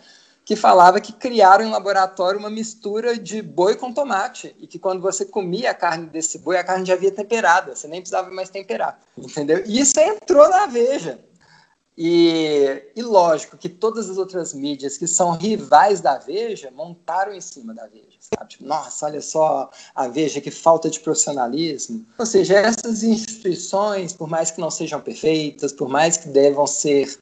que 0.44 0.56
falava 0.56 1.00
que 1.00 1.12
criaram 1.12 1.64
em 1.64 1.70
laboratório 1.70 2.38
uma 2.38 2.50
mistura 2.50 3.16
de 3.16 3.40
boi 3.40 3.76
com 3.76 3.92
tomate 3.92 4.52
e 4.58 4.66
que 4.66 4.80
quando 4.80 5.00
você 5.00 5.24
comia 5.24 5.70
a 5.70 5.74
carne 5.74 6.06
desse 6.06 6.38
boi, 6.38 6.56
a 6.56 6.64
carne 6.64 6.84
já 6.84 6.94
havia 6.94 7.12
temperada, 7.12 7.76
você 7.76 7.86
nem 7.86 8.00
precisava 8.00 8.30
mais 8.30 8.50
temperar, 8.50 9.00
entendeu? 9.16 9.62
E 9.64 9.78
isso 9.78 10.00
entrou 10.00 10.48
na 10.48 10.66
Veja. 10.66 11.20
E, 11.96 12.82
e 12.96 13.00
lógico 13.00 13.56
que 13.56 13.68
todas 13.68 14.10
as 14.10 14.18
outras 14.18 14.52
mídias 14.52 14.98
que 14.98 15.06
são 15.06 15.36
rivais 15.36 16.00
da 16.00 16.18
Veja 16.18 16.68
montaram 16.72 17.32
em 17.32 17.40
cima 17.40 17.72
da 17.72 17.86
Veja. 17.86 18.09
Sabe? 18.32 18.48
Tipo, 18.48 18.64
nossa, 18.64 19.06
olha 19.06 19.20
só 19.20 19.70
a 19.94 20.06
Veja, 20.06 20.40
que 20.40 20.50
falta 20.50 20.88
de 20.88 21.00
profissionalismo. 21.00 22.06
Ou 22.16 22.24
seja, 22.24 22.58
essas 22.58 23.02
instituições, 23.02 24.12
por 24.12 24.28
mais 24.28 24.50
que 24.50 24.60
não 24.60 24.70
sejam 24.70 25.00
perfeitas, 25.00 25.72
por 25.72 25.88
mais 25.88 26.16
que 26.16 26.28
devam 26.28 26.66
ser 26.66 27.18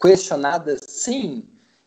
questionadas, 0.00 0.80
sim, 0.86 1.44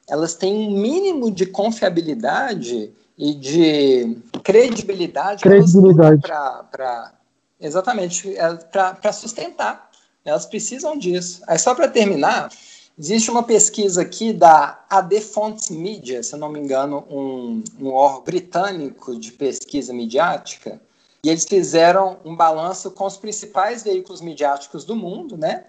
elas 0.10 0.34
têm 0.34 0.53
um 0.53 0.72
mínimo 0.72 1.31
de 1.31 1.45
confiabilidade 1.45 2.91
e 3.18 3.34
de 3.34 4.18
credibilidade, 4.44 5.41
credibilidade. 5.44 6.22
para 6.22 7.14
exatamente 7.60 8.35
é, 8.38 8.53
para 8.53 9.14
sustentar. 9.14 9.89
Elas 10.23 10.45
precisam 10.45 10.98
disso. 10.98 11.41
Aí 11.48 11.57
só 11.57 11.73
para 11.73 11.88
terminar, 11.88 12.49
existe 12.98 13.30
uma 13.30 13.44
pesquisa 13.44 14.02
aqui 14.02 14.34
da 14.34 14.84
AD 14.90 15.22
Fonts 15.22 15.69
Media, 15.69 16.24
se 16.24 16.34
eu 16.34 16.40
não 16.40 16.49
me 16.49 16.60
engano, 16.60 17.06
um, 17.10 17.64
um 17.80 17.94
órgão 17.94 18.24
britânico 18.24 19.18
de 19.19 19.32
pesquisa 19.32 19.94
midiática, 19.94 20.82
e 21.24 21.30
eles 21.30 21.45
fizeram 21.45 22.18
um 22.24 22.36
balanço 22.36 22.91
com 22.91 23.06
os 23.06 23.18
principais 23.18 23.84
veículos 23.84 24.22
midiáticos 24.22 24.86
do 24.86 24.95
mundo, 24.95 25.38
né? 25.38 25.65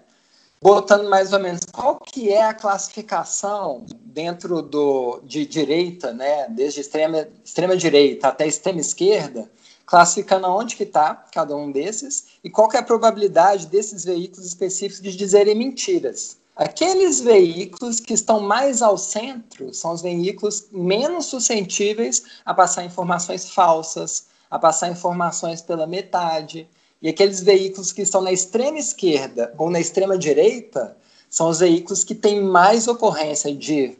botando 0.61 1.09
mais 1.09 1.31
ou 1.31 1.39
menos 1.39 1.61
qual 1.71 1.99
que 1.99 2.29
é 2.29 2.43
a 2.43 2.53
classificação 2.53 3.85
dentro 4.03 4.61
do, 4.61 5.21
de 5.23 5.45
direita, 5.45 6.13
né, 6.13 6.47
desde 6.49 6.81
extrema, 6.81 7.27
extrema 7.43 7.77
direita 7.77 8.27
até 8.27 8.45
extrema 8.45 8.81
esquerda, 8.81 9.49
classificando 9.85 10.45
aonde 10.45 10.75
que 10.75 10.83
está 10.83 11.15
cada 11.31 11.55
um 11.55 11.71
desses 11.71 12.27
e 12.43 12.49
qual 12.49 12.67
que 12.67 12.75
é 12.75 12.79
a 12.79 12.83
probabilidade 12.83 13.67
desses 13.67 14.03
veículos 14.03 14.45
específicos 14.45 15.01
de 15.01 15.15
dizerem 15.15 15.55
mentiras. 15.55 16.38
Aqueles 16.59 17.21
veículos 17.21 18.01
que 18.01 18.13
estão 18.13 18.41
mais 18.41 18.81
ao 18.81 18.97
centro 18.97 19.73
são 19.73 19.93
os 19.93 20.01
veículos 20.01 20.67
menos 20.73 21.27
suscetíveis 21.27 22.21
a 22.43 22.53
passar 22.53 22.83
informações 22.83 23.49
falsas, 23.49 24.25
a 24.51 24.59
passar 24.59 24.91
informações 24.91 25.61
pela 25.61 25.87
metade, 25.87 26.67
e 27.01 27.07
aqueles 27.07 27.39
veículos 27.39 27.93
que 27.93 28.01
estão 28.01 28.19
na 28.19 28.33
extrema 28.33 28.77
esquerda 28.77 29.53
ou 29.57 29.69
na 29.69 29.79
extrema 29.79 30.17
direita 30.17 30.97
são 31.29 31.47
os 31.47 31.59
veículos 31.59 32.03
que 32.03 32.13
têm 32.13 32.41
mais 32.41 32.89
ocorrência 32.89 33.55
de, 33.55 33.97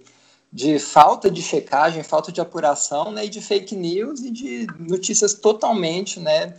de 0.51 0.79
falta 0.79 1.31
de 1.31 1.41
checagem, 1.41 2.03
falta 2.03 2.29
de 2.29 2.41
apuração 2.41 3.09
né, 3.09 3.23
e 3.23 3.29
de 3.29 3.39
fake 3.39 3.73
news 3.73 4.19
e 4.19 4.31
de 4.31 4.67
notícias 4.77 5.33
totalmente 5.33 6.19
né, 6.19 6.53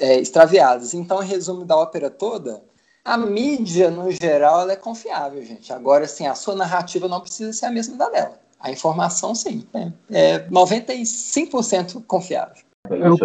é, 0.00 0.18
extraviadas. 0.18 0.92
Então, 0.92 1.22
em 1.22 1.26
resumo 1.26 1.64
da 1.64 1.76
ópera 1.76 2.10
toda, 2.10 2.60
a 3.06 3.16
mídia, 3.16 3.88
no 3.88 4.10
geral, 4.10 4.62
ela 4.62 4.72
é 4.72 4.76
confiável, 4.76 5.40
gente. 5.44 5.72
Agora, 5.72 6.04
assim, 6.04 6.26
a 6.26 6.34
sua 6.34 6.56
narrativa 6.56 7.06
não 7.06 7.20
precisa 7.20 7.52
ser 7.52 7.66
a 7.66 7.70
mesma 7.70 7.96
da 7.96 8.08
dela. 8.08 8.40
A 8.60 8.72
informação, 8.72 9.32
sim, 9.32 9.64
é, 9.72 9.92
é 10.10 10.48
95% 10.48 12.02
confiável. 12.04 12.64
Eu, 12.90 13.16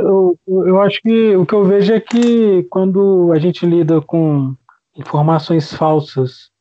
eu, 0.48 0.68
eu, 0.68 0.82
acho 0.82 1.02
que 1.02 1.36
o 1.36 1.46
que 1.46 1.54
eu 1.54 1.66
vejo 1.66 1.94
é 1.94 2.00
que 2.00 2.64
quando 2.70 3.32
a 3.34 3.40
gente 3.40 3.66
lida 3.66 4.00
com 4.02 4.56
informações 4.96 5.74
falsas, 5.74 6.52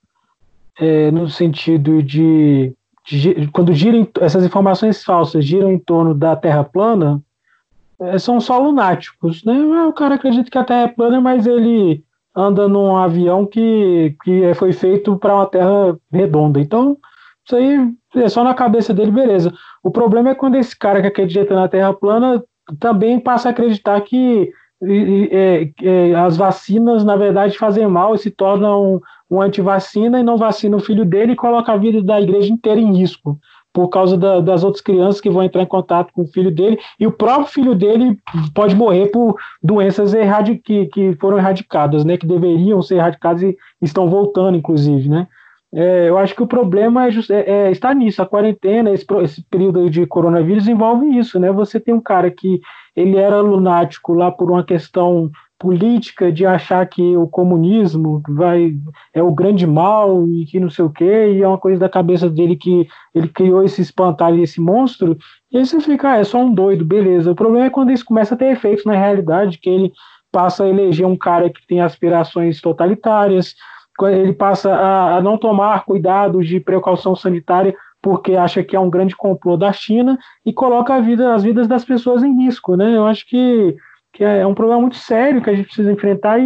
é, 0.78 1.10
no 1.10 1.28
sentido 1.28 2.02
de, 2.02 2.74
de 3.06 3.48
quando 3.52 3.74
giram, 3.74 4.09
essas 4.18 4.44
informações 4.44 5.05
falsas 5.05 5.44
giram 5.44 5.70
em 5.70 5.78
torno 5.78 6.14
da 6.14 6.36
Terra 6.36 6.64
plana, 6.64 7.22
é, 8.01 8.18
são 8.18 8.40
só 8.40 8.59
lunáticos, 8.59 9.44
né? 9.44 9.55
Ah, 9.74 9.88
o 9.88 9.92
cara 9.92 10.14
acredita 10.14 10.51
que 10.51 10.59
a 10.59 10.64
Terra 10.64 10.82
é 10.82 10.88
plana, 10.88 11.20
mas 11.20 11.47
ele 11.47 12.02
anda 12.41 12.69
num 12.69 12.97
avião 12.97 13.45
que, 13.45 14.17
que 14.25 14.55
foi 14.55 14.73
feito 14.73 15.17
para 15.17 15.35
uma 15.35 15.47
Terra 15.47 15.97
redonda. 16.12 16.61
Então, 16.61 16.97
isso 17.45 17.57
aí 17.57 17.93
é 18.17 18.29
só 18.29 18.43
na 18.43 18.55
cabeça 18.55 18.95
dele, 18.95 19.11
beleza. 19.11 19.53
O 19.83 19.91
problema 19.91 20.31
é 20.31 20.35
quando 20.35 20.57
esse 20.57 20.77
cara 20.77 21.01
que 21.01 21.09
acredita 21.09 21.55
na 21.55 21.69
Terra 21.69 21.93
plana 21.93 22.43
também 22.79 23.19
passa 23.19 23.49
a 23.49 23.53
acreditar 23.53 24.01
que 24.03 24.51
é, 24.83 25.71
é, 25.83 26.15
as 26.15 26.37
vacinas, 26.37 27.05
na 27.05 27.17
verdade, 27.17 27.59
fazem 27.59 27.87
mal 27.87 28.15
e 28.15 28.19
se 28.19 28.31
tornam 28.31 28.95
um, 28.95 29.37
um 29.37 29.43
antivacina 29.43 30.19
e 30.19 30.23
não 30.23 30.39
vacina 30.39 30.77
o 30.77 30.81
filho 30.81 31.05
dele 31.05 31.33
e 31.33 31.37
coloca 31.37 31.73
a 31.73 31.77
vida 31.77 32.03
da 32.03 32.21
igreja 32.21 32.53
inteira 32.53 32.81
em 32.81 32.97
risco 32.97 33.39
por 33.72 33.88
causa 33.88 34.16
da, 34.16 34.40
das 34.40 34.64
outras 34.64 34.82
crianças 34.82 35.20
que 35.20 35.30
vão 35.30 35.42
entrar 35.42 35.62
em 35.62 35.66
contato 35.66 36.12
com 36.12 36.22
o 36.22 36.26
filho 36.26 36.51
dele, 36.51 36.78
e 36.98 37.06
o 37.06 37.12
próprio 37.12 37.47
filho 37.47 37.74
dele 37.74 38.18
pode 38.55 38.74
morrer 38.74 39.06
por 39.09 39.36
doenças 39.62 40.12
que, 40.64 40.86
que 40.86 41.14
foram 41.20 41.38
erradicadas, 41.38 42.05
né, 42.05 42.16
que 42.16 42.26
deveriam 42.26 42.82
ser 42.82 42.97
erradicadas 42.97 43.42
e 43.42 43.56
estão 43.80 44.09
voltando, 44.09 44.56
inclusive, 44.56 45.09
né. 45.09 45.26
É, 45.72 46.09
eu 46.09 46.18
acho 46.18 46.34
que 46.34 46.42
o 46.42 46.48
problema 46.48 47.06
é, 47.06 47.10
é, 47.30 47.51
é 47.51 47.70
está 47.70 47.94
nisso. 47.94 48.20
A 48.20 48.26
quarentena, 48.26 48.90
esse, 48.90 49.06
esse, 49.22 49.42
período 49.44 49.88
de 49.88 50.05
coronavírus 50.05 50.66
envolve 50.66 51.16
isso, 51.16 51.38
né? 51.38 51.52
Você 51.52 51.78
tem 51.78 51.94
um 51.94 52.01
cara 52.01 52.28
que 52.30 52.60
ele 52.97 53.16
era 53.16 53.40
lunático 53.40 54.12
lá 54.12 54.32
por 54.32 54.51
uma 54.51 54.64
questão 54.64 55.30
política 55.61 56.32
de 56.32 56.47
achar 56.47 56.85
que 56.87 57.15
o 57.19 57.28
comunismo 57.28 58.23
vai 58.27 58.74
é 59.12 59.23
o 59.23 59.31
grande 59.31 59.66
mal 59.66 60.27
e 60.27 60.47
que 60.47 60.59
não 60.59 60.70
sei 60.70 60.87
o 60.87 60.91
quê, 60.91 61.35
e 61.35 61.43
é 61.43 61.47
uma 61.47 61.59
coisa 61.59 61.78
da 61.78 61.89
cabeça 61.89 62.31
dele 62.31 62.57
que 62.57 62.89
ele 63.15 63.28
criou 63.28 63.62
esse 63.62 63.82
espantalho, 63.82 64.43
esse 64.43 64.59
monstro, 64.59 65.19
e 65.53 65.59
aí 65.59 65.66
você 65.66 65.78
fica, 65.81 66.12
ah, 66.12 66.16
é 66.16 66.24
só 66.24 66.39
um 66.39 66.55
doido, 66.55 66.82
beleza. 66.82 67.31
O 67.31 67.35
problema 67.35 67.66
é 67.66 67.70
quando 67.70 67.93
isso 67.93 68.07
começa 68.07 68.35
a 68.35 68.39
ter 68.39 68.47
efeitos 68.47 68.87
na 68.87 68.95
realidade, 68.95 69.59
que 69.59 69.69
ele 69.69 69.93
passa 70.32 70.65
a 70.65 70.69
eleger 70.69 71.07
um 71.07 71.16
cara 71.16 71.51
que 71.51 71.66
tem 71.66 71.82
aspirações 71.82 72.61
totalitárias, 72.62 73.55
ele 74.03 74.32
passa 74.32 74.73
a, 74.73 75.16
a 75.16 75.20
não 75.20 75.37
tomar 75.37 75.85
cuidados 75.85 76.49
de 76.49 76.59
precaução 76.59 77.15
sanitária 77.15 77.74
porque 78.03 78.35
acha 78.35 78.62
que 78.62 78.74
é 78.74 78.81
um 78.81 78.89
grande 78.89 79.15
complô 79.15 79.57
da 79.57 79.73
China 79.73 80.19
e 80.45 80.53
coloca 80.53 81.01
vida, 81.03 81.35
as 81.35 81.43
vidas 81.43 81.69
das 81.69 81.85
pessoas 81.85 82.23
em 82.23 82.45
risco, 82.45 82.77
né? 82.77 82.97
Eu 82.97 83.07
acho 83.07 83.27
que, 83.27 83.77
que 84.12 84.24
é 84.24 84.47
um 84.47 84.55
problema 84.55 84.81
muito 84.81 84.97
sério 84.97 85.43
que 85.43 85.51
a 85.51 85.55
gente 85.55 85.66
precisa 85.66 85.93
enfrentar 85.93 86.39
e, 86.39 86.43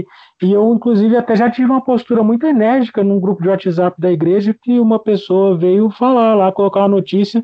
e, 0.00 0.06
e, 0.42 0.52
eu, 0.52 0.72
inclusive, 0.72 1.16
até 1.16 1.34
já 1.34 1.50
tive 1.50 1.70
uma 1.70 1.84
postura 1.84 2.22
muito 2.22 2.46
enérgica 2.46 3.02
num 3.02 3.18
grupo 3.18 3.42
de 3.42 3.48
WhatsApp 3.48 4.00
da 4.00 4.10
igreja 4.10 4.54
que 4.62 4.78
uma 4.78 4.98
pessoa 4.98 5.56
veio 5.58 5.90
falar 5.90 6.34
lá, 6.34 6.52
colocar 6.52 6.80
uma 6.80 6.88
notícia 6.88 7.42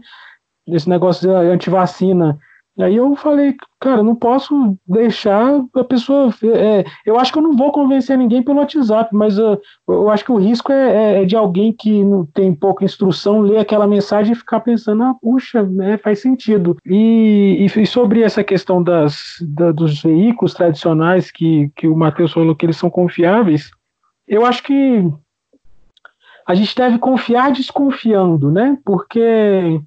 desse 0.66 0.88
negócio 0.88 1.28
de 1.28 1.34
antivacina 1.34 2.38
Aí 2.76 2.96
eu 2.96 3.14
falei, 3.14 3.54
cara, 3.80 4.02
não 4.02 4.16
posso 4.16 4.76
deixar 4.84 5.62
a 5.74 5.84
pessoa. 5.84 6.34
É, 6.42 6.84
eu 7.06 7.18
acho 7.18 7.32
que 7.32 7.38
eu 7.38 7.42
não 7.42 7.56
vou 7.56 7.70
convencer 7.70 8.18
ninguém 8.18 8.42
pelo 8.42 8.58
WhatsApp, 8.58 9.14
mas 9.14 9.38
uh, 9.38 9.56
eu 9.86 10.10
acho 10.10 10.24
que 10.24 10.32
o 10.32 10.38
risco 10.38 10.72
é, 10.72 10.90
é, 10.90 11.22
é, 11.22 11.24
de 11.24 11.36
alguém 11.36 11.72
que 11.72 12.02
não 12.02 12.26
tem 12.26 12.52
pouca 12.52 12.84
instrução 12.84 13.40
ler 13.40 13.58
aquela 13.58 13.86
mensagem 13.86 14.32
e 14.32 14.36
ficar 14.36 14.58
pensando, 14.58 15.04
ah, 15.04 15.14
puxa, 15.22 15.68
é, 15.82 15.96
faz 15.98 16.18
sentido. 16.20 16.76
E, 16.84 17.64
e, 17.64 17.86
sobre 17.86 18.22
essa 18.22 18.42
questão 18.42 18.82
das, 18.82 19.36
da, 19.40 19.70
dos 19.70 20.02
veículos 20.02 20.52
tradicionais 20.52 21.30
que, 21.30 21.70
que 21.76 21.86
o 21.86 21.96
Matheus 21.96 22.32
falou 22.32 22.56
que 22.56 22.66
eles 22.66 22.76
são 22.76 22.90
confiáveis, 22.90 23.70
eu 24.26 24.44
acho 24.44 24.64
que 24.64 25.08
a 26.46 26.54
gente 26.54 26.74
deve 26.74 26.98
confiar 26.98 27.52
desconfiando, 27.52 28.50
né? 28.50 28.76
Porque 28.84 29.80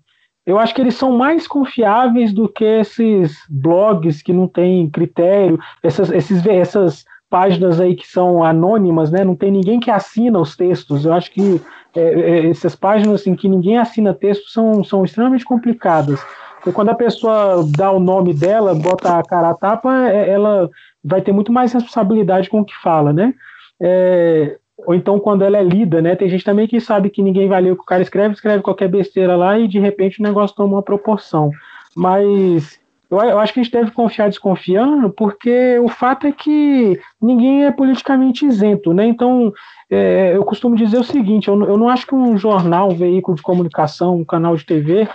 eu 0.47 0.57
acho 0.57 0.73
que 0.73 0.79
eles 0.79 0.95
são 0.95 1.11
mais 1.11 1.45
confiáveis 1.45 2.31
do 2.31 2.47
que 2.47 2.63
esses 2.63 3.37
blogs 3.49 4.21
que 4.21 4.31
não 4.31 4.47
têm 4.47 4.89
critério, 4.89 5.59
essas, 5.83 6.09
esses, 6.09 6.43
essas 6.47 7.03
páginas 7.29 7.81
aí 7.81 7.93
que 7.93 8.07
são 8.07 8.41
anônimas, 8.41 9.11
né? 9.11 9.25
Não 9.25 9.35
tem 9.35 9.51
ninguém 9.51 9.77
que 9.77 9.91
assina 9.91 10.39
os 10.39 10.55
textos. 10.55 11.03
Eu 11.03 11.13
acho 11.13 11.31
que 11.31 11.61
é, 11.93 11.99
é, 12.01 12.49
essas 12.49 12.77
páginas 12.77 13.27
em 13.27 13.35
que 13.35 13.49
ninguém 13.49 13.77
assina 13.77 14.13
texto 14.13 14.49
são, 14.49 14.85
são 14.85 15.03
extremamente 15.03 15.43
complicadas. 15.43 16.25
Porque 16.55 16.71
quando 16.71 16.89
a 16.89 16.95
pessoa 16.95 17.65
dá 17.77 17.91
o 17.91 17.99
nome 17.99 18.33
dela, 18.33 18.73
bota 18.73 19.19
a 19.19 19.23
cara 19.23 19.49
a 19.49 19.53
tapa, 19.53 20.07
é, 20.07 20.29
ela 20.29 20.69
vai 21.03 21.21
ter 21.21 21.33
muito 21.33 21.51
mais 21.51 21.73
responsabilidade 21.73 22.49
com 22.49 22.61
o 22.61 22.65
que 22.65 22.75
fala, 22.81 23.11
né? 23.11 23.33
É, 23.81 24.57
ou 24.87 24.95
então 24.95 25.19
quando 25.19 25.41
ela 25.41 25.57
é 25.57 25.63
lida, 25.63 26.01
né? 26.01 26.15
Tem 26.15 26.29
gente 26.29 26.45
também 26.45 26.65
que 26.65 26.79
sabe 26.79 27.09
que 27.09 27.21
ninguém 27.21 27.49
vai 27.49 27.61
ler 27.61 27.73
o 27.73 27.75
que 27.75 27.81
o 27.81 27.85
cara 27.85 28.01
escreve, 28.01 28.33
escreve 28.33 28.63
qualquer 28.63 28.87
besteira 28.87 29.35
lá 29.35 29.59
e 29.59 29.67
de 29.67 29.77
repente 29.79 30.21
o 30.21 30.23
negócio 30.23 30.55
toma 30.55 30.77
uma 30.77 30.81
proporção. 30.81 31.51
Mas 31.93 32.79
eu, 33.11 33.19
eu 33.19 33.37
acho 33.37 33.53
que 33.53 33.59
a 33.59 33.63
gente 33.63 33.73
deve 33.73 33.91
confiar 33.91 34.29
desconfiando, 34.29 35.09
porque 35.09 35.77
o 35.79 35.89
fato 35.89 36.25
é 36.25 36.31
que 36.31 36.97
ninguém 37.21 37.65
é 37.65 37.71
politicamente 37.71 38.45
isento, 38.45 38.93
né? 38.93 39.05
Então 39.05 39.51
é, 39.91 40.31
eu 40.33 40.45
costumo 40.45 40.73
dizer 40.73 40.99
o 40.99 41.03
seguinte: 41.03 41.49
eu, 41.49 41.61
eu 41.65 41.77
não 41.77 41.89
acho 41.89 42.07
que 42.07 42.15
um 42.15 42.37
jornal, 42.37 42.89
um 42.89 42.95
veículo 42.95 43.35
de 43.35 43.43
comunicação, 43.43 44.15
um 44.15 44.23
canal 44.23 44.55
de 44.55 44.65
TV 44.65 45.05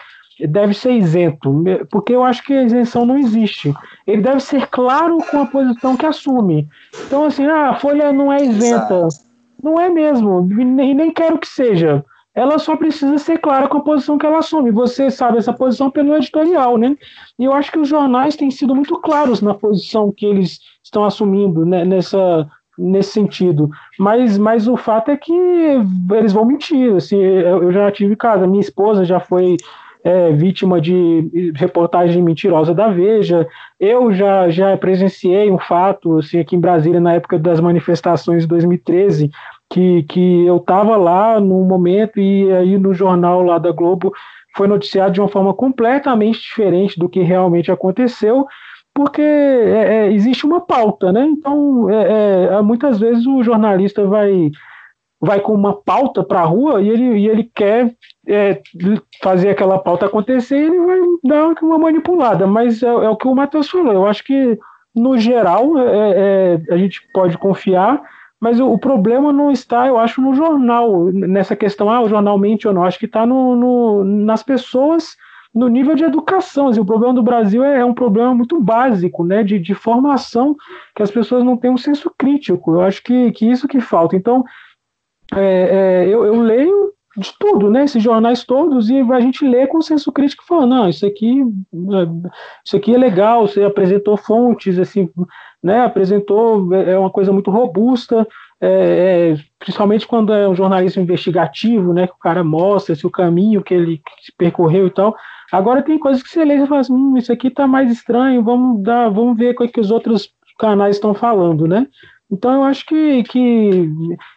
deve 0.51 0.75
ser 0.75 0.93
isento, 0.93 1.65
porque 1.91 2.15
eu 2.15 2.23
acho 2.23 2.45
que 2.45 2.53
a 2.53 2.65
isenção 2.65 3.07
não 3.07 3.17
existe. 3.17 3.73
Ele 4.07 4.21
deve 4.21 4.41
ser 4.41 4.67
claro 4.67 5.17
com 5.31 5.41
a 5.41 5.47
posição 5.47 5.97
que 5.97 6.05
assume. 6.05 6.69
Então, 7.07 7.25
assim, 7.25 7.47
ah, 7.47 7.71
a 7.71 7.77
Folha 7.77 8.13
não 8.13 8.31
é 8.31 8.43
isenta. 8.43 9.07
Exato. 9.07 9.32
Não 9.63 9.81
é 9.81 9.89
mesmo, 9.89 10.49
e 10.51 10.65
nem 10.65 11.13
quero 11.13 11.39
que 11.39 11.47
seja. 11.47 12.05
ela 12.35 12.59
só 12.59 12.77
precisa 12.77 13.19
ser 13.19 13.39
clara 13.39 13.69
com 13.69 13.79
a 13.79 13.83
posição 13.83 14.17
que 14.19 14.27
ela 14.27 14.39
assume. 14.39 14.71
Você 14.71 15.11
sabe 15.11 15.39
essa 15.39 15.53
posição 15.53 15.91
pelo 15.91 16.17
editorial, 16.17 16.79
né? 16.79 16.97
E 17.39 17.45
eu 17.45 17.53
acho 17.53 17.71
que 17.71 17.79
os 17.79 17.89
jornais 17.89 18.37
têm 18.37 18.51
sido 18.51 18.75
muito 18.75 18.99
claros 19.01 19.43
na 19.43 19.55
posição 19.55 20.13
que 20.17 20.25
eles 20.27 20.59
estão 20.83 21.05
assumindo 21.05 21.67
né, 21.67 21.85
nessa, 21.85 22.49
nesse 22.79 23.13
sentido. 23.13 23.69
Mas, 23.99 24.39
mas 24.39 24.67
o 24.67 24.77
fato 24.77 25.11
é 25.11 25.17
que 25.17 25.33
eles 26.11 26.33
vão 26.33 26.47
mentir. 26.47 26.95
Assim, 26.97 27.19
eu 27.19 27.71
já 27.71 27.91
tive 27.93 28.17
casa, 28.17 28.47
minha 28.47 28.61
esposa 28.61 29.05
já 29.05 29.21
foi 29.21 29.57
é, 30.05 30.33
vítima 30.33 30.81
de 30.81 31.53
reportagem 31.55 32.23
mentirosa 32.23 32.75
da 32.75 32.89
Veja. 32.89 33.47
Eu 33.79 34.13
já, 34.13 34.51
já 34.51 34.77
presenciei 34.77 35.51
um 35.51 35.59
fato 35.59 36.19
assim, 36.19 36.41
aqui 36.41 36.57
em 36.57 36.61
Brasília, 36.61 37.01
na 37.01 37.15
época 37.15 37.39
das 37.39 37.61
manifestações 37.61 38.43
de 38.43 38.49
2013, 38.49 39.31
que, 39.71 40.03
que 40.05 40.45
eu 40.45 40.57
estava 40.57 40.97
lá 40.97 41.41
no 41.41 41.65
momento 41.65 42.21
e 42.21 42.53
aí 42.53 42.79
no 42.79 42.93
jornal 42.93 43.43
lá 43.43 43.59
da 43.59 43.71
Globo 43.71 44.13
foi 44.55 44.67
noticiado 44.67 45.13
de 45.13 45.21
uma 45.21 45.29
forma 45.29 45.55
completamente 45.55 46.41
diferente 46.41 46.99
do 46.99 47.09
que 47.09 47.21
realmente 47.21 47.71
aconteceu, 47.73 48.47
porque 48.95 49.23
é, 49.23 50.07
é, 50.07 50.13
existe 50.13 50.45
uma 50.45 50.61
pauta, 50.61 51.11
né? 51.11 51.25
Então, 51.25 51.89
é, 51.89 52.49
é 52.53 52.63
muitas 52.63 53.01
vezes 53.01 53.27
o 53.27 53.43
jornalista 53.43 54.07
vai 54.07 54.51
vai 55.23 55.41
com 55.41 55.55
uma 55.55 55.73
pauta 55.73 56.25
para 56.25 56.41
a 56.41 56.45
rua 56.45 56.83
e 56.83 56.89
ele, 56.89 57.19
e 57.19 57.29
ele 57.29 57.45
quer 57.55 57.95
é, 58.27 58.61
fazer 59.23 59.51
aquela 59.51 59.79
pauta 59.79 60.07
acontecer 60.07 60.57
ele 60.57 60.79
vai 60.81 60.99
dar 61.23 61.55
uma 61.63 61.79
manipulada. 61.79 62.45
Mas 62.47 62.83
é, 62.83 62.89
é 62.89 63.09
o 63.09 63.17
que 63.17 63.29
o 63.29 63.35
Matheus 63.35 63.71
falou. 63.71 63.93
Eu 63.93 64.07
acho 64.07 64.25
que, 64.25 64.59
no 64.95 65.17
geral, 65.17 65.79
é, 65.79 66.61
a 66.71 66.77
gente 66.77 67.01
pode 67.15 67.39
confiar 67.39 68.03
mas 68.43 68.59
o, 68.59 68.73
o, 68.73 68.77
problema 68.77 69.33
não 69.33 69.53
está, 69.53 69.87
eu 69.87 69.97
acho, 69.97 70.21
no 70.21 70.35
jornal, 70.35 71.13
nessa 71.13 71.55
questão, 71.55 71.89
ah, 71.89 72.01
o 72.03 72.09
jornal 72.09 72.37
mente 72.37 72.67
ou 72.67 72.75
não. 72.75 72.83
Acho 72.83 72.99
que 72.99 73.07
está 73.07 73.25
no, 73.25 73.55
no, 73.55 74.03
nas 74.03 74.43
pessoas, 74.43 75.17
no 75.55 75.69
nível 75.69 75.95
de 75.95 76.03
educação. 76.03 76.67
Assim, 76.67 76.81
o 76.81 76.85
problema 76.85 77.15
do 77.15 77.23
Brasil 77.23 77.63
é, 77.63 77.79
é, 77.79 77.85
um 77.85 77.95
problema 77.95 78.35
muito 78.35 78.61
básico, 78.61 79.25
né, 79.25 79.45
de, 79.45 79.61
de 79.61 79.75
formação, 79.75 80.57
que 80.93 81.05
as 81.05 81.11
pessoas 81.13 81.45
não 81.45 81.57
têm 81.57 81.71
um 81.71 81.77
senso 81.77 82.13
crítico. 82.19 82.73
Eu 82.73 82.81
acho 82.81 83.01
que, 83.05 83.31
que 83.31 83.49
isso 83.49 83.69
que 83.69 83.81
falta. 83.81 84.17
Então, 84.17 84.45
é, 85.37 86.05
é, 86.05 86.09
eu, 86.09 86.25
eu 86.25 86.41
leio 86.41 86.93
de 87.17 87.33
tudo, 87.39 87.71
né? 87.71 87.85
Esses 87.85 88.03
jornais 88.03 88.45
todos, 88.45 88.89
e 88.89 89.01
a 89.01 89.21
gente 89.21 89.47
lê 89.47 89.67
com 89.67 89.83
senso 89.83 90.11
crítico 90.11 90.45
falando, 90.47 90.71
não, 90.71 90.89
isso 90.89 91.05
aqui, 91.05 91.43
é, 91.43 92.31
isso 92.65 92.77
aqui 92.77 92.95
é 92.95 92.99
legal, 92.99 93.47
você 93.47 93.63
apresentou 93.63 94.17
fontes, 94.17 94.79
assim, 94.79 95.09
né? 95.63 95.83
Apresentou, 95.83 96.75
é, 96.75 96.93
é 96.93 96.99
uma 96.99 97.11
coisa 97.11 97.33
muito 97.33 97.51
robusta, 97.51 98.27
é, 98.61 99.35
é, 99.35 99.39
principalmente 99.59 100.07
quando 100.07 100.33
é 100.33 100.49
um 100.49 100.55
jornalismo 100.55 101.03
investigativo, 101.03 101.93
né? 101.93 102.07
Que 102.07 102.15
o 102.15 102.19
cara 102.19 102.43
mostra 102.43 102.95
se 102.95 103.07
o 103.07 103.11
caminho 103.11 103.63
que 103.63 103.75
ele 103.75 104.01
percorreu 104.39 104.87
e 104.87 104.91
tal. 104.91 105.15
Agora 105.51 105.83
tem 105.83 105.99
coisas 105.99 106.23
que 106.23 106.31
você 106.31 106.45
lê 106.45 106.57
e 106.57 106.67
fala 106.67 106.81
assim, 106.81 106.95
hum, 106.95 107.17
isso 107.19 107.31
aqui 107.31 107.51
tá 107.51 107.67
mais 107.67 107.91
estranho, 107.91 108.43
vamos 108.43 108.83
dar, 108.83 109.11
vamos 109.11 109.37
ver 109.37 109.55
o 109.55 109.69
que 109.69 109.81
os 109.81 109.91
outros 109.91 110.31
canais 110.59 110.97
estão 110.97 111.13
falando, 111.13 111.67
né? 111.67 111.87
Então, 112.33 112.55
eu 112.55 112.63
acho 112.63 112.87
que, 112.87 113.23
que 113.25 113.91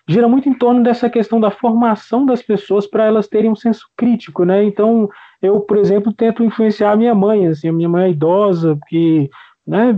gira 0.06 0.28
muito 0.28 0.50
em 0.50 0.54
torno 0.54 0.84
dessa 0.84 1.10
questão 1.10 1.40
da 1.40 1.50
formação 1.50 2.26
das 2.26 2.42
pessoas 2.42 2.86
para 2.86 3.06
elas 3.06 3.26
terem 3.26 3.50
um 3.50 3.56
senso 3.56 3.88
crítico, 3.96 4.44
né? 4.44 4.66
Então, 4.66 5.10
eu, 5.42 5.62
por 5.62 5.78
exemplo, 5.78 6.12
tento 6.12 6.44
influenciar 6.44 6.92
a 6.92 6.96
minha 6.98 7.16
mãe, 7.16 7.48
assim, 7.48 7.70
a 7.70 7.74
minha 7.74 7.88
mãe 7.88 8.08
é 8.08 8.10
idosa, 8.10 8.78
que 8.90 9.30
né, 9.66 9.98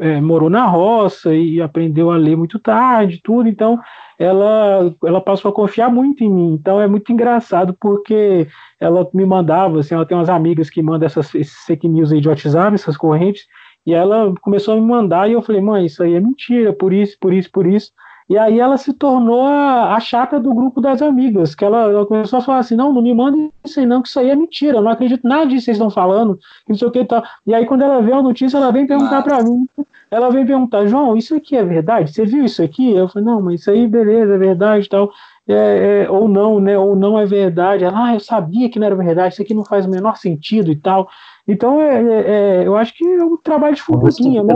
é, 0.00 0.20
morou 0.20 0.50
na 0.50 0.66
roça 0.66 1.34
e 1.34 1.62
aprendeu 1.62 2.10
a 2.10 2.16
ler 2.18 2.36
muito 2.36 2.58
tarde, 2.58 3.22
tudo, 3.24 3.48
então 3.48 3.80
ela, 4.18 4.94
ela 5.02 5.20
passou 5.20 5.50
a 5.50 5.54
confiar 5.54 5.90
muito 5.90 6.22
em 6.22 6.30
mim. 6.30 6.52
Então, 6.52 6.78
é 6.78 6.86
muito 6.86 7.10
engraçado 7.10 7.74
porque 7.80 8.46
ela 8.78 9.08
me 9.14 9.24
mandava, 9.24 9.80
assim, 9.80 9.94
ela 9.94 10.04
tem 10.04 10.14
umas 10.14 10.28
amigas 10.28 10.68
que 10.68 10.82
mandam 10.82 11.06
essas, 11.06 11.34
esses 11.34 11.64
fake 11.64 11.88
news 11.88 12.12
aí 12.12 12.20
de 12.20 12.28
WhatsApp, 12.28 12.74
essas 12.74 12.98
correntes, 12.98 13.46
e 13.86 13.92
ela 13.92 14.32
começou 14.40 14.74
a 14.74 14.76
me 14.76 14.86
mandar 14.86 15.28
e 15.28 15.32
eu 15.32 15.42
falei, 15.42 15.60
mãe, 15.60 15.86
isso 15.86 16.02
aí 16.02 16.14
é 16.14 16.20
mentira, 16.20 16.72
por 16.72 16.92
isso, 16.92 17.16
por 17.20 17.32
isso, 17.32 17.50
por 17.50 17.66
isso. 17.66 17.92
E 18.28 18.38
aí 18.38 18.58
ela 18.58 18.78
se 18.78 18.94
tornou 18.94 19.42
a, 19.42 19.94
a 19.94 20.00
chata 20.00 20.40
do 20.40 20.54
grupo 20.54 20.80
das 20.80 21.02
amigas, 21.02 21.54
que 21.54 21.62
ela, 21.62 21.82
ela, 21.82 22.06
começou 22.06 22.38
a 22.38 22.42
falar 22.42 22.58
assim, 22.60 22.74
não, 22.74 22.90
não 22.90 23.02
me 23.02 23.12
manda 23.12 23.36
isso 23.62 23.78
aí 23.78 23.84
não, 23.84 24.00
que 24.00 24.08
isso 24.08 24.18
aí 24.18 24.30
é 24.30 24.36
mentira, 24.36 24.78
eu 24.78 24.82
não 24.82 24.90
acredito 24.90 25.28
nada 25.28 25.46
disso 25.46 25.60
que 25.60 25.64
vocês 25.66 25.76
estão 25.76 25.90
falando, 25.90 26.38
não 26.66 26.74
sei 26.74 26.88
o 26.88 26.90
que 26.90 27.00
e 27.00 27.04
tal. 27.04 27.22
E 27.46 27.54
aí 27.54 27.66
quando 27.66 27.82
ela 27.82 28.00
vê 28.00 28.12
a 28.12 28.22
notícia, 28.22 28.56
ela 28.56 28.72
vem 28.72 28.86
perguntar 28.86 29.22
para 29.22 29.42
mim, 29.42 29.68
ela 30.10 30.30
vem 30.30 30.46
perguntar, 30.46 30.86
João, 30.86 31.16
isso 31.16 31.34
aqui 31.34 31.56
é 31.56 31.64
verdade? 31.64 32.12
Você 32.12 32.24
viu 32.24 32.44
isso 32.44 32.62
aqui? 32.62 32.94
Eu 32.94 33.08
falei, 33.08 33.26
não, 33.26 33.42
mas 33.42 33.60
isso 33.60 33.70
aí, 33.70 33.86
beleza, 33.86 34.34
é 34.34 34.38
verdade 34.38 34.86
e 34.86 34.88
tal. 34.88 35.10
É, 35.46 36.04
é, 36.06 36.10
ou 36.10 36.28
não, 36.28 36.60
né? 36.60 36.78
Ou 36.78 36.96
não 36.96 37.18
é 37.18 37.26
verdade. 37.26 37.84
Ela, 37.84 38.06
ah, 38.06 38.14
eu 38.14 38.20
sabia 38.20 38.70
que 38.70 38.78
não 38.78 38.86
era 38.86 38.94
verdade, 38.94 39.34
isso 39.34 39.42
aqui 39.42 39.52
não 39.52 39.64
faz 39.64 39.84
o 39.84 39.90
menor 39.90 40.16
sentido 40.16 40.70
e 40.70 40.76
tal. 40.76 41.08
Então, 41.46 41.80
é, 41.80 42.02
é, 42.02 42.30
é, 42.62 42.66
eu 42.66 42.76
acho 42.76 42.94
que 42.94 43.04
é 43.04 43.24
um 43.24 43.36
trabalho 43.36 43.74
de 43.74 43.82
formiguinha, 43.82 44.42
né? 44.42 44.54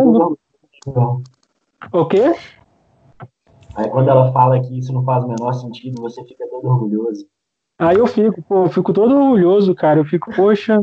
O 1.92 2.06
quê? 2.06 2.34
Aí 3.76 3.88
quando 3.90 4.08
ela 4.08 4.32
fala 4.32 4.60
que 4.60 4.78
isso 4.78 4.92
não 4.92 5.04
faz 5.04 5.22
o 5.22 5.28
menor 5.28 5.52
sentido, 5.52 6.00
você 6.00 6.24
fica 6.24 6.46
todo 6.48 6.66
orgulhoso. 6.66 7.26
Aí 7.78 7.96
eu 7.96 8.08
fico, 8.08 8.42
pô, 8.42 8.64
eu 8.64 8.68
fico 8.70 8.92
todo 8.92 9.14
orgulhoso, 9.14 9.72
cara. 9.74 10.00
Eu 10.00 10.04
fico, 10.04 10.34
poxa, 10.34 10.80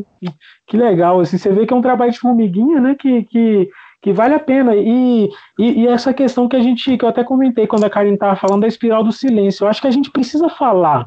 que 0.66 0.78
legal. 0.78 1.20
Assim, 1.20 1.38
você 1.38 1.52
vê 1.52 1.66
que 1.66 1.74
é 1.74 1.76
um 1.76 1.82
trabalho 1.82 2.12
de 2.12 2.20
formiguinha, 2.20 2.80
né? 2.80 2.96
Que, 2.96 3.24
que, 3.24 3.70
que 4.02 4.14
vale 4.14 4.34
a 4.34 4.40
pena. 4.40 4.74
E, 4.76 5.30
e, 5.60 5.82
e, 5.82 5.88
essa 5.88 6.14
questão 6.14 6.48
que 6.48 6.56
a 6.56 6.62
gente, 6.62 6.98
que 6.98 7.04
eu 7.04 7.10
até 7.10 7.22
comentei 7.22 7.68
quando 7.68 7.84
a 7.84 7.90
Karine 7.90 8.14
estava 8.14 8.38
falando 8.38 8.62
da 8.62 8.68
espiral 8.68 9.04
do 9.04 9.12
silêncio, 9.12 9.66
eu 9.66 9.68
acho 9.68 9.82
que 9.82 9.88
a 9.88 9.92
gente 9.92 10.10
precisa 10.10 10.48
falar 10.48 11.06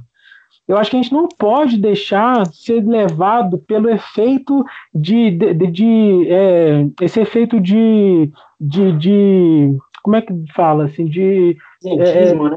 eu 0.68 0.76
acho 0.76 0.90
que 0.90 0.96
a 0.98 1.02
gente 1.02 1.12
não 1.12 1.26
pode 1.26 1.78
deixar 1.78 2.46
ser 2.52 2.86
levado 2.86 3.58
pelo 3.58 3.88
efeito 3.88 4.62
de, 4.94 5.30
de, 5.30 5.54
de, 5.54 5.66
de 5.66 6.26
é, 6.28 6.86
esse 7.00 7.18
efeito 7.20 7.58
de, 7.58 8.30
de, 8.60 8.92
de, 8.92 9.76
como 10.02 10.16
é 10.16 10.20
que 10.20 10.34
fala 10.54 10.84
assim 10.84 11.06
de 11.06 11.56
Cientismo, 11.80 12.48
é, 12.48 12.50
né? 12.50 12.56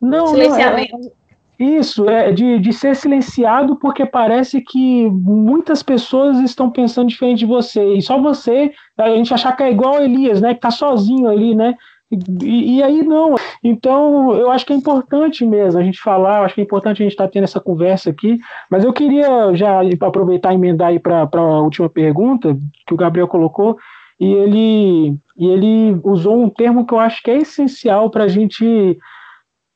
Não, 0.00 0.28
Silenciamento. 0.28 0.92
não 0.92 1.08
é, 1.08 1.20
isso 1.60 2.08
é 2.08 2.32
de, 2.32 2.58
de 2.58 2.72
ser 2.72 2.96
silenciado 2.96 3.76
porque 3.76 4.06
parece 4.06 4.62
que 4.62 5.10
muitas 5.10 5.82
pessoas 5.82 6.38
estão 6.38 6.70
pensando 6.70 7.08
diferente 7.08 7.40
de 7.40 7.46
você 7.46 7.94
e 7.94 8.00
só 8.00 8.18
você 8.18 8.72
a 8.96 9.10
gente 9.10 9.34
achar 9.34 9.54
que 9.54 9.62
é 9.64 9.70
igual 9.70 9.96
a 9.96 10.04
Elias, 10.04 10.40
né? 10.40 10.54
Que 10.54 10.60
tá 10.60 10.70
sozinho 10.70 11.28
ali, 11.28 11.54
né? 11.54 11.74
E, 12.10 12.78
e, 12.78 12.82
aí 12.82 13.02
não. 13.02 13.36
Então, 13.62 14.34
eu 14.34 14.50
acho 14.50 14.66
que 14.66 14.72
é 14.72 14.76
importante 14.76 15.44
mesmo 15.44 15.78
a 15.78 15.82
gente 15.82 16.00
falar, 16.00 16.44
acho 16.44 16.56
que 16.56 16.60
é 16.60 16.64
importante 16.64 17.02
a 17.02 17.04
gente 17.04 17.12
estar 17.12 17.24
tá 17.24 17.30
tendo 17.30 17.44
essa 17.44 17.60
conversa 17.60 18.10
aqui, 18.10 18.38
mas 18.68 18.84
eu 18.84 18.92
queria 18.92 19.54
já 19.54 19.80
aproveitar 20.00 20.52
e 20.52 20.56
emendar 20.56 20.88
aí 20.88 20.98
para 20.98 21.28
a 21.32 21.60
última 21.60 21.88
pergunta 21.88 22.58
que 22.86 22.92
o 22.92 22.96
Gabriel 22.96 23.28
colocou, 23.28 23.78
e 24.18 24.26
ele, 24.26 25.16
e 25.38 25.46
ele 25.46 26.00
usou 26.04 26.42
um 26.42 26.50
termo 26.50 26.84
que 26.84 26.92
eu 26.92 26.98
acho 26.98 27.22
que 27.22 27.30
é 27.30 27.38
essencial 27.38 28.10
para 28.10 28.24
a 28.24 28.28
gente 28.28 28.98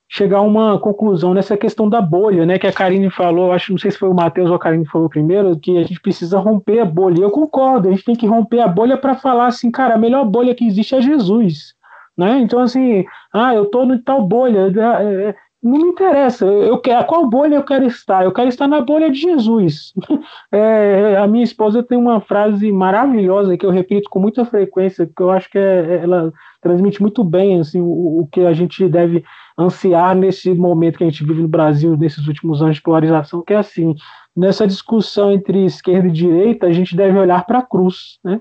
chegar 0.06 0.38
a 0.38 0.42
uma 0.42 0.78
conclusão 0.78 1.32
nessa 1.32 1.56
questão 1.56 1.88
da 1.88 2.00
bolha, 2.00 2.44
né? 2.44 2.58
Que 2.58 2.66
a 2.66 2.72
Karine 2.72 3.10
falou, 3.10 3.52
acho 3.52 3.72
não 3.72 3.78
sei 3.78 3.90
se 3.90 3.98
foi 3.98 4.08
o 4.08 4.14
Matheus 4.14 4.50
ou 4.50 4.56
a 4.56 4.58
Karine 4.58 4.86
falou 4.86 5.08
primeiro, 5.08 5.58
que 5.58 5.78
a 5.78 5.82
gente 5.82 6.00
precisa 6.00 6.38
romper 6.38 6.80
a 6.80 6.84
bolha. 6.84 7.22
Eu 7.22 7.30
concordo, 7.30 7.88
a 7.88 7.90
gente 7.90 8.04
tem 8.04 8.14
que 8.14 8.26
romper 8.26 8.60
a 8.60 8.68
bolha 8.68 8.96
para 8.96 9.14
falar 9.14 9.46
assim, 9.46 9.70
cara, 9.70 9.94
a 9.94 9.98
melhor 9.98 10.24
bolha 10.24 10.54
que 10.54 10.66
existe 10.66 10.94
é 10.94 11.00
Jesus. 11.00 11.74
Né? 12.16 12.40
Então, 12.40 12.60
assim, 12.60 13.04
ah, 13.32 13.54
eu 13.54 13.64
estou 13.64 13.84
em 13.92 13.98
tal 13.98 14.22
bolha, 14.22 14.72
é, 14.76 15.28
é, 15.28 15.34
não 15.64 15.78
me 15.78 15.88
interessa, 15.88 16.44
eu 16.44 16.78
quero, 16.78 17.06
qual 17.06 17.26
bolha 17.28 17.56
eu 17.56 17.62
quero 17.62 17.86
estar? 17.86 18.22
Eu 18.22 18.32
quero 18.32 18.48
estar 18.48 18.68
na 18.68 18.82
bolha 18.82 19.10
de 19.10 19.18
Jesus. 19.18 19.92
É, 20.52 21.16
a 21.16 21.26
minha 21.26 21.42
esposa 21.42 21.82
tem 21.82 21.98
uma 21.98 22.20
frase 22.20 22.70
maravilhosa 22.70 23.56
que 23.56 23.66
eu 23.66 23.70
repito 23.70 24.08
com 24.08 24.20
muita 24.20 24.44
frequência, 24.44 25.04
que 25.04 25.20
eu 25.20 25.30
acho 25.30 25.50
que 25.50 25.58
é, 25.58 26.00
ela 26.02 26.32
transmite 26.62 27.02
muito 27.02 27.24
bem 27.24 27.58
assim, 27.58 27.80
o, 27.80 28.20
o, 28.20 28.28
que 28.30 28.40
a 28.40 28.52
gente 28.52 28.88
deve 28.88 29.24
ansiar 29.58 30.14
nesse 30.14 30.54
momento 30.54 30.98
que 30.98 31.04
a 31.04 31.10
gente 31.10 31.24
vive 31.24 31.42
no 31.42 31.48
Brasil, 31.48 31.96
nesses 31.96 32.26
últimos 32.28 32.62
anos 32.62 32.76
de 32.76 32.82
polarização, 32.82 33.42
que 33.42 33.52
é 33.52 33.56
assim, 33.56 33.94
nessa 34.36 34.66
discussão 34.66 35.32
entre 35.32 35.64
esquerda 35.64 36.08
e 36.08 36.12
direita, 36.12 36.66
a 36.66 36.72
gente 36.72 36.96
deve 36.96 37.18
olhar 37.18 37.44
para 37.44 37.58
a 37.58 37.66
cruz, 37.66 38.18
né? 38.22 38.40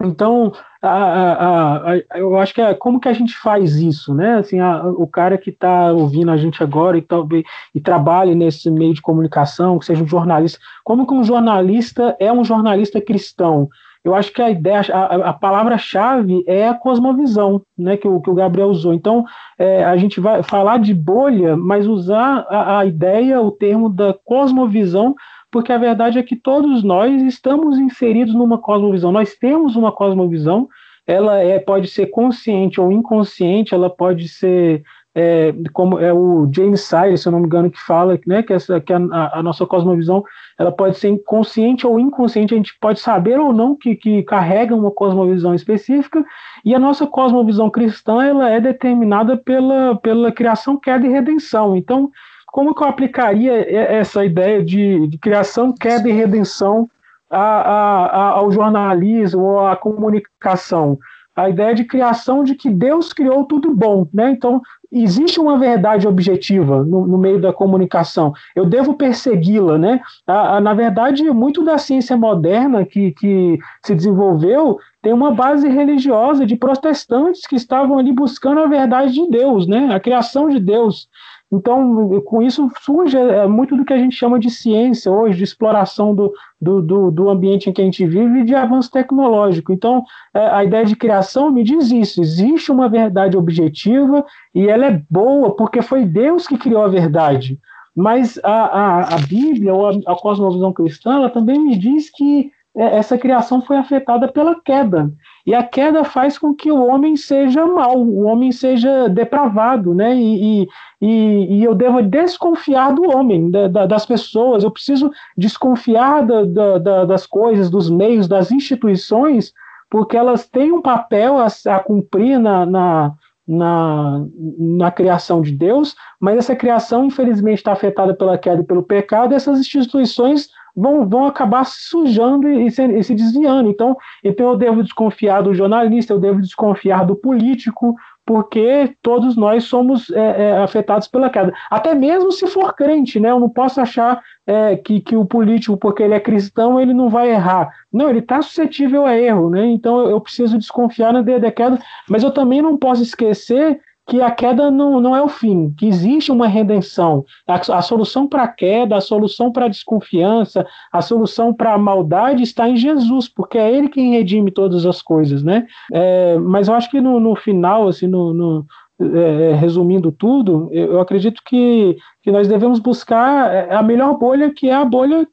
Então, 0.00 0.52
a, 0.80 0.88
a, 0.88 1.92
a, 1.92 2.18
eu 2.18 2.38
acho 2.38 2.54
que 2.54 2.60
é 2.60 2.72
como 2.72 3.00
que 3.00 3.08
a 3.08 3.12
gente 3.12 3.36
faz 3.36 3.76
isso, 3.76 4.14
né? 4.14 4.36
Assim, 4.36 4.58
o 4.96 5.06
cara 5.08 5.36
que 5.36 5.50
está 5.50 5.92
ouvindo 5.92 6.30
a 6.30 6.36
gente 6.36 6.62
agora 6.62 6.96
e, 6.96 7.02
talvez, 7.02 7.44
e 7.74 7.80
trabalhe 7.80 8.34
nesse 8.34 8.70
meio 8.70 8.94
de 8.94 9.02
comunicação, 9.02 9.78
que 9.78 9.84
seja 9.84 10.04
um 10.04 10.06
jornalista, 10.06 10.60
como 10.84 11.06
que 11.06 11.12
um 11.12 11.24
jornalista 11.24 12.16
é 12.20 12.32
um 12.32 12.44
jornalista 12.44 13.00
cristão? 13.00 13.68
Eu 14.04 14.14
acho 14.14 14.32
que 14.32 14.40
a 14.40 14.48
ideia, 14.48 14.80
a, 14.80 15.32
palavra-chave 15.32 16.44
é 16.46 16.68
a 16.68 16.74
cosmovisão, 16.74 17.60
né? 17.76 17.96
Que 17.96 18.06
o, 18.06 18.20
que 18.20 18.30
o 18.30 18.34
Gabriel 18.34 18.68
usou. 18.68 18.94
Então, 18.94 19.24
é, 19.58 19.84
a 19.84 19.96
gente 19.96 20.20
vai 20.20 20.42
falar 20.44 20.78
de 20.78 20.94
bolha, 20.94 21.56
mas 21.56 21.86
usar 21.86 22.46
a, 22.48 22.78
a 22.78 22.86
ideia, 22.86 23.40
o 23.40 23.50
termo 23.50 23.88
da 23.88 24.14
cosmovisão 24.24 25.16
porque 25.50 25.72
a 25.72 25.78
verdade 25.78 26.18
é 26.18 26.22
que 26.22 26.36
todos 26.36 26.82
nós 26.82 27.22
estamos 27.22 27.78
inseridos 27.78 28.34
numa 28.34 28.58
cosmovisão, 28.58 29.10
nós 29.12 29.34
temos 29.34 29.76
uma 29.76 29.92
cosmovisão, 29.92 30.68
ela 31.06 31.38
é, 31.38 31.58
pode 31.58 31.88
ser 31.88 32.06
consciente 32.06 32.80
ou 32.80 32.92
inconsciente, 32.92 33.74
ela 33.74 33.88
pode 33.88 34.28
ser 34.28 34.82
é, 35.14 35.52
como 35.72 35.98
é 35.98 36.12
o 36.12 36.48
James 36.54 36.82
Sire, 36.82 37.16
se 37.16 37.26
eu 37.26 37.32
não 37.32 37.40
me 37.40 37.46
engano, 37.46 37.70
que 37.70 37.80
fala 37.80 38.20
né, 38.26 38.42
que, 38.42 38.52
essa, 38.52 38.80
que 38.80 38.92
a, 38.92 38.98
a, 39.32 39.42
nossa 39.42 39.66
cosmovisão 39.66 40.22
ela 40.56 40.70
pode 40.70 40.96
ser 40.96 41.16
consciente 41.24 41.86
ou 41.86 41.98
inconsciente, 41.98 42.54
a 42.54 42.56
gente 42.56 42.76
pode 42.78 43.00
saber 43.00 43.40
ou 43.40 43.52
não 43.52 43.74
que, 43.74 43.96
que 43.96 44.22
carrega 44.22 44.76
uma 44.76 44.92
cosmovisão 44.92 45.54
específica, 45.54 46.24
e 46.64 46.74
a 46.74 46.78
nossa 46.78 47.06
cosmovisão 47.06 47.68
cristã 47.68 48.22
ela 48.22 48.48
é 48.48 48.60
determinada 48.60 49.36
pela, 49.36 49.96
pela 49.96 50.30
criação, 50.30 50.76
queda 50.78 51.06
e 51.06 51.10
redenção. 51.10 51.74
Então, 51.74 52.10
como 52.52 52.74
que 52.74 52.82
eu 52.82 52.88
aplicaria 52.88 53.52
essa 53.70 54.24
ideia 54.24 54.62
de, 54.62 55.06
de 55.06 55.18
criação, 55.18 55.72
queda 55.72 56.08
e 56.08 56.12
redenção 56.12 56.88
a, 57.30 57.38
a, 57.38 58.06
a, 58.06 58.28
ao 58.30 58.50
jornalismo 58.50 59.60
à 59.60 59.76
comunicação? 59.76 60.98
a 61.38 61.48
ideia 61.48 61.72
de 61.72 61.84
criação 61.84 62.42
de 62.42 62.56
que 62.56 62.68
Deus 62.68 63.12
criou 63.12 63.44
tudo 63.44 63.72
bom, 63.72 64.08
né? 64.12 64.30
Então, 64.32 64.60
existe 64.90 65.38
uma 65.38 65.56
verdade 65.56 66.08
objetiva 66.08 66.82
no, 66.82 67.06
no 67.06 67.16
meio 67.16 67.40
da 67.40 67.52
comunicação. 67.52 68.32
Eu 68.56 68.66
devo 68.66 68.94
persegui-la, 68.94 69.78
né? 69.78 70.00
Na 70.26 70.74
verdade, 70.74 71.22
muito 71.30 71.64
da 71.64 71.78
ciência 71.78 72.16
moderna 72.16 72.84
que, 72.84 73.12
que 73.12 73.58
se 73.84 73.94
desenvolveu 73.94 74.78
tem 75.00 75.12
uma 75.12 75.30
base 75.30 75.68
religiosa 75.68 76.44
de 76.44 76.56
protestantes 76.56 77.46
que 77.46 77.54
estavam 77.54 77.98
ali 77.98 78.12
buscando 78.12 78.60
a 78.60 78.66
verdade 78.66 79.12
de 79.12 79.30
Deus, 79.30 79.66
né? 79.66 79.94
A 79.94 80.00
criação 80.00 80.48
de 80.48 80.58
Deus. 80.58 81.08
Então, 81.50 82.20
com 82.26 82.42
isso 82.42 82.70
surge 82.80 83.16
é, 83.16 83.46
muito 83.46 83.74
do 83.74 83.84
que 83.84 83.92
a 83.92 83.98
gente 83.98 84.14
chama 84.14 84.38
de 84.38 84.50
ciência 84.50 85.10
hoje, 85.10 85.38
de 85.38 85.44
exploração 85.44 86.14
do, 86.14 86.32
do, 86.60 86.82
do, 86.82 87.10
do 87.10 87.30
ambiente 87.30 87.70
em 87.70 87.72
que 87.72 87.80
a 87.80 87.84
gente 87.84 88.04
vive 88.06 88.40
e 88.40 88.44
de 88.44 88.54
avanço 88.54 88.90
tecnológico. 88.90 89.72
Então, 89.72 90.04
é, 90.34 90.46
a 90.50 90.62
ideia 90.62 90.84
de 90.84 90.94
criação 90.94 91.50
me 91.50 91.64
diz 91.64 91.90
isso: 91.90 92.20
existe 92.20 92.70
uma 92.70 92.88
verdade 92.88 93.36
objetiva 93.36 94.24
e 94.54 94.68
ela 94.68 94.86
é 94.86 95.02
boa 95.08 95.56
porque 95.56 95.80
foi 95.80 96.04
Deus 96.04 96.46
que 96.46 96.58
criou 96.58 96.82
a 96.82 96.88
verdade. 96.88 97.58
Mas 97.96 98.38
a, 98.44 98.52
a, 98.52 99.14
a 99.14 99.18
Bíblia, 99.18 99.74
ou 99.74 99.88
a, 99.88 99.92
a 100.06 100.16
cosmovisão 100.16 100.72
cristã, 100.72 101.14
ela 101.14 101.30
também 101.30 101.58
me 101.58 101.76
diz 101.76 102.10
que 102.10 102.48
é, 102.48 102.57
essa 102.78 103.18
criação 103.18 103.60
foi 103.60 103.76
afetada 103.76 104.28
pela 104.28 104.60
queda. 104.60 105.12
E 105.44 105.54
a 105.54 105.62
queda 105.62 106.04
faz 106.04 106.38
com 106.38 106.54
que 106.54 106.70
o 106.70 106.86
homem 106.86 107.16
seja 107.16 107.66
mau, 107.66 107.98
o 107.98 108.24
homem 108.24 108.52
seja 108.52 109.08
depravado, 109.08 109.94
né? 109.94 110.14
E, 110.14 110.68
e, 111.00 111.58
e 111.58 111.64
eu 111.64 111.74
devo 111.74 112.02
desconfiar 112.02 112.92
do 112.92 113.02
homem, 113.10 113.50
da, 113.50 113.66
da, 113.66 113.86
das 113.86 114.06
pessoas, 114.06 114.62
eu 114.62 114.70
preciso 114.70 115.10
desconfiar 115.36 116.24
da, 116.24 117.04
das 117.04 117.26
coisas, 117.26 117.70
dos 117.70 117.90
meios, 117.90 118.28
das 118.28 118.52
instituições, 118.52 119.52
porque 119.90 120.16
elas 120.16 120.46
têm 120.46 120.70
um 120.70 120.82
papel 120.82 121.38
a, 121.38 121.46
a 121.46 121.78
cumprir 121.80 122.38
na, 122.38 122.66
na, 122.66 123.14
na, 123.46 124.26
na 124.58 124.90
criação 124.90 125.40
de 125.40 125.52
Deus, 125.52 125.96
mas 126.20 126.36
essa 126.36 126.54
criação, 126.54 127.06
infelizmente, 127.06 127.58
está 127.58 127.72
afetada 127.72 128.14
pela 128.14 128.36
queda 128.36 128.60
e 128.60 128.66
pelo 128.66 128.82
pecado, 128.82 129.32
e 129.32 129.36
essas 129.36 129.58
instituições 129.58 130.50
vão, 130.78 131.08
vão 131.08 131.26
acabar 131.26 131.64
sujando 131.64 132.48
e 132.48 132.70
se, 132.70 132.84
e 132.84 133.02
se 133.02 133.14
desviando. 133.14 133.68
Então, 133.68 133.96
então, 134.22 134.50
eu 134.50 134.56
devo 134.56 134.82
desconfiar 134.82 135.42
do 135.42 135.54
jornalista, 135.54 136.12
eu 136.12 136.20
devo 136.20 136.40
desconfiar 136.40 137.04
do 137.04 137.16
político, 137.16 137.96
porque 138.24 138.94
todos 139.02 139.36
nós 139.36 139.64
somos 139.64 140.10
é, 140.10 140.50
é, 140.50 140.58
afetados 140.58 141.08
pela 141.08 141.30
queda. 141.30 141.52
Até 141.70 141.94
mesmo 141.94 142.30
se 142.30 142.46
for 142.46 142.74
crente, 142.74 143.18
né? 143.18 143.30
Eu 143.30 143.40
não 143.40 143.48
posso 143.48 143.80
achar 143.80 144.20
é, 144.46 144.76
que, 144.76 145.00
que 145.00 145.16
o 145.16 145.24
político, 145.24 145.76
porque 145.76 146.02
ele 146.02 146.14
é 146.14 146.20
cristão, 146.20 146.78
ele 146.78 146.92
não 146.92 147.08
vai 147.08 147.30
errar. 147.30 147.70
Não, 147.92 148.10
ele 148.10 148.18
está 148.18 148.42
suscetível 148.42 149.06
a 149.06 149.16
erro, 149.16 149.50
né? 149.50 149.66
Então 149.66 149.98
eu, 150.00 150.10
eu 150.10 150.20
preciso 150.20 150.58
desconfiar 150.58 151.12
na 151.12 151.22
da 151.22 151.50
queda, 151.50 151.78
mas 152.08 152.22
eu 152.22 152.30
também 152.30 152.60
não 152.60 152.76
posso 152.76 153.02
esquecer 153.02 153.80
que 154.08 154.22
a 154.22 154.30
queda 154.30 154.70
não, 154.70 155.00
não 155.00 155.14
é 155.14 155.20
o 155.20 155.28
fim, 155.28 155.70
que 155.76 155.86
existe 155.86 156.32
uma 156.32 156.48
redenção. 156.48 157.26
A, 157.46 157.76
a 157.76 157.82
solução 157.82 158.26
para 158.26 158.44
a 158.44 158.48
queda, 158.48 158.96
a 158.96 159.02
solução 159.02 159.52
para 159.52 159.66
a 159.66 159.68
desconfiança, 159.68 160.66
a 160.90 161.02
solução 161.02 161.52
para 161.52 161.74
a 161.74 161.78
maldade 161.78 162.42
está 162.42 162.66
em 162.66 162.76
Jesus, 162.76 163.28
porque 163.28 163.58
é 163.58 163.70
Ele 163.70 163.90
quem 163.90 164.12
redime 164.12 164.50
todas 164.50 164.86
as 164.86 165.02
coisas, 165.02 165.42
né? 165.44 165.66
É, 165.92 166.38
mas 166.38 166.68
eu 166.68 166.74
acho 166.74 166.90
que 166.90 167.02
no, 167.02 167.20
no 167.20 167.36
final, 167.36 167.86
assim, 167.86 168.06
no, 168.06 168.32
no 168.32 168.66
é, 168.98 169.54
resumindo 169.54 170.10
tudo, 170.10 170.70
eu 170.72 171.00
acredito 171.00 171.42
que, 171.44 171.98
que 172.22 172.32
nós 172.32 172.48
devemos 172.48 172.78
buscar 172.78 173.54
é, 173.54 173.74
a 173.74 173.82
melhor 173.82 174.18
bolha, 174.18 174.50
que 174.50 174.70
é 174.70 174.74
a 174.74 174.86
bolha 174.86 175.28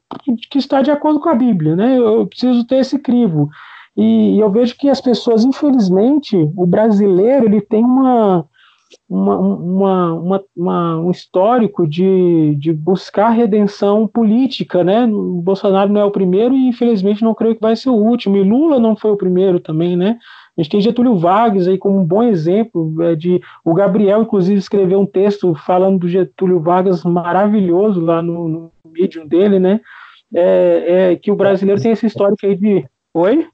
que, 0.50 0.58
está 0.58 0.82
de 0.82 0.90
acordo 0.90 1.18
com 1.18 1.30
a 1.30 1.34
Bíblia, 1.34 1.74
né? 1.74 1.96
Eu 1.96 2.26
preciso 2.26 2.66
ter 2.66 2.76
esse 2.76 2.98
crivo. 2.98 3.48
E, 3.96 4.36
e 4.36 4.38
eu 4.38 4.50
vejo 4.50 4.76
que 4.76 4.90
as 4.90 5.00
pessoas, 5.00 5.46
infelizmente, 5.46 6.36
o 6.54 6.66
brasileiro, 6.66 7.46
ele 7.46 7.62
tem 7.62 7.82
uma 7.82 8.46
uma, 9.08 9.38
uma, 9.38 10.44
uma, 10.56 11.00
um 11.00 11.10
histórico 11.10 11.86
de, 11.86 12.54
de 12.56 12.72
buscar 12.72 13.30
redenção 13.30 14.06
política, 14.06 14.82
né? 14.82 15.06
O 15.06 15.40
Bolsonaro 15.40 15.92
não 15.92 16.00
é 16.00 16.04
o 16.04 16.10
primeiro 16.10 16.54
e 16.54 16.68
infelizmente 16.68 17.22
não 17.22 17.34
creio 17.34 17.54
que 17.54 17.60
vai 17.60 17.76
ser 17.76 17.90
o 17.90 17.94
último. 17.94 18.36
E 18.36 18.42
Lula 18.42 18.78
não 18.78 18.96
foi 18.96 19.10
o 19.10 19.16
primeiro 19.16 19.60
também, 19.60 19.96
né? 19.96 20.18
A 20.56 20.62
gente 20.62 20.70
tem 20.70 20.80
Getúlio 20.80 21.16
Vargas 21.16 21.68
aí 21.68 21.76
como 21.76 21.98
um 21.98 22.04
bom 22.04 22.22
exemplo 22.22 23.02
é, 23.02 23.14
de 23.14 23.40
o 23.64 23.74
Gabriel 23.74 24.22
inclusive 24.22 24.58
escreveu 24.58 25.00
um 25.00 25.06
texto 25.06 25.54
falando 25.54 26.00
do 26.00 26.08
Getúlio 26.08 26.60
Vargas 26.60 27.04
maravilhoso 27.04 28.00
lá 28.00 28.22
no, 28.22 28.48
no 28.48 28.72
medium 28.84 29.26
dele, 29.26 29.58
né? 29.58 29.80
É, 30.34 31.12
é, 31.12 31.16
que 31.16 31.30
o 31.30 31.36
brasileiro 31.36 31.80
tem 31.80 31.92
esse 31.92 32.06
histórico 32.06 32.44
aí 32.44 32.56
de 32.56 32.84
oi 33.14 33.46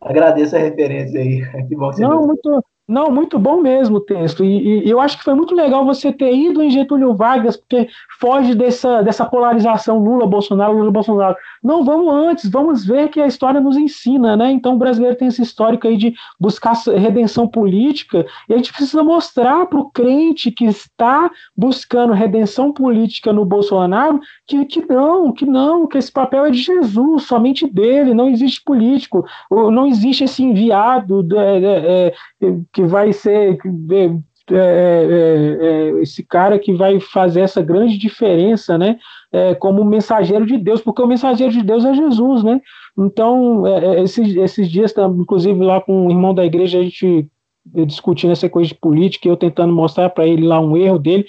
Agradeço 0.00 0.54
a 0.54 0.58
referência 0.58 1.18
aí. 1.18 1.40
Que 1.66 1.74
bom 1.74 1.88
que 1.90 1.96
você 1.96 2.02
Não, 2.02 2.26
muito, 2.26 2.64
não, 2.86 3.10
muito 3.10 3.38
bom 3.38 3.62
mesmo 3.62 3.96
o 3.96 4.00
texto. 4.00 4.44
E, 4.44 4.84
e, 4.84 4.90
eu 4.90 5.00
acho 5.00 5.16
que 5.16 5.24
foi 5.24 5.34
muito 5.34 5.54
legal 5.54 5.86
você 5.86 6.12
ter 6.12 6.34
ido 6.34 6.62
em 6.62 6.70
Getúlio 6.70 7.14
Vargas, 7.14 7.56
porque 7.56 7.88
foge 8.20 8.54
dessa, 8.54 9.02
dessa 9.02 9.24
polarização 9.24 9.98
Lula-Bolsonaro, 9.98 10.76
Lula-Bolsonaro. 10.76 11.34
Não, 11.64 11.82
vamos 11.82 12.12
antes, 12.12 12.50
vamos 12.50 12.84
ver 12.84 13.08
que 13.08 13.18
a 13.18 13.26
história 13.26 13.58
nos 13.58 13.74
ensina, 13.74 14.36
né? 14.36 14.50
Então 14.50 14.74
o 14.74 14.78
brasileiro 14.78 15.16
tem 15.16 15.28
esse 15.28 15.40
histórico 15.40 15.88
aí 15.88 15.96
de 15.96 16.14
buscar 16.38 16.74
redenção 16.94 17.48
política, 17.48 18.26
e 18.46 18.52
a 18.52 18.56
gente 18.58 18.72
precisa 18.72 19.02
mostrar 19.02 19.64
para 19.64 19.80
o 19.80 19.90
crente 19.90 20.50
que 20.50 20.66
está 20.66 21.30
buscando 21.56 22.12
redenção 22.12 22.70
política 22.70 23.32
no 23.32 23.46
Bolsonaro 23.46 24.20
que, 24.46 24.64
que 24.66 24.84
não, 24.86 25.32
que 25.32 25.46
não, 25.46 25.86
que 25.86 25.96
esse 25.96 26.12
papel 26.12 26.44
é 26.44 26.50
de 26.50 26.58
Jesus, 26.58 27.22
somente 27.22 27.66
dele, 27.66 28.12
não 28.12 28.28
existe 28.28 28.62
político, 28.62 29.24
não 29.50 29.86
existe 29.86 30.24
esse 30.24 30.42
enviado. 30.42 31.26
É, 31.38 31.64
é, 31.64 32.06
é, 32.06 32.14
que 32.72 32.82
vai 32.82 33.12
ser 33.12 33.58
é, 34.50 34.56
é, 34.56 34.56
é, 34.56 35.66
é, 35.66 36.02
esse 36.02 36.22
cara 36.22 36.58
que 36.58 36.74
vai 36.74 37.00
fazer 37.00 37.40
essa 37.40 37.62
grande 37.62 37.96
diferença, 37.96 38.76
né? 38.76 38.98
É, 39.36 39.52
como 39.56 39.84
mensageiro 39.84 40.46
de 40.46 40.56
Deus, 40.56 40.80
porque 40.80 41.02
o 41.02 41.08
mensageiro 41.08 41.52
de 41.52 41.60
Deus 41.60 41.84
é 41.84 41.92
Jesus, 41.92 42.44
né? 42.44 42.60
Então, 42.96 43.66
é, 43.66 44.00
esses, 44.00 44.36
esses 44.36 44.70
dias, 44.70 44.94
inclusive 45.18 45.60
lá 45.60 45.80
com 45.80 46.06
o 46.06 46.10
irmão 46.10 46.32
da 46.32 46.44
igreja, 46.44 46.78
a 46.78 46.82
gente 46.84 47.28
discutindo 47.86 48.30
essa 48.30 48.48
coisa 48.48 48.68
de 48.68 48.74
política, 48.74 49.26
eu 49.26 49.36
tentando 49.36 49.72
mostrar 49.72 50.10
para 50.10 50.26
ele 50.26 50.46
lá 50.46 50.60
um 50.60 50.76
erro 50.76 50.98
dele, 50.98 51.26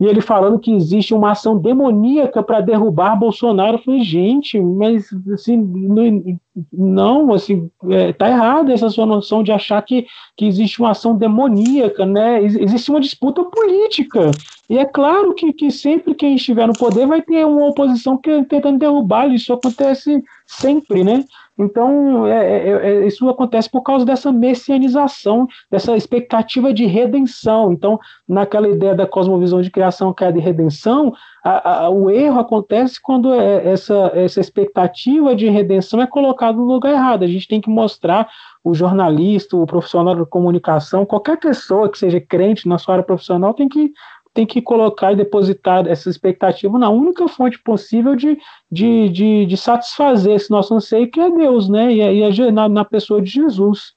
e 0.00 0.06
ele 0.06 0.22
falando 0.22 0.58
que 0.58 0.72
existe 0.72 1.12
uma 1.12 1.32
ação 1.32 1.58
demoníaca 1.58 2.42
para 2.42 2.62
derrubar 2.62 3.18
Bolsonaro. 3.18 3.76
Eu 3.76 3.82
falei, 3.82 4.02
gente, 4.02 4.58
mas 4.58 5.10
assim, 5.30 6.38
não, 6.72 7.34
assim, 7.34 7.70
é, 7.90 8.10
tá 8.10 8.30
errada 8.30 8.72
essa 8.72 8.88
sua 8.88 9.04
noção 9.04 9.42
de 9.42 9.52
achar 9.52 9.82
que, 9.82 10.06
que 10.38 10.46
existe 10.46 10.80
uma 10.80 10.92
ação 10.92 11.14
demoníaca, 11.14 12.06
né? 12.06 12.42
Existe 12.42 12.90
uma 12.90 13.00
disputa 13.00 13.44
política. 13.44 14.30
E 14.70 14.78
é 14.78 14.86
claro 14.86 15.34
que, 15.34 15.52
que 15.52 15.70
sempre 15.70 16.14
quem 16.14 16.34
estiver 16.34 16.66
no 16.66 16.72
poder 16.72 17.06
vai 17.06 17.20
ter 17.20 17.44
uma 17.44 17.66
oposição 17.66 18.16
que, 18.16 18.42
tentando 18.44 18.78
derrubá-lo. 18.78 19.34
Isso 19.34 19.52
acontece 19.52 20.24
sempre, 20.50 21.04
né? 21.04 21.24
Então, 21.56 22.26
é, 22.26 22.68
é, 22.68 22.70
é, 22.70 23.06
isso 23.06 23.28
acontece 23.28 23.70
por 23.70 23.82
causa 23.82 24.04
dessa 24.04 24.32
messianização, 24.32 25.46
dessa 25.70 25.96
expectativa 25.96 26.72
de 26.72 26.86
redenção. 26.86 27.72
Então, 27.72 28.00
naquela 28.26 28.68
ideia 28.68 28.94
da 28.94 29.06
cosmovisão 29.06 29.60
de 29.60 29.70
criação, 29.70 30.12
queda 30.12 30.38
e 30.38 30.40
redenção, 30.40 31.12
a, 31.44 31.84
a, 31.84 31.90
o 31.90 32.10
erro 32.10 32.40
acontece 32.40 33.00
quando 33.00 33.32
é, 33.32 33.68
essa, 33.68 34.10
essa 34.14 34.40
expectativa 34.40 35.36
de 35.36 35.48
redenção 35.48 36.00
é 36.00 36.06
colocada 36.06 36.56
no 36.56 36.64
lugar 36.64 36.92
errado. 36.92 37.24
A 37.24 37.28
gente 37.28 37.46
tem 37.46 37.60
que 37.60 37.70
mostrar 37.70 38.28
o 38.64 38.74
jornalista, 38.74 39.56
o 39.56 39.66
profissional 39.66 40.14
da 40.14 40.26
comunicação, 40.26 41.06
qualquer 41.06 41.38
pessoa 41.38 41.88
que 41.88 41.98
seja 41.98 42.20
crente 42.20 42.68
na 42.68 42.78
sua 42.78 42.94
área 42.94 43.04
profissional 43.04 43.54
tem 43.54 43.68
que 43.68 43.92
tem 44.32 44.46
que 44.46 44.62
colocar 44.62 45.12
e 45.12 45.16
depositar 45.16 45.86
essa 45.86 46.08
expectativa 46.08 46.78
na 46.78 46.88
única 46.88 47.26
fonte 47.28 47.58
possível 47.62 48.14
de, 48.14 48.38
de, 48.70 49.08
de, 49.08 49.46
de 49.46 49.56
satisfazer 49.56 50.36
esse 50.36 50.50
nosso 50.50 50.74
anseio, 50.74 51.10
que 51.10 51.20
é 51.20 51.30
Deus, 51.30 51.68
né? 51.68 51.92
E, 51.92 52.22
e 52.22 52.50
na, 52.52 52.68
na 52.68 52.84
pessoa 52.84 53.20
de 53.20 53.30
Jesus. 53.30 53.92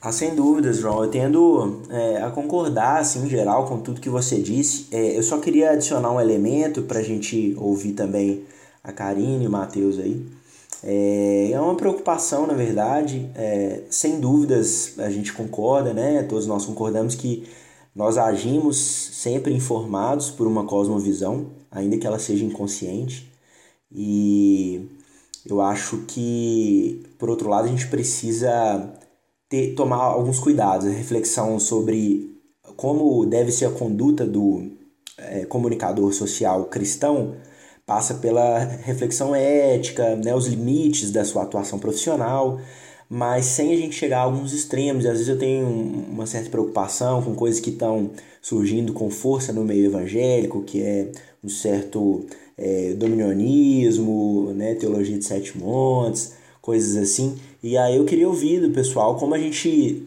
Ah, 0.00 0.12
sem 0.12 0.34
dúvidas, 0.34 0.78
João. 0.78 1.02
Eu 1.02 1.10
tendo 1.10 1.80
é, 1.90 2.22
a 2.22 2.30
concordar, 2.30 3.00
assim, 3.00 3.24
em 3.24 3.28
geral, 3.28 3.66
com 3.66 3.78
tudo 3.78 4.00
que 4.00 4.10
você 4.10 4.38
disse. 4.38 4.86
É, 4.92 5.16
eu 5.16 5.22
só 5.22 5.38
queria 5.38 5.70
adicionar 5.70 6.10
um 6.10 6.20
elemento 6.20 6.82
para 6.82 6.98
a 6.98 7.02
gente 7.02 7.54
ouvir 7.58 7.92
também 7.92 8.44
a 8.82 8.92
Karine 8.92 9.44
e 9.44 9.46
o 9.46 9.50
Matheus 9.50 9.98
aí. 9.98 10.22
É, 10.82 11.52
é 11.52 11.60
uma 11.60 11.74
preocupação, 11.74 12.46
na 12.46 12.52
verdade. 12.52 13.30
É, 13.34 13.80
sem 13.88 14.20
dúvidas, 14.20 14.94
a 14.98 15.08
gente 15.08 15.32
concorda, 15.32 15.94
né? 15.94 16.22
Todos 16.24 16.46
nós 16.46 16.66
concordamos 16.66 17.14
que 17.14 17.48
Nós 17.94 18.18
agimos 18.18 18.76
sempre 18.76 19.52
informados 19.54 20.30
por 20.30 20.46
uma 20.46 20.64
cosmovisão, 20.64 21.50
ainda 21.70 21.96
que 21.96 22.06
ela 22.06 22.18
seja 22.18 22.44
inconsciente, 22.44 23.32
e 23.90 24.88
eu 25.46 25.60
acho 25.60 25.98
que, 26.08 27.04
por 27.18 27.30
outro 27.30 27.48
lado, 27.48 27.66
a 27.66 27.70
gente 27.70 27.86
precisa 27.88 28.92
ter, 29.48 29.74
tomar 29.74 29.98
alguns 29.98 30.40
cuidados, 30.40 30.86
reflexão 30.86 31.60
sobre 31.60 32.34
como 32.76 33.24
deve 33.26 33.52
ser 33.52 33.66
a 33.66 33.70
conduta 33.70 34.26
do 34.26 34.70
é, 35.16 35.44
comunicador 35.46 36.12
social 36.12 36.64
cristão 36.64 37.36
passa 37.86 38.14
pela 38.14 38.58
reflexão 38.58 39.34
ética, 39.34 40.16
né, 40.16 40.34
os 40.34 40.46
limites 40.46 41.10
da 41.10 41.24
sua 41.24 41.42
atuação 41.42 41.78
profissional, 41.78 42.58
mas 43.08 43.46
sem 43.46 43.72
a 43.72 43.76
gente 43.76 43.94
chegar 43.94 44.18
a 44.18 44.22
alguns 44.22 44.52
extremos. 44.52 45.04
Às 45.06 45.12
vezes 45.12 45.28
eu 45.28 45.38
tenho 45.38 45.66
uma 45.66 46.26
certa 46.26 46.50
preocupação 46.50 47.22
com 47.22 47.34
coisas 47.34 47.60
que 47.60 47.70
estão 47.70 48.10
surgindo 48.40 48.92
com 48.92 49.10
força 49.10 49.52
no 49.52 49.64
meio 49.64 49.86
evangélico, 49.86 50.62
que 50.62 50.82
é 50.82 51.08
um 51.42 51.48
certo 51.48 52.24
é, 52.56 52.94
dominionismo, 52.94 54.52
né, 54.54 54.74
teologia 54.74 55.18
de 55.18 55.24
sete 55.24 55.56
montes, 55.56 56.32
coisas 56.60 56.96
assim. 56.96 57.36
E 57.62 57.76
aí 57.76 57.96
eu 57.96 58.04
queria 58.04 58.28
ouvir 58.28 58.60
do 58.60 58.70
pessoal 58.70 59.16
como 59.16 59.34
a 59.34 59.38
gente 59.38 60.02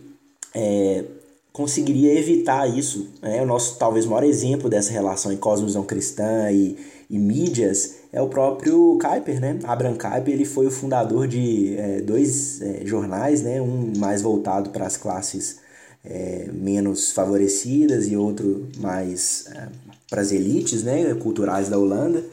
é, 0.54 1.04
conseguiria 1.52 2.18
evitar 2.18 2.68
isso. 2.68 3.08
Né? 3.22 3.42
O 3.42 3.46
nosso 3.46 3.78
talvez 3.78 4.06
maior 4.06 4.24
exemplo 4.24 4.70
dessa 4.70 4.92
relação 4.92 5.32
em 5.32 5.38
cosmovisão 5.38 5.84
cristã 5.84 6.52
e, 6.52 6.76
e 7.10 7.18
mídias 7.18 7.97
é 8.12 8.22
o 8.22 8.28
próprio 8.28 8.98
Kuyper, 9.02 9.40
né? 9.40 9.60
Abraham 9.64 9.96
Kuyper, 9.96 10.34
ele 10.34 10.46
foi 10.46 10.68
o 10.68 10.72
fundador 10.72 11.28
de 11.28 11.76
é, 11.78 12.02
dois 12.02 12.62
é, 12.62 12.86
jornais, 12.86 13.42
né? 13.42 13.62
Um 13.62 13.94
mais 13.98 14.22
voltado 14.22 14.70
para 14.70 14.86
as 14.86 14.98
classes 14.98 15.60
é, 16.04 16.50
menos 16.54 17.12
favorecidas 17.12 18.08
e 18.08 18.16
outro 18.16 18.68
mais 18.80 19.46
é, 19.54 19.68
para 20.10 20.22
as 20.22 20.32
elites, 20.32 20.84
né? 20.84 21.14
Culturais 21.16 21.70
da 21.70 21.78
Holanda. 21.78 22.24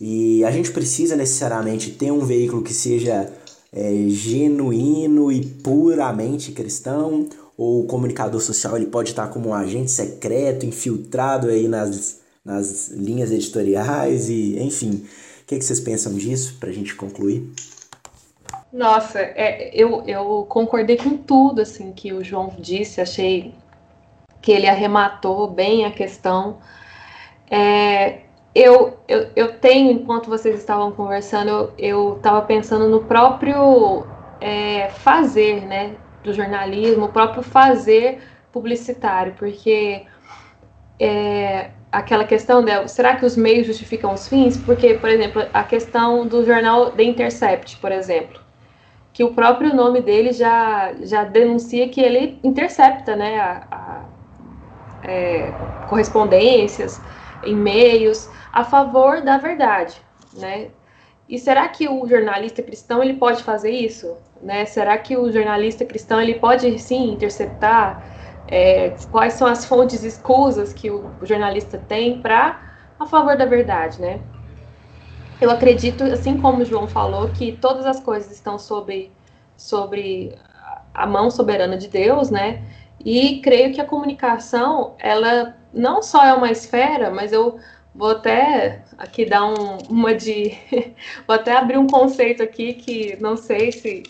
E 0.00 0.44
a 0.44 0.50
gente 0.50 0.72
precisa 0.72 1.14
necessariamente 1.14 1.92
ter 1.92 2.10
um 2.10 2.24
veículo 2.24 2.62
que 2.62 2.74
seja 2.74 3.32
é, 3.72 4.04
genuíno 4.08 5.30
e 5.30 5.46
puramente 5.46 6.52
cristão, 6.52 7.28
ou 7.56 7.84
o 7.84 7.86
comunicador 7.86 8.40
social 8.40 8.76
ele 8.76 8.86
pode 8.86 9.10
estar 9.10 9.28
como 9.28 9.50
um 9.50 9.54
agente 9.54 9.90
secreto, 9.90 10.66
infiltrado 10.66 11.48
aí 11.48 11.68
nas, 11.68 12.18
nas 12.44 12.88
linhas 12.88 13.30
editoriais 13.30 14.28
e 14.28 14.58
enfim. 14.62 15.06
O 15.42 15.46
que, 15.46 15.58
que 15.58 15.64
vocês 15.64 15.80
pensam 15.80 16.14
disso 16.14 16.56
para 16.58 16.70
a 16.70 16.72
gente 16.72 16.94
concluir? 16.94 17.52
Nossa, 18.72 19.18
é, 19.20 19.70
eu, 19.74 20.02
eu 20.06 20.46
concordei 20.48 20.96
com 20.96 21.16
tudo 21.16 21.60
assim 21.60 21.92
que 21.92 22.12
o 22.12 22.24
João 22.24 22.54
disse, 22.58 23.00
achei 23.00 23.54
que 24.40 24.50
ele 24.50 24.66
arrematou 24.66 25.48
bem 25.48 25.84
a 25.84 25.90
questão. 25.90 26.58
É, 27.50 28.20
eu, 28.54 28.98
eu, 29.06 29.30
eu 29.36 29.58
tenho, 29.58 29.92
enquanto 29.92 30.28
vocês 30.28 30.58
estavam 30.58 30.90
conversando, 30.92 31.72
eu 31.78 32.16
estava 32.16 32.42
pensando 32.42 32.88
no 32.88 33.04
próprio 33.04 34.06
é, 34.40 34.88
fazer, 34.90 35.66
né, 35.66 35.94
do 36.24 36.32
jornalismo, 36.32 37.06
o 37.06 37.12
próprio 37.12 37.42
fazer 37.42 38.22
publicitário, 38.50 39.34
porque 39.38 40.04
é, 40.98 41.70
aquela 41.92 42.24
questão 42.24 42.64
de 42.64 42.88
será 42.88 43.16
que 43.16 43.26
os 43.26 43.36
meios 43.36 43.66
justificam 43.66 44.14
os 44.14 44.26
fins? 44.26 44.56
Porque, 44.56 44.94
por 44.94 45.10
exemplo, 45.10 45.42
a 45.52 45.62
questão 45.62 46.26
do 46.26 46.44
jornal 46.44 46.92
The 46.92 47.04
Intercept, 47.04 47.76
por 47.78 47.92
exemplo, 47.92 48.40
que 49.12 49.22
o 49.22 49.34
próprio 49.34 49.74
nome 49.74 50.00
dele 50.00 50.32
já, 50.32 50.94
já 51.02 51.24
denuncia 51.24 51.88
que 51.88 52.00
ele 52.00 52.40
intercepta, 52.42 53.14
né, 53.14 53.38
a, 53.38 53.66
a 53.70 54.04
é, 55.02 55.54
correspondências, 55.86 57.02
e-mails, 57.42 58.30
a 58.52 58.64
favor 58.64 59.20
da 59.20 59.36
verdade, 59.36 60.00
né? 60.32 60.70
E 61.28 61.38
será 61.38 61.68
que 61.68 61.88
o 61.88 62.06
jornalista 62.06 62.62
cristão 62.62 63.02
ele 63.02 63.14
pode 63.14 63.42
fazer 63.42 63.70
isso? 63.70 64.16
Né? 64.40 64.66
Será 64.66 64.98
que 64.98 65.16
o 65.16 65.30
jornalista 65.30 65.84
cristão 65.84 66.20
ele 66.20 66.34
pode 66.34 66.78
sim 66.78 67.12
interceptar 67.12 68.04
é, 68.52 68.90
quais 69.10 69.32
são 69.32 69.48
as 69.48 69.64
fontes 69.64 70.04
escusas 70.04 70.74
que 70.74 70.90
o 70.90 71.10
jornalista 71.22 71.78
tem 71.78 72.20
para 72.20 72.60
a 73.00 73.06
favor 73.06 73.34
da 73.36 73.46
verdade, 73.46 74.00
né? 74.00 74.20
Eu 75.40 75.50
acredito, 75.50 76.04
assim 76.04 76.38
como 76.38 76.62
o 76.62 76.64
João 76.64 76.86
falou, 76.86 77.30
que 77.30 77.52
todas 77.52 77.86
as 77.86 77.98
coisas 77.98 78.30
estão 78.30 78.58
sobre, 78.58 79.10
sobre 79.56 80.36
a 80.92 81.06
mão 81.06 81.30
soberana 81.30 81.78
de 81.78 81.88
Deus, 81.88 82.30
né? 82.30 82.62
E 83.04 83.40
creio 83.40 83.72
que 83.72 83.80
a 83.80 83.86
comunicação, 83.86 84.94
ela 84.98 85.56
não 85.72 86.02
só 86.02 86.22
é 86.22 86.34
uma 86.34 86.50
esfera, 86.50 87.10
mas 87.10 87.32
eu 87.32 87.58
Vou 87.94 88.10
até 88.10 88.82
aqui 88.96 89.26
dar 89.26 89.44
um, 89.44 89.78
uma 89.90 90.14
de. 90.14 90.56
Vou 91.26 91.36
até 91.36 91.52
abrir 91.52 91.76
um 91.76 91.86
conceito 91.86 92.42
aqui 92.42 92.74
que 92.74 93.16
não 93.20 93.36
sei 93.36 93.70
se. 93.70 94.02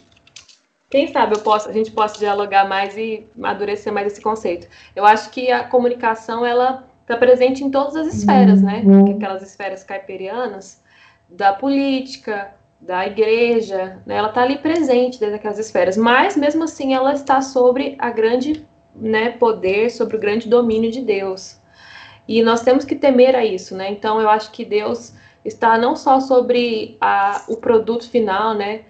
Quem 0.93 1.11
sabe 1.11 1.35
eu 1.35 1.41
posso, 1.41 1.71
a 1.71 1.73
gente 1.73 1.91
possa 1.91 2.19
dialogar 2.19 2.69
mais 2.69 2.99
e 2.99 3.27
amadurecer 3.35 3.91
mais 3.91 4.09
esse 4.09 4.21
conceito. 4.21 4.69
Eu 4.95 5.07
acho 5.07 5.31
que 5.31 5.51
a 5.51 5.65
comunicação 5.65 6.45
ela 6.45 6.87
está 7.01 7.17
presente 7.17 7.65
em 7.65 7.71
todas 7.71 7.97
as 7.97 8.15
esferas, 8.15 8.61
né? 8.61 8.83
Uhum. 8.85 9.17
Aquelas 9.17 9.43
esferas 9.43 9.83
caipirianas, 9.83 10.83
da 11.31 11.55
política, 11.55 12.53
da 12.79 13.07
igreja, 13.07 14.03
né? 14.05 14.17
ela 14.17 14.29
está 14.29 14.43
ali 14.43 14.59
presente 14.59 15.19
dentro 15.19 15.37
daquelas 15.37 15.59
esferas, 15.59 15.97
mas 15.97 16.37
mesmo 16.37 16.65
assim 16.65 16.93
ela 16.93 17.15
está 17.15 17.41
sobre 17.41 17.97
a 17.99 18.11
grande 18.11 18.69
né, 18.95 19.31
poder, 19.31 19.89
sobre 19.89 20.19
o 20.19 20.21
grande 20.21 20.47
domínio 20.47 20.91
de 20.91 21.01
Deus. 21.01 21.59
E 22.29 22.43
nós 22.43 22.61
temos 22.61 22.85
que 22.85 22.95
temer 22.95 23.35
a 23.35 23.43
isso, 23.43 23.75
né? 23.75 23.91
Então 23.91 24.21
eu 24.21 24.29
acho 24.29 24.51
que 24.53 24.63
Deus 24.63 25.15
está 25.43 25.79
não 25.79 25.97
só 25.97 26.21
sobre 26.21 26.99
a, 27.01 27.45
o 27.49 27.57
produto 27.57 28.11
final, 28.11 28.53
né? 28.53 28.83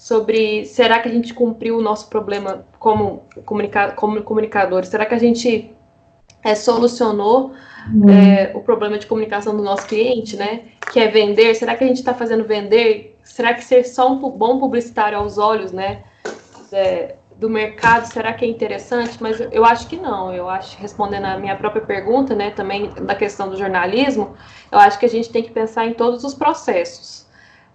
Sobre 0.00 0.64
será 0.64 0.98
que 0.98 1.10
a 1.10 1.12
gente 1.12 1.34
cumpriu 1.34 1.76
o 1.76 1.82
nosso 1.82 2.08
problema 2.08 2.64
como, 2.78 3.22
comunica, 3.44 3.92
como 3.92 4.22
comunicadores? 4.22 4.88
Será 4.88 5.04
que 5.04 5.12
a 5.12 5.18
gente 5.18 5.76
é, 6.42 6.54
solucionou 6.54 7.52
uhum. 7.92 8.08
é, 8.08 8.50
o 8.54 8.62
problema 8.62 8.96
de 8.96 9.06
comunicação 9.06 9.54
do 9.54 9.62
nosso 9.62 9.86
cliente, 9.86 10.38
né? 10.38 10.62
Que 10.90 11.00
é 11.00 11.08
vender. 11.08 11.54
Será 11.54 11.76
que 11.76 11.84
a 11.84 11.86
gente 11.86 11.98
está 11.98 12.14
fazendo 12.14 12.44
vender? 12.44 13.18
Será 13.22 13.52
que 13.52 13.62
ser 13.62 13.84
só 13.84 14.10
um 14.10 14.16
bom 14.16 14.58
publicitário 14.58 15.18
aos 15.18 15.36
olhos, 15.36 15.70
né? 15.70 16.02
É, 16.72 17.16
do 17.36 17.50
mercado, 17.50 18.06
será 18.06 18.32
que 18.32 18.42
é 18.42 18.48
interessante? 18.48 19.18
Mas 19.20 19.38
eu 19.52 19.66
acho 19.66 19.86
que 19.86 19.96
não. 19.96 20.32
Eu 20.32 20.48
acho, 20.48 20.78
respondendo 20.78 21.26
a 21.26 21.36
minha 21.36 21.56
própria 21.56 21.82
pergunta, 21.82 22.34
né, 22.34 22.50
também 22.52 22.88
da 23.02 23.14
questão 23.14 23.50
do 23.50 23.56
jornalismo, 23.56 24.34
eu 24.72 24.78
acho 24.78 24.98
que 24.98 25.04
a 25.04 25.10
gente 25.10 25.28
tem 25.28 25.42
que 25.42 25.50
pensar 25.50 25.84
em 25.84 25.92
todos 25.92 26.24
os 26.24 26.32
processos. 26.32 27.28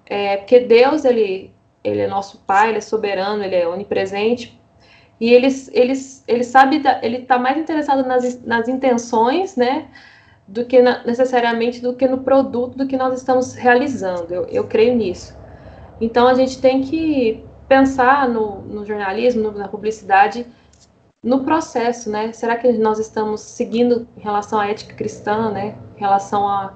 É, 0.07 0.37
porque 0.37 0.59
Deus, 0.61 1.05
ele, 1.05 1.54
ele 1.85 2.01
é 2.01 2.07
nosso 2.07 2.39
Pai, 2.45 2.69
ele 2.69 2.79
é 2.79 2.81
soberano, 2.81 3.43
ele 3.43 3.55
é 3.55 3.67
onipresente, 3.67 4.59
e 5.19 5.31
ele, 5.31 5.47
ele, 5.71 5.93
ele 6.27 6.43
sabe, 6.43 6.81
ele 7.01 7.17
está 7.17 7.37
mais 7.37 7.57
interessado 7.57 8.05
nas, 8.05 8.43
nas 8.43 8.67
intenções, 8.67 9.55
né, 9.55 9.87
do 10.47 10.65
que 10.65 10.81
na, 10.81 11.03
necessariamente 11.03 11.81
do 11.81 11.95
que 11.95 12.07
no 12.07 12.19
produto 12.19 12.77
do 12.77 12.87
que 12.87 12.97
nós 12.97 13.13
estamos 13.13 13.53
realizando. 13.53 14.33
Eu, 14.33 14.45
eu 14.47 14.63
creio 14.65 14.95
nisso. 14.95 15.35
Então 16.01 16.27
a 16.27 16.33
gente 16.33 16.59
tem 16.59 16.81
que 16.81 17.43
pensar 17.67 18.27
no, 18.27 18.61
no 18.61 18.85
jornalismo, 18.85 19.43
no, 19.43 19.51
na 19.57 19.67
publicidade, 19.67 20.45
no 21.23 21.43
processo, 21.43 22.11
né? 22.11 22.31
Será 22.33 22.55
que 22.55 22.71
nós 22.73 22.99
estamos 22.99 23.41
seguindo 23.41 24.07
em 24.15 24.21
relação 24.21 24.59
à 24.59 24.67
ética 24.67 24.93
cristã, 24.93 25.49
né? 25.49 25.75
Em 25.95 25.99
relação 25.99 26.47
a 26.47 26.75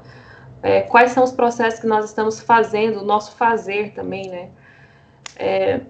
é, 0.64 0.82
quais 0.82 1.12
são 1.12 1.24
os 1.24 1.32
processos 1.32 1.80
que 1.80 1.88
nós 1.88 2.06
estamos 2.06 2.40
fazendo, 2.40 3.02
o 3.02 3.06
nosso 3.06 3.34
fazer 3.34 3.94
também, 3.94 4.28
né? 4.30 4.50
É, 5.40 5.82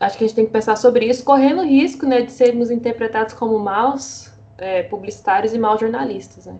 acho 0.00 0.16
que 0.16 0.24
a 0.24 0.26
gente 0.26 0.36
tem 0.36 0.46
que 0.46 0.52
pensar 0.52 0.76
sobre 0.76 1.06
isso, 1.06 1.22
correndo 1.22 1.60
o 1.60 1.66
risco, 1.66 2.06
né, 2.06 2.22
de 2.22 2.32
sermos 2.32 2.70
interpretados 2.70 3.34
como 3.34 3.58
maus 3.58 4.30
é, 4.56 4.82
publicitários 4.84 5.52
e 5.52 5.58
maus 5.58 5.80
jornalistas, 5.80 6.46
né? 6.46 6.58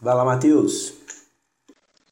Vai 0.00 0.14
lá, 0.14 0.24
Matheus. 0.24 0.92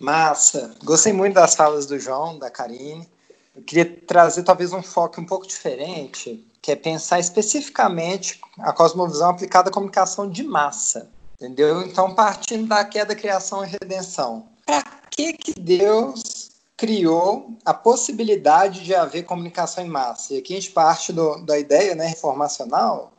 Massa. 0.01 0.75
Gostei 0.85 1.13
muito 1.13 1.35
das 1.35 1.55
falas 1.55 1.87
do 1.87 1.99
João, 1.99 2.39
da 2.39 2.51
Karine. 2.51 3.07
Eu 3.55 3.63
queria 3.63 3.85
trazer 3.85 4.43
talvez 4.43 4.73
um 4.73 4.83
foco 4.83 5.21
um 5.21 5.27
pouco 5.27 5.47
diferente, 5.47 6.47
que 6.63 6.73
é 6.73 6.77
pensar 6.77 7.21
especificamente 7.21 8.41
a 8.59 8.73
cosmovisão 8.73 9.31
aplicada 9.31 9.69
à 9.69 9.73
comunicação 9.73 10.29
de 10.29 10.43
massa. 10.43 11.11
Entendeu? 11.35 11.83
Então, 11.83 12.15
partindo 12.15 12.69
da 12.69 12.85
queda, 12.85 13.15
criação 13.15 13.65
e 13.65 13.69
redenção. 13.69 14.47
Para 14.65 14.83
que, 15.11 15.35
que 15.35 15.53
Deus 15.61 16.44
criou 16.77 17.57
a 17.65 17.73
possibilidade 17.73 18.85
de 18.85 18.95
haver 18.95 19.25
comunicação 19.25 19.85
em 19.85 19.89
massa? 19.89 20.35
E 20.35 20.39
aqui 20.39 20.55
a 20.55 20.61
gente 20.61 20.73
parte 20.73 21.13
do, 21.13 21.45
da 21.45 21.59
ideia 21.59 21.95
né, 21.95 22.07
reformacional 22.07 23.13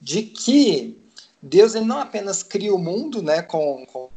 de 0.00 0.22
que 0.22 0.98
Deus 1.42 1.74
ele 1.74 1.84
não 1.84 1.98
apenas 1.98 2.42
cria 2.42 2.74
o 2.74 2.78
mundo 2.78 3.22
né, 3.22 3.42
com, 3.42 3.84
com 3.86 4.08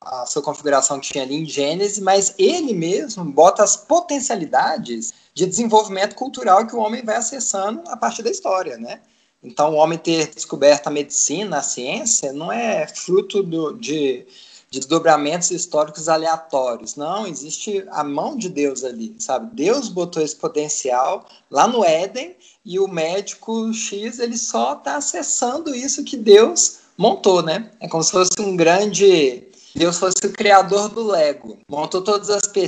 a 0.00 0.26
sua 0.26 0.42
configuração 0.42 1.00
que 1.00 1.12
tinha 1.12 1.24
ali 1.24 1.34
em 1.34 1.46
Gênesis, 1.46 1.98
mas 1.98 2.34
ele 2.38 2.72
mesmo 2.74 3.24
bota 3.24 3.62
as 3.62 3.76
potencialidades 3.76 5.12
de 5.34 5.46
desenvolvimento 5.46 6.14
cultural 6.14 6.66
que 6.66 6.74
o 6.74 6.80
homem 6.80 7.04
vai 7.04 7.16
acessando 7.16 7.82
a 7.88 7.96
partir 7.96 8.22
da 8.22 8.30
história, 8.30 8.76
né? 8.76 9.00
Então, 9.42 9.72
o 9.72 9.76
homem 9.76 9.98
ter 9.98 10.28
descoberto 10.34 10.86
a 10.86 10.90
medicina, 10.90 11.58
a 11.58 11.62
ciência, 11.62 12.32
não 12.32 12.52
é 12.52 12.86
fruto 12.86 13.42
do, 13.42 13.72
de 13.72 14.26
desdobramentos 14.72 15.50
históricos 15.50 16.08
aleatórios. 16.08 16.94
Não, 16.94 17.26
existe 17.26 17.84
a 17.90 18.04
mão 18.04 18.36
de 18.36 18.48
Deus 18.48 18.84
ali, 18.84 19.14
sabe? 19.18 19.54
Deus 19.54 19.88
botou 19.88 20.22
esse 20.22 20.36
potencial 20.36 21.26
lá 21.50 21.66
no 21.66 21.84
Éden 21.84 22.36
e 22.64 22.78
o 22.78 22.86
médico 22.86 23.72
X 23.72 24.20
ele 24.20 24.36
só 24.36 24.74
está 24.74 24.96
acessando 24.96 25.74
isso 25.74 26.04
que 26.04 26.16
Deus 26.16 26.78
montou, 26.96 27.42
né? 27.42 27.70
É 27.80 27.88
como 27.88 28.02
se 28.02 28.12
fosse 28.12 28.40
um 28.40 28.56
grande 28.56 29.50
Deus 29.74 29.98
fosse 29.98 30.26
o 30.26 30.32
criador 30.32 30.88
do 30.88 31.06
Lego. 31.06 31.58
Montou 31.68 32.02
todas 32.02 32.28
as, 32.28 32.46
pe 32.46 32.66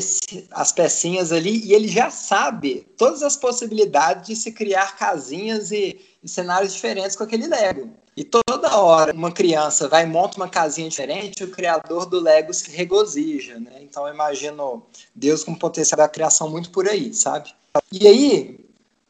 as 0.52 0.72
pecinhas 0.72 1.32
ali 1.32 1.64
e 1.64 1.72
ele 1.72 1.88
já 1.88 2.10
sabe 2.10 2.86
todas 2.96 3.22
as 3.22 3.36
possibilidades 3.36 4.28
de 4.28 4.36
se 4.36 4.52
criar 4.52 4.96
casinhas 4.96 5.72
e, 5.72 6.00
e 6.23 6.28
cenários 6.28 6.73
diferentes 6.73 7.16
com 7.16 7.24
aquele 7.24 7.47
Lego. 7.47 7.90
E 8.16 8.24
toda 8.24 8.77
hora 8.77 9.12
uma 9.12 9.32
criança 9.32 9.89
vai 9.89 10.05
e 10.05 10.07
monta 10.07 10.36
uma 10.36 10.49
casinha 10.49 10.89
diferente, 10.89 11.44
o 11.44 11.51
criador 11.51 12.07
do 12.07 12.20
Lego 12.20 12.53
se 12.53 12.70
regozija, 12.70 13.59
né? 13.59 13.78
Então 13.81 14.07
eu 14.07 14.15
imagino 14.15 14.86
Deus 15.15 15.43
com 15.43 15.55
potencial 15.55 15.99
da 15.99 16.09
criação 16.09 16.51
muito 16.51 16.70
por 16.70 16.89
aí, 16.89 17.12
sabe? 17.15 17.55
E 17.90 18.07
aí, 18.07 18.61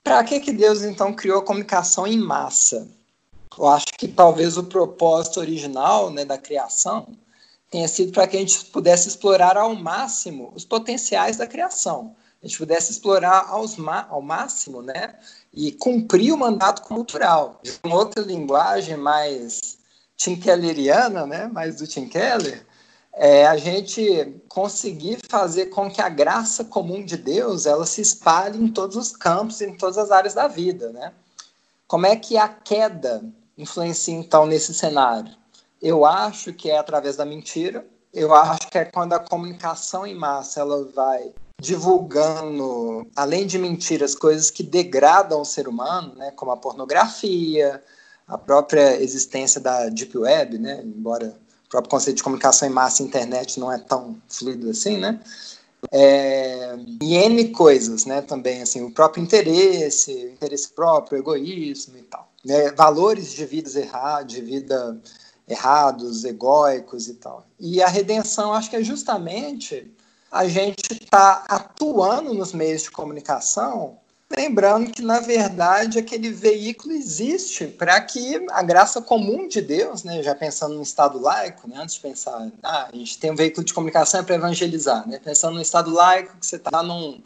para 0.05 0.23
que 0.23 0.41
que 0.41 0.53
Deus 0.53 0.83
então 0.83 1.13
criou 1.13 1.41
a 1.41 1.45
comunicação 1.45 2.07
em 2.07 2.19
massa? 2.19 2.89
Eu 3.59 3.67
acho 3.67 3.87
que 3.99 4.09
talvez 4.09 4.57
o 4.57 4.65
propósito 4.65 5.41
original, 5.41 6.11
né, 6.11 6.25
da 6.25 6.39
criação 6.39 7.09
tenha 7.71 7.89
sido 7.89 8.13
para 8.13 8.27
que 8.27 8.37
a 8.37 8.41
gente 8.41 8.67
pudesse 8.67 9.09
explorar 9.09 9.57
ao 9.57 9.75
máximo 9.75 10.53
os 10.55 10.65
potenciais 10.65 11.37
da 11.37 11.47
criação. 11.47 12.15
A 12.43 12.47
gente 12.47 12.59
pudesse 12.59 12.93
explorar 12.93 13.47
aos, 13.49 13.77
ao 14.09 14.21
máximo, 14.21 14.83
né? 14.83 15.15
E 15.53 15.73
cumprir 15.73 16.33
o 16.33 16.39
mandato 16.39 16.83
cultural. 16.83 17.61
De 17.63 17.79
uma 17.85 17.97
outra 17.97 18.23
linguagem 18.23 18.97
mais 18.97 19.79
tinkelleriana, 20.17 21.27
né? 21.27 21.49
Mais 21.49 21.77
do 21.77 21.87
Tim 21.87 22.09
Keller, 22.09 22.65
é 23.15 23.47
a 23.47 23.57
gente 23.57 24.41
conseguir 24.49 25.19
fazer 25.29 25.67
com 25.67 25.91
que 25.91 26.01
a 26.01 26.09
graça 26.09 26.65
comum 26.65 27.05
de 27.05 27.17
Deus 27.17 27.67
ela 27.67 27.85
se 27.85 28.01
espalhe 28.01 28.59
em 28.59 28.69
todos 28.69 28.97
os 28.97 29.15
campos, 29.15 29.61
em 29.61 29.77
todas 29.77 29.99
as 29.99 30.11
áreas 30.11 30.35
da 30.35 30.49
vida, 30.49 30.91
né? 30.91 31.13
Como 31.87 32.07
é 32.07 32.17
que 32.17 32.39
a 32.39 32.49
queda 32.49 33.23
influencia 33.59 34.15
então 34.15 34.47
nesse 34.47 34.73
cenário? 34.73 35.31
Eu 35.81 36.07
acho 36.07 36.55
que 36.55 36.71
é 36.71 36.79
através 36.79 37.17
da 37.17 37.25
mentira. 37.25 37.85
Eu 38.15 38.35
acho 38.35 38.69
que 38.71 38.79
é 38.79 38.85
quando 38.85 39.13
a 39.13 39.19
comunicação 39.19 40.07
em 40.07 40.15
massa 40.15 40.61
ela 40.61 40.85
vai 40.85 41.35
divulgando, 41.63 43.07
além 43.15 43.47
de 43.47 43.57
mentiras, 43.57 44.17
coisas 44.17 44.51
que 44.51 44.65
degradam 44.65 45.41
o 45.41 45.45
ser 45.45 45.69
humano, 45.69 46.13
né, 46.17 46.33
como 46.33 46.51
a 46.51 46.57
pornografia, 46.57 47.81
a 48.27 48.37
própria 48.37 49.01
existência 49.01 49.61
da 49.61 49.89
deep 49.89 50.19
web, 50.19 50.59
né, 50.59 50.83
embora 50.85 51.37
o 51.65 51.69
próprio 51.69 51.89
conceito 51.89 52.17
de 52.17 52.23
comunicação 52.25 52.69
em 52.69 52.73
massa 52.73 53.05
internet 53.05 53.61
não 53.61 53.71
é 53.71 53.79
tão 53.79 54.21
fluido 54.29 54.71
assim, 54.71 54.99
né, 54.99 55.21
é, 55.93 56.77
e 57.01 57.15
N 57.15 57.49
coisas, 57.51 58.07
né, 58.07 58.23
também, 58.23 58.61
assim, 58.61 58.83
o 58.83 58.91
próprio 58.91 59.23
interesse, 59.23 60.13
o 60.13 60.33
interesse 60.33 60.69
próprio, 60.69 61.19
o 61.19 61.23
egoísmo 61.23 61.97
e 61.97 62.03
tal, 62.03 62.29
né, 62.45 62.73
valores 62.73 63.33
de 63.33 63.47
vidas 63.47 63.77
erradas, 63.77 64.33
de 64.33 64.41
vida 64.41 65.01
errados, 65.49 66.25
egóicos 66.25 67.07
e 67.07 67.15
tal. 67.15 67.45
E 67.59 67.83
a 67.83 67.89
redenção, 67.89 68.53
acho 68.53 68.71
que 68.71 68.77
é 68.77 68.83
justamente 68.83 69.93
a 70.33 70.49
gente 70.49 70.95
estar 70.95 71.45
tá 71.45 71.55
atuando 71.55 72.33
nos 72.33 72.55
meios 72.55 72.85
de 72.85 72.91
comunicação, 72.91 73.99
lembrando 74.35 74.91
que, 74.91 75.03
na 75.03 75.21
verdade, 75.21 75.99
aquele 75.99 76.31
veículo 76.31 76.95
existe 76.95 77.67
para 77.67 78.01
que 78.01 78.47
a 78.51 78.63
graça 78.63 79.03
comum 79.03 79.47
de 79.47 79.61
Deus, 79.61 80.03
né, 80.03 80.23
já 80.23 80.35
pensando 80.35 80.75
no 80.75 80.83
Estado 80.83 81.21
laico, 81.21 81.69
né, 81.69 81.77
antes 81.79 81.97
de 81.97 82.01
pensar, 82.01 82.51
ah, 82.63 82.89
a 82.91 82.97
gente 82.97 83.19
tem 83.19 83.31
um 83.31 83.37
veículo 83.37 83.63
de 83.63 83.75
comunicação 83.75 84.21
é 84.21 84.23
para 84.23 84.37
evangelizar, 84.37 85.07
né, 85.07 85.21
pensando 85.23 85.57
no 85.57 85.61
Estado 85.61 85.93
laico, 85.93 86.39
que 86.39 86.47
você 86.47 86.57
está 86.57 86.83
num, 86.83 87.23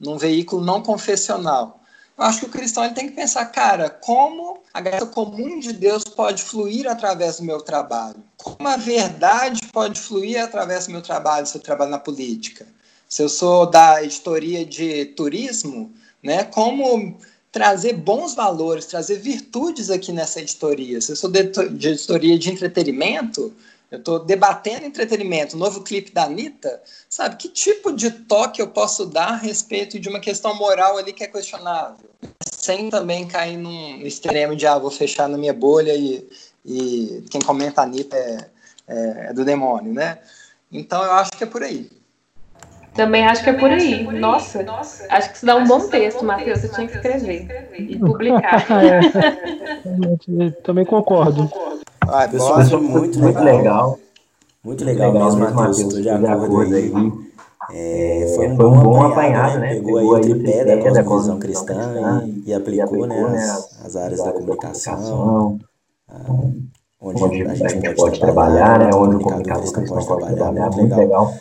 num 0.00 0.18
veículo 0.18 0.64
não 0.64 0.82
confessional. 0.82 1.80
Eu 2.18 2.24
acho 2.24 2.40
que 2.40 2.46
o 2.46 2.48
cristão 2.48 2.84
ele 2.84 2.94
tem 2.94 3.08
que 3.08 3.14
pensar, 3.14 3.46
cara, 3.46 3.88
como 3.88 4.58
a 4.74 4.80
graça 4.80 5.06
comum 5.06 5.60
de 5.60 5.72
Deus 5.72 6.02
pode 6.02 6.42
fluir 6.42 6.88
através 6.88 7.36
do 7.36 7.44
meu 7.44 7.60
trabalho? 7.60 8.16
Como 8.36 8.68
a 8.68 8.76
verdade 8.76 9.60
pode 9.72 10.00
fluir 10.00 10.42
através 10.42 10.86
do 10.86 10.92
meu 10.92 11.00
trabalho, 11.00 11.46
se 11.46 11.56
eu 11.56 11.62
trabalho 11.62 11.92
na 11.92 11.98
política? 11.98 12.66
Se 13.08 13.22
eu 13.22 13.28
sou 13.28 13.70
da 13.70 14.02
editoria 14.02 14.64
de 14.66 15.04
turismo, 15.06 15.92
né, 16.20 16.42
como 16.42 17.16
trazer 17.52 17.92
bons 17.92 18.34
valores, 18.34 18.86
trazer 18.86 19.20
virtudes 19.20 19.88
aqui 19.88 20.10
nessa 20.10 20.40
editoria? 20.40 21.00
Se 21.00 21.12
eu 21.12 21.16
sou 21.16 21.30
de 21.30 21.88
editoria 21.88 22.36
de 22.36 22.50
entretenimento, 22.50 23.54
eu 23.90 23.98
estou 23.98 24.18
debatendo 24.18 24.84
entretenimento, 24.84 25.56
o 25.56 25.58
novo 25.58 25.82
clipe 25.82 26.12
da 26.12 26.24
Anitta, 26.24 26.82
sabe? 27.08 27.36
Que 27.36 27.48
tipo 27.48 27.92
de 27.92 28.10
toque 28.10 28.60
eu 28.60 28.68
posso 28.68 29.06
dar 29.06 29.30
a 29.30 29.36
respeito 29.36 29.98
de 29.98 30.08
uma 30.08 30.20
questão 30.20 30.54
moral 30.54 30.98
ali 30.98 31.12
que 31.12 31.24
é 31.24 31.26
questionável? 31.26 32.08
Sem 32.42 32.90
também 32.90 33.26
cair 33.26 33.56
num 33.56 34.02
extremo 34.02 34.54
de, 34.54 34.66
ah, 34.66 34.78
vou 34.78 34.90
fechar 34.90 35.26
na 35.28 35.38
minha 35.38 35.54
bolha 35.54 35.94
e, 35.94 36.28
e 36.66 37.24
quem 37.30 37.40
comenta 37.40 37.80
a 37.80 37.84
Anitta 37.84 38.16
é, 38.16 38.50
é, 38.86 39.26
é 39.30 39.32
do 39.32 39.44
demônio, 39.44 39.94
né? 39.94 40.18
Então 40.70 41.02
eu 41.02 41.12
acho 41.12 41.30
que 41.32 41.44
é 41.44 41.46
por 41.46 41.62
aí. 41.62 41.90
Também 42.92 43.24
acho 43.24 43.44
que 43.44 43.50
é 43.50 43.52
por 43.52 43.70
aí. 43.70 44.02
Nossa, 44.18 44.66
acho 45.08 45.30
que 45.30 45.36
isso 45.36 45.46
dá 45.46 45.54
um 45.56 45.66
bom 45.66 45.88
texto, 45.88 46.24
Matheus. 46.24 46.58
Você 46.60 46.68
tinha 46.68 46.88
que 46.88 46.96
escrever 46.96 47.70
e 47.78 47.96
publicar. 47.96 48.66
é, 50.40 50.50
também 50.62 50.84
concordo. 50.84 51.48
Ah, 52.10 52.26
Pessoal, 52.26 52.64
foi 52.64 52.80
muito, 52.80 53.18
muito 53.20 53.40
legal. 53.40 53.98
Muito 54.64 54.84
legal, 54.84 55.12
legal 55.12 55.36
mesmo, 55.36 55.54
Matheus. 55.54 55.78
Estou 55.78 56.00
de 56.00 56.08
acordo 56.08 56.74
aí. 56.74 56.92
É, 57.70 58.32
foi 58.34 58.48
um 58.48 58.56
foi 58.56 58.64
bom, 58.64 58.80
bom 58.80 59.02
apanhado, 59.02 59.58
né? 59.58 59.74
Pegou, 59.74 59.94
Pegou 59.96 60.14
aí 60.14 60.20
o 60.20 60.42
tripé 60.42 60.64
da 60.64 61.04
cosmovisão 61.04 61.38
cristã, 61.38 61.74
cristã 61.74 62.24
e, 62.24 62.48
e, 62.48 62.54
aplicou, 62.54 62.84
aplicou 62.84 63.08
né, 63.08 63.30
né, 63.30 63.44
as, 63.44 63.84
as 63.84 63.96
áreas 63.96 64.24
da 64.24 64.32
comunicação, 64.32 65.58
ah, 66.08 66.32
onde, 66.98 67.22
onde, 67.22 67.42
a 67.42 67.54
gente, 67.54 67.66
a 67.66 67.68
gente 67.68 67.94
pode, 67.94 68.18
trabalhar, 68.18 68.78
né? 68.78 68.90
Onde 68.94 69.16
o 69.16 69.20
comunicador 69.20 69.70
cristão 69.70 70.06
pode 70.06 70.34
trabalhar. 70.34 70.70
Muito, 70.70 70.78
muito 70.78 70.96
legal. 70.96 71.26
legal. 71.26 71.34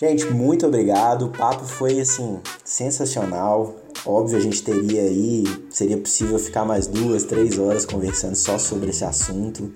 Gente, 0.00 0.24
muito 0.30 0.66
obrigado. 0.66 1.26
O 1.26 1.28
papo 1.28 1.62
foi 1.62 2.00
assim 2.00 2.40
sensacional. 2.64 3.74
Óbvio, 4.06 4.38
a 4.38 4.40
gente 4.40 4.62
teria 4.62 5.02
aí, 5.02 5.44
seria 5.68 5.98
possível 5.98 6.38
ficar 6.38 6.64
mais 6.64 6.86
duas, 6.86 7.24
três 7.24 7.58
horas 7.58 7.84
conversando 7.84 8.34
só 8.34 8.58
sobre 8.58 8.88
esse 8.88 9.04
assunto. 9.04 9.70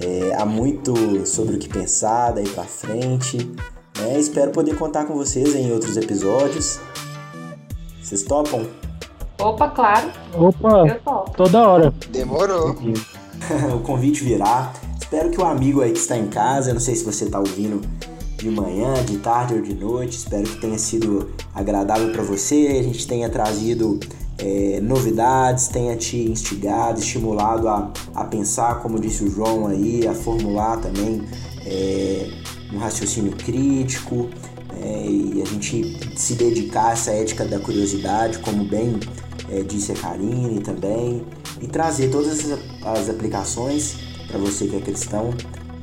É, 0.00 0.36
há 0.36 0.46
muito 0.46 0.94
sobre 1.26 1.56
o 1.56 1.58
que 1.58 1.68
pensar 1.68 2.30
daí 2.30 2.48
para 2.48 2.62
frente. 2.62 3.38
Né? 3.98 4.20
Espero 4.20 4.52
poder 4.52 4.76
contar 4.76 5.06
com 5.06 5.14
vocês 5.14 5.56
em 5.56 5.72
outros 5.72 5.96
episódios. 5.96 6.78
Vocês 8.00 8.22
topam? 8.22 8.64
Opa, 9.36 9.68
claro. 9.70 10.12
Opa, 10.32 10.86
Eu 10.86 11.00
topo. 11.00 11.30
toda 11.32 11.68
hora. 11.68 11.94
Demorou. 12.08 12.70
o 13.74 13.80
convite 13.80 14.22
virá. 14.22 14.72
Espero 14.96 15.28
que 15.28 15.40
o 15.40 15.44
amigo 15.44 15.80
aí 15.80 15.90
que 15.90 15.98
está 15.98 16.16
em 16.16 16.28
casa, 16.28 16.72
não 16.72 16.78
sei 16.80 16.94
se 16.94 17.04
você 17.04 17.24
está 17.24 17.40
ouvindo 17.40 17.80
de 18.40 18.50
manhã, 18.50 18.94
de 19.04 19.18
tarde 19.18 19.54
ou 19.54 19.60
de 19.60 19.74
noite. 19.74 20.16
Espero 20.16 20.44
que 20.44 20.60
tenha 20.60 20.78
sido 20.78 21.30
agradável 21.54 22.10
para 22.12 22.22
você. 22.22 22.78
A 22.80 22.82
gente 22.82 23.06
tenha 23.06 23.28
trazido 23.28 24.00
é, 24.38 24.80
novidades, 24.80 25.68
tenha 25.68 25.96
te 25.96 26.16
instigado, 26.16 26.98
estimulado 26.98 27.68
a, 27.68 27.92
a 28.14 28.24
pensar, 28.24 28.80
como 28.80 28.98
disse 28.98 29.24
o 29.24 29.30
João 29.30 29.66
aí, 29.66 30.06
a 30.06 30.14
formular 30.14 30.78
também 30.78 31.22
é, 31.66 32.30
um 32.72 32.78
raciocínio 32.78 33.32
crítico 33.32 34.28
é, 34.82 35.06
e 35.06 35.42
a 35.42 35.44
gente 35.46 35.98
se 36.16 36.34
dedicar 36.34 36.88
a 36.88 36.92
essa 36.92 37.10
ética 37.10 37.44
da 37.44 37.58
curiosidade, 37.58 38.38
como 38.38 38.64
bem 38.64 38.98
é, 39.50 39.62
disse 39.62 39.92
a 39.92 39.94
Karine 39.94 40.60
também, 40.60 41.24
e 41.60 41.66
trazer 41.66 42.10
todas 42.10 42.50
as, 42.50 42.58
as 42.84 43.08
aplicações 43.10 43.96
para 44.28 44.38
você 44.38 44.66
que 44.66 44.76
é 44.76 44.80
cristão 44.80 45.34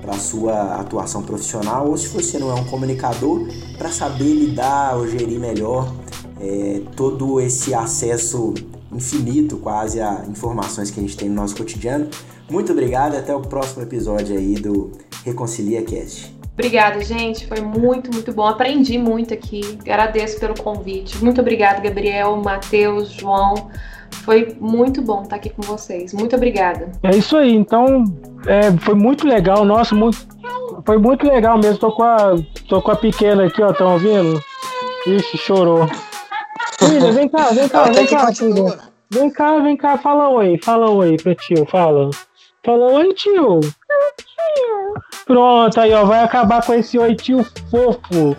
para 0.01 0.13
sua 0.13 0.75
atuação 0.75 1.23
profissional 1.23 1.87
ou 1.87 1.97
se 1.97 2.07
você 2.07 2.37
não 2.39 2.49
é 2.49 2.53
um 2.53 2.65
comunicador, 2.65 3.47
para 3.77 3.89
saber 3.89 4.33
lidar 4.33 4.97
ou 4.97 5.07
gerir 5.07 5.39
melhor 5.39 5.91
é, 6.39 6.81
todo 6.95 7.41
esse 7.41 7.73
acesso 7.73 8.53
infinito 8.91 9.57
quase 9.57 9.99
a 9.99 10.25
informações 10.29 10.89
que 10.89 10.99
a 10.99 11.03
gente 11.03 11.17
tem 11.17 11.29
no 11.29 11.35
nosso 11.35 11.55
cotidiano. 11.55 12.09
Muito 12.49 12.71
obrigado 12.71 13.13
e 13.13 13.17
até 13.17 13.35
o 13.35 13.41
próximo 13.41 13.83
episódio 13.83 14.37
aí 14.37 14.55
do 14.55 14.91
Reconcilia 15.25 15.81
Cast. 15.83 16.37
Obrigada, 16.53 17.03
gente. 17.03 17.45
Foi 17.45 17.61
muito, 17.61 18.11
muito 18.11 18.31
bom. 18.33 18.47
Aprendi 18.47 18.97
muito 18.97 19.31
aqui. 19.33 19.77
Agradeço 19.81 20.39
pelo 20.39 20.55
convite. 20.55 21.23
Muito 21.23 21.39
obrigada, 21.39 21.79
Gabriel, 21.81 22.35
Matheus, 22.37 23.11
João. 23.11 23.69
Foi 24.11 24.55
muito 24.59 25.01
bom 25.01 25.23
estar 25.23 25.37
aqui 25.37 25.49
com 25.49 25.61
vocês. 25.61 26.13
Muito 26.13 26.35
obrigada. 26.35 26.91
É 27.03 27.15
isso 27.15 27.37
aí. 27.37 27.55
Então, 27.55 28.03
é, 28.45 28.71
foi 28.79 28.95
muito 28.95 29.27
legal. 29.27 29.63
Nossa, 29.63 29.95
muito, 29.95 30.17
foi 30.85 30.97
muito 30.97 31.25
legal 31.25 31.57
mesmo. 31.57 31.77
Tô 31.77 31.91
com 31.91 32.03
a, 32.03 32.35
tô 32.67 32.81
com 32.81 32.91
a 32.91 32.95
pequena 32.95 33.45
aqui, 33.45 33.61
ó. 33.61 33.71
Estão 33.71 33.93
ouvindo? 33.93 34.41
Ixi, 35.07 35.37
chorou. 35.37 35.87
Filha, 36.77 37.11
vem 37.11 37.27
cá, 37.27 37.49
vem 37.49 37.67
cá, 37.69 37.83
vem 37.85 38.05
cá, 38.05 38.33
filha. 38.33 38.77
Vem 39.09 39.29
cá, 39.31 39.59
vem 39.59 39.77
cá, 39.77 39.97
fala 39.97 40.29
oi, 40.29 40.59
fala 40.61 40.89
oi 40.89 41.15
pra 41.17 41.33
tio, 41.33 41.65
fala. 41.65 42.09
Fala 42.63 42.91
oi, 42.91 43.13
tio. 43.13 43.61
Pronto, 45.25 45.79
aí 45.79 45.93
ó, 45.93 46.05
vai 46.05 46.23
acabar 46.23 46.65
com 46.65 46.73
esse 46.73 46.99
oi, 46.99 47.15
tio 47.15 47.45
fofo. 47.71 48.35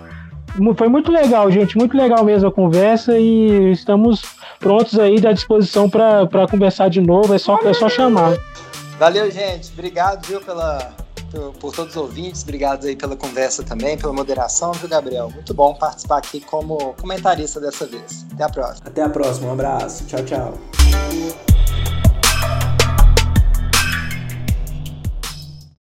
Foi 0.76 0.88
muito 0.88 1.10
legal, 1.10 1.50
gente, 1.50 1.76
muito 1.76 1.96
legal 1.96 2.24
mesmo 2.24 2.48
a 2.48 2.52
conversa 2.52 3.18
e 3.18 3.72
estamos 3.72 4.22
prontos 4.58 4.98
aí 4.98 5.16
à 5.26 5.32
disposição 5.32 5.88
para 5.88 6.48
conversar 6.50 6.88
de 6.88 7.00
novo, 7.00 7.34
é 7.34 7.38
só, 7.38 7.58
é 7.64 7.72
só 7.72 7.88
chamar. 7.88 8.36
Valeu, 8.98 9.30
gente. 9.30 9.70
Obrigado, 9.72 10.26
viu, 10.26 10.40
pela, 10.40 10.92
por, 11.30 11.52
por, 11.52 11.74
todos 11.74 11.94
os 11.94 12.02
ouvintes. 12.02 12.42
Obrigado 12.42 12.86
aí 12.86 12.96
pela 12.96 13.16
conversa 13.16 13.62
também, 13.62 13.96
pela 13.96 14.12
moderação, 14.12 14.72
viu, 14.72 14.88
Gabriel? 14.88 15.30
Muito 15.30 15.54
bom 15.54 15.74
participar 15.74 16.18
aqui 16.18 16.40
como 16.40 16.94
comentarista 17.00 17.60
dessa 17.60 17.86
vez. 17.86 18.26
Até 18.34 18.44
a 18.44 18.48
próxima. 18.48 18.86
Até 18.88 19.02
a 19.02 19.08
próxima. 19.08 19.48
Um 19.48 19.52
abraço. 19.52 20.04
Tchau, 20.06 20.24
tchau. 20.24 20.54